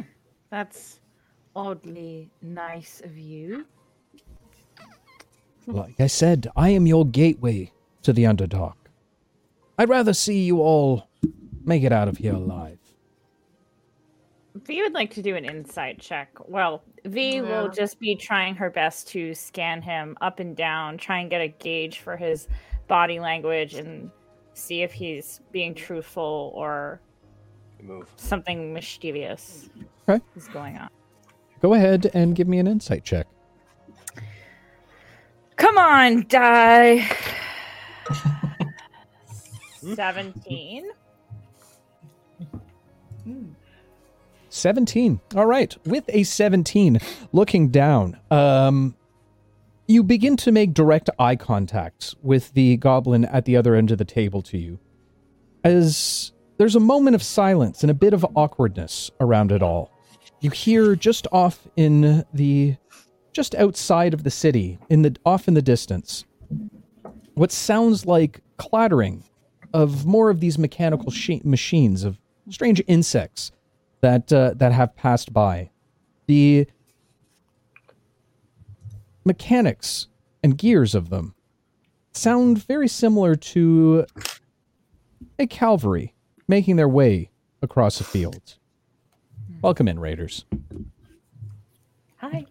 that's 0.50 1.00
oddly 1.56 2.30
nice 2.42 3.02
of 3.04 3.18
you. 3.18 3.66
Like 5.68 6.00
I 6.00 6.08
said, 6.08 6.48
I 6.56 6.70
am 6.70 6.88
your 6.88 7.06
gateway 7.06 7.72
to 8.04 8.14
the 8.14 8.24
Underdark. 8.24 8.74
I'd 9.78 9.90
rather 9.90 10.14
see 10.14 10.44
you 10.44 10.62
all 10.62 11.08
make 11.64 11.84
it 11.84 11.92
out 11.92 12.08
of 12.08 12.18
here 12.18 12.34
alive. 12.34 12.80
V 14.56 14.82
would 14.82 14.94
like 14.94 15.12
to 15.14 15.22
do 15.22 15.36
an 15.36 15.46
insight 15.46 16.00
check. 16.00 16.30
Well, 16.48 16.84
V 17.06 17.36
Yeah. 17.38 17.42
will 17.42 17.70
just 17.70 18.00
be 18.00 18.16
trying 18.16 18.56
her 18.56 18.70
best 18.70 19.08
to 19.10 19.34
scan 19.34 19.82
him 19.82 20.18
up 20.22 20.40
and 20.40 20.56
down, 20.56 20.98
try 20.98 21.20
and 21.20 21.30
get 21.30 21.42
a 21.42 21.48
gauge 21.48 22.00
for 22.00 22.18
his 22.18 22.48
body 22.88 23.20
language 23.20 23.76
and 23.76 24.12
see 24.54 24.82
if 24.84 24.92
he's 24.94 25.42
being 25.52 25.74
truthful 25.74 26.52
or 26.56 27.00
Move. 27.82 28.08
something 28.18 28.74
mischievous 28.74 29.70
Okay. 30.08 30.24
is 30.36 30.48
going 30.50 30.78
on. 30.78 30.90
Go 31.62 31.74
ahead 31.74 32.10
and 32.14 32.36
give 32.36 32.48
me 32.48 32.60
an 32.60 32.68
insight 32.68 33.04
check. 33.04 33.28
Come 35.56 35.78
on, 35.78 36.26
die. 36.28 37.08
17. 39.82 40.90
17. 44.50 45.20
All 45.36 45.46
right. 45.46 45.76
With 45.86 46.04
a 46.10 46.24
17, 46.24 47.00
looking 47.32 47.70
down, 47.70 48.18
um, 48.30 48.96
you 49.92 50.04
begin 50.04 50.38
to 50.38 50.52
make 50.52 50.74
direct 50.74 51.10
eye 51.20 51.36
contact 51.36 52.16
with 52.22 52.54
the 52.54 52.78
goblin 52.78 53.26
at 53.26 53.46
the 53.46 53.58
other 53.58 53.76
end 53.76 53.92
of 53.92 53.98
the 53.98 54.06
table 54.06 54.42
to 54.44 54.58
you. 54.58 54.80
As 55.64 56.32
there's 56.58 56.76
a 56.76 56.80
moment 56.80 57.16
of 57.16 57.24
silence 57.24 57.84
and 57.84 57.92
a 57.92 57.94
bit 57.96 58.14
of 58.14 58.26
awkwardness 58.36 59.12
around 59.20 59.52
it 59.52 59.62
all. 59.62 59.92
You 60.40 60.50
hear 60.50 60.96
just 60.96 61.28
off 61.32 61.68
in 61.76 62.26
the 62.34 62.78
just 63.34 63.56
outside 63.56 64.14
of 64.14 64.24
the 64.24 64.32
city, 64.32 64.80
in 64.90 65.02
the 65.02 65.16
off 65.26 65.48
in 65.48 65.54
the 65.54 65.62
distance, 65.62 66.26
what 67.34 67.52
sounds 67.52 68.06
like 68.06 68.42
clattering 68.58 69.24
of 69.74 70.06
more 70.06 70.30
of 70.30 70.40
these 70.40 70.58
mechanical 70.58 71.14
machines 71.44 72.04
of 72.04 72.18
strange 72.50 72.82
insects 72.88 73.52
that 74.02 74.32
uh, 74.32 74.54
that 74.56 74.72
have 74.72 74.96
passed 74.96 75.34
by. 75.34 75.70
The 76.28 76.68
mechanics 79.24 80.08
and 80.44 80.58
gears 80.58 80.96
of 80.96 81.10
them 81.10 81.36
sound 82.12 82.64
very 82.66 82.88
similar 82.88 83.36
to 83.36 84.06
a 85.40 85.48
cavalry 85.48 86.14
making 86.48 86.76
their 86.76 86.88
way 86.88 87.30
across 87.62 88.00
a 88.02 88.04
field. 88.04 88.58
Welcome 89.62 89.88
in, 89.88 90.00
raiders. 90.00 90.46
Hi. 92.18 92.46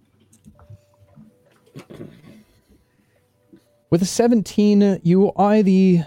With 3.91 4.03
a 4.03 4.07
17, 4.07 5.01
you 5.03 5.33
eye 5.37 5.63
the 5.63 6.05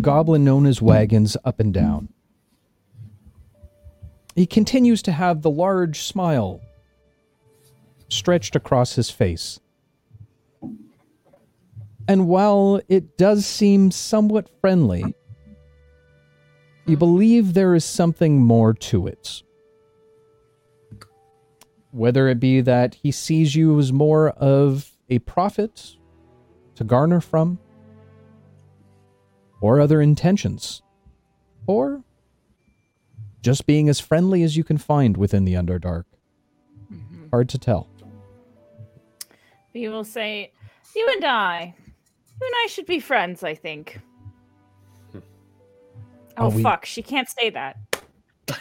goblin 0.00 0.44
known 0.44 0.66
as 0.66 0.80
Wagons 0.80 1.36
up 1.44 1.58
and 1.58 1.74
down. 1.74 2.08
He 4.36 4.46
continues 4.46 5.02
to 5.02 5.12
have 5.12 5.42
the 5.42 5.50
large 5.50 6.02
smile 6.02 6.60
stretched 8.08 8.54
across 8.54 8.94
his 8.94 9.10
face. 9.10 9.58
And 12.08 12.28
while 12.28 12.80
it 12.88 13.18
does 13.18 13.44
seem 13.44 13.90
somewhat 13.90 14.48
friendly, 14.60 15.14
You 16.86 16.96
believe 16.96 17.52
there 17.52 17.74
is 17.74 17.84
something 17.84 18.40
more 18.40 18.72
to 18.72 19.08
it. 19.08 19.42
Whether 21.90 22.28
it 22.28 22.38
be 22.38 22.60
that 22.60 22.94
he 22.94 23.10
sees 23.10 23.56
you 23.56 23.76
as 23.80 23.92
more 23.92 24.30
of 24.30 24.92
a 25.10 25.18
profit 25.20 25.96
to 26.76 26.84
garner 26.84 27.20
from, 27.20 27.58
or 29.60 29.80
other 29.80 30.00
intentions, 30.00 30.82
or 31.66 32.04
just 33.42 33.66
being 33.66 33.88
as 33.88 33.98
friendly 33.98 34.44
as 34.44 34.56
you 34.56 34.62
can 34.62 34.78
find 34.78 35.16
within 35.16 35.44
the 35.44 35.54
Underdark. 35.54 36.04
Mm-hmm. 36.92 37.30
Hard 37.30 37.48
to 37.48 37.58
tell. 37.58 37.88
We 39.74 39.88
will 39.88 40.04
say, 40.04 40.52
you 40.94 41.10
and 41.16 41.24
I, 41.24 41.74
you 42.40 42.46
and 42.46 42.54
I 42.64 42.66
should 42.68 42.86
be 42.86 43.00
friends, 43.00 43.42
I 43.42 43.54
think. 43.54 43.98
Oh, 45.14 45.22
Oh, 46.38 46.48
we- 46.50 46.62
fuck, 46.62 46.84
she 46.84 47.02
can't 47.02 47.28
say 47.28 47.50
that. 47.50 47.76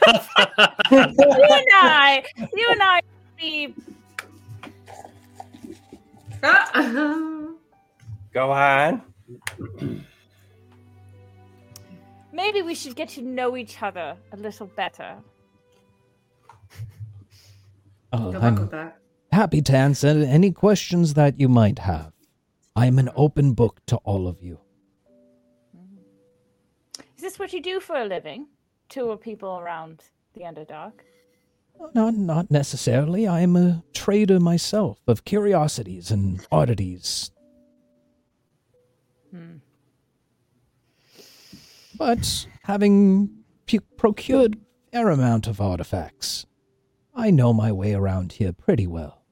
you 0.91 1.01
and 1.01 1.69
I, 1.73 2.23
you 2.55 2.67
and 2.71 2.81
I 2.81 3.01
be 3.37 3.73
Go 8.33 8.51
on. 8.51 9.01
maybe 12.31 12.61
we 12.61 12.75
should 12.75 12.95
get 12.95 13.09
to 13.09 13.21
know 13.21 13.55
each 13.57 13.81
other 13.81 14.15
a 14.31 14.37
little 14.37 14.67
better. 14.67 15.15
Uh, 18.11 18.17
Good 18.17 18.33
luck 18.35 18.43
I'm 18.43 18.55
with 18.55 18.71
that. 18.71 18.97
happy 19.31 19.61
to 19.63 19.75
answer 19.75 20.07
any 20.07 20.51
questions 20.51 21.13
that 21.15 21.39
you 21.39 21.49
might 21.49 21.79
have. 21.79 22.11
I'm 22.75 22.99
an 22.99 23.09
open 23.15 23.53
book 23.53 23.79
to 23.87 23.97
all 23.97 24.27
of 24.27 24.43
you. 24.43 24.59
Is 27.15 27.21
this 27.21 27.39
what 27.39 27.53
you 27.53 27.61
do 27.61 27.79
for 27.79 27.95
a 27.95 28.05
living? 28.05 28.47
Tour 28.89 29.17
people 29.17 29.59
around 29.59 30.03
the 30.33 30.41
Underdark? 30.41 30.93
Not, 31.93 32.15
not 32.15 32.51
necessarily. 32.51 33.27
I 33.27 33.41
am 33.41 33.55
a 33.55 33.83
trader 33.93 34.39
myself 34.39 34.99
of 35.07 35.25
curiosities 35.25 36.11
and 36.11 36.45
oddities. 36.51 37.31
Hmm. 39.31 39.57
But 41.97 42.47
having 42.63 43.29
pu- 43.67 43.81
procured 43.97 44.55
a 44.55 44.97
fair 44.97 45.09
amount 45.09 45.47
of 45.47 45.61
artifacts, 45.61 46.45
I 47.13 47.31
know 47.31 47.53
my 47.53 47.71
way 47.71 47.93
around 47.93 48.33
here 48.33 48.51
pretty 48.53 48.87
well. 48.87 49.23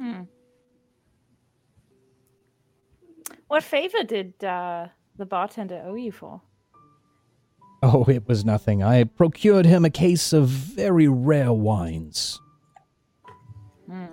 Hmm. 0.00 0.22
What 3.54 3.62
favor 3.62 4.02
did 4.02 4.42
uh, 4.42 4.88
the 5.16 5.24
bartender 5.24 5.80
owe 5.86 5.94
you 5.94 6.10
for? 6.10 6.40
Oh, 7.84 8.04
it 8.08 8.26
was 8.26 8.44
nothing. 8.44 8.82
I 8.82 9.04
procured 9.04 9.64
him 9.64 9.84
a 9.84 9.90
case 9.90 10.32
of 10.32 10.48
very 10.48 11.06
rare 11.06 11.52
wines. 11.52 12.40
Hmm. 13.88 14.06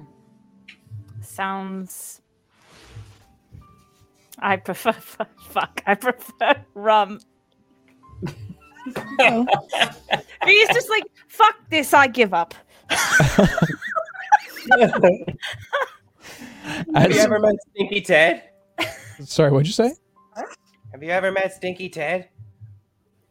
Sounds. 1.22 2.22
I 4.38 4.58
prefer. 4.58 4.92
Fuck. 5.50 5.82
I 5.88 5.96
prefer 5.96 6.64
rum. 6.76 7.20
Well, 9.18 9.48
He's 10.46 10.68
just 10.68 10.92
like, 10.92 11.06
fuck 11.28 11.56
this, 11.72 11.96
I 11.96 12.06
give 12.06 12.36
up. 12.36 12.54
Have 12.90 13.50
you 17.12 17.20
ever 17.22 17.40
met 17.40 17.56
Stinky 17.72 18.02
Ted? 18.02 18.51
Sorry, 19.26 19.52
what'd 19.52 19.68
you 19.68 19.74
say? 19.74 19.94
Have 20.92 21.02
you 21.02 21.10
ever 21.10 21.32
met 21.32 21.54
Stinky 21.54 21.90
Ted? 21.90 22.30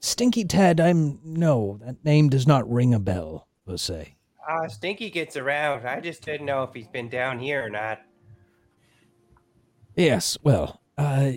Stinky 0.01 0.45
Ted, 0.45 0.81
I'm. 0.81 1.21
No, 1.23 1.79
that 1.85 2.05
name 2.05 2.29
does 2.29 2.47
not 2.47 2.71
ring 2.71 2.95
a 2.95 2.99
bell, 2.99 3.47
per 3.67 3.77
se. 3.77 4.17
Uh, 4.49 4.67
Stinky 4.69 5.11
gets 5.11 5.37
around. 5.37 5.87
I 5.87 6.01
just 6.01 6.25
didn't 6.25 6.47
know 6.47 6.63
if 6.63 6.73
he's 6.73 6.89
been 6.89 7.09
down 7.09 7.39
here 7.39 7.65
or 7.65 7.71
not. 7.71 8.01
Yes, 9.97 10.39
well, 10.43 10.81
uh. 10.97 11.33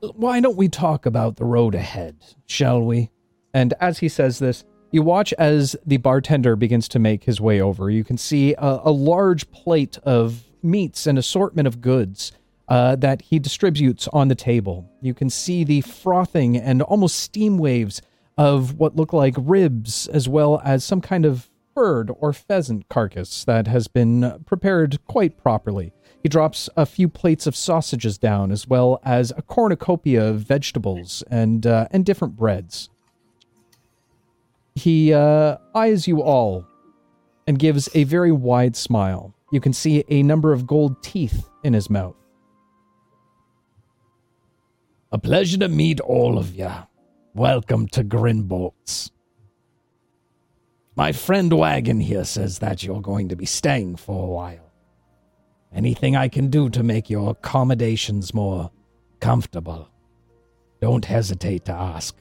Why 0.00 0.40
don't 0.40 0.56
we 0.56 0.68
talk 0.68 1.06
about 1.06 1.36
the 1.36 1.44
road 1.44 1.76
ahead, 1.76 2.16
shall 2.46 2.82
we? 2.82 3.10
And 3.54 3.74
as 3.80 3.98
he 3.98 4.08
says 4.08 4.40
this, 4.40 4.64
you 4.90 5.02
watch 5.02 5.32
as 5.34 5.76
the 5.86 5.96
bartender 5.98 6.56
begins 6.56 6.88
to 6.88 6.98
make 6.98 7.24
his 7.24 7.40
way 7.40 7.60
over. 7.60 7.88
You 7.88 8.02
can 8.02 8.18
see 8.18 8.54
a, 8.54 8.80
a 8.84 8.90
large 8.90 9.48
plate 9.52 9.98
of 10.02 10.42
meats 10.62 11.06
and 11.06 11.18
assortment 11.18 11.68
of 11.68 11.80
goods 11.80 12.32
uh, 12.72 12.96
that 12.96 13.20
he 13.20 13.38
distributes 13.38 14.08
on 14.14 14.28
the 14.28 14.34
table. 14.34 14.90
You 15.02 15.12
can 15.12 15.28
see 15.28 15.62
the 15.62 15.82
frothing 15.82 16.56
and 16.56 16.80
almost 16.80 17.16
steam 17.16 17.58
waves 17.58 18.00
of 18.38 18.78
what 18.78 18.96
look 18.96 19.12
like 19.12 19.34
ribs, 19.36 20.06
as 20.06 20.26
well 20.26 20.58
as 20.64 20.82
some 20.82 21.02
kind 21.02 21.26
of 21.26 21.50
bird 21.74 22.10
or 22.18 22.32
pheasant 22.32 22.88
carcass 22.88 23.44
that 23.44 23.66
has 23.66 23.88
been 23.88 24.42
prepared 24.46 25.04
quite 25.04 25.36
properly. 25.36 25.92
He 26.22 26.30
drops 26.30 26.70
a 26.74 26.86
few 26.86 27.10
plates 27.10 27.46
of 27.46 27.54
sausages 27.54 28.16
down, 28.16 28.50
as 28.50 28.66
well 28.66 29.02
as 29.04 29.34
a 29.36 29.42
cornucopia 29.42 30.26
of 30.26 30.40
vegetables 30.40 31.22
and 31.30 31.66
uh, 31.66 31.88
and 31.90 32.06
different 32.06 32.36
breads. 32.36 32.88
He 34.74 35.12
uh, 35.12 35.58
eyes 35.74 36.08
you 36.08 36.22
all 36.22 36.66
and 37.46 37.58
gives 37.58 37.90
a 37.94 38.04
very 38.04 38.32
wide 38.32 38.76
smile. 38.76 39.34
You 39.50 39.60
can 39.60 39.74
see 39.74 40.04
a 40.08 40.22
number 40.22 40.54
of 40.54 40.66
gold 40.66 41.02
teeth 41.02 41.50
in 41.62 41.74
his 41.74 41.90
mouth. 41.90 42.16
A 45.14 45.18
pleasure 45.18 45.58
to 45.58 45.68
meet 45.68 46.00
all 46.00 46.38
of 46.38 46.54
you. 46.54 46.70
Welcome 47.34 47.86
to 47.88 48.02
Grimbolt's. 48.02 49.10
My 50.96 51.12
friend 51.12 51.52
Wagon 51.52 52.00
here 52.00 52.24
says 52.24 52.60
that 52.60 52.82
you're 52.82 53.02
going 53.02 53.28
to 53.28 53.36
be 53.36 53.44
staying 53.44 53.96
for 53.96 54.24
a 54.24 54.30
while. 54.30 54.72
Anything 55.70 56.16
I 56.16 56.28
can 56.28 56.48
do 56.48 56.70
to 56.70 56.82
make 56.82 57.10
your 57.10 57.32
accommodations 57.32 58.32
more 58.32 58.70
comfortable, 59.20 59.90
don't 60.80 61.04
hesitate 61.04 61.66
to 61.66 61.72
ask. 61.72 62.16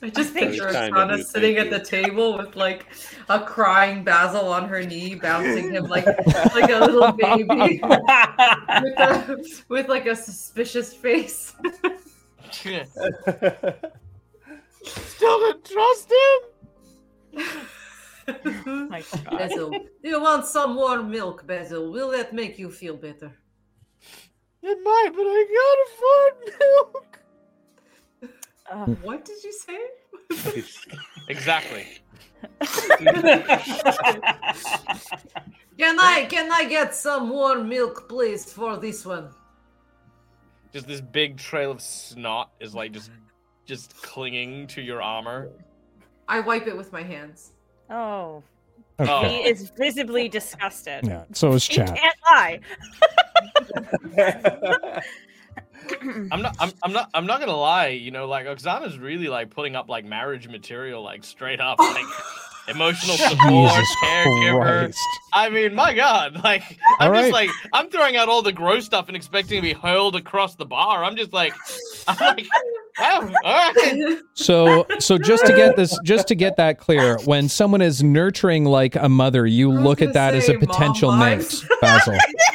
I 0.00 0.10
just 0.10 0.32
think- 0.32 0.52
picture 0.52 0.70
Very 0.70 0.90
Asana 0.90 1.24
sitting 1.24 1.56
at 1.56 1.70
the 1.70 1.80
table 1.80 2.38
with 2.38 2.54
like 2.54 2.86
a 3.28 3.40
crying 3.40 4.04
Basil 4.04 4.48
on 4.48 4.68
her 4.68 4.82
knee, 4.82 5.16
bouncing 5.16 5.72
him 5.72 5.84
like 5.86 6.06
like 6.54 6.70
a 6.70 6.78
little 6.78 7.12
baby 7.12 7.80
with, 7.82 8.98
a, 8.98 9.44
with 9.68 9.88
like 9.88 10.06
a 10.06 10.14
suspicious 10.14 10.94
face. 10.94 11.54
Still 14.84 15.40
don't 15.40 15.64
trust 15.64 16.12
him. 16.12 16.38
My 18.90 19.02
God. 19.24 19.38
Basil, 19.38 19.70
do 19.70 19.88
you 20.02 20.20
want 20.20 20.46
some 20.46 20.76
warm 20.76 21.10
milk, 21.10 21.46
Basil? 21.46 21.90
Will 21.90 22.10
that 22.10 22.32
make 22.32 22.58
you 22.58 22.70
feel 22.70 22.96
better? 22.96 23.32
It 24.62 24.78
might, 24.82 25.10
but 25.14 25.22
I 25.22 25.46
can't 25.54 25.80
afford 25.88 26.60
milk. 26.60 27.18
Uh, 28.70 28.86
what 29.02 29.24
did 29.24 29.42
you 29.42 29.52
say? 29.52 29.78
Exactly. 31.28 31.84
Can 35.78 35.98
I 36.00 36.26
can 36.28 36.50
I 36.50 36.64
get 36.68 36.94
some 36.94 37.28
more 37.28 37.58
milk, 37.62 38.08
please, 38.08 38.50
for 38.50 38.76
this 38.78 39.04
one? 39.04 39.28
Just 40.72 40.86
this 40.86 41.00
big 41.02 41.36
trail 41.36 41.70
of 41.70 41.80
snot 41.82 42.50
is 42.60 42.74
like 42.74 42.92
just 42.92 43.10
just 43.66 43.94
clinging 44.02 44.66
to 44.68 44.80
your 44.80 45.02
armor. 45.02 45.50
I 46.28 46.40
wipe 46.40 46.66
it 46.66 46.76
with 46.76 46.92
my 46.92 47.02
hands. 47.02 47.52
oh, 47.90 48.42
Oh. 49.00 49.22
he 49.28 49.36
is 49.48 49.70
visibly 49.76 50.28
disgusted. 50.28 51.06
Yeah, 51.06 51.24
so 51.32 51.52
is 51.52 51.66
He 51.66 51.76
can't 51.76 52.00
lie. 52.30 52.60
I'm 56.30 56.42
not. 56.42 56.56
I'm, 56.58 56.72
I'm 56.82 56.92
not. 56.92 57.10
I'm 57.14 57.26
not 57.26 57.40
gonna 57.40 57.56
lie. 57.56 57.88
You 57.88 58.10
know, 58.10 58.26
like 58.26 58.46
Oksana's 58.46 58.98
really 58.98 59.28
like 59.28 59.50
putting 59.50 59.76
up 59.76 59.88
like 59.88 60.04
marriage 60.04 60.48
material, 60.48 61.02
like 61.02 61.24
straight 61.24 61.60
up, 61.60 61.78
like 61.78 62.06
emotional 62.68 63.16
support, 63.16 63.70
Jesus 63.70 63.96
caregiver. 64.02 64.62
Christ. 64.84 64.98
I 65.32 65.48
mean, 65.48 65.74
my 65.74 65.94
God, 65.94 66.42
like 66.44 66.62
I'm 66.98 67.08
All 67.12 67.14
just 67.14 67.32
right. 67.32 67.48
like 67.48 67.50
I'm 67.72 67.90
throwing 67.90 68.16
out 68.16 68.28
all 68.28 68.42
the 68.42 68.52
gross 68.52 68.84
stuff 68.84 69.08
and 69.08 69.16
expecting 69.16 69.56
to 69.56 69.62
be 69.62 69.72
hurled 69.72 70.16
across 70.16 70.54
the 70.54 70.66
bar. 70.66 71.04
I'm 71.04 71.16
just 71.16 71.32
like, 71.32 71.54
I'm 72.06 72.16
like, 72.20 72.46
oh, 73.00 73.34
all 73.44 73.72
right. 73.74 74.18
So, 74.34 74.86
so 74.98 75.18
just 75.18 75.46
to 75.46 75.54
get 75.54 75.76
this, 75.76 75.98
just 76.04 76.28
to 76.28 76.34
get 76.34 76.56
that 76.56 76.78
clear, 76.78 77.18
when 77.24 77.48
someone 77.48 77.80
is 77.80 78.02
nurturing 78.02 78.64
like 78.64 78.96
a 78.96 79.08
mother, 79.08 79.46
you 79.46 79.70
look 79.70 80.00
at 80.00 80.06
gonna 80.06 80.12
that 80.14 80.34
as 80.34 80.48
a 80.48 80.58
potential 80.58 81.10
mom 81.10 81.20
mate. 81.38 81.64
Basil. 81.80 82.14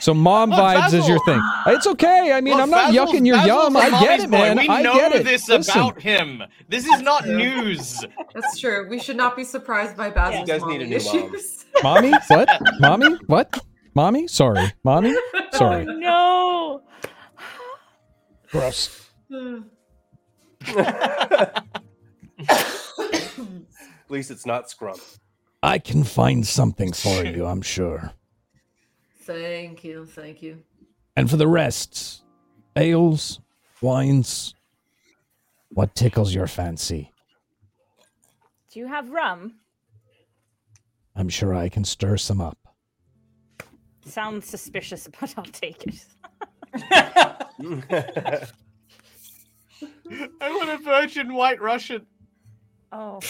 So, 0.00 0.14
mom 0.14 0.50
Look, 0.50 0.58
vibes 0.60 0.94
is 0.94 1.08
your 1.08 1.18
thing. 1.24 1.40
It's 1.66 1.86
okay. 1.86 2.32
I 2.32 2.40
mean, 2.40 2.54
Look, 2.54 2.62
I'm 2.62 2.70
not 2.70 2.92
Basil's- 2.92 3.10
yucking 3.10 3.26
your 3.26 3.36
Basil's 3.36 3.64
yum. 3.64 3.76
I 3.76 3.90
get 3.90 4.00
mommy's 4.00 4.24
it, 4.24 4.30
boy. 4.30 4.36
man. 4.38 4.56
We 4.58 4.68
I 4.68 4.82
know 4.82 4.94
get 4.94 5.12
it. 5.12 5.24
this 5.24 5.48
Listen, 5.48 5.72
about 5.80 6.00
him. 6.00 6.42
This 6.68 6.86
is 6.86 7.02
not 7.02 7.26
news. 7.26 8.04
That's 8.34 8.58
true. 8.60 8.86
We 8.88 8.98
should 9.00 9.16
not 9.16 9.36
be 9.36 9.42
surprised 9.44 9.96
by 9.96 10.10
Basil's 10.10 10.48
does 10.48 10.62
need 10.64 10.82
a 10.82 10.86
mommy 10.86 10.98
new 10.98 11.30
mom. 11.32 11.32
mommy, 11.82 12.12
what? 12.28 12.48
Mommy, 12.80 13.16
what? 13.26 13.58
Mommy? 13.94 14.28
Sorry. 14.28 14.72
Mommy? 14.84 15.14
Sorry. 15.52 15.86
Oh, 15.88 15.92
no. 15.98 16.82
Gross. 18.50 19.04
At 20.76 21.64
least 24.08 24.30
it's 24.30 24.46
not 24.46 24.68
Scrump. 24.68 25.18
I 25.62 25.78
can 25.78 26.04
find 26.04 26.46
something 26.46 26.92
for 26.92 27.24
you, 27.24 27.44
I'm 27.46 27.62
sure. 27.62 28.12
Thank 29.28 29.84
you, 29.84 30.06
thank 30.06 30.40
you. 30.40 30.62
And 31.14 31.28
for 31.28 31.36
the 31.36 31.46
rest, 31.46 32.24
ales, 32.76 33.40
wines, 33.82 34.54
what 35.68 35.94
tickles 35.94 36.34
your 36.34 36.46
fancy? 36.46 37.12
Do 38.72 38.80
you 38.80 38.86
have 38.86 39.10
rum? 39.10 39.56
I'm 41.14 41.28
sure 41.28 41.54
I 41.54 41.68
can 41.68 41.84
stir 41.84 42.16
some 42.16 42.40
up. 42.40 42.56
Sounds 44.06 44.46
suspicious, 44.46 45.06
but 45.20 45.34
I'll 45.36 45.44
take 45.44 45.84
it. 45.84 46.06
I 50.40 50.48
want 50.50 50.70
a 50.70 50.78
virgin 50.82 51.34
white 51.34 51.60
Russian. 51.60 52.06
Oh. 52.92 53.20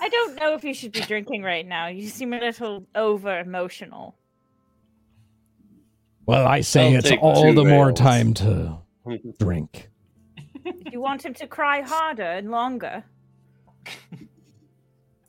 I 0.00 0.08
don't 0.08 0.36
know 0.36 0.54
if 0.54 0.64
you 0.64 0.72
should 0.72 0.92
be 0.92 1.00
drinking 1.00 1.42
right 1.42 1.66
now. 1.66 1.88
You 1.88 2.08
seem 2.08 2.32
a 2.32 2.40
little 2.40 2.86
over 2.94 3.38
emotional. 3.38 4.16
Well, 6.26 6.46
I 6.46 6.60
say 6.60 6.92
I'll 6.92 6.98
it's 6.98 7.12
all 7.22 7.42
two 7.44 7.54
the 7.54 7.64
more 7.64 7.92
time 7.92 8.34
to 8.34 8.78
drink. 9.38 9.88
You 10.90 11.00
want 11.00 11.24
him 11.24 11.34
to 11.34 11.46
cry 11.46 11.80
harder 11.82 12.24
and 12.24 12.50
longer? 12.50 13.04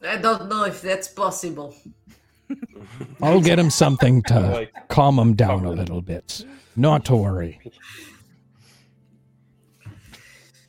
I 0.03 0.17
don't 0.17 0.49
know 0.49 0.63
if 0.65 0.81
that's 0.81 1.07
possible. 1.07 1.75
I'll 3.21 3.41
get 3.41 3.59
him 3.59 3.69
something 3.69 4.23
to 4.23 4.39
Like, 4.39 4.73
calm 4.89 5.19
him 5.19 5.35
down 5.35 5.65
a 5.65 5.71
little 5.71 6.01
bit. 6.01 6.43
Not 6.75 7.05
to 7.05 7.15
worry. 7.15 7.59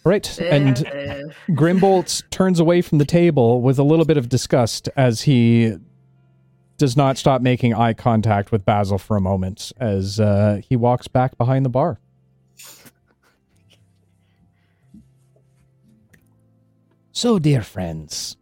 Right, 0.05 0.39
and 0.41 0.87
Uh, 0.87 1.33
Grimbolt 1.51 2.23
turns 2.31 2.61
away 2.61 2.81
from 2.83 2.99
the 2.99 3.05
table 3.05 3.61
with 3.61 3.79
a 3.79 3.83
little 3.83 4.07
bit 4.07 4.17
of 4.17 4.29
disgust 4.29 4.89
as 4.97 5.23
he 5.23 5.77
does 6.79 6.97
not 6.97 7.19
stop 7.19 7.43
making 7.43 7.75
eye 7.75 7.93
contact 7.93 8.53
with 8.53 8.65
Basil 8.65 8.99
for 8.99 9.17
a 9.17 9.21
moment 9.21 9.73
as 9.79 10.21
uh, 10.21 10.61
he 10.67 10.77
walks 10.77 11.09
back 11.09 11.37
behind 11.37 11.65
the 11.65 11.71
bar. 11.71 12.01
So, 17.11 17.41
dear 17.41 17.63
friends, 17.63 18.37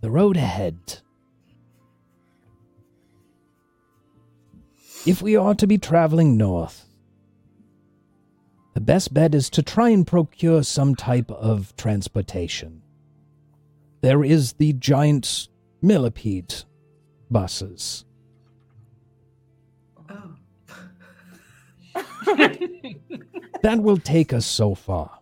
the 0.00 0.10
road 0.10 0.36
ahead. 0.36 0.98
If 5.06 5.22
we 5.22 5.36
are 5.36 5.54
to 5.54 5.66
be 5.66 5.78
traveling 5.78 6.36
north, 6.36 6.86
the 8.72 8.80
best 8.80 9.14
bet 9.14 9.32
is 9.32 9.48
to 9.50 9.62
try 9.62 9.90
and 9.90 10.04
procure 10.04 10.64
some 10.64 10.96
type 10.96 11.30
of 11.30 11.76
transportation. 11.76 12.82
There 14.00 14.24
is 14.24 14.54
the 14.54 14.72
giant 14.72 15.48
millipede 15.84 16.54
buses. 17.30 18.04
oh. 20.10 20.36
That 23.62 23.80
will 23.80 23.98
take 23.98 24.32
us 24.32 24.46
so 24.46 24.74
far. 24.74 25.18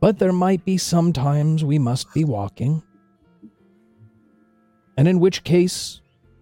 But 0.00 0.18
there 0.18 0.32
might 0.32 0.64
be 0.64 0.78
some 0.78 1.12
times 1.12 1.64
we 1.64 1.78
must 1.78 2.12
be 2.14 2.24
walking. 2.24 2.82
And 4.96 5.06
in 5.06 5.20
which 5.20 5.44
case, 5.44 6.00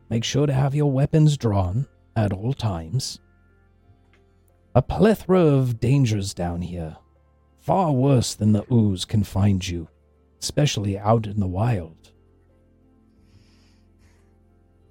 make 0.08 0.22
sure 0.22 0.46
to 0.46 0.52
have 0.52 0.74
your 0.74 0.92
weapons 0.92 1.36
drawn 1.36 1.86
at 2.14 2.32
all 2.32 2.52
times. 2.52 3.18
A 4.74 4.82
plethora 4.82 5.40
of 5.40 5.80
dangers 5.80 6.32
down 6.34 6.62
here, 6.62 6.96
far 7.58 7.92
worse 7.92 8.34
than 8.34 8.52
the 8.52 8.64
ooze 8.72 9.04
can 9.04 9.24
find 9.24 9.66
you, 9.66 9.88
especially 10.40 10.96
out 10.96 11.26
in 11.26 11.40
the 11.40 11.48
wild. 11.48 11.97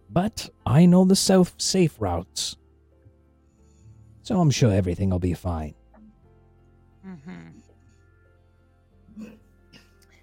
But 0.09 0.49
I 0.65 0.85
know 0.85 1.05
the 1.05 1.15
south 1.15 1.53
safe 1.57 1.95
routes, 1.99 2.55
so 4.23 4.39
I'm 4.39 4.51
sure 4.51 4.71
everything 4.71 5.09
will 5.09 5.19
be 5.19 5.33
fine. 5.33 5.75
Mm-hmm. 7.05 7.47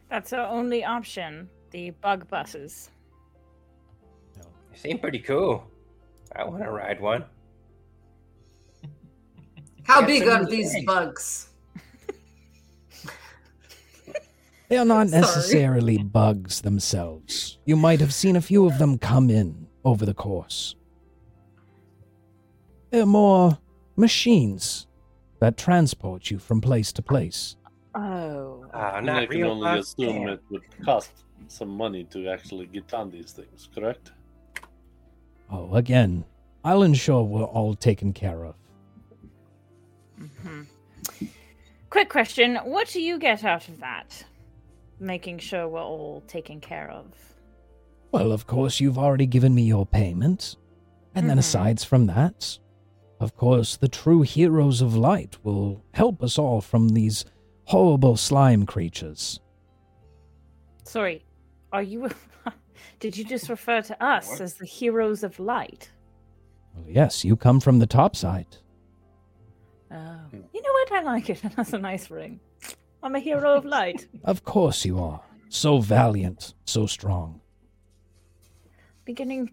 That's 0.08 0.32
our 0.32 0.46
only 0.46 0.84
option. 0.84 1.48
The 1.70 1.90
bug 1.90 2.28
buses. 2.28 2.90
They 4.70 4.78
seem 4.78 4.98
pretty 4.98 5.18
cool. 5.18 5.64
I 6.36 6.44
want 6.44 6.62
to 6.62 6.70
ride 6.70 7.00
one. 7.00 7.24
How 9.84 10.00
Yes, 10.00 10.06
big 10.06 10.28
are 10.28 10.44
these 10.46 10.72
saying. 10.72 10.84
bugs? 10.86 11.48
They 14.68 14.78
are 14.78 14.84
not 14.84 15.08
Sorry. 15.10 15.20
necessarily 15.20 15.98
bugs 15.98 16.62
themselves. 16.62 17.58
You 17.64 17.76
might 17.76 18.00
have 18.00 18.14
seen 18.14 18.36
a 18.36 18.40
few 18.40 18.66
of 18.66 18.78
them 18.78 18.98
come 18.98 19.28
in 19.30 19.63
over 19.84 20.06
the 20.06 20.14
course. 20.14 20.76
They're 22.90 23.06
more 23.06 23.58
machines 23.96 24.86
that 25.40 25.56
transport 25.56 26.30
you 26.30 26.38
from 26.38 26.60
place 26.60 26.92
to 26.92 27.02
place. 27.02 27.56
Oh. 27.94 28.66
Ah, 28.72 28.96
And 28.96 29.10
I 29.10 29.26
can 29.26 29.42
only 29.44 29.78
assume 29.80 30.26
Damn. 30.26 30.28
it 30.30 30.42
would 30.50 30.62
cost 30.84 31.10
some 31.48 31.68
money 31.68 32.04
to 32.04 32.28
actually 32.28 32.66
get 32.66 32.92
on 32.94 33.10
these 33.10 33.32
things, 33.32 33.68
correct? 33.74 34.12
Oh, 35.50 35.74
again, 35.74 36.24
I'll 36.64 36.82
ensure 36.82 37.22
we're 37.22 37.44
all 37.44 37.74
taken 37.74 38.12
care 38.12 38.44
of. 38.46 38.54
hmm 40.18 40.62
Quick 41.90 42.08
question: 42.08 42.56
What 42.64 42.88
do 42.88 43.00
you 43.00 43.18
get 43.18 43.44
out 43.44 43.68
of 43.68 43.78
that? 43.80 44.24
Making 44.98 45.38
sure 45.38 45.68
we're 45.68 45.80
all 45.82 46.22
taken 46.26 46.60
care 46.60 46.90
of. 46.90 47.06
Well, 48.14 48.30
of 48.30 48.46
course, 48.46 48.78
you've 48.78 48.96
already 48.96 49.26
given 49.26 49.56
me 49.56 49.62
your 49.64 49.84
payment. 49.84 50.54
And 51.16 51.28
then, 51.28 51.36
Mhm. 51.36 51.40
aside 51.40 51.80
from 51.80 52.06
that, 52.06 52.60
of 53.18 53.34
course, 53.36 53.76
the 53.76 53.88
true 53.88 54.22
heroes 54.22 54.80
of 54.80 54.94
light 54.94 55.36
will 55.44 55.82
help 55.94 56.22
us 56.22 56.38
all 56.38 56.60
from 56.60 56.90
these 56.90 57.24
horrible 57.64 58.16
slime 58.16 58.66
creatures. 58.66 59.40
Sorry, 60.84 61.24
are 61.72 61.82
you? 61.82 62.08
Did 63.00 63.16
you 63.16 63.24
just 63.24 63.48
refer 63.48 63.82
to 63.82 64.00
us 64.00 64.28
What? 64.28 64.40
as 64.42 64.54
the 64.54 64.66
heroes 64.66 65.24
of 65.24 65.40
light? 65.40 65.90
Well, 66.72 66.84
yes, 66.88 67.24
you 67.24 67.34
come 67.34 67.58
from 67.58 67.80
the 67.80 67.86
top 67.88 68.14
side. 68.14 68.58
Oh, 69.90 70.20
you 70.32 70.62
know 70.62 70.72
what? 70.72 70.92
I 70.92 71.00
like 71.02 71.30
it. 71.30 71.42
That's 71.56 71.72
a 71.72 71.78
nice 71.78 72.12
ring. 72.12 72.38
I'm 73.02 73.16
a 73.16 73.20
hero 73.20 73.56
of 73.56 73.64
light. 73.78 74.06
Of 74.22 74.44
course 74.44 74.84
you 74.84 75.00
are. 75.00 75.20
So 75.48 75.80
valiant, 75.80 76.54
so 76.64 76.86
strong. 76.86 77.40
Beginning 79.04 79.50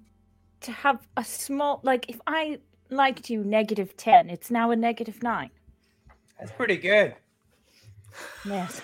to 0.61 0.71
have 0.71 0.99
a 1.17 1.23
small 1.23 1.79
like. 1.83 2.09
If 2.09 2.19
I 2.27 2.59
liked 2.89 3.29
you 3.29 3.43
negative 3.43 3.97
ten, 3.97 4.29
it's 4.29 4.51
now 4.51 4.71
a 4.71 4.75
negative 4.75 5.21
nine. 5.23 5.49
That's 6.39 6.51
pretty 6.51 6.77
good. 6.77 7.15
Yes. 8.45 8.81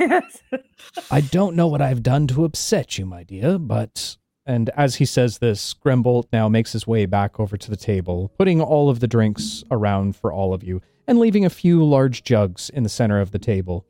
yes. 0.00 0.42
I 1.10 1.20
don't 1.20 1.56
know 1.56 1.66
what 1.66 1.82
I've 1.82 2.02
done 2.02 2.26
to 2.28 2.44
upset 2.44 2.98
you, 2.98 3.06
my 3.06 3.22
dear, 3.22 3.58
but. 3.58 4.16
And 4.46 4.70
as 4.78 4.94
he 4.94 5.04
says 5.04 5.38
this, 5.38 5.74
Grimbolt 5.74 6.24
now 6.32 6.48
makes 6.48 6.72
his 6.72 6.86
way 6.86 7.04
back 7.04 7.38
over 7.38 7.58
to 7.58 7.70
the 7.70 7.76
table, 7.76 8.32
putting 8.38 8.62
all 8.62 8.88
of 8.88 9.00
the 9.00 9.06
drinks 9.06 9.62
around 9.70 10.16
for 10.16 10.32
all 10.32 10.54
of 10.54 10.64
you, 10.64 10.80
and 11.06 11.18
leaving 11.18 11.44
a 11.44 11.50
few 11.50 11.84
large 11.84 12.22
jugs 12.22 12.70
in 12.70 12.82
the 12.82 12.88
center 12.88 13.20
of 13.20 13.30
the 13.30 13.38
table. 13.38 13.84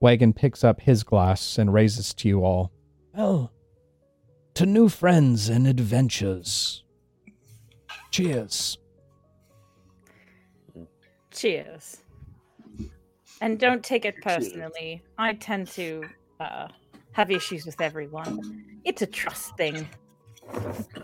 Wagon 0.00 0.32
picks 0.32 0.64
up 0.64 0.80
his 0.80 1.02
glass 1.02 1.58
and 1.58 1.74
raises 1.74 2.14
to 2.14 2.28
you 2.28 2.42
all. 2.42 2.72
Well, 3.14 3.52
to 4.58 4.66
new 4.66 4.88
friends 4.88 5.48
and 5.48 5.68
adventures. 5.68 6.82
Cheers. 8.10 8.76
Cheers. 11.30 11.98
And 13.40 13.60
don't 13.60 13.84
take 13.84 14.04
it 14.04 14.16
personally. 14.20 15.00
I 15.16 15.34
tend 15.34 15.68
to 15.68 16.02
uh, 16.40 16.66
have 17.12 17.30
issues 17.30 17.66
with 17.66 17.80
everyone. 17.80 18.80
It's 18.84 19.00
a 19.00 19.06
trust 19.06 19.56
thing. 19.56 19.88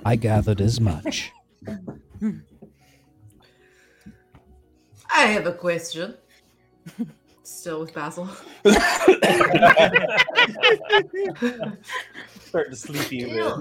I 0.04 0.16
gathered 0.16 0.60
as 0.60 0.80
much. 0.80 1.30
I 5.12 5.26
have 5.26 5.46
a 5.46 5.52
question. 5.52 6.16
Still 7.44 7.80
with 7.80 7.92
Basil. 7.92 8.26
Starting 12.40 12.70
to 12.70 12.76
sleepy 12.76 13.22
a 13.24 13.28
bit. 13.28 13.52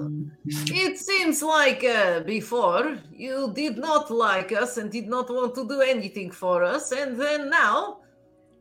It 0.71 0.97
seems 0.97 1.43
like 1.43 1.83
uh, 1.83 2.21
before 2.21 2.97
you 3.11 3.51
did 3.53 3.77
not 3.77 4.09
like 4.09 4.53
us 4.53 4.77
and 4.77 4.89
did 4.91 5.07
not 5.07 5.29
want 5.29 5.53
to 5.55 5.67
do 5.67 5.81
anything 5.81 6.31
for 6.31 6.63
us, 6.63 6.91
and 6.93 7.19
then 7.19 7.49
now, 7.49 7.99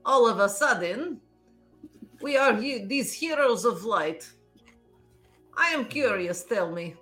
all 0.05 0.29
of 0.29 0.41
a 0.41 0.49
sudden, 0.49 1.21
we 2.21 2.37
are 2.37 2.57
he- 2.57 2.85
these 2.85 3.13
heroes 3.13 3.65
of 3.65 3.85
light. 3.85 4.29
I 5.57 5.69
am 5.69 5.85
curious. 5.85 6.43
Tell 6.45 6.73
me, 6.73 6.95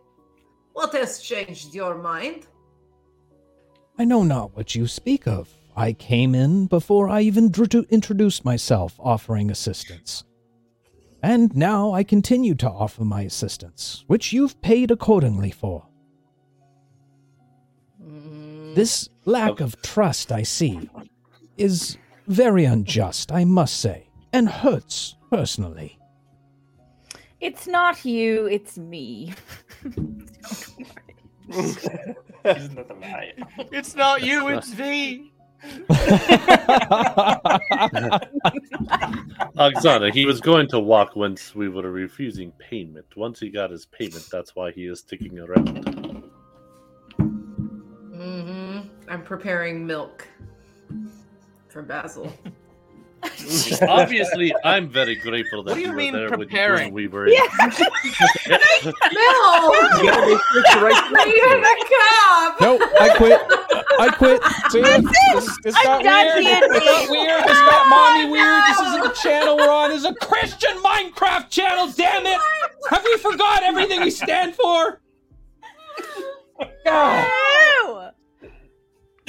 What 0.72 0.92
has 0.92 1.20
changed 1.20 1.74
your 1.74 1.96
mind? 1.96 2.46
I 3.98 4.04
know 4.04 4.22
not 4.22 4.54
what 4.56 4.74
you 4.74 4.86
speak 4.86 5.26
of. 5.26 5.48
I 5.80 5.94
came 5.94 6.34
in 6.34 6.66
before 6.66 7.08
I 7.08 7.22
even 7.22 7.50
dr- 7.50 7.70
to 7.70 7.86
introduced 7.88 8.44
myself, 8.44 8.96
offering 8.98 9.50
assistance. 9.50 10.24
And 11.22 11.56
now 11.56 11.92
I 11.92 12.02
continue 12.02 12.54
to 12.56 12.68
offer 12.68 13.02
my 13.02 13.22
assistance, 13.22 14.04
which 14.06 14.30
you've 14.30 14.60
paid 14.60 14.90
accordingly 14.90 15.50
for. 15.50 15.86
Mm. 18.04 18.74
This 18.74 19.08
lack 19.24 19.60
of 19.60 19.80
trust 19.80 20.30
I 20.30 20.42
see 20.42 20.90
is 21.56 21.96
very 22.26 22.66
unjust, 22.66 23.32
I 23.32 23.46
must 23.46 23.80
say, 23.80 24.10
and 24.34 24.50
hurts 24.50 25.16
personally. 25.30 25.98
It's 27.40 27.66
not 27.66 28.04
you, 28.04 28.44
it's 28.44 28.76
me. 28.76 29.32
Isn't 31.48 32.74
that 32.74 32.90
a? 33.02 33.34
It's 33.72 33.94
not 33.94 34.22
you, 34.22 34.48
it's 34.48 34.76
me. 34.76 35.29
Oksana, 39.56 40.12
he 40.12 40.24
was 40.26 40.40
going 40.40 40.68
to 40.68 40.78
walk 40.78 41.16
once 41.16 41.54
we 41.54 41.68
were 41.68 41.90
refusing 41.90 42.52
payment. 42.52 43.06
Once 43.16 43.40
he 43.40 43.50
got 43.50 43.70
his 43.70 43.86
payment, 43.86 44.24
that's 44.30 44.54
why 44.56 44.70
he 44.70 44.86
is 44.86 45.00
sticking 45.00 45.38
around. 45.38 46.22
hmm 47.18 48.80
I'm 49.08 49.22
preparing 49.22 49.86
milk 49.86 50.26
for 51.68 51.82
Basil. 51.82 52.32
Obviously, 53.88 54.54
I'm 54.64 54.88
very 54.88 55.14
grateful 55.14 55.62
that 55.64 55.72
What 55.72 55.74
do 55.76 55.80
you 55.82 55.88
you, 55.88 55.92
mean 55.92 56.12
were 56.14 56.20
there 56.20 56.30
when- 56.30 56.38
preparing? 56.38 56.84
when 56.86 56.94
we 56.94 57.06
were 57.08 57.26
in. 57.26 57.34
No! 58.82 59.72
You 59.98 60.08
gotta 60.08 60.26
make 60.26 60.40
sure 60.40 60.60
it's 60.60 60.74
the 60.74 60.80
right 60.80 61.26
You're 61.26 61.60
the 61.60 61.86
cop! 61.90 62.60
no, 62.60 62.78
I 63.00 63.14
quit. 63.16 63.40
I 63.98 64.08
quit. 64.16 64.42
See, 64.70 64.80
this, 64.80 65.58
this 65.62 65.74
I'm 65.76 65.84
got 65.84 66.02
done 66.02 66.26
weird. 66.44 66.60
D&D. 66.62 66.68
This 66.72 66.84
got 66.84 67.10
weird. 67.10 67.44
This 67.44 67.58
got 67.60 67.88
mommy 67.88 68.30
weird. 68.30 68.62
This 68.68 68.80
isn't 68.80 69.02
the 69.02 69.14
channel 69.22 69.56
we're 69.56 69.70
on. 69.70 69.90
This 69.90 69.98
is 70.00 70.06
a 70.06 70.14
Christian 70.14 70.76
Minecraft 70.82 71.50
channel. 71.50 71.88
Damn 71.94 72.24
it! 72.26 72.40
Have 72.88 73.04
we 73.04 73.16
forgot 73.18 73.62
everything 73.62 74.00
we 74.00 74.10
stand 74.10 74.54
for? 74.54 75.00
God. 76.84 77.30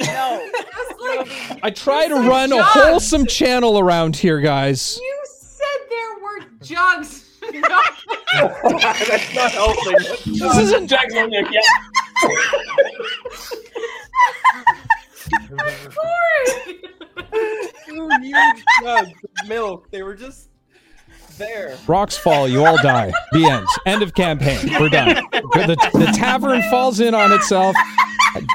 No! 0.06 0.48
No. 1.02 1.16
Like, 1.16 1.64
I 1.64 1.70
try 1.70 2.06
to 2.06 2.14
These 2.14 2.24
are 2.24 2.28
run 2.28 2.52
a 2.52 2.62
wholesome 2.62 3.26
channel 3.26 3.76
around 3.80 4.14
here, 4.14 4.38
guys. 4.40 4.96
you 5.02 5.20
said 5.24 5.66
there 5.90 6.14
were 6.22 6.38
jugs. 6.62 7.28
not 7.52 7.84
That's 8.62 9.34
not 9.34 9.50
helping. 9.50 9.94
This 10.26 10.58
isn't. 10.58 10.86
Jack's 10.86 11.16
on 11.16 11.30
there, 11.30 11.44
yeah. 11.50 11.60
Two 17.84 18.08
huge 18.22 18.64
jugs 18.80 19.10
of 19.42 19.48
milk. 19.48 19.90
They 19.90 20.02
were 20.02 20.14
just 20.14 20.48
there. 21.38 21.76
Rocks 21.86 22.16
fall, 22.16 22.48
you 22.48 22.64
all 22.64 22.76
die. 22.82 23.12
The 23.32 23.44
end. 23.44 23.66
End 23.86 24.02
of 24.02 24.14
campaign. 24.14 24.70
We're 24.78 24.88
done. 24.88 25.14
The, 25.32 25.76
the 25.92 26.12
tavern 26.16 26.62
falls 26.70 27.00
in 27.00 27.14
on 27.14 27.32
itself. 27.32 27.76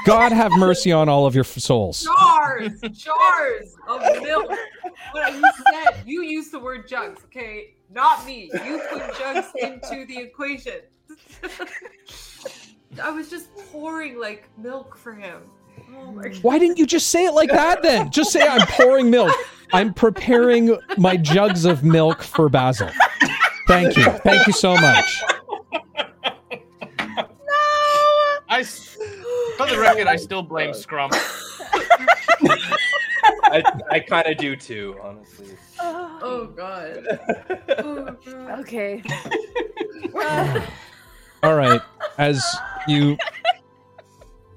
God 0.04 0.32
have 0.32 0.52
mercy 0.52 0.92
on 0.92 1.08
all 1.08 1.26
of 1.26 1.34
your 1.34 1.44
souls. 1.44 2.02
jars, 2.02 2.80
jars 2.92 3.74
of 3.88 4.00
milk. 4.22 4.50
What 5.12 5.34
you 5.34 5.42
said, 5.72 6.02
you 6.06 6.22
used 6.22 6.52
the 6.52 6.58
word 6.58 6.88
jugs, 6.88 7.22
okay? 7.24 7.74
Not 7.90 8.26
me. 8.26 8.50
You 8.64 8.82
put 8.90 9.16
jugs 9.18 9.48
into 9.60 10.04
the 10.06 10.18
equation. 10.18 10.80
I 13.02 13.10
was 13.10 13.30
just 13.30 13.54
pouring 13.70 14.18
like 14.18 14.48
milk 14.58 14.96
for 14.96 15.14
him. 15.14 15.42
My 16.14 16.22
god. 16.28 16.38
Why 16.42 16.58
didn't 16.58 16.78
you 16.78 16.86
just 16.86 17.08
say 17.08 17.24
it 17.26 17.32
like 17.32 17.50
that 17.50 17.82
then? 17.82 18.10
Just 18.10 18.32
say 18.32 18.40
I'm 18.46 18.66
pouring 18.68 19.10
milk. 19.10 19.32
I'm 19.72 19.92
preparing 19.94 20.78
my 20.96 21.16
jugs 21.16 21.64
of 21.64 21.84
milk 21.84 22.22
for 22.22 22.48
Basil. 22.48 22.88
Thank 23.66 23.96
you. 23.96 24.04
Thank 24.04 24.46
you 24.46 24.52
so 24.52 24.74
much. 24.76 25.22
I, 28.50 28.60
s- 28.60 28.96
for 29.58 29.66
the 29.66 29.78
record, 29.78 30.06
I 30.06 30.16
still 30.16 30.42
blame 30.42 30.70
Scrump. 30.70 31.12
I, 33.50 33.62
I 33.90 34.00
kind 34.00 34.26
of 34.26 34.36
do 34.38 34.56
too, 34.56 34.96
honestly. 35.02 35.56
Oh 35.80 36.50
god. 36.56 37.06
Oh 37.78 38.16
god. 38.24 38.60
Okay. 38.60 39.02
All 41.42 41.54
right. 41.54 41.80
As 42.16 42.42
you 42.86 43.16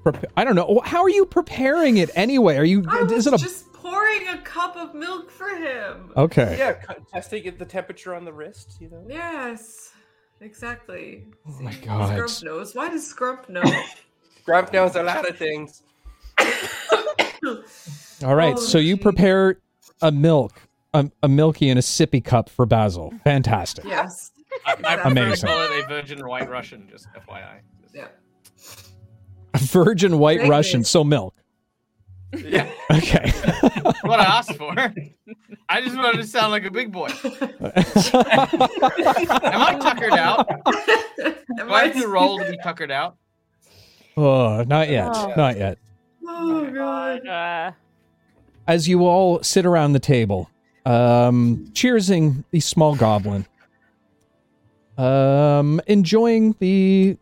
prep- 0.02 0.32
I 0.36 0.44
don't 0.44 0.54
know. 0.56 0.80
How 0.84 1.02
are 1.02 1.10
you 1.10 1.26
preparing 1.26 1.96
it 1.96 2.10
anyway? 2.14 2.56
Are 2.56 2.64
you 2.64 2.84
I 2.88 3.02
was 3.02 3.12
is 3.12 3.26
it 3.26 3.34
a 3.34 3.38
just 3.38 3.72
pouring 3.72 4.28
a 4.28 4.38
cup 4.38 4.76
of 4.76 4.94
milk 4.94 5.30
for 5.30 5.48
him. 5.48 6.12
Okay. 6.16 6.56
Yeah, 6.58 6.80
testing 7.12 7.54
the 7.56 7.64
temperature 7.64 8.14
on 8.14 8.24
the 8.24 8.32
wrist, 8.32 8.78
you 8.80 8.88
know? 8.88 9.04
Yes. 9.08 9.92
Exactly. 10.40 11.26
Oh 11.48 11.60
my 11.60 11.74
God. 11.74 12.18
Scrump 12.18 12.44
knows. 12.44 12.74
Why 12.74 12.88
does 12.88 13.12
Scrump 13.12 13.48
know? 13.48 13.62
Scrump 14.46 14.72
knows 14.72 14.96
a 14.96 15.02
lot 15.02 15.28
of 15.28 15.36
things. 15.36 15.82
All 18.24 18.34
right. 18.34 18.54
Oh, 18.56 18.60
so 18.60 18.78
you 18.78 18.96
prepare 18.96 19.58
a 20.00 20.10
milk, 20.10 20.60
a, 20.94 21.10
a 21.22 21.28
milky 21.28 21.68
and 21.68 21.78
a 21.78 21.82
sippy 21.82 22.24
cup 22.24 22.48
for 22.48 22.66
Basil. 22.66 23.12
Fantastic. 23.24 23.84
yes. 23.84 24.32
I, 24.66 24.76
I 24.84 25.08
Amazing. 25.08 25.48
to 25.48 25.54
call 25.54 25.60
it 25.60 25.84
a 25.84 25.88
virgin 25.88 26.26
white 26.26 26.48
Russian, 26.48 26.88
just 26.90 27.08
FYI. 27.14 27.60
Yeah. 27.94 28.08
Virgin 29.58 30.18
white 30.18 30.38
Thank 30.40 30.50
Russian, 30.50 30.80
you. 30.80 30.84
so 30.84 31.04
milk. 31.04 31.34
Yeah, 32.36 32.66
Okay. 32.90 33.30
what 34.02 34.18
I 34.20 34.24
asked 34.24 34.56
for. 34.56 34.74
I 35.68 35.80
just 35.82 35.96
wanted 35.96 36.16
to 36.18 36.26
sound 36.26 36.50
like 36.50 36.64
a 36.64 36.70
big 36.70 36.90
boy. 36.90 37.08
Am 37.22 37.72
I 39.60 39.78
tuckered 39.80 40.12
out? 40.14 40.48
Am 41.58 41.66
Do 41.68 41.72
I 41.72 41.88
have 41.88 42.00
to 42.00 42.08
roll 42.08 42.38
to 42.38 42.50
be 42.50 42.56
tuckered 42.58 42.90
out? 42.90 43.16
oh, 44.16 44.62
not 44.66 44.88
yet. 44.88 45.08
Oh. 45.12 45.32
Not 45.36 45.56
yet. 45.58 45.78
Oh 46.26 46.70
god. 46.70 47.26
Uh, 47.26 47.72
As 48.66 48.88
you 48.88 49.04
all 49.06 49.42
sit 49.42 49.66
around 49.66 49.92
the 49.92 50.00
table, 50.00 50.48
um, 50.86 51.66
cheersing 51.72 52.44
the 52.50 52.60
small 52.60 52.94
goblin, 52.96 53.46
um, 54.96 55.80
enjoying 55.86 56.54
the. 56.60 57.18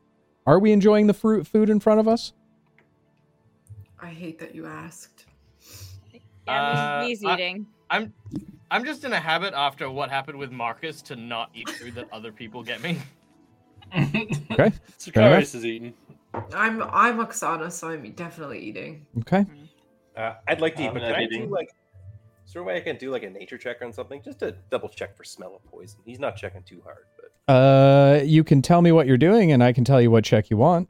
Are 0.47 0.59
we 0.59 0.73
enjoying 0.73 1.07
the 1.07 1.15
fruit 1.15 1.47
food 1.47 1.71
in 1.71 1.81
front 1.81 2.01
of 2.01 2.09
us? 2.09 2.33
I 4.01 4.09
hate 4.09 4.39
that 4.39 4.55
you 4.55 4.67
asked. 4.67 5.27
yeah, 6.13 6.21
Uh, 6.53 7.01
he's, 7.05 7.21
he's 7.21 7.29
I- 7.29 7.35
eating. 7.35 7.67
I'm 7.91 8.13
I'm 8.73 8.85
just 8.85 9.05
in 9.05 9.13
a 9.13 9.19
habit 9.19 9.53
after 9.53 9.91
what 9.91 10.11
happened 10.11 10.39
with 10.39 10.53
Marcus 10.53 11.03
to 11.03 11.17
not 11.17 11.51
eat 11.55 11.69
food 11.71 11.97
that 11.97 12.09
other 12.13 12.31
people 12.33 12.63
get 12.63 12.83
me. 12.83 12.99
Okay. 13.93 14.71
Sicarious 15.01 15.53
is 15.57 15.65
eating. 15.67 15.95
I'm 16.55 16.81
I'm 16.83 17.19
Oksana, 17.19 17.73
so 17.73 17.89
I'm 17.89 18.09
definitely 18.13 18.61
eating. 18.61 19.05
Okay. 19.21 19.45
Uh, 20.17 20.35
I'd 20.47 20.61
like 20.61 20.77
to 20.77 20.83
eat, 20.85 20.89
I'm 20.89 20.95
but 20.95 21.01
can 21.03 21.15
I 21.15 21.23
eating. 21.25 21.47
do 21.49 21.53
like, 21.53 21.71
is 22.47 22.53
there 22.53 22.63
a 22.63 22.65
way 22.65 22.77
I 22.77 22.81
can 22.81 22.97
do 22.99 23.11
like 23.11 23.25
a 23.25 23.31
nature 23.31 23.59
check 23.59 23.83
on 23.83 23.93
something 23.93 24.23
just 24.23 24.39
to 24.41 24.55
double 24.71 24.89
check 24.89 25.17
for 25.17 25.25
smell 25.25 25.57
of 25.57 25.65
poison? 25.69 25.99
He's 26.05 26.21
not 26.21 26.37
checking 26.37 26.63
too 26.63 26.81
hard, 26.85 27.07
but 27.17 27.20
Uh, 27.49 28.21
you 28.25 28.45
can 28.45 28.63
tell 28.63 28.81
me 28.83 28.93
what 28.93 29.07
you're 29.07 29.17
doing, 29.19 29.53
and 29.53 29.63
I 29.63 29.73
can 29.73 29.85
tell 29.85 30.01
you 30.01 30.11
what 30.11 30.25
check 30.25 30.51
you 30.51 30.57
want. 30.57 30.89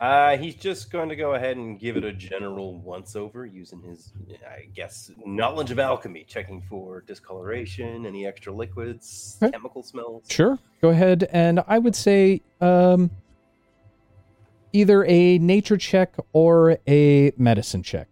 uh, 0.00 0.36
he's 0.38 0.54
just 0.54 0.90
going 0.92 1.08
to 1.08 1.16
go 1.16 1.34
ahead 1.34 1.56
and 1.56 1.78
give 1.78 1.96
it 1.96 2.04
a 2.04 2.12
general 2.12 2.78
once 2.80 3.16
over 3.16 3.44
using 3.44 3.82
his, 3.82 4.12
I 4.48 4.66
guess, 4.74 5.10
knowledge 5.26 5.70
of 5.72 5.78
alchemy, 5.78 6.24
checking 6.28 6.62
for 6.62 7.02
discoloration, 7.02 8.06
any 8.06 8.26
extra 8.26 8.52
liquids, 8.52 9.36
Okay. 9.42 9.50
chemical 9.52 9.82
smells. 9.82 10.24
Sure. 10.28 10.58
Go 10.80 10.90
ahead, 10.90 11.28
and 11.32 11.62
I 11.66 11.78
would 11.78 11.96
say 11.96 12.42
um, 12.60 13.10
either 14.72 15.04
a 15.06 15.38
nature 15.38 15.76
check 15.76 16.14
or 16.32 16.78
a 16.86 17.32
medicine 17.36 17.82
check. 17.82 18.08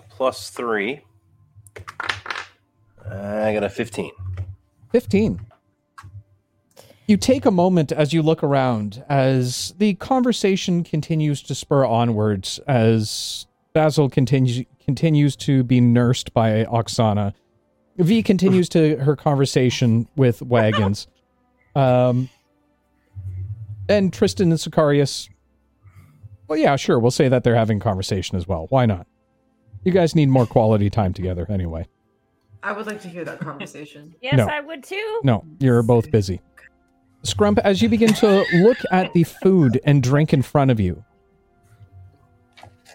A 0.00 0.08
plus 0.08 0.50
three, 0.50 1.00
I 3.10 3.52
got 3.52 3.64
a 3.64 3.68
15. 3.68 4.10
15. 4.92 5.40
You 7.06 7.16
take 7.16 7.44
a 7.44 7.50
moment 7.50 7.92
as 7.92 8.12
you 8.12 8.22
look 8.22 8.42
around 8.42 9.04
as 9.08 9.74
the 9.78 9.94
conversation 9.94 10.84
continues 10.84 11.42
to 11.42 11.54
spur 11.54 11.84
onwards 11.84 12.60
as 12.66 13.46
Basil 13.72 14.08
continues 14.08 14.64
continues 14.84 15.36
to 15.36 15.62
be 15.64 15.80
nursed 15.80 16.32
by 16.32 16.64
Oksana. 16.64 17.34
V 17.98 18.22
continues 18.22 18.68
to 18.70 18.96
her 19.00 19.16
conversation 19.16 20.08
with 20.16 20.40
Wagons. 20.42 21.08
Um 21.74 22.28
and 23.88 24.12
Tristan 24.12 24.50
and 24.50 24.58
Sicarious. 24.58 25.28
Well, 26.46 26.58
yeah, 26.58 26.76
sure. 26.76 26.98
We'll 26.98 27.10
say 27.10 27.28
that 27.28 27.44
they're 27.44 27.56
having 27.56 27.80
conversation 27.80 28.36
as 28.38 28.46
well. 28.46 28.66
Why 28.70 28.86
not? 28.86 29.06
You 29.84 29.92
guys 29.92 30.14
need 30.14 30.28
more 30.28 30.46
quality 30.46 30.90
time 30.90 31.12
together 31.12 31.46
anyway. 31.48 31.86
I 32.62 32.72
would 32.72 32.86
like 32.86 33.00
to 33.02 33.08
hear 33.08 33.24
that 33.24 33.40
conversation. 33.40 34.14
Yes, 34.22 34.36
No. 34.36 34.46
I 34.46 34.60
would 34.60 34.84
too. 34.84 35.20
No, 35.24 35.44
you're 35.58 35.82
both 35.82 36.10
busy. 36.10 36.40
Scrump, 37.22 37.58
as 37.58 37.80
you 37.82 37.88
begin 37.88 38.12
to 38.14 38.44
look 38.54 38.78
at 38.90 39.12
the 39.12 39.24
food 39.24 39.80
and 39.84 40.02
drink 40.02 40.32
in 40.32 40.42
front 40.42 40.70
of 40.70 40.80
you, 40.80 41.04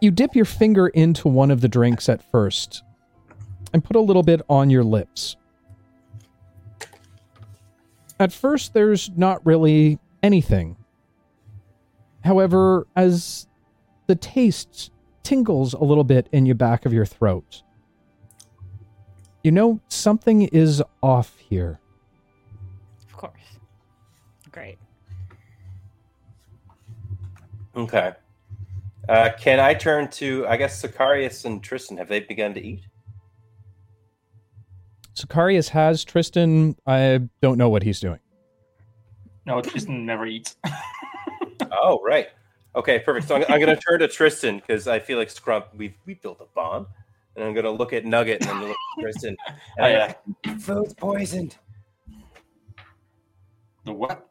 you 0.02 0.12
dip 0.12 0.36
your 0.36 0.45
finger 0.45 0.88
into 0.88 1.28
one 1.28 1.52
of 1.52 1.62
the 1.62 1.68
drinks 1.68 2.10
at 2.10 2.22
first 2.32 2.84
and 3.74 3.84
put 3.84 3.95
a 3.95 3.99
little 3.99 4.24
bit 4.24 4.41
on 4.49 4.70
your 4.70 4.84
lips. 4.84 5.36
At 8.20 8.32
first, 8.32 8.74
there's 8.74 9.10
not 9.16 9.45
really 9.45 9.99
anything. 10.24 10.78
However, 12.24 12.88
as 12.95 13.48
the 14.07 14.16
taste 14.16 14.91
tingles 15.26 15.73
a 15.73 15.84
little 15.84 16.03
bit 16.03 16.30
in 16.31 16.45
your 16.45 16.56
back 16.56 16.85
of 16.85 16.93
your 16.93 17.06
throat, 17.06 17.64
you 19.43 19.52
know 19.52 19.81
something 19.89 20.43
is 20.43 20.81
off 21.03 21.38
here. 21.38 21.80
Of 23.07 23.18
course. 23.18 23.60
Great. 24.52 24.77
Okay. 27.76 28.14
Uh, 29.10 29.30
can 29.38 29.60
I 29.60 29.73
turn 29.73 30.10
to, 30.11 30.47
I 30.47 30.57
guess, 30.57 30.81
Sicarious 30.81 31.45
and 31.45 31.61
Tristan? 31.61 31.97
Have 31.97 32.07
they 32.07 32.22
begun 32.22 32.53
to 32.53 32.65
eat? 32.65 32.88
Sicarious 35.14 35.69
has 35.69 36.03
Tristan. 36.03 36.76
I 36.88 37.22
don't 37.41 37.57
know 37.57 37.69
what 37.69 37.84
he's 37.84 37.99
doing. 37.99 38.19
No, 39.45 39.61
Tristan 39.61 40.06
never 40.06 40.26
eats. 40.26 40.56
Oh, 41.72 42.02
right. 42.03 42.27
Okay, 42.76 42.99
perfect. 42.99 43.27
So 43.27 43.35
I'm, 43.35 43.43
I'm 43.47 43.60
going 43.61 43.76
to 43.76 43.81
turn 43.81 43.99
to 44.02 44.07
Tristan 44.07 44.57
because 44.57 44.88
I 44.88 44.99
feel 44.99 45.18
like 45.18 45.30
Scrump, 45.30 45.65
we've 45.76 45.95
we 46.06 46.15
built 46.15 46.39
a 46.41 46.45
bond. 46.53 46.88
And 47.35 47.43
I'm 47.43 47.53
going 47.53 47.65
to 47.65 47.72
look 47.72 47.91
at 47.91 48.05
Nugget 48.05 48.41
and 48.45 48.49
then 48.62 48.68
look 48.70 48.78
at 48.97 49.02
Tristan. 49.02 49.36
And 49.47 49.57
Oh, 49.79 49.84
I'm 49.84 49.91
yeah. 49.91 50.13
like, 50.45 50.60
food's 50.60 50.94
poisoned. 50.94 51.57
The 53.86 53.94
what? 53.94 54.29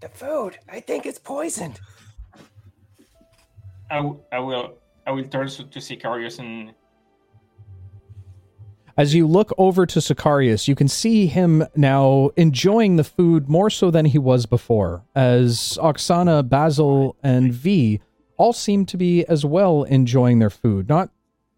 The 0.00 0.08
food. 0.08 0.58
I 0.68 0.80
think 0.80 1.06
it's 1.06 1.18
poisoned. 1.18 1.78
I, 3.90 3.96
w- 3.96 4.20
I 4.32 4.38
will 4.38 4.78
I 5.06 5.10
will 5.12 5.24
turn 5.24 5.48
to, 5.48 5.64
to 5.64 5.78
Sicarious 5.78 6.38
and 6.38 6.74
As 8.98 9.14
you 9.14 9.28
look 9.28 9.52
over 9.58 9.86
to 9.86 10.00
Sicarious, 10.00 10.66
you 10.66 10.74
can 10.74 10.88
see 10.88 11.26
him 11.28 11.64
now 11.76 12.30
enjoying 12.36 12.96
the 12.96 13.04
food 13.04 13.48
more 13.48 13.70
so 13.70 13.92
than 13.92 14.06
he 14.06 14.18
was 14.18 14.44
before, 14.44 15.04
as 15.14 15.78
Oksana, 15.80 16.48
Basil, 16.48 17.16
and 17.22 17.52
V 17.52 18.00
all 18.38 18.52
seem 18.52 18.84
to 18.86 18.96
be 18.96 19.24
as 19.26 19.44
well 19.44 19.84
enjoying 19.84 20.40
their 20.40 20.50
food. 20.50 20.88
Not 20.88 21.10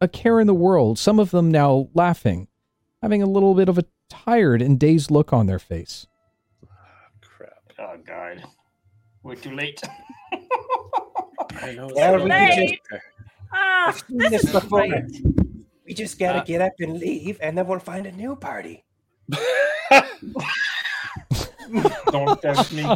a 0.02 0.06
care 0.06 0.38
in 0.38 0.46
the 0.46 0.52
world, 0.54 0.98
some 0.98 1.18
of 1.18 1.30
them 1.30 1.50
now 1.50 1.88
laughing, 1.94 2.46
having 3.00 3.22
a 3.22 3.26
little 3.26 3.54
bit 3.54 3.70
of 3.70 3.78
a 3.78 3.86
tired 4.10 4.60
and 4.60 4.78
dazed 4.78 5.10
look 5.10 5.32
on 5.32 5.46
their 5.46 5.58
face. 5.58 6.06
Crap. 7.22 7.72
oh 7.78 7.96
god, 8.06 8.44
we're 9.22 9.34
too 9.36 9.54
late. 9.54 9.80
I 11.62 11.72
know. 11.72 11.90
Yeah, 11.96 12.16
it's 12.18 12.70
we 12.70 12.80
Ah, 13.52 13.96
this 14.10 14.30
this 14.30 14.44
is 14.44 14.52
before. 14.52 14.86
great. 14.86 15.22
We 15.90 15.94
just 15.94 16.20
got 16.20 16.34
to 16.34 16.38
Uh, 16.38 16.44
get 16.44 16.62
up 16.62 16.74
and 16.78 17.00
leave, 17.00 17.40
and 17.42 17.58
then 17.58 17.66
we'll 17.66 17.80
find 17.80 18.06
a 18.06 18.12
new 18.12 18.36
party. 18.36 18.84
Don't 22.12 22.40
tempt 22.40 22.72
me. 22.72 22.86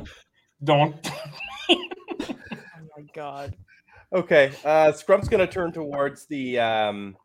Don't. 0.62 0.94
Oh 1.70 1.82
my 2.96 3.02
god. 3.12 3.56
Okay, 4.12 4.52
uh, 4.64 4.92
Scrump's 4.92 5.28
going 5.28 5.44
to 5.44 5.52
turn 5.52 5.72
towards 5.72 6.26
the. 6.26 6.60
Um, 6.60 7.16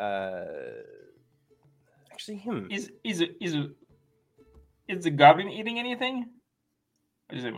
uh, 0.00 0.42
actually, 2.10 2.38
him. 2.38 2.66
Is 2.72 2.90
is 3.04 3.22
is 3.40 3.54
is 4.88 5.04
the 5.04 5.12
goblin 5.12 5.48
eating 5.48 5.78
anything? 5.78 6.28
Is 7.30 7.44
it 7.44 7.54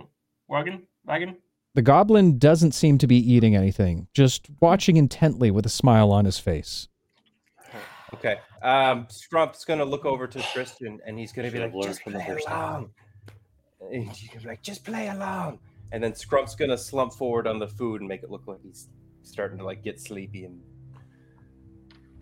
wagon 0.46 0.82
wagon? 1.06 1.38
The 1.74 1.82
goblin 1.82 2.38
doesn't 2.38 2.72
seem 2.72 2.98
to 2.98 3.06
be 3.06 3.16
eating 3.16 3.56
anything, 3.56 4.06
just 4.12 4.48
watching 4.60 4.98
intently 4.98 5.50
with 5.50 5.64
a 5.64 5.70
smile 5.70 6.10
on 6.10 6.26
his 6.26 6.38
face. 6.38 6.88
Okay. 8.12 8.36
Um, 8.62 9.06
Scrump's 9.06 9.64
gonna 9.64 9.84
look 9.84 10.04
over 10.04 10.26
to 10.26 10.42
Tristan 10.52 11.00
and 11.06 11.18
he's 11.18 11.32
gonna 11.32 11.50
be 11.50 11.58
like, 11.58 11.72
just 11.82 12.02
from 12.02 12.12
the 12.12 12.18
play 12.18 12.28
first 12.28 12.46
time." 12.46 12.58
along. 12.58 12.90
And 13.90 14.08
he's 14.10 14.28
gonna 14.28 14.42
be 14.42 14.48
like, 14.48 14.62
just 14.62 14.84
play 14.84 15.08
along. 15.08 15.60
And 15.92 16.04
then 16.04 16.12
Scrump's 16.12 16.54
gonna 16.54 16.76
slump 16.76 17.14
forward 17.14 17.46
on 17.46 17.58
the 17.58 17.68
food 17.68 18.02
and 18.02 18.08
make 18.08 18.22
it 18.22 18.30
look 18.30 18.46
like 18.46 18.60
he's 18.62 18.88
starting 19.22 19.56
to 19.58 19.64
like 19.64 19.82
get 19.82 19.98
sleepy 19.98 20.44
and 20.44 20.60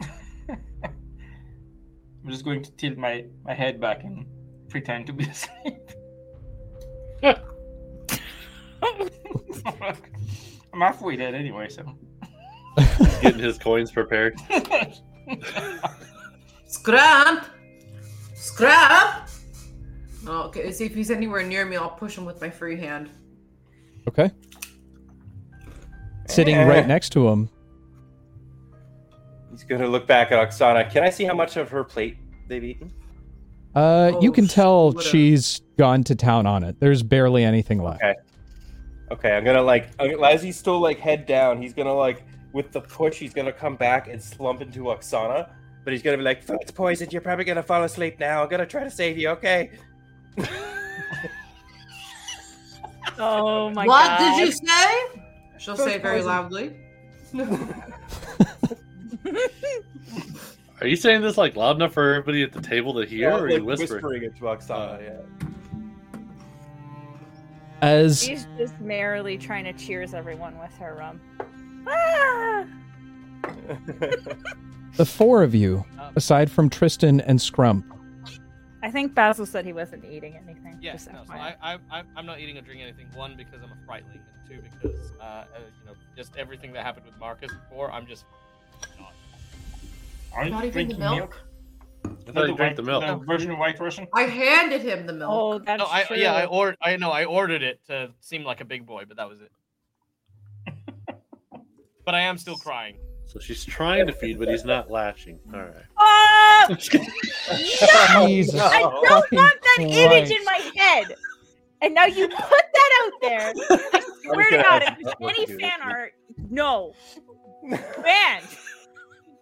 I'm 0.51 2.31
just 2.31 2.45
going 2.45 2.63
to 2.63 2.71
tilt 2.77 2.99
my 2.99 3.25
my 3.45 3.55
head 3.55 3.81
back 3.81 4.05
and 4.05 4.27
pretend 4.69 5.07
to 5.09 5.13
be 5.13 5.25
asleep. 5.29 5.91
I'm 10.73 10.81
halfway 10.81 11.17
dead 11.17 11.35
anyway, 11.35 11.69
so. 11.69 11.85
Getting 13.21 13.41
his 13.41 13.59
coins 13.59 13.91
prepared. 13.91 14.39
Scrap! 16.67 17.47
Scrap! 18.35 19.29
Oh, 20.27 20.43
okay, 20.45 20.71
see 20.73 20.85
if 20.85 20.95
he's 20.95 21.11
anywhere 21.11 21.43
near 21.43 21.65
me, 21.67 21.77
I'll 21.77 21.91
push 21.91 22.17
him 22.17 22.25
with 22.25 22.41
my 22.41 22.51
free 22.51 22.77
hand. 22.77 23.11
Okay? 24.09 24.31
Sitting 26.29 26.55
Eh. 26.55 26.65
right 26.65 26.87
next 26.87 27.11
to 27.11 27.29
him, 27.29 27.49
he's 29.51 29.65
gonna 29.65 29.89
look 29.89 30.07
back 30.07 30.31
at 30.31 30.39
Oksana. 30.49 30.89
Can 30.91 31.03
I 31.03 31.11
see 31.11 31.25
how 31.25 31.35
much 31.35 31.57
of 31.57 31.69
her 31.71 31.83
plate 31.83 32.17
they've 32.49 32.63
eaten? 32.63 32.93
uh, 33.75 34.13
you 34.21 34.31
Oh, 34.31 34.33
can 34.33 34.47
tell 34.47 34.93
what 34.93 35.05
a- 35.05 35.09
she's 35.09 35.61
gone 35.77 36.05
to 36.05 36.15
town 36.15 36.47
on 36.47 36.63
it. 36.65 36.79
There's 36.81 37.03
barely 37.03 37.43
anything 37.45 37.83
left. 37.83 38.03
Okay. 38.03 38.15
Okay, 39.11 39.37
I'm 39.37 39.45
gonna 39.45 39.63
like 39.63 39.89
uh, 39.99 40.05
as 40.23 40.43
he's 40.43 40.57
still 40.57 40.81
like 40.81 40.99
head 40.99 41.27
down, 41.27 41.61
he's 41.61 41.75
gonna 41.75 41.93
like 41.95 42.25
with 42.53 42.73
the 42.73 42.81
push, 42.81 43.19
he's 43.19 43.35
gonna 43.35 43.53
come 43.53 43.77
back 43.77 44.09
and 44.09 44.23
slump 44.23 44.63
into 44.63 44.85
Oksana. 44.85 45.51
But 45.85 45.93
he's 45.93 46.03
gonna 46.03 46.17
be 46.19 46.23
like, 46.23 46.43
"Food's 46.45 46.71
poisoned. 46.71 47.13
You're 47.13 47.23
probably 47.23 47.45
gonna 47.45 47.63
fall 47.63 47.83
asleep 47.85 48.19
now. 48.21 48.43
I'm 48.43 48.49
gonna 48.49 48.67
try 48.67 48.85
to 48.85 48.91
save 48.91 49.19
you." 49.19 49.29
Okay. 49.31 49.71
Oh 53.19 53.71
my 53.71 53.87
what 53.87 54.07
god. 54.07 54.21
What 54.21 54.39
did 54.39 54.47
you 54.47 54.53
say? 54.53 55.05
She'll 55.59 55.75
Food 55.77 55.85
say 55.91 55.99
very 55.99 56.23
poison. 56.23 56.29
loudly. 56.29 56.77
Are 60.81 60.87
you 60.87 60.97
saying 60.97 61.21
this 61.21 61.37
like 61.37 61.57
loud 61.57 61.77
enough 61.77 61.93
for 61.93 62.11
everybody 62.15 62.43
at 62.43 62.53
the 62.53 62.63
table 62.63 62.95
to 62.95 63.05
hear, 63.07 63.29
Yeah, 63.31 63.37
or 63.37 63.41
are 63.45 63.51
you 63.51 63.65
whispering? 63.65 64.03
whispering 64.03 64.23
it 64.23 64.35
to 64.37 64.43
Oksana. 64.45 65.03
yeah. 65.03 65.19
As 67.83 68.23
She's 68.23 68.47
just 68.59 68.79
merrily 68.81 69.39
trying 69.39 69.65
to 69.65 69.73
cheers 69.73 70.15
everyone 70.15 70.59
with 70.59 70.73
her 70.79 70.95
rum. 70.95 71.21
Ah! 71.87 72.67
the 74.97 75.07
four 75.07 75.43
of 75.43 75.55
you, 75.55 75.85
aside 76.17 76.51
from 76.51 76.69
Tristan 76.69 77.21
and 77.23 77.39
Scrump, 77.39 77.85
I 78.83 78.91
think 78.91 79.15
Basil 79.15 79.45
said 79.45 79.67
he 79.67 79.73
wasn't 79.73 80.05
eating 80.05 80.37
anything. 80.37 80.79
Yes, 80.81 81.07
no, 81.13 81.23
so 81.27 81.33
I, 81.35 81.55
I, 81.63 81.79
I'm, 81.91 82.07
I'm 82.17 82.27
not 82.27 82.41
eating 82.41 82.57
or 82.57 82.63
drinking 82.63 82.87
anything. 82.87 83.09
One, 83.15 83.37
because 83.37 83.61
I'm 83.63 83.71
a 83.71 83.91
frightling, 83.91 84.21
and 84.21 84.49
two, 84.49 84.63
because 84.63 85.13
uh, 85.21 85.25
uh, 85.25 85.45
you 85.81 85.87
know, 85.87 85.93
just 86.17 86.35
everything 86.37 86.73
that 86.73 86.85
happened 86.85 87.05
with 87.05 87.19
Marcus 87.19 87.53
before. 87.53 87.91
I'm 87.93 88.07
just 88.07 88.25
not. 88.99 89.13
Are 90.33 90.45
you 90.45 90.51
Not 90.51 90.65
even 90.65 90.89
the 90.89 90.95
drinking 90.95 90.99
milk. 90.99 91.43
I 92.05 92.33
thought 92.33 92.49
you 92.49 92.57
drank 92.57 92.77
the 92.77 92.83
milk. 92.83 93.05
The 93.05 93.17
version 93.27 93.51
of 93.51 93.59
White 93.59 93.79
Russian. 93.81 94.07
I 94.15 94.23
handed 94.23 94.83
him 94.83 95.07
the 95.07 95.13
milk. 95.13 95.31
oh, 95.33 95.59
that's 95.59 95.81
No, 95.81 95.87
I 95.89 96.05
true. 96.05 96.17
yeah, 96.17 96.35
I 96.35 96.47
or 96.47 96.77
I 96.81 96.97
know 96.97 97.11
I 97.11 97.25
ordered 97.25 97.63
it 97.63 97.81
to 97.87 98.11
seem 98.21 98.45
like 98.45 98.61
a 98.61 98.65
big 98.65 98.87
boy, 98.87 99.05
but 99.07 99.17
that 99.17 99.29
was 99.29 99.39
it. 99.41 99.53
but 102.05 102.15
I 102.15 102.21
am 102.21 102.39
still 102.39 102.57
crying. 102.57 102.97
So 103.27 103.39
she's 103.39 103.65
trying 103.65 104.07
to 104.07 104.13
feed, 104.13 104.39
but 104.39 104.49
he's 104.49 104.65
not 104.65 104.91
latching. 104.91 105.39
All 105.55 105.61
right. 105.61 105.75
Ah! 105.99 106.67
I'm 106.69 106.77
just 106.77 106.91
kidding. 106.91 107.09
Jesus 108.27 108.61
I 108.61 108.81
don't 108.81 109.09
fucking 109.09 109.39
want 109.39 109.59
that 109.63 109.79
image 109.81 110.31
in 110.31 110.45
my 110.45 110.71
head. 110.77 111.17
And 111.81 111.95
now 111.95 112.05
you 112.05 112.29
put 112.29 112.37
that 112.39 113.03
out 113.05 113.13
there. 113.23 113.55
I 113.71 114.01
swear 114.23 114.51
to 114.51 114.57
gonna 114.57 114.63
God, 114.63 114.83
if 114.83 114.99
you 114.99 115.05
there's 115.21 115.49
any 115.49 115.59
fan 115.59 115.81
art, 115.83 116.13
no. 116.51 116.93
Banned. 117.63 118.47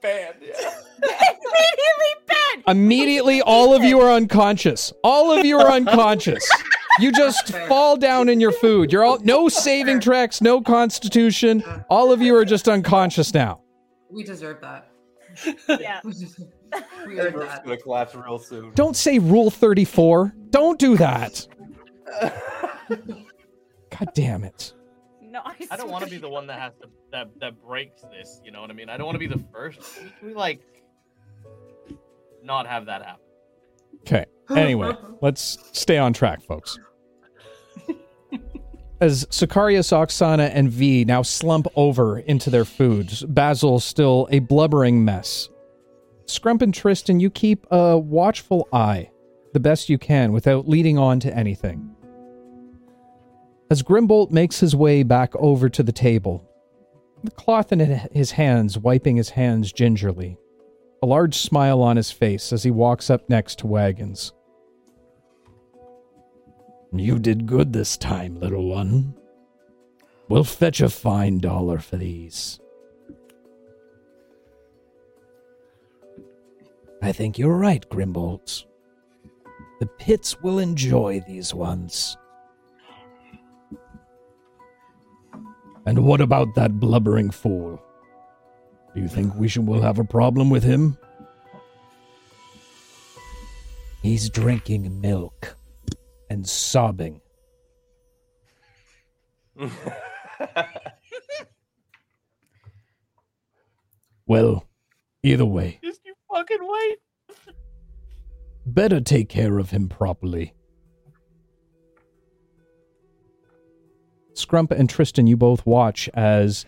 Banned. 0.00 0.36
Yeah. 0.40 0.52
Immediately 1.02 2.14
banned. 2.26 2.64
immediately 2.68 3.42
all 3.42 3.74
of 3.74 3.82
you 3.82 4.00
are 4.00 4.10
unconscious. 4.12 4.92
All 5.02 5.30
of 5.32 5.44
you 5.44 5.58
are 5.58 5.70
unconscious. 5.70 6.48
You 7.00 7.10
just 7.12 7.48
fall 7.68 7.96
down 7.96 8.28
in 8.28 8.40
your 8.40 8.52
food. 8.52 8.92
You're 8.92 9.04
all 9.04 9.18
no 9.20 9.48
saving 9.48 10.00
tracks, 10.00 10.40
no 10.40 10.60
constitution. 10.60 11.62
All 11.90 12.12
of 12.12 12.20
you 12.22 12.36
are 12.36 12.44
just 12.44 12.68
unconscious 12.68 13.32
now. 13.34 13.60
We 14.10 14.22
deserve 14.24 14.60
that. 14.60 14.90
Yeah. 15.80 16.00
We 16.04 16.12
deserve- 16.12 16.48
we 17.06 17.14
This 17.14 17.24
earned 17.24 17.34
verse 17.36 17.48
that. 17.48 17.64
gonna 17.64 17.76
collapse 17.78 18.14
real 18.14 18.38
soon. 18.38 18.72
Don't 18.74 18.94
say 18.96 19.18
rule 19.18 19.50
34. 19.50 20.34
Don't 20.50 20.78
do 20.78 20.96
that. 20.98 21.46
God 23.90 24.08
damn 24.14 24.44
it. 24.44 24.74
No, 25.22 25.40
I, 25.44 25.54
I 25.70 25.76
don't 25.76 25.90
want 25.90 26.04
to 26.04 26.10
be 26.10 26.18
the 26.18 26.28
one 26.28 26.46
that 26.48 26.58
has 26.60 26.72
to 26.82 26.88
that 27.12 27.28
that 27.40 27.62
breaks 27.62 28.02
this. 28.02 28.40
You 28.44 28.50
know 28.50 28.60
what 28.60 28.70
I 28.70 28.74
mean? 28.74 28.88
I 28.88 28.96
don't 28.96 29.06
want 29.06 29.16
to 29.16 29.20
be 29.20 29.26
the 29.26 29.42
first. 29.52 29.80
Can 29.96 30.28
we 30.28 30.34
like 30.34 30.60
not 32.42 32.66
have 32.66 32.86
that 32.86 33.02
happen? 33.02 33.22
Okay. 34.00 34.26
Anyway, 34.50 34.92
let's 35.20 35.58
stay 35.72 35.98
on 35.98 36.12
track, 36.12 36.42
folks. 36.42 36.78
As 39.00 39.26
Sicarious, 39.26 39.92
Oksana, 39.92 40.50
and 40.52 40.70
V 40.70 41.04
now 41.04 41.22
slump 41.22 41.68
over 41.76 42.18
into 42.18 42.50
their 42.50 42.64
foods, 42.64 43.22
Basil 43.22 43.78
still 43.78 44.26
a 44.32 44.40
blubbering 44.40 45.04
mess. 45.04 45.48
Scrump 46.26 46.62
and 46.62 46.74
Tristan, 46.74 47.20
you 47.20 47.30
keep 47.30 47.64
a 47.70 47.96
watchful 47.96 48.66
eye, 48.72 49.10
the 49.52 49.60
best 49.60 49.88
you 49.88 49.98
can, 49.98 50.32
without 50.32 50.68
leading 50.68 50.98
on 50.98 51.20
to 51.20 51.34
anything. 51.34 51.94
As 53.70 53.84
Grimbolt 53.84 54.32
makes 54.32 54.58
his 54.58 54.74
way 54.74 55.04
back 55.04 55.34
over 55.36 55.68
to 55.68 55.82
the 55.84 55.92
table, 55.92 56.47
the 57.22 57.30
cloth 57.30 57.72
in 57.72 57.80
his 57.80 58.32
hands, 58.32 58.78
wiping 58.78 59.16
his 59.16 59.30
hands 59.30 59.72
gingerly, 59.72 60.38
a 61.02 61.06
large 61.06 61.36
smile 61.36 61.82
on 61.82 61.96
his 61.96 62.10
face 62.10 62.52
as 62.52 62.62
he 62.62 62.70
walks 62.70 63.10
up 63.10 63.28
next 63.28 63.58
to 63.58 63.66
Wagons. 63.66 64.32
You 66.92 67.18
did 67.18 67.46
good 67.46 67.72
this 67.72 67.96
time, 67.96 68.40
little 68.40 68.68
one. 68.68 69.14
We'll 70.28 70.44
fetch 70.44 70.80
a 70.80 70.88
fine 70.88 71.38
dollar 71.38 71.78
for 71.78 71.96
these. 71.96 72.60
I 77.02 77.12
think 77.12 77.38
you're 77.38 77.56
right, 77.56 77.88
Grimbolt. 77.88 78.64
The 79.80 79.86
pits 79.86 80.40
will 80.42 80.58
enjoy 80.58 81.22
these 81.26 81.54
ones. 81.54 82.16
And 85.88 86.04
what 86.04 86.20
about 86.20 86.54
that 86.54 86.78
blubbering 86.78 87.30
fool? 87.30 87.82
Do 88.94 89.00
you 89.00 89.08
think 89.08 89.34
we 89.36 89.48
should, 89.48 89.66
will 89.66 89.80
have 89.80 89.98
a 89.98 90.04
problem 90.04 90.50
with 90.50 90.62
him? 90.62 90.98
He's 94.02 94.28
drinking 94.28 95.00
milk 95.00 95.56
and 96.28 96.46
sobbing. 96.46 97.22
Well, 104.26 104.68
either 105.22 105.46
way, 105.46 105.80
Just 105.82 106.02
you 106.04 106.12
fucking 106.30 106.58
wait. 106.60 106.98
better 108.66 109.00
take 109.00 109.30
care 109.30 109.58
of 109.58 109.70
him 109.70 109.88
properly. 109.88 110.52
Scrump 114.38 114.70
and 114.70 114.88
Tristan, 114.88 115.26
you 115.26 115.36
both 115.36 115.66
watch 115.66 116.08
as 116.14 116.64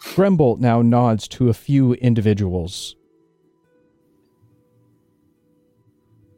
Grimbolt 0.00 0.58
now 0.58 0.80
nods 0.80 1.28
to 1.28 1.48
a 1.48 1.54
few 1.54 1.92
individuals. 1.94 2.96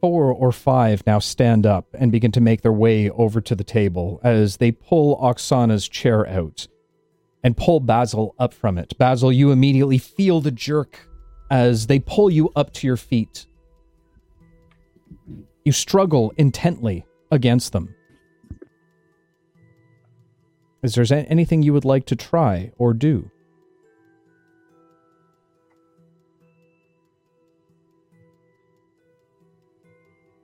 Four 0.01 0.33
or 0.33 0.51
five 0.51 1.07
now 1.07 1.19
stand 1.19 1.67
up 1.67 1.87
and 1.95 2.11
begin 2.11 2.33
to 2.33 2.41
make 2.41 2.63
their 2.63 2.73
way 2.73 3.11
over 3.11 3.41
to 3.43 3.55
the 3.55 3.63
table 3.63 4.19
as 4.25 4.57
they 4.57 4.73
pull 4.73 5.19
Oksana's 5.19 5.89
chair 5.89 6.27
out 6.27 6.67
and 7.45 7.57
pull 7.57 7.81
Basil 7.81 8.35
up 8.39 8.53
from 8.53 8.77
it. 8.77 8.97
Basil, 8.99 9.31
you 9.31 9.53
immediately 9.53 9.99
feel 9.99 10.41
the 10.41 10.51
jerk 10.51 11.07
as 11.51 11.87
they 11.87 11.99
pull 11.99 12.29
you 12.29 12.51
up 12.57 12.73
to 12.75 12.87
your 12.87 12.97
feet. 12.97 13.47
You 15.65 15.73
struggle 15.73 16.33
intently 16.37 17.05
against 17.31 17.73
them. 17.73 17.95
Is 20.83 20.95
there 20.95 21.27
anything 21.29 21.63
you 21.63 21.73
would 21.75 21.85
like 21.85 22.07
to 22.07 22.17
try 22.17 22.73
or 22.79 22.95
do? 22.95 23.31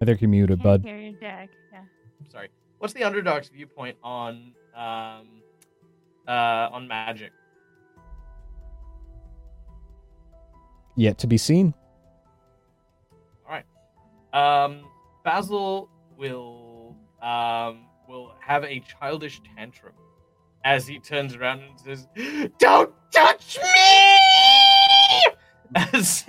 I 0.00 0.04
think 0.04 0.20
you're 0.20 0.28
muted, 0.28 0.62
bud. 0.62 0.82
Hear 0.84 0.98
your 0.98 1.18
Jack. 1.18 1.48
Yeah. 1.72 1.80
Sorry. 2.30 2.48
What's 2.78 2.92
the 2.92 3.00
Underdark's 3.00 3.48
viewpoint 3.48 3.96
on 4.04 4.52
um 4.76 5.26
uh 6.28 6.68
on 6.70 6.86
magic? 6.86 7.32
Yet 10.96 11.16
to 11.18 11.26
be 11.26 11.38
seen. 11.38 11.72
All 13.48 13.52
right. 13.52 14.64
Um, 14.64 14.84
Basil 15.24 15.88
will 16.18 16.94
um 17.22 17.86
will 18.06 18.34
have 18.40 18.64
a 18.64 18.80
childish 18.80 19.40
tantrum 19.56 19.94
as 20.66 20.84
he 20.84 20.98
turns 20.98 21.36
around 21.36 21.60
and 21.60 21.80
says, 21.80 22.08
"Don't 22.58 22.92
touch 23.12 23.58
me!" 23.62 24.18
As 25.76 26.24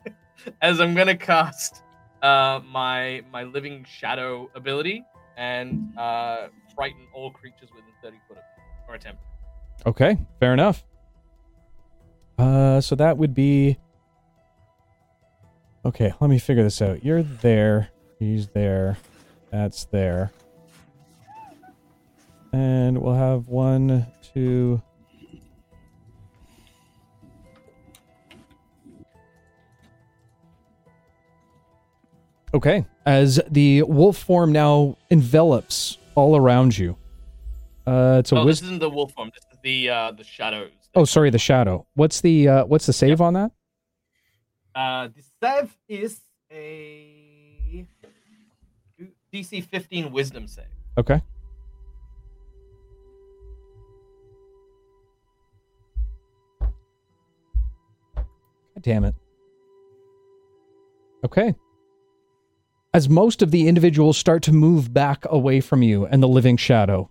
as 0.62 0.80
I'm 0.80 0.94
gonna 0.94 1.16
cast 1.16 1.82
uh 2.22 2.60
my 2.66 3.22
my 3.30 3.44
living 3.44 3.84
shadow 3.84 4.50
ability 4.54 5.04
and 5.36 5.96
uh 5.98 6.48
frighten 6.74 7.06
all 7.14 7.30
creatures 7.30 7.68
within 7.74 7.92
30 8.02 8.16
foot 8.26 8.38
of 8.38 8.42
me 8.56 8.64
or 8.88 8.94
attempt. 8.94 9.22
Okay, 9.86 10.18
fair 10.40 10.54
enough. 10.54 10.82
Uh, 12.38 12.80
so 12.80 12.94
that 12.96 13.18
would 13.18 13.34
be. 13.34 13.78
Okay, 15.84 16.12
let 16.20 16.30
me 16.30 16.38
figure 16.38 16.62
this 16.62 16.80
out. 16.80 17.04
You're 17.04 17.22
there. 17.22 17.90
He's 18.18 18.48
there. 18.48 18.96
That's 19.50 19.84
there. 19.84 20.32
And 22.54 23.02
we'll 23.02 23.16
have 23.16 23.48
one, 23.48 24.06
two. 24.32 24.80
Okay, 32.54 32.86
as 33.06 33.40
the 33.50 33.82
wolf 33.82 34.16
form 34.18 34.52
now 34.52 34.96
envelops 35.10 35.98
all 36.14 36.36
around 36.36 36.78
you. 36.78 36.96
Uh, 37.88 38.18
it's 38.20 38.30
a 38.30 38.36
oh, 38.36 38.44
wis- 38.44 38.60
this 38.60 38.68
isn't 38.68 38.78
the 38.78 38.88
wolf 38.88 39.10
form. 39.14 39.32
This 39.34 39.42
is 39.52 39.58
the 39.64 39.90
uh 39.90 40.12
the 40.12 40.22
shadows. 40.22 40.70
Oh, 40.94 41.04
sorry, 41.04 41.30
the 41.30 41.40
shadow. 41.40 41.84
What's 41.94 42.20
the 42.20 42.46
uh 42.46 42.64
what's 42.66 42.86
the 42.86 42.92
save 42.92 43.20
on 43.20 43.34
that? 43.34 43.50
Uh, 44.76 45.08
the 45.08 45.24
save 45.42 45.76
is 45.88 46.20
a 46.52 47.84
DC 49.32 49.64
15 49.64 50.12
Wisdom 50.12 50.46
save. 50.46 50.66
Okay. 50.96 51.20
God 58.74 58.82
damn 58.82 59.04
it. 59.04 59.14
Okay. 61.24 61.54
As 62.92 63.08
most 63.08 63.42
of 63.42 63.50
the 63.50 63.66
individuals 63.66 64.16
start 64.16 64.42
to 64.44 64.52
move 64.52 64.92
back 64.92 65.24
away 65.28 65.60
from 65.60 65.82
you 65.82 66.06
and 66.06 66.22
the 66.22 66.28
living 66.28 66.56
shadow, 66.56 67.10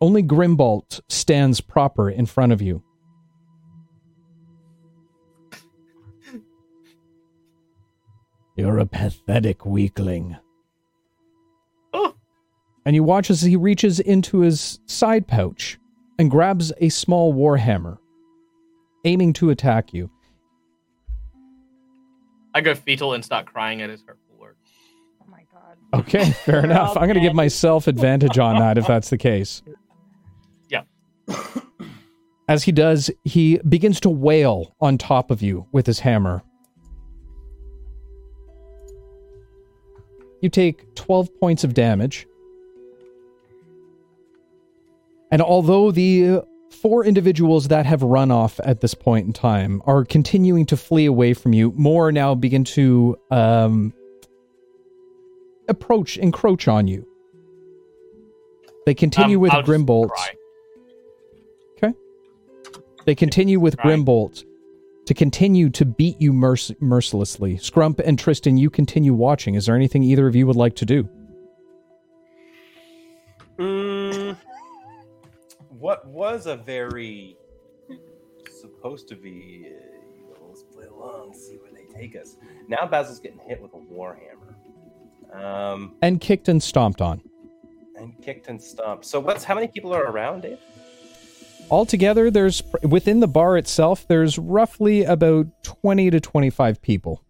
only 0.00 0.22
Grimbolt 0.22 1.00
stands 1.08 1.60
proper 1.60 2.10
in 2.10 2.26
front 2.26 2.52
of 2.52 2.60
you. 2.60 2.82
You're 8.56 8.78
a 8.78 8.86
pathetic 8.86 9.64
weakling. 9.64 10.36
Oh. 11.94 12.14
And 12.84 12.94
you 12.94 13.02
watch 13.02 13.30
as 13.30 13.40
he 13.40 13.56
reaches 13.56 14.00
into 14.00 14.40
his 14.40 14.80
side 14.84 15.26
pouch 15.26 15.78
and 16.18 16.30
grabs 16.30 16.70
a 16.78 16.90
small 16.90 17.32
warhammer, 17.32 17.96
aiming 19.06 19.32
to 19.34 19.48
attack 19.48 19.94
you. 19.94 20.10
I 22.54 22.60
go 22.60 22.74
fetal 22.74 23.14
and 23.14 23.24
start 23.24 23.46
crying 23.46 23.80
at 23.82 23.90
his 23.90 24.02
hurtful 24.02 24.36
words. 24.38 24.58
Oh 25.22 25.30
my 25.30 25.44
god. 25.52 26.00
Okay, 26.00 26.30
fair 26.30 26.64
enough. 26.64 26.96
I'm 26.96 27.04
going 27.04 27.14
to 27.14 27.20
give 27.20 27.34
myself 27.34 27.86
advantage 27.86 28.38
on 28.38 28.58
that 28.58 28.78
if 28.78 28.86
that's 28.86 29.10
the 29.10 29.18
case. 29.18 29.62
Yeah. 30.68 30.82
As 32.48 32.64
he 32.64 32.72
does, 32.72 33.10
he 33.24 33.58
begins 33.68 34.00
to 34.00 34.10
wail 34.10 34.74
on 34.80 34.98
top 34.98 35.30
of 35.30 35.42
you 35.42 35.66
with 35.70 35.86
his 35.86 36.00
hammer. 36.00 36.42
You 40.40 40.48
take 40.48 40.94
12 40.96 41.28
points 41.38 41.64
of 41.64 41.74
damage. 41.74 42.26
And 45.30 45.40
although 45.40 45.92
the 45.92 46.42
four 46.80 47.04
individuals 47.04 47.68
that 47.68 47.86
have 47.86 48.02
run 48.02 48.30
off 48.30 48.58
at 48.64 48.80
this 48.80 48.94
point 48.94 49.26
in 49.26 49.32
time 49.32 49.82
are 49.86 50.04
continuing 50.04 50.66
to 50.66 50.76
flee 50.76 51.06
away 51.06 51.34
from 51.34 51.52
you, 51.52 51.72
more 51.76 52.10
now 52.10 52.34
begin 52.34 52.64
to 52.64 53.18
um, 53.30 53.92
approach, 55.68 56.16
encroach 56.16 56.68
on 56.68 56.86
you. 56.86 57.06
They 58.86 58.94
continue 58.94 59.36
Um, 59.36 59.42
with 59.42 59.52
I'll 59.52 59.62
just 59.62 59.70
Grimbolt. 59.70 60.10
Okay. 61.76 61.94
They 63.04 63.14
continue 63.14 63.60
with 63.60 63.76
Crying. 63.76 64.04
Grimbolt 64.04 64.44
to 65.06 65.14
continue 65.14 65.68
to 65.70 65.84
beat 65.84 66.20
you 66.20 66.32
merc- 66.32 66.80
mercilessly. 66.80 67.56
Scrump 67.56 68.00
and 68.04 68.18
Tristan, 68.18 68.56
you 68.56 68.70
continue 68.70 69.12
watching. 69.12 69.54
Is 69.54 69.66
there 69.66 69.74
anything 69.76 70.02
either 70.02 70.26
of 70.26 70.34
you 70.34 70.46
would 70.46 70.56
like 70.56 70.76
to 70.76 70.86
do? 70.86 71.08
Mm, 73.58 74.36
what 75.80 76.06
was 76.06 76.46
a 76.46 76.56
very 76.56 77.36
supposed 78.50 79.08
to 79.08 79.16
be. 79.16 79.66
Uh, 79.66 79.68
you 80.16 80.22
know, 80.34 80.46
let's 80.48 80.62
play 80.62 80.86
along, 80.86 81.34
see 81.34 81.56
where 81.56 81.72
they 81.72 81.84
take 81.98 82.14
us. 82.16 82.36
Now 82.68 82.86
Basil's 82.86 83.18
getting 83.18 83.40
hit 83.40 83.60
with 83.60 83.72
a 83.74 83.78
warhammer, 83.78 84.54
um, 85.34 85.94
And 86.02 86.20
kicked 86.20 86.48
and 86.48 86.62
stomped 86.62 87.00
on. 87.00 87.22
and 87.96 88.20
kicked 88.22 88.48
and 88.48 88.62
stomped. 88.62 89.04
So 89.06 89.18
what's 89.20 89.44
how 89.44 89.54
many 89.54 89.68
people 89.68 89.94
are 89.94 90.04
around, 90.04 90.42
Dave? 90.42 90.58
Altogether, 91.70 92.30
there's 92.30 92.62
within 92.82 93.20
the 93.20 93.28
bar 93.28 93.56
itself, 93.56 94.06
there's 94.08 94.38
roughly 94.38 95.04
about 95.04 95.46
20 95.62 96.10
to 96.10 96.20
25 96.20 96.82
people. 96.82 97.22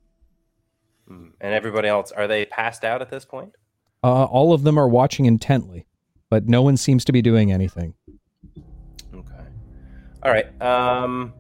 Hmm. 1.07 1.29
And 1.41 1.53
everybody 1.55 1.89
else 1.89 2.11
are 2.13 2.27
they 2.27 2.47
passed 2.47 2.85
out 2.85 3.03
at 3.03 3.11
this 3.11 3.25
point? 3.25 3.55
Uh, 4.03 4.25
all 4.25 4.53
of 4.55 4.63
them 4.63 4.79
are 4.79 4.89
watching 4.89 5.27
intently, 5.27 5.87
but 6.31 6.49
no 6.49 6.63
one 6.63 6.77
seems 6.79 7.05
to 7.05 7.13
be 7.13 7.21
doing 7.21 7.53
anything. 7.53 7.95
All 10.23 10.31
right. 10.31 10.61
Um, 10.61 11.33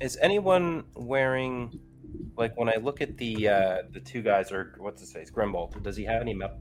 is 0.00 0.18
anyone 0.20 0.84
wearing 0.94 1.80
like 2.36 2.56
when 2.58 2.68
I 2.68 2.76
look 2.76 3.00
at 3.00 3.16
the 3.16 3.48
uh, 3.48 3.76
the 3.90 4.00
two 4.00 4.22
guys 4.22 4.52
or 4.52 4.74
what's 4.78 5.00
his 5.00 5.12
face, 5.12 5.30
Grimbold? 5.30 5.82
Does 5.82 5.96
he 5.96 6.04
have 6.04 6.20
any 6.20 6.34
metal? 6.34 6.58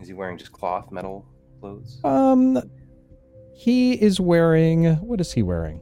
Is 0.00 0.08
he 0.08 0.14
wearing 0.14 0.38
just 0.38 0.52
cloth 0.52 0.90
metal 0.90 1.26
clothes? 1.60 2.00
Um, 2.04 2.62
he 3.54 3.94
is 3.94 4.20
wearing. 4.20 4.94
What 4.96 5.20
is 5.20 5.32
he 5.32 5.42
wearing? 5.42 5.80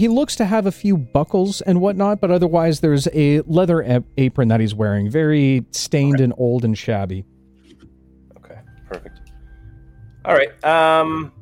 He 0.00 0.08
looks 0.08 0.34
to 0.36 0.46
have 0.46 0.64
a 0.64 0.72
few 0.72 0.96
buckles 0.96 1.60
and 1.60 1.78
whatnot, 1.78 2.22
but 2.22 2.30
otherwise 2.30 2.80
there's 2.80 3.06
a 3.12 3.42
leather 3.42 3.82
a- 3.82 4.02
apron 4.16 4.48
that 4.48 4.58
he's 4.58 4.74
wearing, 4.74 5.10
very 5.10 5.66
stained 5.72 6.20
and 6.20 6.32
old 6.38 6.64
and 6.64 6.76
shabby. 6.76 7.26
Okay, 8.38 8.60
perfect. 8.88 9.20
All 10.24 10.34
right. 10.34 10.64
Um. 10.64 11.34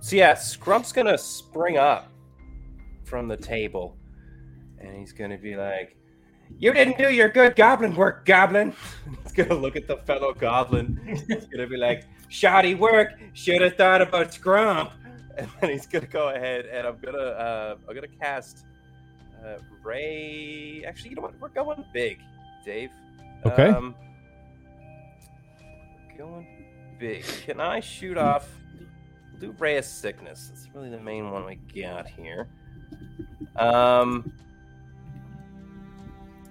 So 0.00 0.14
yeah, 0.14 0.34
Scrump's 0.34 0.92
gonna 0.92 1.16
spring 1.16 1.78
up 1.78 2.12
from 3.04 3.28
the 3.28 3.38
table, 3.38 3.96
and 4.78 4.94
he's 4.94 5.12
gonna 5.12 5.38
be 5.38 5.56
like, 5.56 5.96
"You 6.58 6.74
didn't 6.74 6.98
do 6.98 7.10
your 7.10 7.30
good 7.30 7.56
goblin 7.56 7.96
work, 7.96 8.26
goblin." 8.26 8.74
he's 9.22 9.32
gonna 9.32 9.54
look 9.54 9.74
at 9.74 9.88
the 9.88 9.96
fellow 10.04 10.34
goblin. 10.34 11.00
He's 11.06 11.46
gonna 11.46 11.66
be 11.66 11.78
like, 11.78 12.04
"Shoddy 12.28 12.74
work. 12.74 13.14
Should 13.32 13.62
have 13.62 13.76
thought 13.76 14.02
about 14.02 14.32
Scrump." 14.32 14.90
And 15.38 15.48
then 15.60 15.70
he's 15.70 15.86
gonna 15.86 16.06
go 16.06 16.28
ahead, 16.28 16.66
and 16.66 16.86
I'm 16.86 16.98
gonna 16.98 17.18
uh, 17.18 17.76
I'm 17.88 17.94
gonna 17.94 18.06
cast 18.06 18.66
uh, 19.42 19.56
Ray. 19.82 20.84
Actually, 20.86 21.10
you 21.10 21.16
know 21.16 21.22
what? 21.22 21.40
We're 21.40 21.48
going 21.48 21.84
big, 21.92 22.18
Dave. 22.64 22.90
Okay. 23.46 23.68
Um, 23.68 23.94
going 26.18 26.46
big. 26.98 27.24
Can 27.46 27.60
I 27.60 27.80
shoot 27.80 28.18
off? 28.18 28.46
We'll 29.30 29.40
do 29.40 29.56
Ray 29.58 29.78
of 29.78 29.86
Sickness. 29.86 30.48
That's 30.48 30.68
really 30.74 30.90
the 30.90 31.00
main 31.00 31.30
one 31.30 31.46
we 31.46 31.56
got 31.80 32.06
here. 32.06 32.48
Um. 33.56 34.32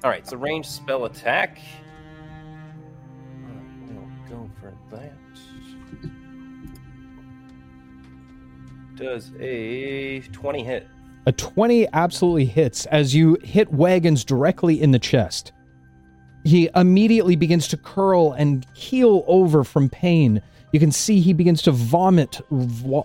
All 0.03 0.09
right, 0.09 0.27
so 0.27 0.37
range 0.37 0.65
spell 0.65 1.05
attack. 1.05 1.59
We'll 3.87 4.07
go 4.27 4.49
for 4.59 4.73
that. 4.95 5.13
Does 9.01 9.31
a 9.39 10.19
20 10.31 10.63
hit? 10.63 10.87
A 11.25 11.31
20 11.31 11.87
absolutely 11.93 12.45
hits 12.45 12.85
as 12.87 13.15
you 13.15 13.35
hit 13.43 13.71
Wagons 13.73 14.23
directly 14.23 14.79
in 14.79 14.91
the 14.91 14.99
chest. 14.99 15.53
He 16.43 16.69
immediately 16.75 17.35
begins 17.35 17.67
to 17.69 17.77
curl 17.77 18.33
and 18.33 18.65
keel 18.75 19.23
over 19.27 19.63
from 19.63 19.89
pain. 19.89 20.41
You 20.71 20.79
can 20.79 20.91
see 20.91 21.19
he 21.19 21.33
begins 21.33 21.61
to 21.63 21.71
vomit 21.71 22.41
v- 22.51 23.01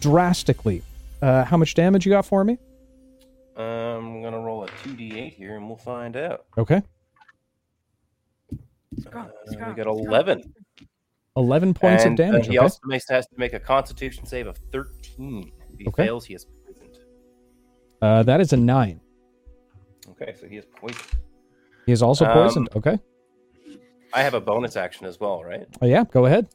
drastically. 0.00 0.82
Uh, 1.22 1.44
how 1.44 1.56
much 1.56 1.74
damage 1.74 2.04
you 2.06 2.10
got 2.10 2.26
for 2.26 2.44
me? 2.44 2.58
Um, 3.56 3.64
I'm 3.64 4.22
gonna 4.22 4.40
roll 4.40 4.64
a 4.64 4.68
2d8 4.68 5.32
here, 5.34 5.56
and 5.56 5.66
we'll 5.66 5.78
find 5.78 6.16
out. 6.16 6.44
Okay. 6.58 6.82
Uh, 9.12 9.24
we 9.50 9.56
got 9.56 9.86
11. 9.86 10.42
11 11.36 11.74
points 11.74 12.04
And, 12.04 12.18
of 12.18 12.26
uh, 12.26 12.30
damage. 12.32 12.46
he 12.46 12.58
okay. 12.58 12.58
also 12.58 12.78
has 13.10 13.26
to 13.26 13.34
make 13.38 13.52
a 13.52 13.60
Constitution 13.60 14.24
save 14.26 14.46
of 14.46 14.56
13. 14.72 14.95
If 15.18 15.78
he 15.78 15.86
Okay. 15.88 16.04
fails, 16.06 16.24
he 16.26 16.34
is 16.34 16.46
poisoned. 16.66 16.96
Uh, 18.02 18.22
that 18.24 18.40
is 18.40 18.52
a 18.52 18.56
9. 18.56 19.00
Okay, 20.10 20.34
so 20.38 20.46
he 20.46 20.56
is 20.56 20.64
poisoned. 20.66 21.04
He 21.86 21.92
is 21.92 22.02
also 22.02 22.26
Um, 22.26 22.32
poisoned. 22.32 22.68
okay. 22.76 22.98
I 24.12 24.22
have 24.22 24.34
a 24.34 24.40
bonus 24.40 24.76
action 24.76 25.06
as 25.06 25.18
well, 25.20 25.42
right? 25.42 25.66
Oh, 25.82 25.86
yeah, 25.86 26.04
go 26.04 26.26
ahead. 26.26 26.48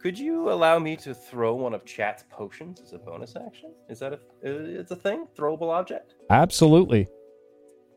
Could 0.00 0.18
you 0.18 0.50
allow 0.50 0.78
me 0.78 0.96
to 0.98 1.12
throw 1.12 1.54
one 1.56 1.74
of 1.74 1.84
Chat's 1.84 2.22
potions 2.30 2.80
as 2.80 2.92
a 2.92 2.98
bonus 2.98 3.34
action? 3.34 3.74
Is 3.88 3.98
that 3.98 4.12
a 4.12 4.20
it's 4.42 4.92
a 4.92 4.96
thing? 4.96 5.26
Throwable 5.36 5.70
object? 5.74 6.14
Absolutely. 6.30 7.08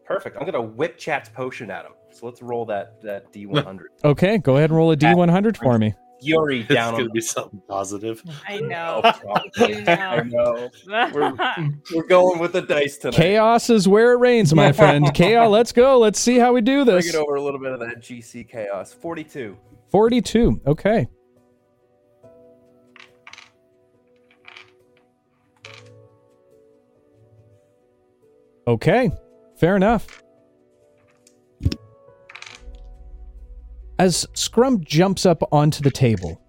Perfect. 0.06 0.36
I'm 0.38 0.46
gonna 0.46 0.62
whip 0.62 0.98
Chat's 0.98 1.30
potion 1.30 1.70
at 1.70 1.86
him. 1.86 1.92
So 2.12 2.26
let's 2.26 2.42
roll 2.42 2.66
that 2.66 3.00
that 3.04 3.32
D100. 3.32 3.82
Okay, 4.04 4.40
go 4.40 4.58
ahead 4.58 4.72
and 4.72 4.78
roll 4.78 4.92
a 4.92 4.98
D100 4.98 5.58
for 5.58 5.78
me. 5.78 5.94
Fury 6.22 6.62
It's 6.62 6.74
down 6.74 6.94
gonna 6.94 7.06
on 7.06 7.12
be 7.12 7.22
something 7.22 7.62
positive. 7.68 8.24
I 8.48 8.60
know. 8.60 9.02
I 9.04 10.24
know. 10.26 10.70
We're, 10.88 11.34
we're 11.96 12.08
going 12.08 12.40
with 12.40 12.54
the 12.54 12.62
dice 12.62 12.98
tonight. 12.98 13.16
Chaos 13.16 13.70
is 13.70 13.88
where 13.88 14.14
it 14.14 14.18
rains, 14.18 14.54
my 14.54 14.72
friend. 14.72 15.12
Chaos, 15.14 15.50
let's 15.50 15.72
go. 15.72 15.98
Let's 16.00 16.20
see 16.20 16.38
how 16.38 16.54
we 16.54 16.62
do 16.62 16.84
this. 16.86 16.94
Bring 16.94 17.06
this. 17.06 17.16
it 17.16 17.18
over 17.18 17.36
a 17.36 17.42
little 17.42 17.60
bit 17.60 17.72
of 17.72 17.80
that 17.80 18.02
GC 18.02 18.48
chaos. 18.48 18.94
42. 18.94 19.58
42. 19.90 20.62
Okay. 20.68 21.08
Okay. 28.68 29.12
Fair 29.58 29.76
enough. 29.76 30.24
As 34.02 34.26
Scrump 34.34 34.84
jumps 34.84 35.28
up 35.28 35.48
onto 35.52 35.84
the 35.84 35.92
table, 35.92 36.42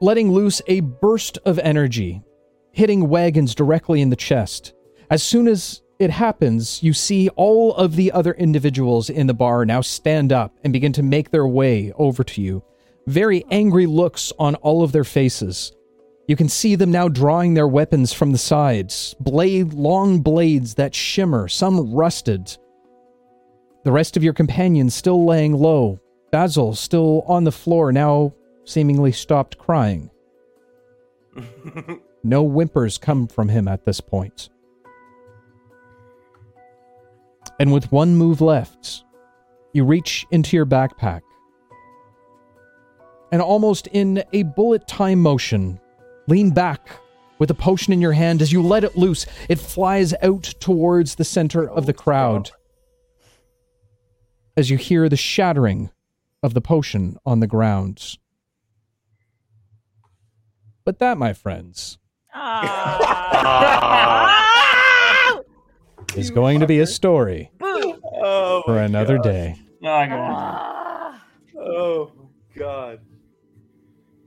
letting 0.00 0.32
loose 0.32 0.62
a 0.66 0.80
burst 0.80 1.36
of 1.44 1.58
energy, 1.58 2.22
hitting 2.72 3.06
Wagons 3.06 3.54
directly 3.54 4.00
in 4.00 4.08
the 4.08 4.16
chest. 4.16 4.72
As 5.10 5.22
soon 5.22 5.46
as 5.46 5.82
it 5.98 6.08
happens, 6.08 6.82
you 6.82 6.94
see 6.94 7.28
all 7.36 7.74
of 7.74 7.96
the 7.96 8.10
other 8.12 8.32
individuals 8.32 9.10
in 9.10 9.26
the 9.26 9.34
bar 9.34 9.66
now 9.66 9.82
stand 9.82 10.32
up 10.32 10.56
and 10.64 10.72
begin 10.72 10.94
to 10.94 11.02
make 11.02 11.30
their 11.30 11.46
way 11.46 11.92
over 11.96 12.24
to 12.24 12.40
you. 12.40 12.64
Very 13.06 13.44
angry 13.50 13.84
looks 13.84 14.32
on 14.38 14.54
all 14.54 14.82
of 14.82 14.92
their 14.92 15.04
faces. 15.04 15.76
You 16.28 16.36
can 16.36 16.48
see 16.48 16.76
them 16.76 16.92
now 16.92 17.08
drawing 17.08 17.52
their 17.52 17.68
weapons 17.68 18.14
from 18.14 18.32
the 18.32 18.38
sides, 18.38 19.14
blade 19.20 19.74
long 19.74 20.22
blades 20.22 20.76
that 20.76 20.94
shimmer, 20.94 21.46
some 21.46 21.92
rusted. 21.92 22.56
The 23.84 23.92
rest 23.92 24.16
of 24.16 24.24
your 24.24 24.34
companions 24.34 24.94
still 24.94 25.24
laying 25.24 25.54
low. 25.54 26.00
Basil 26.30 26.74
still 26.74 27.22
on 27.26 27.44
the 27.44 27.52
floor, 27.52 27.92
now 27.92 28.34
seemingly 28.64 29.12
stopped 29.12 29.58
crying. 29.58 30.10
No 32.22 32.42
whimpers 32.42 32.98
come 32.98 33.26
from 33.26 33.48
him 33.48 33.66
at 33.66 33.84
this 33.84 34.00
point. 34.00 34.50
And 37.58 37.72
with 37.72 37.90
one 37.92 38.16
move 38.16 38.40
left, 38.40 39.04
you 39.72 39.84
reach 39.84 40.26
into 40.30 40.56
your 40.56 40.66
backpack. 40.66 41.22
And 43.32 43.40
almost 43.40 43.86
in 43.88 44.22
a 44.32 44.42
bullet 44.42 44.86
time 44.86 45.20
motion, 45.20 45.80
lean 46.26 46.50
back 46.50 46.90
with 47.38 47.50
a 47.50 47.54
potion 47.54 47.92
in 47.92 48.00
your 48.00 48.12
hand. 48.12 48.42
As 48.42 48.52
you 48.52 48.62
let 48.62 48.84
it 48.84 48.96
loose, 48.96 49.24
it 49.48 49.58
flies 49.58 50.12
out 50.22 50.42
towards 50.60 51.14
the 51.14 51.24
center 51.24 51.68
of 51.70 51.86
the 51.86 51.92
crowd. 51.92 52.50
As 54.60 54.68
you 54.68 54.76
hear 54.76 55.08
the 55.08 55.16
shattering 55.16 55.88
of 56.42 56.52
the 56.52 56.60
potion 56.60 57.16
on 57.24 57.40
the 57.40 57.46
ground. 57.46 58.18
But 60.84 60.98
that, 60.98 61.16
my 61.16 61.32
friends, 61.32 61.96
ah. 62.34 63.80
is 66.14 66.30
going 66.30 66.60
to 66.60 66.66
be 66.66 66.78
a 66.78 66.86
story 66.86 67.50
Oh, 67.62 68.62
for 68.66 68.76
another 68.76 69.16
God. 69.16 69.24
day. 69.24 69.56
Oh, 69.82 70.06
go 70.06 70.20
on. 70.20 71.20
Oh, 71.58 72.12
God. 72.54 73.00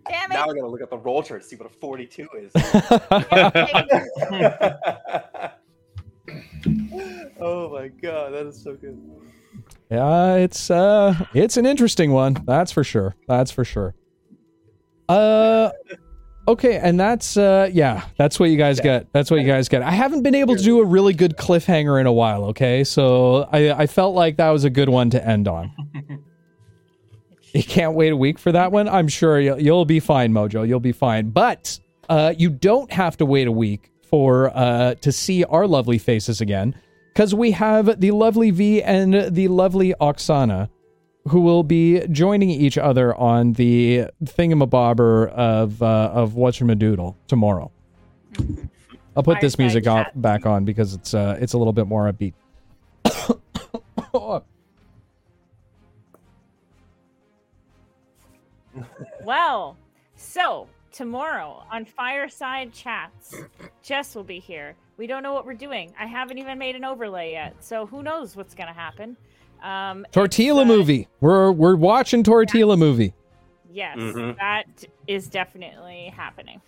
Damn 0.09 0.31
it. 0.31 0.33
Now 0.33 0.47
we're 0.47 0.55
going 0.55 0.65
to 0.65 0.71
look 0.71 0.81
at 0.81 0.89
the 0.89 0.97
roll 0.97 1.21
chart 1.21 1.43
to 1.43 1.47
see 1.47 1.57
what 1.57 1.67
a 1.67 1.69
42 1.69 2.27
is. 2.39 2.51
oh 7.39 7.69
my 7.69 7.89
god, 7.89 8.33
that 8.33 8.47
is 8.47 8.59
so 8.59 8.73
good. 8.73 8.99
Yeah, 9.89 10.35
it's 10.35 10.71
uh 10.71 11.25
it's 11.33 11.57
an 11.57 11.65
interesting 11.65 12.11
one. 12.11 12.41
That's 12.45 12.71
for 12.71 12.83
sure. 12.83 13.15
That's 13.27 13.51
for 13.51 13.63
sure. 13.63 13.93
Uh 15.07 15.71
Okay, 16.45 16.77
and 16.77 16.99
that's 16.99 17.37
uh 17.37 17.69
yeah, 17.71 18.05
that's 18.17 18.39
what 18.39 18.49
you 18.49 18.57
guys 18.57 18.79
get. 18.79 19.07
That's 19.13 19.31
what 19.31 19.39
you 19.39 19.47
guys 19.47 19.69
get. 19.69 19.81
I 19.81 19.91
haven't 19.91 20.23
been 20.23 20.35
able 20.35 20.55
to 20.57 20.63
do 20.63 20.79
a 20.81 20.85
really 20.85 21.13
good 21.13 21.37
cliffhanger 21.37 22.01
in 22.01 22.05
a 22.07 22.11
while, 22.11 22.45
okay? 22.45 22.83
So 22.83 23.47
I 23.51 23.71
I 23.71 23.87
felt 23.87 24.15
like 24.15 24.37
that 24.37 24.49
was 24.49 24.63
a 24.65 24.69
good 24.69 24.89
one 24.89 25.09
to 25.11 25.25
end 25.25 25.47
on. 25.47 25.71
you 27.53 27.63
can't 27.63 27.93
wait 27.93 28.11
a 28.11 28.17
week 28.17 28.39
for 28.39 28.51
that 28.51 28.71
one. 28.71 28.89
I'm 28.89 29.07
sure 29.07 29.39
you'll, 29.39 29.61
you'll 29.61 29.85
be 29.85 29.99
fine, 30.01 30.33
Mojo. 30.33 30.67
You'll 30.67 30.79
be 30.81 30.91
fine. 30.91 31.29
But 31.29 31.79
uh 32.09 32.33
you 32.37 32.49
don't 32.49 32.91
have 32.91 33.15
to 33.17 33.25
wait 33.25 33.47
a 33.47 33.51
week 33.51 33.91
for 34.09 34.51
uh 34.57 34.95
to 34.95 35.11
see 35.11 35.43
our 35.45 35.65
lovely 35.65 35.97
faces 35.97 36.41
again 36.41 36.75
cuz 37.15 37.33
we 37.35 37.51
have 37.51 37.99
the 37.99 38.11
lovely 38.11 38.51
V 38.51 38.81
and 38.81 39.13
the 39.33 39.47
lovely 39.47 39.93
Oksana 39.99 40.69
who 41.29 41.39
will 41.41 41.63
be 41.63 42.05
joining 42.07 42.49
each 42.49 42.77
other 42.77 43.15
on 43.15 43.53
the 43.53 44.07
thingamabobber 44.25 45.29
of 45.29 45.81
uh, 45.81 46.11
of 46.13 46.33
Whatchamadoodle 46.33 47.15
tomorrow. 47.27 47.71
I'll 49.15 49.23
put 49.23 49.39
this 49.41 49.57
music 49.57 49.87
on, 49.87 50.05
chats. 50.05 50.15
back 50.15 50.45
on 50.45 50.65
because 50.65 50.93
it's 50.93 51.13
uh, 51.13 51.37
it's 51.39 51.53
a 51.53 51.57
little 51.57 51.73
bit 51.73 51.87
more 51.87 52.11
upbeat. 52.11 52.33
Well, 59.23 59.77
so 60.15 60.67
tomorrow 60.93 61.63
on 61.69 61.83
Fireside 61.83 62.71
Chats, 62.71 63.35
Jess 63.81 64.15
will 64.15 64.23
be 64.23 64.39
here. 64.39 64.75
We 64.95 65.07
don't 65.07 65.23
know 65.23 65.33
what 65.33 65.45
we're 65.45 65.53
doing. 65.55 65.91
I 65.99 66.05
haven't 66.05 66.37
even 66.37 66.57
made 66.57 66.75
an 66.77 66.85
overlay 66.85 67.31
yet, 67.31 67.55
so 67.59 67.85
who 67.85 68.01
knows 68.03 68.35
what's 68.37 68.53
gonna 68.55 68.71
happen. 68.73 69.17
Um, 69.61 70.05
Tortilla 70.11 70.61
uh, 70.61 70.65
movie. 70.65 71.07
We're 71.19 71.51
we're 71.51 71.75
watching 71.75 72.23
Tortilla 72.23 72.77
movie. 72.77 73.13
Yes, 73.71 73.97
Mhm. 73.97 74.37
that 74.37 74.65
is 75.07 75.27
definitely 75.27 76.13
happening. 76.15 76.61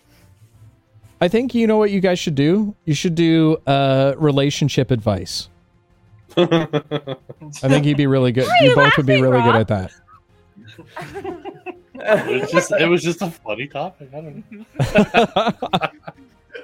I 1.20 1.28
think 1.28 1.54
you 1.54 1.66
know 1.66 1.78
what 1.78 1.90
you 1.90 2.00
guys 2.00 2.18
should 2.18 2.34
do. 2.34 2.74
You 2.84 2.94
should 2.94 3.14
do 3.14 3.56
uh, 3.66 4.14
relationship 4.18 4.90
advice. 4.90 5.48
I 6.36 7.16
think 7.62 7.86
you'd 7.86 7.96
be 7.96 8.06
really 8.06 8.32
good. 8.32 8.46
You 8.60 8.70
you 8.70 8.74
both 8.74 8.96
would 8.96 9.06
be 9.06 9.22
laughing, 9.22 9.30
really 9.30 9.42
good 9.42 9.54
at 9.56 9.68
that. 9.68 9.92
It 12.00 12.40
was 12.40 12.50
just 12.50 12.72
it 12.72 12.88
was 12.88 13.02
just 13.02 13.22
a 13.22 13.30
funny 13.30 13.66
topic. 13.66 14.08
I 14.14 14.20
don't 14.20 14.44
know. 14.52 15.88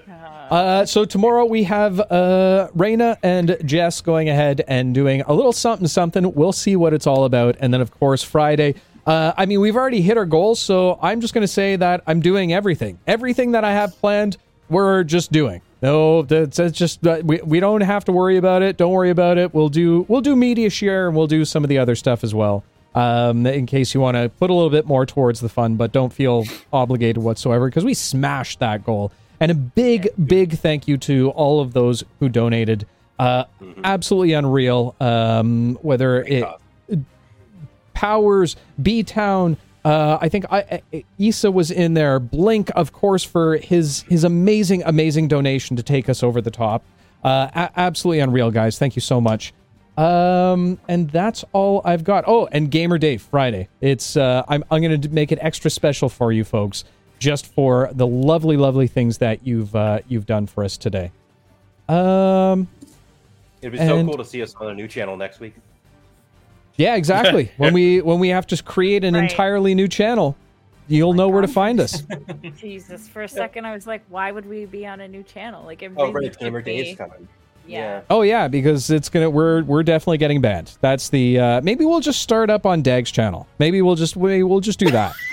Uh, 0.09 0.55
Uh, 0.55 0.85
so 0.85 1.05
tomorrow 1.05 1.44
we 1.47 1.62
have 1.65 1.99
uh, 1.99 2.69
Raina 2.77 3.17
and 3.23 3.57
Jess 3.65 4.01
going 4.01 4.28
ahead 4.28 4.62
and 4.69 4.94
doing 4.94 5.23
a 5.23 5.33
little 5.33 5.52
something 5.52 5.89
something. 5.89 6.35
We'll 6.35 6.52
see 6.52 6.77
what 6.77 6.93
it's 6.93 7.07
all 7.07 7.25
about, 7.25 7.57
and 7.61 7.73
then 7.73 7.81
of 7.81 7.91
course 7.99 8.23
Friday. 8.23 8.75
Uh, 9.07 9.33
I 9.36 9.47
mean, 9.47 9.61
we've 9.61 9.77
already 9.77 10.02
hit 10.02 10.17
our 10.17 10.27
goals, 10.27 10.61
so 10.61 10.99
I'm 11.01 11.20
just 11.20 11.35
going 11.35 11.43
to 11.43 11.49
say 11.49 11.77
that 11.77 12.02
I'm 12.07 12.20
doing 12.20 12.52
everything. 12.52 12.99
Everything 13.07 13.52
that 13.52 13.65
I 13.65 13.73
have 13.73 13.99
planned, 13.99 14.36
we're 14.69 15.02
just 15.05 15.33
doing. 15.33 15.61
No, 15.81 16.23
that's, 16.23 16.59
that's 16.59 16.77
just 16.77 17.05
uh, 17.07 17.23
we, 17.25 17.41
we 17.43 17.59
don't 17.59 17.81
have 17.81 18.05
to 18.05 18.12
worry 18.12 18.36
about 18.36 18.62
it. 18.62 18.77
Don't 18.77 18.93
worry 18.93 19.11
about 19.11 19.39
it. 19.39 19.52
We'll 19.55 19.70
do 19.70 20.05
we'll 20.09 20.20
do 20.20 20.36
media 20.36 20.70
share 20.70 21.09
and 21.09 21.17
we'll 21.17 21.27
do 21.27 21.44
some 21.44 21.65
of 21.65 21.69
the 21.69 21.78
other 21.78 21.94
stuff 21.97 22.23
as 22.23 22.35
well. 22.35 22.62
Um, 22.94 23.46
in 23.46 23.64
case 23.64 23.94
you 23.94 24.00
want 24.00 24.16
to 24.18 24.28
put 24.28 24.50
a 24.50 24.52
little 24.52 24.68
bit 24.68 24.84
more 24.84 25.06
towards 25.06 25.40
the 25.40 25.48
fun, 25.48 25.76
but 25.76 25.92
don't 25.92 26.12
feel 26.12 26.44
obligated 26.72 27.22
whatsoever 27.22 27.66
because 27.68 27.86
we 27.86 27.94
smashed 27.94 28.58
that 28.58 28.84
goal. 28.84 29.12
And 29.40 29.50
a 29.50 29.54
big, 29.54 30.08
big 30.22 30.58
thank 30.58 30.86
you 30.86 30.98
to 30.98 31.30
all 31.30 31.60
of 31.60 31.72
those 31.72 32.04
who 32.20 32.28
donated. 32.28 32.86
Uh, 33.18 33.44
Absolutely 33.82 34.34
unreal. 34.34 34.94
Um, 35.00 35.78
whether 35.80 36.22
it 36.22 36.44
Powers, 37.94 38.56
B 38.82 39.02
Town. 39.02 39.56
Uh, 39.84 40.18
I 40.20 40.28
think 40.28 40.44
I, 40.50 40.82
I, 40.92 41.04
Issa 41.18 41.50
was 41.50 41.70
in 41.70 41.94
there. 41.94 42.20
Blink, 42.20 42.70
of 42.74 42.92
course, 42.92 43.24
for 43.24 43.56
his 43.56 44.02
his 44.02 44.22
amazing, 44.24 44.82
amazing 44.84 45.28
donation 45.28 45.76
to 45.76 45.82
take 45.82 46.08
us 46.08 46.22
over 46.22 46.40
the 46.40 46.50
top. 46.50 46.84
Uh, 47.24 47.48
a- 47.54 47.70
absolutely 47.80 48.20
unreal, 48.20 48.50
guys. 48.50 48.78
Thank 48.78 48.96
you 48.96 49.02
so 49.02 49.20
much. 49.20 49.52
Um, 49.96 50.78
and 50.88 51.10
that's 51.10 51.44
all 51.52 51.82
I've 51.84 52.02
got. 52.04 52.24
Oh, 52.26 52.48
and 52.50 52.70
Gamer 52.70 52.98
Day 52.98 53.18
Friday. 53.18 53.68
It's 53.80 54.16
uh, 54.16 54.42
I'm 54.48 54.64
I'm 54.70 54.80
gonna 54.82 55.08
make 55.10 55.32
it 55.32 55.38
extra 55.42 55.70
special 55.70 56.08
for 56.08 56.32
you 56.32 56.44
folks, 56.44 56.84
just 57.18 57.46
for 57.46 57.90
the 57.92 58.06
lovely, 58.06 58.56
lovely 58.56 58.86
things 58.86 59.18
that 59.18 59.46
you've 59.46 59.74
uh, 59.76 60.00
you've 60.08 60.26
done 60.26 60.46
for 60.46 60.64
us 60.64 60.76
today. 60.78 61.12
Um, 61.88 62.68
It'd 63.60 63.72
be 63.72 63.78
so 63.78 63.98
And- 63.98 64.08
cool 64.08 64.18
to 64.18 64.24
see 64.24 64.42
us 64.42 64.54
on 64.56 64.70
a 64.70 64.74
new 64.74 64.88
channel 64.88 65.16
next 65.16 65.40
week. 65.40 65.54
yeah, 66.76 66.96
exactly. 66.96 67.52
when 67.58 67.74
we 67.74 68.00
when 68.00 68.18
we 68.18 68.30
have 68.30 68.46
to 68.48 68.62
create 68.62 69.04
an 69.04 69.14
Right. 69.14 69.30
entirely 69.30 69.74
new 69.74 69.88
channel, 69.88 70.36
you'll 70.88 71.12
know 71.12 71.28
where 71.28 71.42
to 71.42 71.48
find 71.48 71.78
us. 71.80 72.02
Jesus, 72.56 73.08
for 73.08 73.22
a 73.22 73.28
second 73.28 73.66
I 73.66 73.74
was 73.74 73.86
like, 73.86 74.02
why 74.08 74.32
would 74.32 74.46
we 74.46 74.64
be 74.64 74.86
on 74.86 75.00
a 75.02 75.06
new 75.08 75.22
channel? 75.22 75.64
Like 75.66 75.82
Oh, 75.82 75.86
everything 75.86 76.14
right, 76.14 76.32
took 76.32 76.40
Gamer 76.40 76.62
Day 76.62 76.80
me- 76.82 76.90
is 76.92 76.96
coming. 76.96 77.28
Yeah. 77.66 78.02
Oh 78.10 78.23
yeah, 78.23 78.49
because 78.49 78.91
it's 78.91 79.08
gonna 79.08 79.31
we're 79.31 79.62
we're 79.62 79.82
definitely 79.82 80.18
getting 80.18 80.41
banned. 80.41 80.76
That's 80.81 81.08
the 81.08 81.39
uh 81.39 81.60
maybe 81.62 81.84
we'll 81.84 82.00
just 82.00 82.20
start 82.20 82.50
up 82.50 82.66
on 82.66 82.82
Dag's 82.82 83.10
channel. 83.10 83.47
Maybe 83.58 83.81
we'll 83.82 83.94
just 83.94 84.16
we, 84.16 84.42
we'll 84.42 84.60
just 84.60 84.78
do 84.78 84.91
that. 84.91 85.15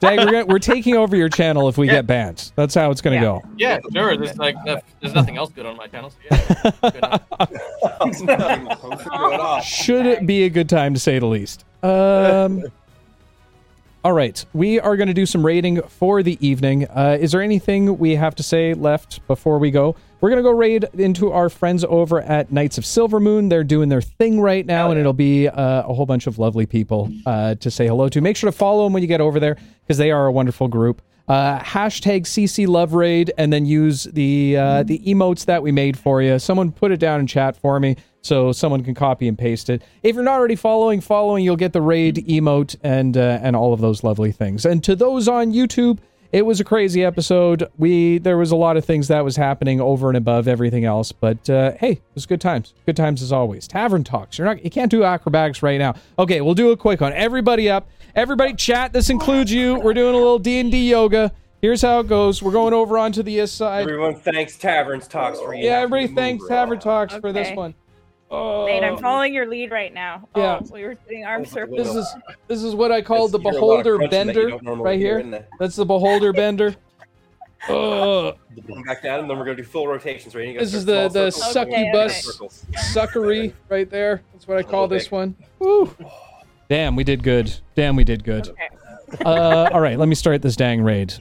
Dag, 0.00 0.30
we're, 0.30 0.44
we're 0.46 0.58
taking 0.58 0.96
over 0.96 1.14
your 1.16 1.28
channel 1.28 1.68
if 1.68 1.76
we 1.76 1.86
get 1.88 2.06
banned. 2.06 2.52
That's 2.54 2.74
how 2.74 2.90
it's 2.90 3.00
gonna 3.00 3.16
Yeah. 3.16 3.22
go. 3.22 3.42
Yeah, 3.56 3.78
sure. 3.92 4.16
There's 4.16 4.36
like 4.38 4.56
there's 5.00 5.14
nothing 5.14 5.36
else 5.36 5.50
good 5.50 5.66
on 5.66 5.76
my 5.76 5.86
channel. 5.88 6.10
So 6.10 6.90
yeah. 6.94 7.18
Should 9.60 10.06
it 10.06 10.26
be 10.26 10.44
a 10.44 10.50
good 10.50 10.68
time 10.68 10.94
to 10.94 11.00
say 11.00 11.18
the 11.18 11.26
least? 11.26 11.64
Um. 11.82 12.62
All 14.04 14.12
right, 14.12 14.42
we 14.54 14.78
are 14.78 14.96
going 14.96 15.08
to 15.08 15.14
do 15.14 15.26
some 15.26 15.44
rating 15.44 15.82
for 15.82 16.22
the 16.22 16.38
evening. 16.46 16.86
Uh, 16.86 17.18
is 17.20 17.32
there 17.32 17.42
anything 17.42 17.98
we 17.98 18.14
have 18.14 18.34
to 18.36 18.44
say 18.44 18.72
left 18.72 19.26
before 19.26 19.58
we 19.58 19.72
go? 19.72 19.96
We're 20.20 20.30
going 20.30 20.42
to 20.42 20.42
go 20.42 20.50
raid 20.50 20.84
into 20.94 21.30
our 21.30 21.48
friends 21.48 21.84
over 21.84 22.20
at 22.20 22.50
Knights 22.50 22.76
of 22.76 22.84
Silver 22.84 23.20
Moon. 23.20 23.48
They're 23.48 23.62
doing 23.62 23.88
their 23.88 24.00
thing 24.00 24.40
right 24.40 24.66
now, 24.66 24.90
and 24.90 24.98
it'll 24.98 25.12
be 25.12 25.46
uh, 25.46 25.82
a 25.82 25.94
whole 25.94 26.06
bunch 26.06 26.26
of 26.26 26.40
lovely 26.40 26.66
people 26.66 27.12
uh, 27.24 27.54
to 27.56 27.70
say 27.70 27.86
hello 27.86 28.08
to. 28.08 28.20
Make 28.20 28.36
sure 28.36 28.50
to 28.50 28.56
follow 28.56 28.84
them 28.84 28.92
when 28.92 29.02
you 29.02 29.06
get 29.06 29.20
over 29.20 29.38
there 29.38 29.56
because 29.82 29.96
they 29.96 30.10
are 30.10 30.26
a 30.26 30.32
wonderful 30.32 30.66
group. 30.66 31.02
Uh, 31.28 31.60
hashtag 31.60 32.22
CC 32.22 32.66
Love 32.66 32.94
Raid, 32.94 33.32
and 33.38 33.52
then 33.52 33.64
use 33.64 34.04
the 34.04 34.56
uh, 34.56 34.82
the 34.82 34.98
emotes 35.00 35.44
that 35.44 35.62
we 35.62 35.70
made 35.70 35.96
for 35.96 36.20
you. 36.20 36.38
Someone 36.38 36.72
put 36.72 36.90
it 36.90 36.98
down 36.98 37.20
in 37.20 37.26
chat 37.26 37.54
for 37.54 37.78
me 37.78 37.96
so 38.22 38.50
someone 38.50 38.82
can 38.82 38.94
copy 38.94 39.28
and 39.28 39.38
paste 39.38 39.70
it. 39.70 39.82
If 40.02 40.14
you're 40.14 40.24
not 40.24 40.38
already 40.38 40.56
following, 40.56 41.00
following, 41.00 41.44
you'll 41.44 41.56
get 41.56 41.74
the 41.74 41.82
raid 41.82 42.16
emote 42.28 42.76
and 42.82 43.16
uh, 43.16 43.38
and 43.42 43.54
all 43.54 43.72
of 43.72 43.80
those 43.80 44.02
lovely 44.02 44.32
things. 44.32 44.64
And 44.64 44.82
to 44.84 44.96
those 44.96 45.28
on 45.28 45.52
YouTube, 45.52 45.98
it 46.32 46.44
was 46.44 46.60
a 46.60 46.64
crazy 46.64 47.04
episode. 47.04 47.64
We 47.78 48.18
there 48.18 48.36
was 48.36 48.50
a 48.50 48.56
lot 48.56 48.76
of 48.76 48.84
things 48.84 49.08
that 49.08 49.24
was 49.24 49.36
happening 49.36 49.80
over 49.80 50.08
and 50.08 50.16
above 50.16 50.46
everything 50.48 50.84
else, 50.84 51.12
but 51.12 51.48
uh, 51.48 51.72
hey, 51.72 51.92
it 51.92 52.02
was 52.14 52.26
good 52.26 52.40
times. 52.40 52.74
Good 52.86 52.96
times 52.96 53.22
as 53.22 53.32
always. 53.32 53.66
Tavern 53.66 54.04
talks. 54.04 54.38
You're 54.38 54.46
not 54.46 54.64
you 54.64 54.70
can't 54.70 54.90
do 54.90 55.04
acrobatics 55.04 55.62
right 55.62 55.78
now. 55.78 55.94
Okay, 56.18 56.40
we'll 56.40 56.54
do 56.54 56.70
a 56.70 56.76
quick 56.76 57.00
one. 57.00 57.12
Everybody 57.12 57.70
up. 57.70 57.88
Everybody 58.14 58.54
chat. 58.54 58.92
This 58.92 59.10
includes 59.10 59.52
you. 59.52 59.78
We're 59.80 59.94
doing 59.94 60.14
a 60.14 60.18
little 60.18 60.38
D 60.38 60.60
and 60.60 60.70
D 60.70 60.90
yoga. 60.90 61.32
Here's 61.60 61.82
how 61.82 62.00
it 62.00 62.08
goes. 62.08 62.40
We're 62.40 62.52
going 62.52 62.72
over 62.72 62.98
onto 62.98 63.22
the 63.22 63.32
east 63.32 63.56
side. 63.56 63.82
Everyone 63.82 64.14
thanks 64.14 64.56
Taverns 64.56 65.08
Talks 65.08 65.40
for 65.40 65.54
Yeah, 65.54 65.80
everybody 65.80 66.14
thanks 66.14 66.46
Tavern 66.46 66.78
Talks 66.78 67.16
for 67.16 67.32
this 67.32 67.54
one. 67.56 67.74
Oh, 68.30 68.66
Nate, 68.66 68.84
I'm 68.84 68.98
following 68.98 69.32
your 69.32 69.46
lead 69.46 69.70
right 69.70 69.92
now. 69.92 70.28
Yeah. 70.36 70.60
Oh, 70.62 70.66
we 70.72 70.84
were 70.84 70.94
doing 71.08 71.24
arm 71.24 71.42
Oh, 71.42 71.44
circles. 71.44 71.78
This 71.78 71.94
is 71.94 72.14
this 72.46 72.62
is 72.62 72.74
what 72.74 72.92
I 72.92 73.00
call 73.00 73.28
the 73.28 73.38
You're 73.40 73.52
a 73.52 73.54
lot 73.54 73.78
of 73.78 73.84
beholder 73.84 73.96
crunching 73.96 74.26
that 74.26 74.36
you 74.36 74.58
bender 74.58 74.82
right 74.82 74.98
here. 74.98 75.18
in 75.20 75.44
That's 75.58 75.76
the 75.76 75.86
beholder 75.86 76.32
bender. 76.34 76.76
Oh, 77.68 78.34
Come 78.68 78.82
back 78.82 79.02
down, 79.02 79.20
and 79.20 79.30
then 79.30 79.38
we're 79.38 79.44
gonna 79.44 79.56
do 79.56 79.64
full 79.64 79.88
rotations. 79.88 80.34
Right? 80.34 80.58
This 80.58 80.74
is 80.74 80.84
the- 80.84 81.08
the 81.08 81.30
circles, 81.30 81.56
Okay, 81.56 81.90
big 81.92 82.10
succubus 82.10 82.24
circles. 82.24 82.66
suckery 82.94 83.52
right 83.68 83.90
there. 83.90 84.22
That's 84.32 84.46
what 84.46 84.58
I 84.58 84.62
call 84.62 84.88
this 84.88 85.04
big. 85.04 85.12
one. 85.12 85.34
Woo. 85.58 85.94
Damn, 86.68 86.96
we 86.96 87.04
did 87.04 87.22
good. 87.22 87.52
Damn, 87.74 87.96
we 87.96 88.04
did 88.04 88.24
good. 88.24 88.48
Okay. 88.48 88.68
Uh, 89.24 89.70
all 89.72 89.80
right, 89.80 89.98
let 89.98 90.06
me 90.06 90.14
start 90.14 90.42
this 90.42 90.54
dang 90.54 90.82
raid. 90.82 91.14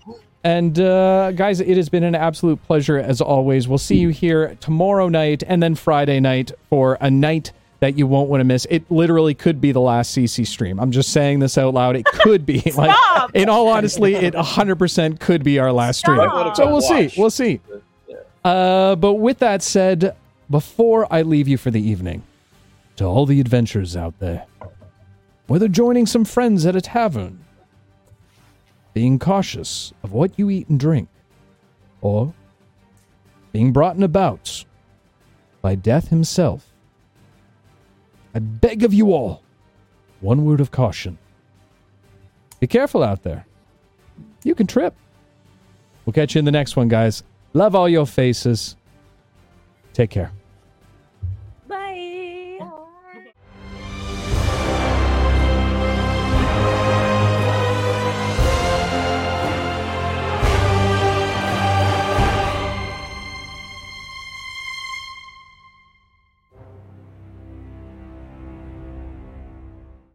And 0.47 0.79
uh, 0.79 1.33
guys, 1.33 1.59
it 1.59 1.75
has 1.75 1.89
been 1.89 2.05
an 2.05 2.15
absolute 2.15 2.63
pleasure 2.63 2.97
as 2.97 3.19
always. 3.19 3.67
We'll 3.67 3.77
see 3.77 3.97
you 3.97 4.09
here 4.09 4.55
tomorrow 4.61 5.09
night 5.09 5.43
and 5.45 5.61
then 5.61 5.75
Friday 5.75 6.21
night 6.21 6.53
for 6.69 6.97
a 7.01 7.11
night 7.11 7.51
that 7.81 7.97
you 7.97 8.07
won't 8.07 8.29
want 8.29 8.39
to 8.39 8.45
miss. 8.45 8.65
It 8.69 8.89
literally 8.89 9.33
could 9.33 9.59
be 9.59 9.73
the 9.73 9.81
last 9.81 10.15
CC 10.15 10.47
stream. 10.47 10.79
I'm 10.79 10.91
just 10.91 11.11
saying 11.11 11.39
this 11.39 11.57
out 11.57 11.73
loud. 11.73 11.97
It 11.97 12.05
could 12.05 12.45
be. 12.45 12.59
like, 12.77 12.95
Stop! 12.95 13.35
in 13.35 13.49
all 13.49 13.67
honesty, 13.67 14.15
it 14.15 14.35
100% 14.35 15.19
could 15.19 15.43
be 15.43 15.59
our 15.59 15.73
last 15.73 15.99
stream. 15.99 16.17
So 16.55 16.71
we'll 16.71 16.79
see. 16.79 17.11
We'll 17.17 17.29
see. 17.29 17.59
Uh, 18.45 18.95
but 18.95 19.15
with 19.15 19.39
that 19.39 19.61
said, 19.61 20.15
before 20.49 21.11
I 21.11 21.23
leave 21.23 21.49
you 21.49 21.57
for 21.57 21.71
the 21.71 21.81
evening, 21.81 22.23
to 22.95 23.03
all 23.03 23.25
the 23.25 23.41
adventurers 23.41 23.97
out 23.97 24.17
there, 24.19 24.45
whether 25.47 25.67
joining 25.67 26.05
some 26.05 26.23
friends 26.23 26.65
at 26.65 26.73
a 26.73 26.79
tavern, 26.79 27.43
being 28.97 29.19
cautious 29.19 29.93
of 30.01 30.11
what 30.11 30.39
you 30.39 30.49
eat 30.49 30.67
and 30.69 30.79
drink, 30.79 31.07
or 32.01 32.33
being 33.51 33.71
brought 33.71 34.01
about 34.01 34.65
by 35.61 35.75
death 35.75 36.07
himself, 36.07 36.73
I 38.33 38.39
beg 38.39 38.83
of 38.83 38.95
you 38.95 39.13
all, 39.13 39.43
one 40.19 40.45
word 40.45 40.59
of 40.61 40.71
caution. 40.71 41.19
Be 42.59 42.65
careful 42.65 43.03
out 43.03 43.21
there. 43.21 43.45
You 44.43 44.55
can 44.55 44.65
trip. 44.65 44.95
We'll 46.03 46.13
catch 46.13 46.33
you 46.33 46.39
in 46.39 46.45
the 46.45 46.51
next 46.51 46.75
one, 46.75 46.87
guys. 46.87 47.21
Love 47.53 47.75
all 47.75 47.87
your 47.87 48.07
faces. 48.07 48.77
Take 49.93 50.09
care. 50.09 50.31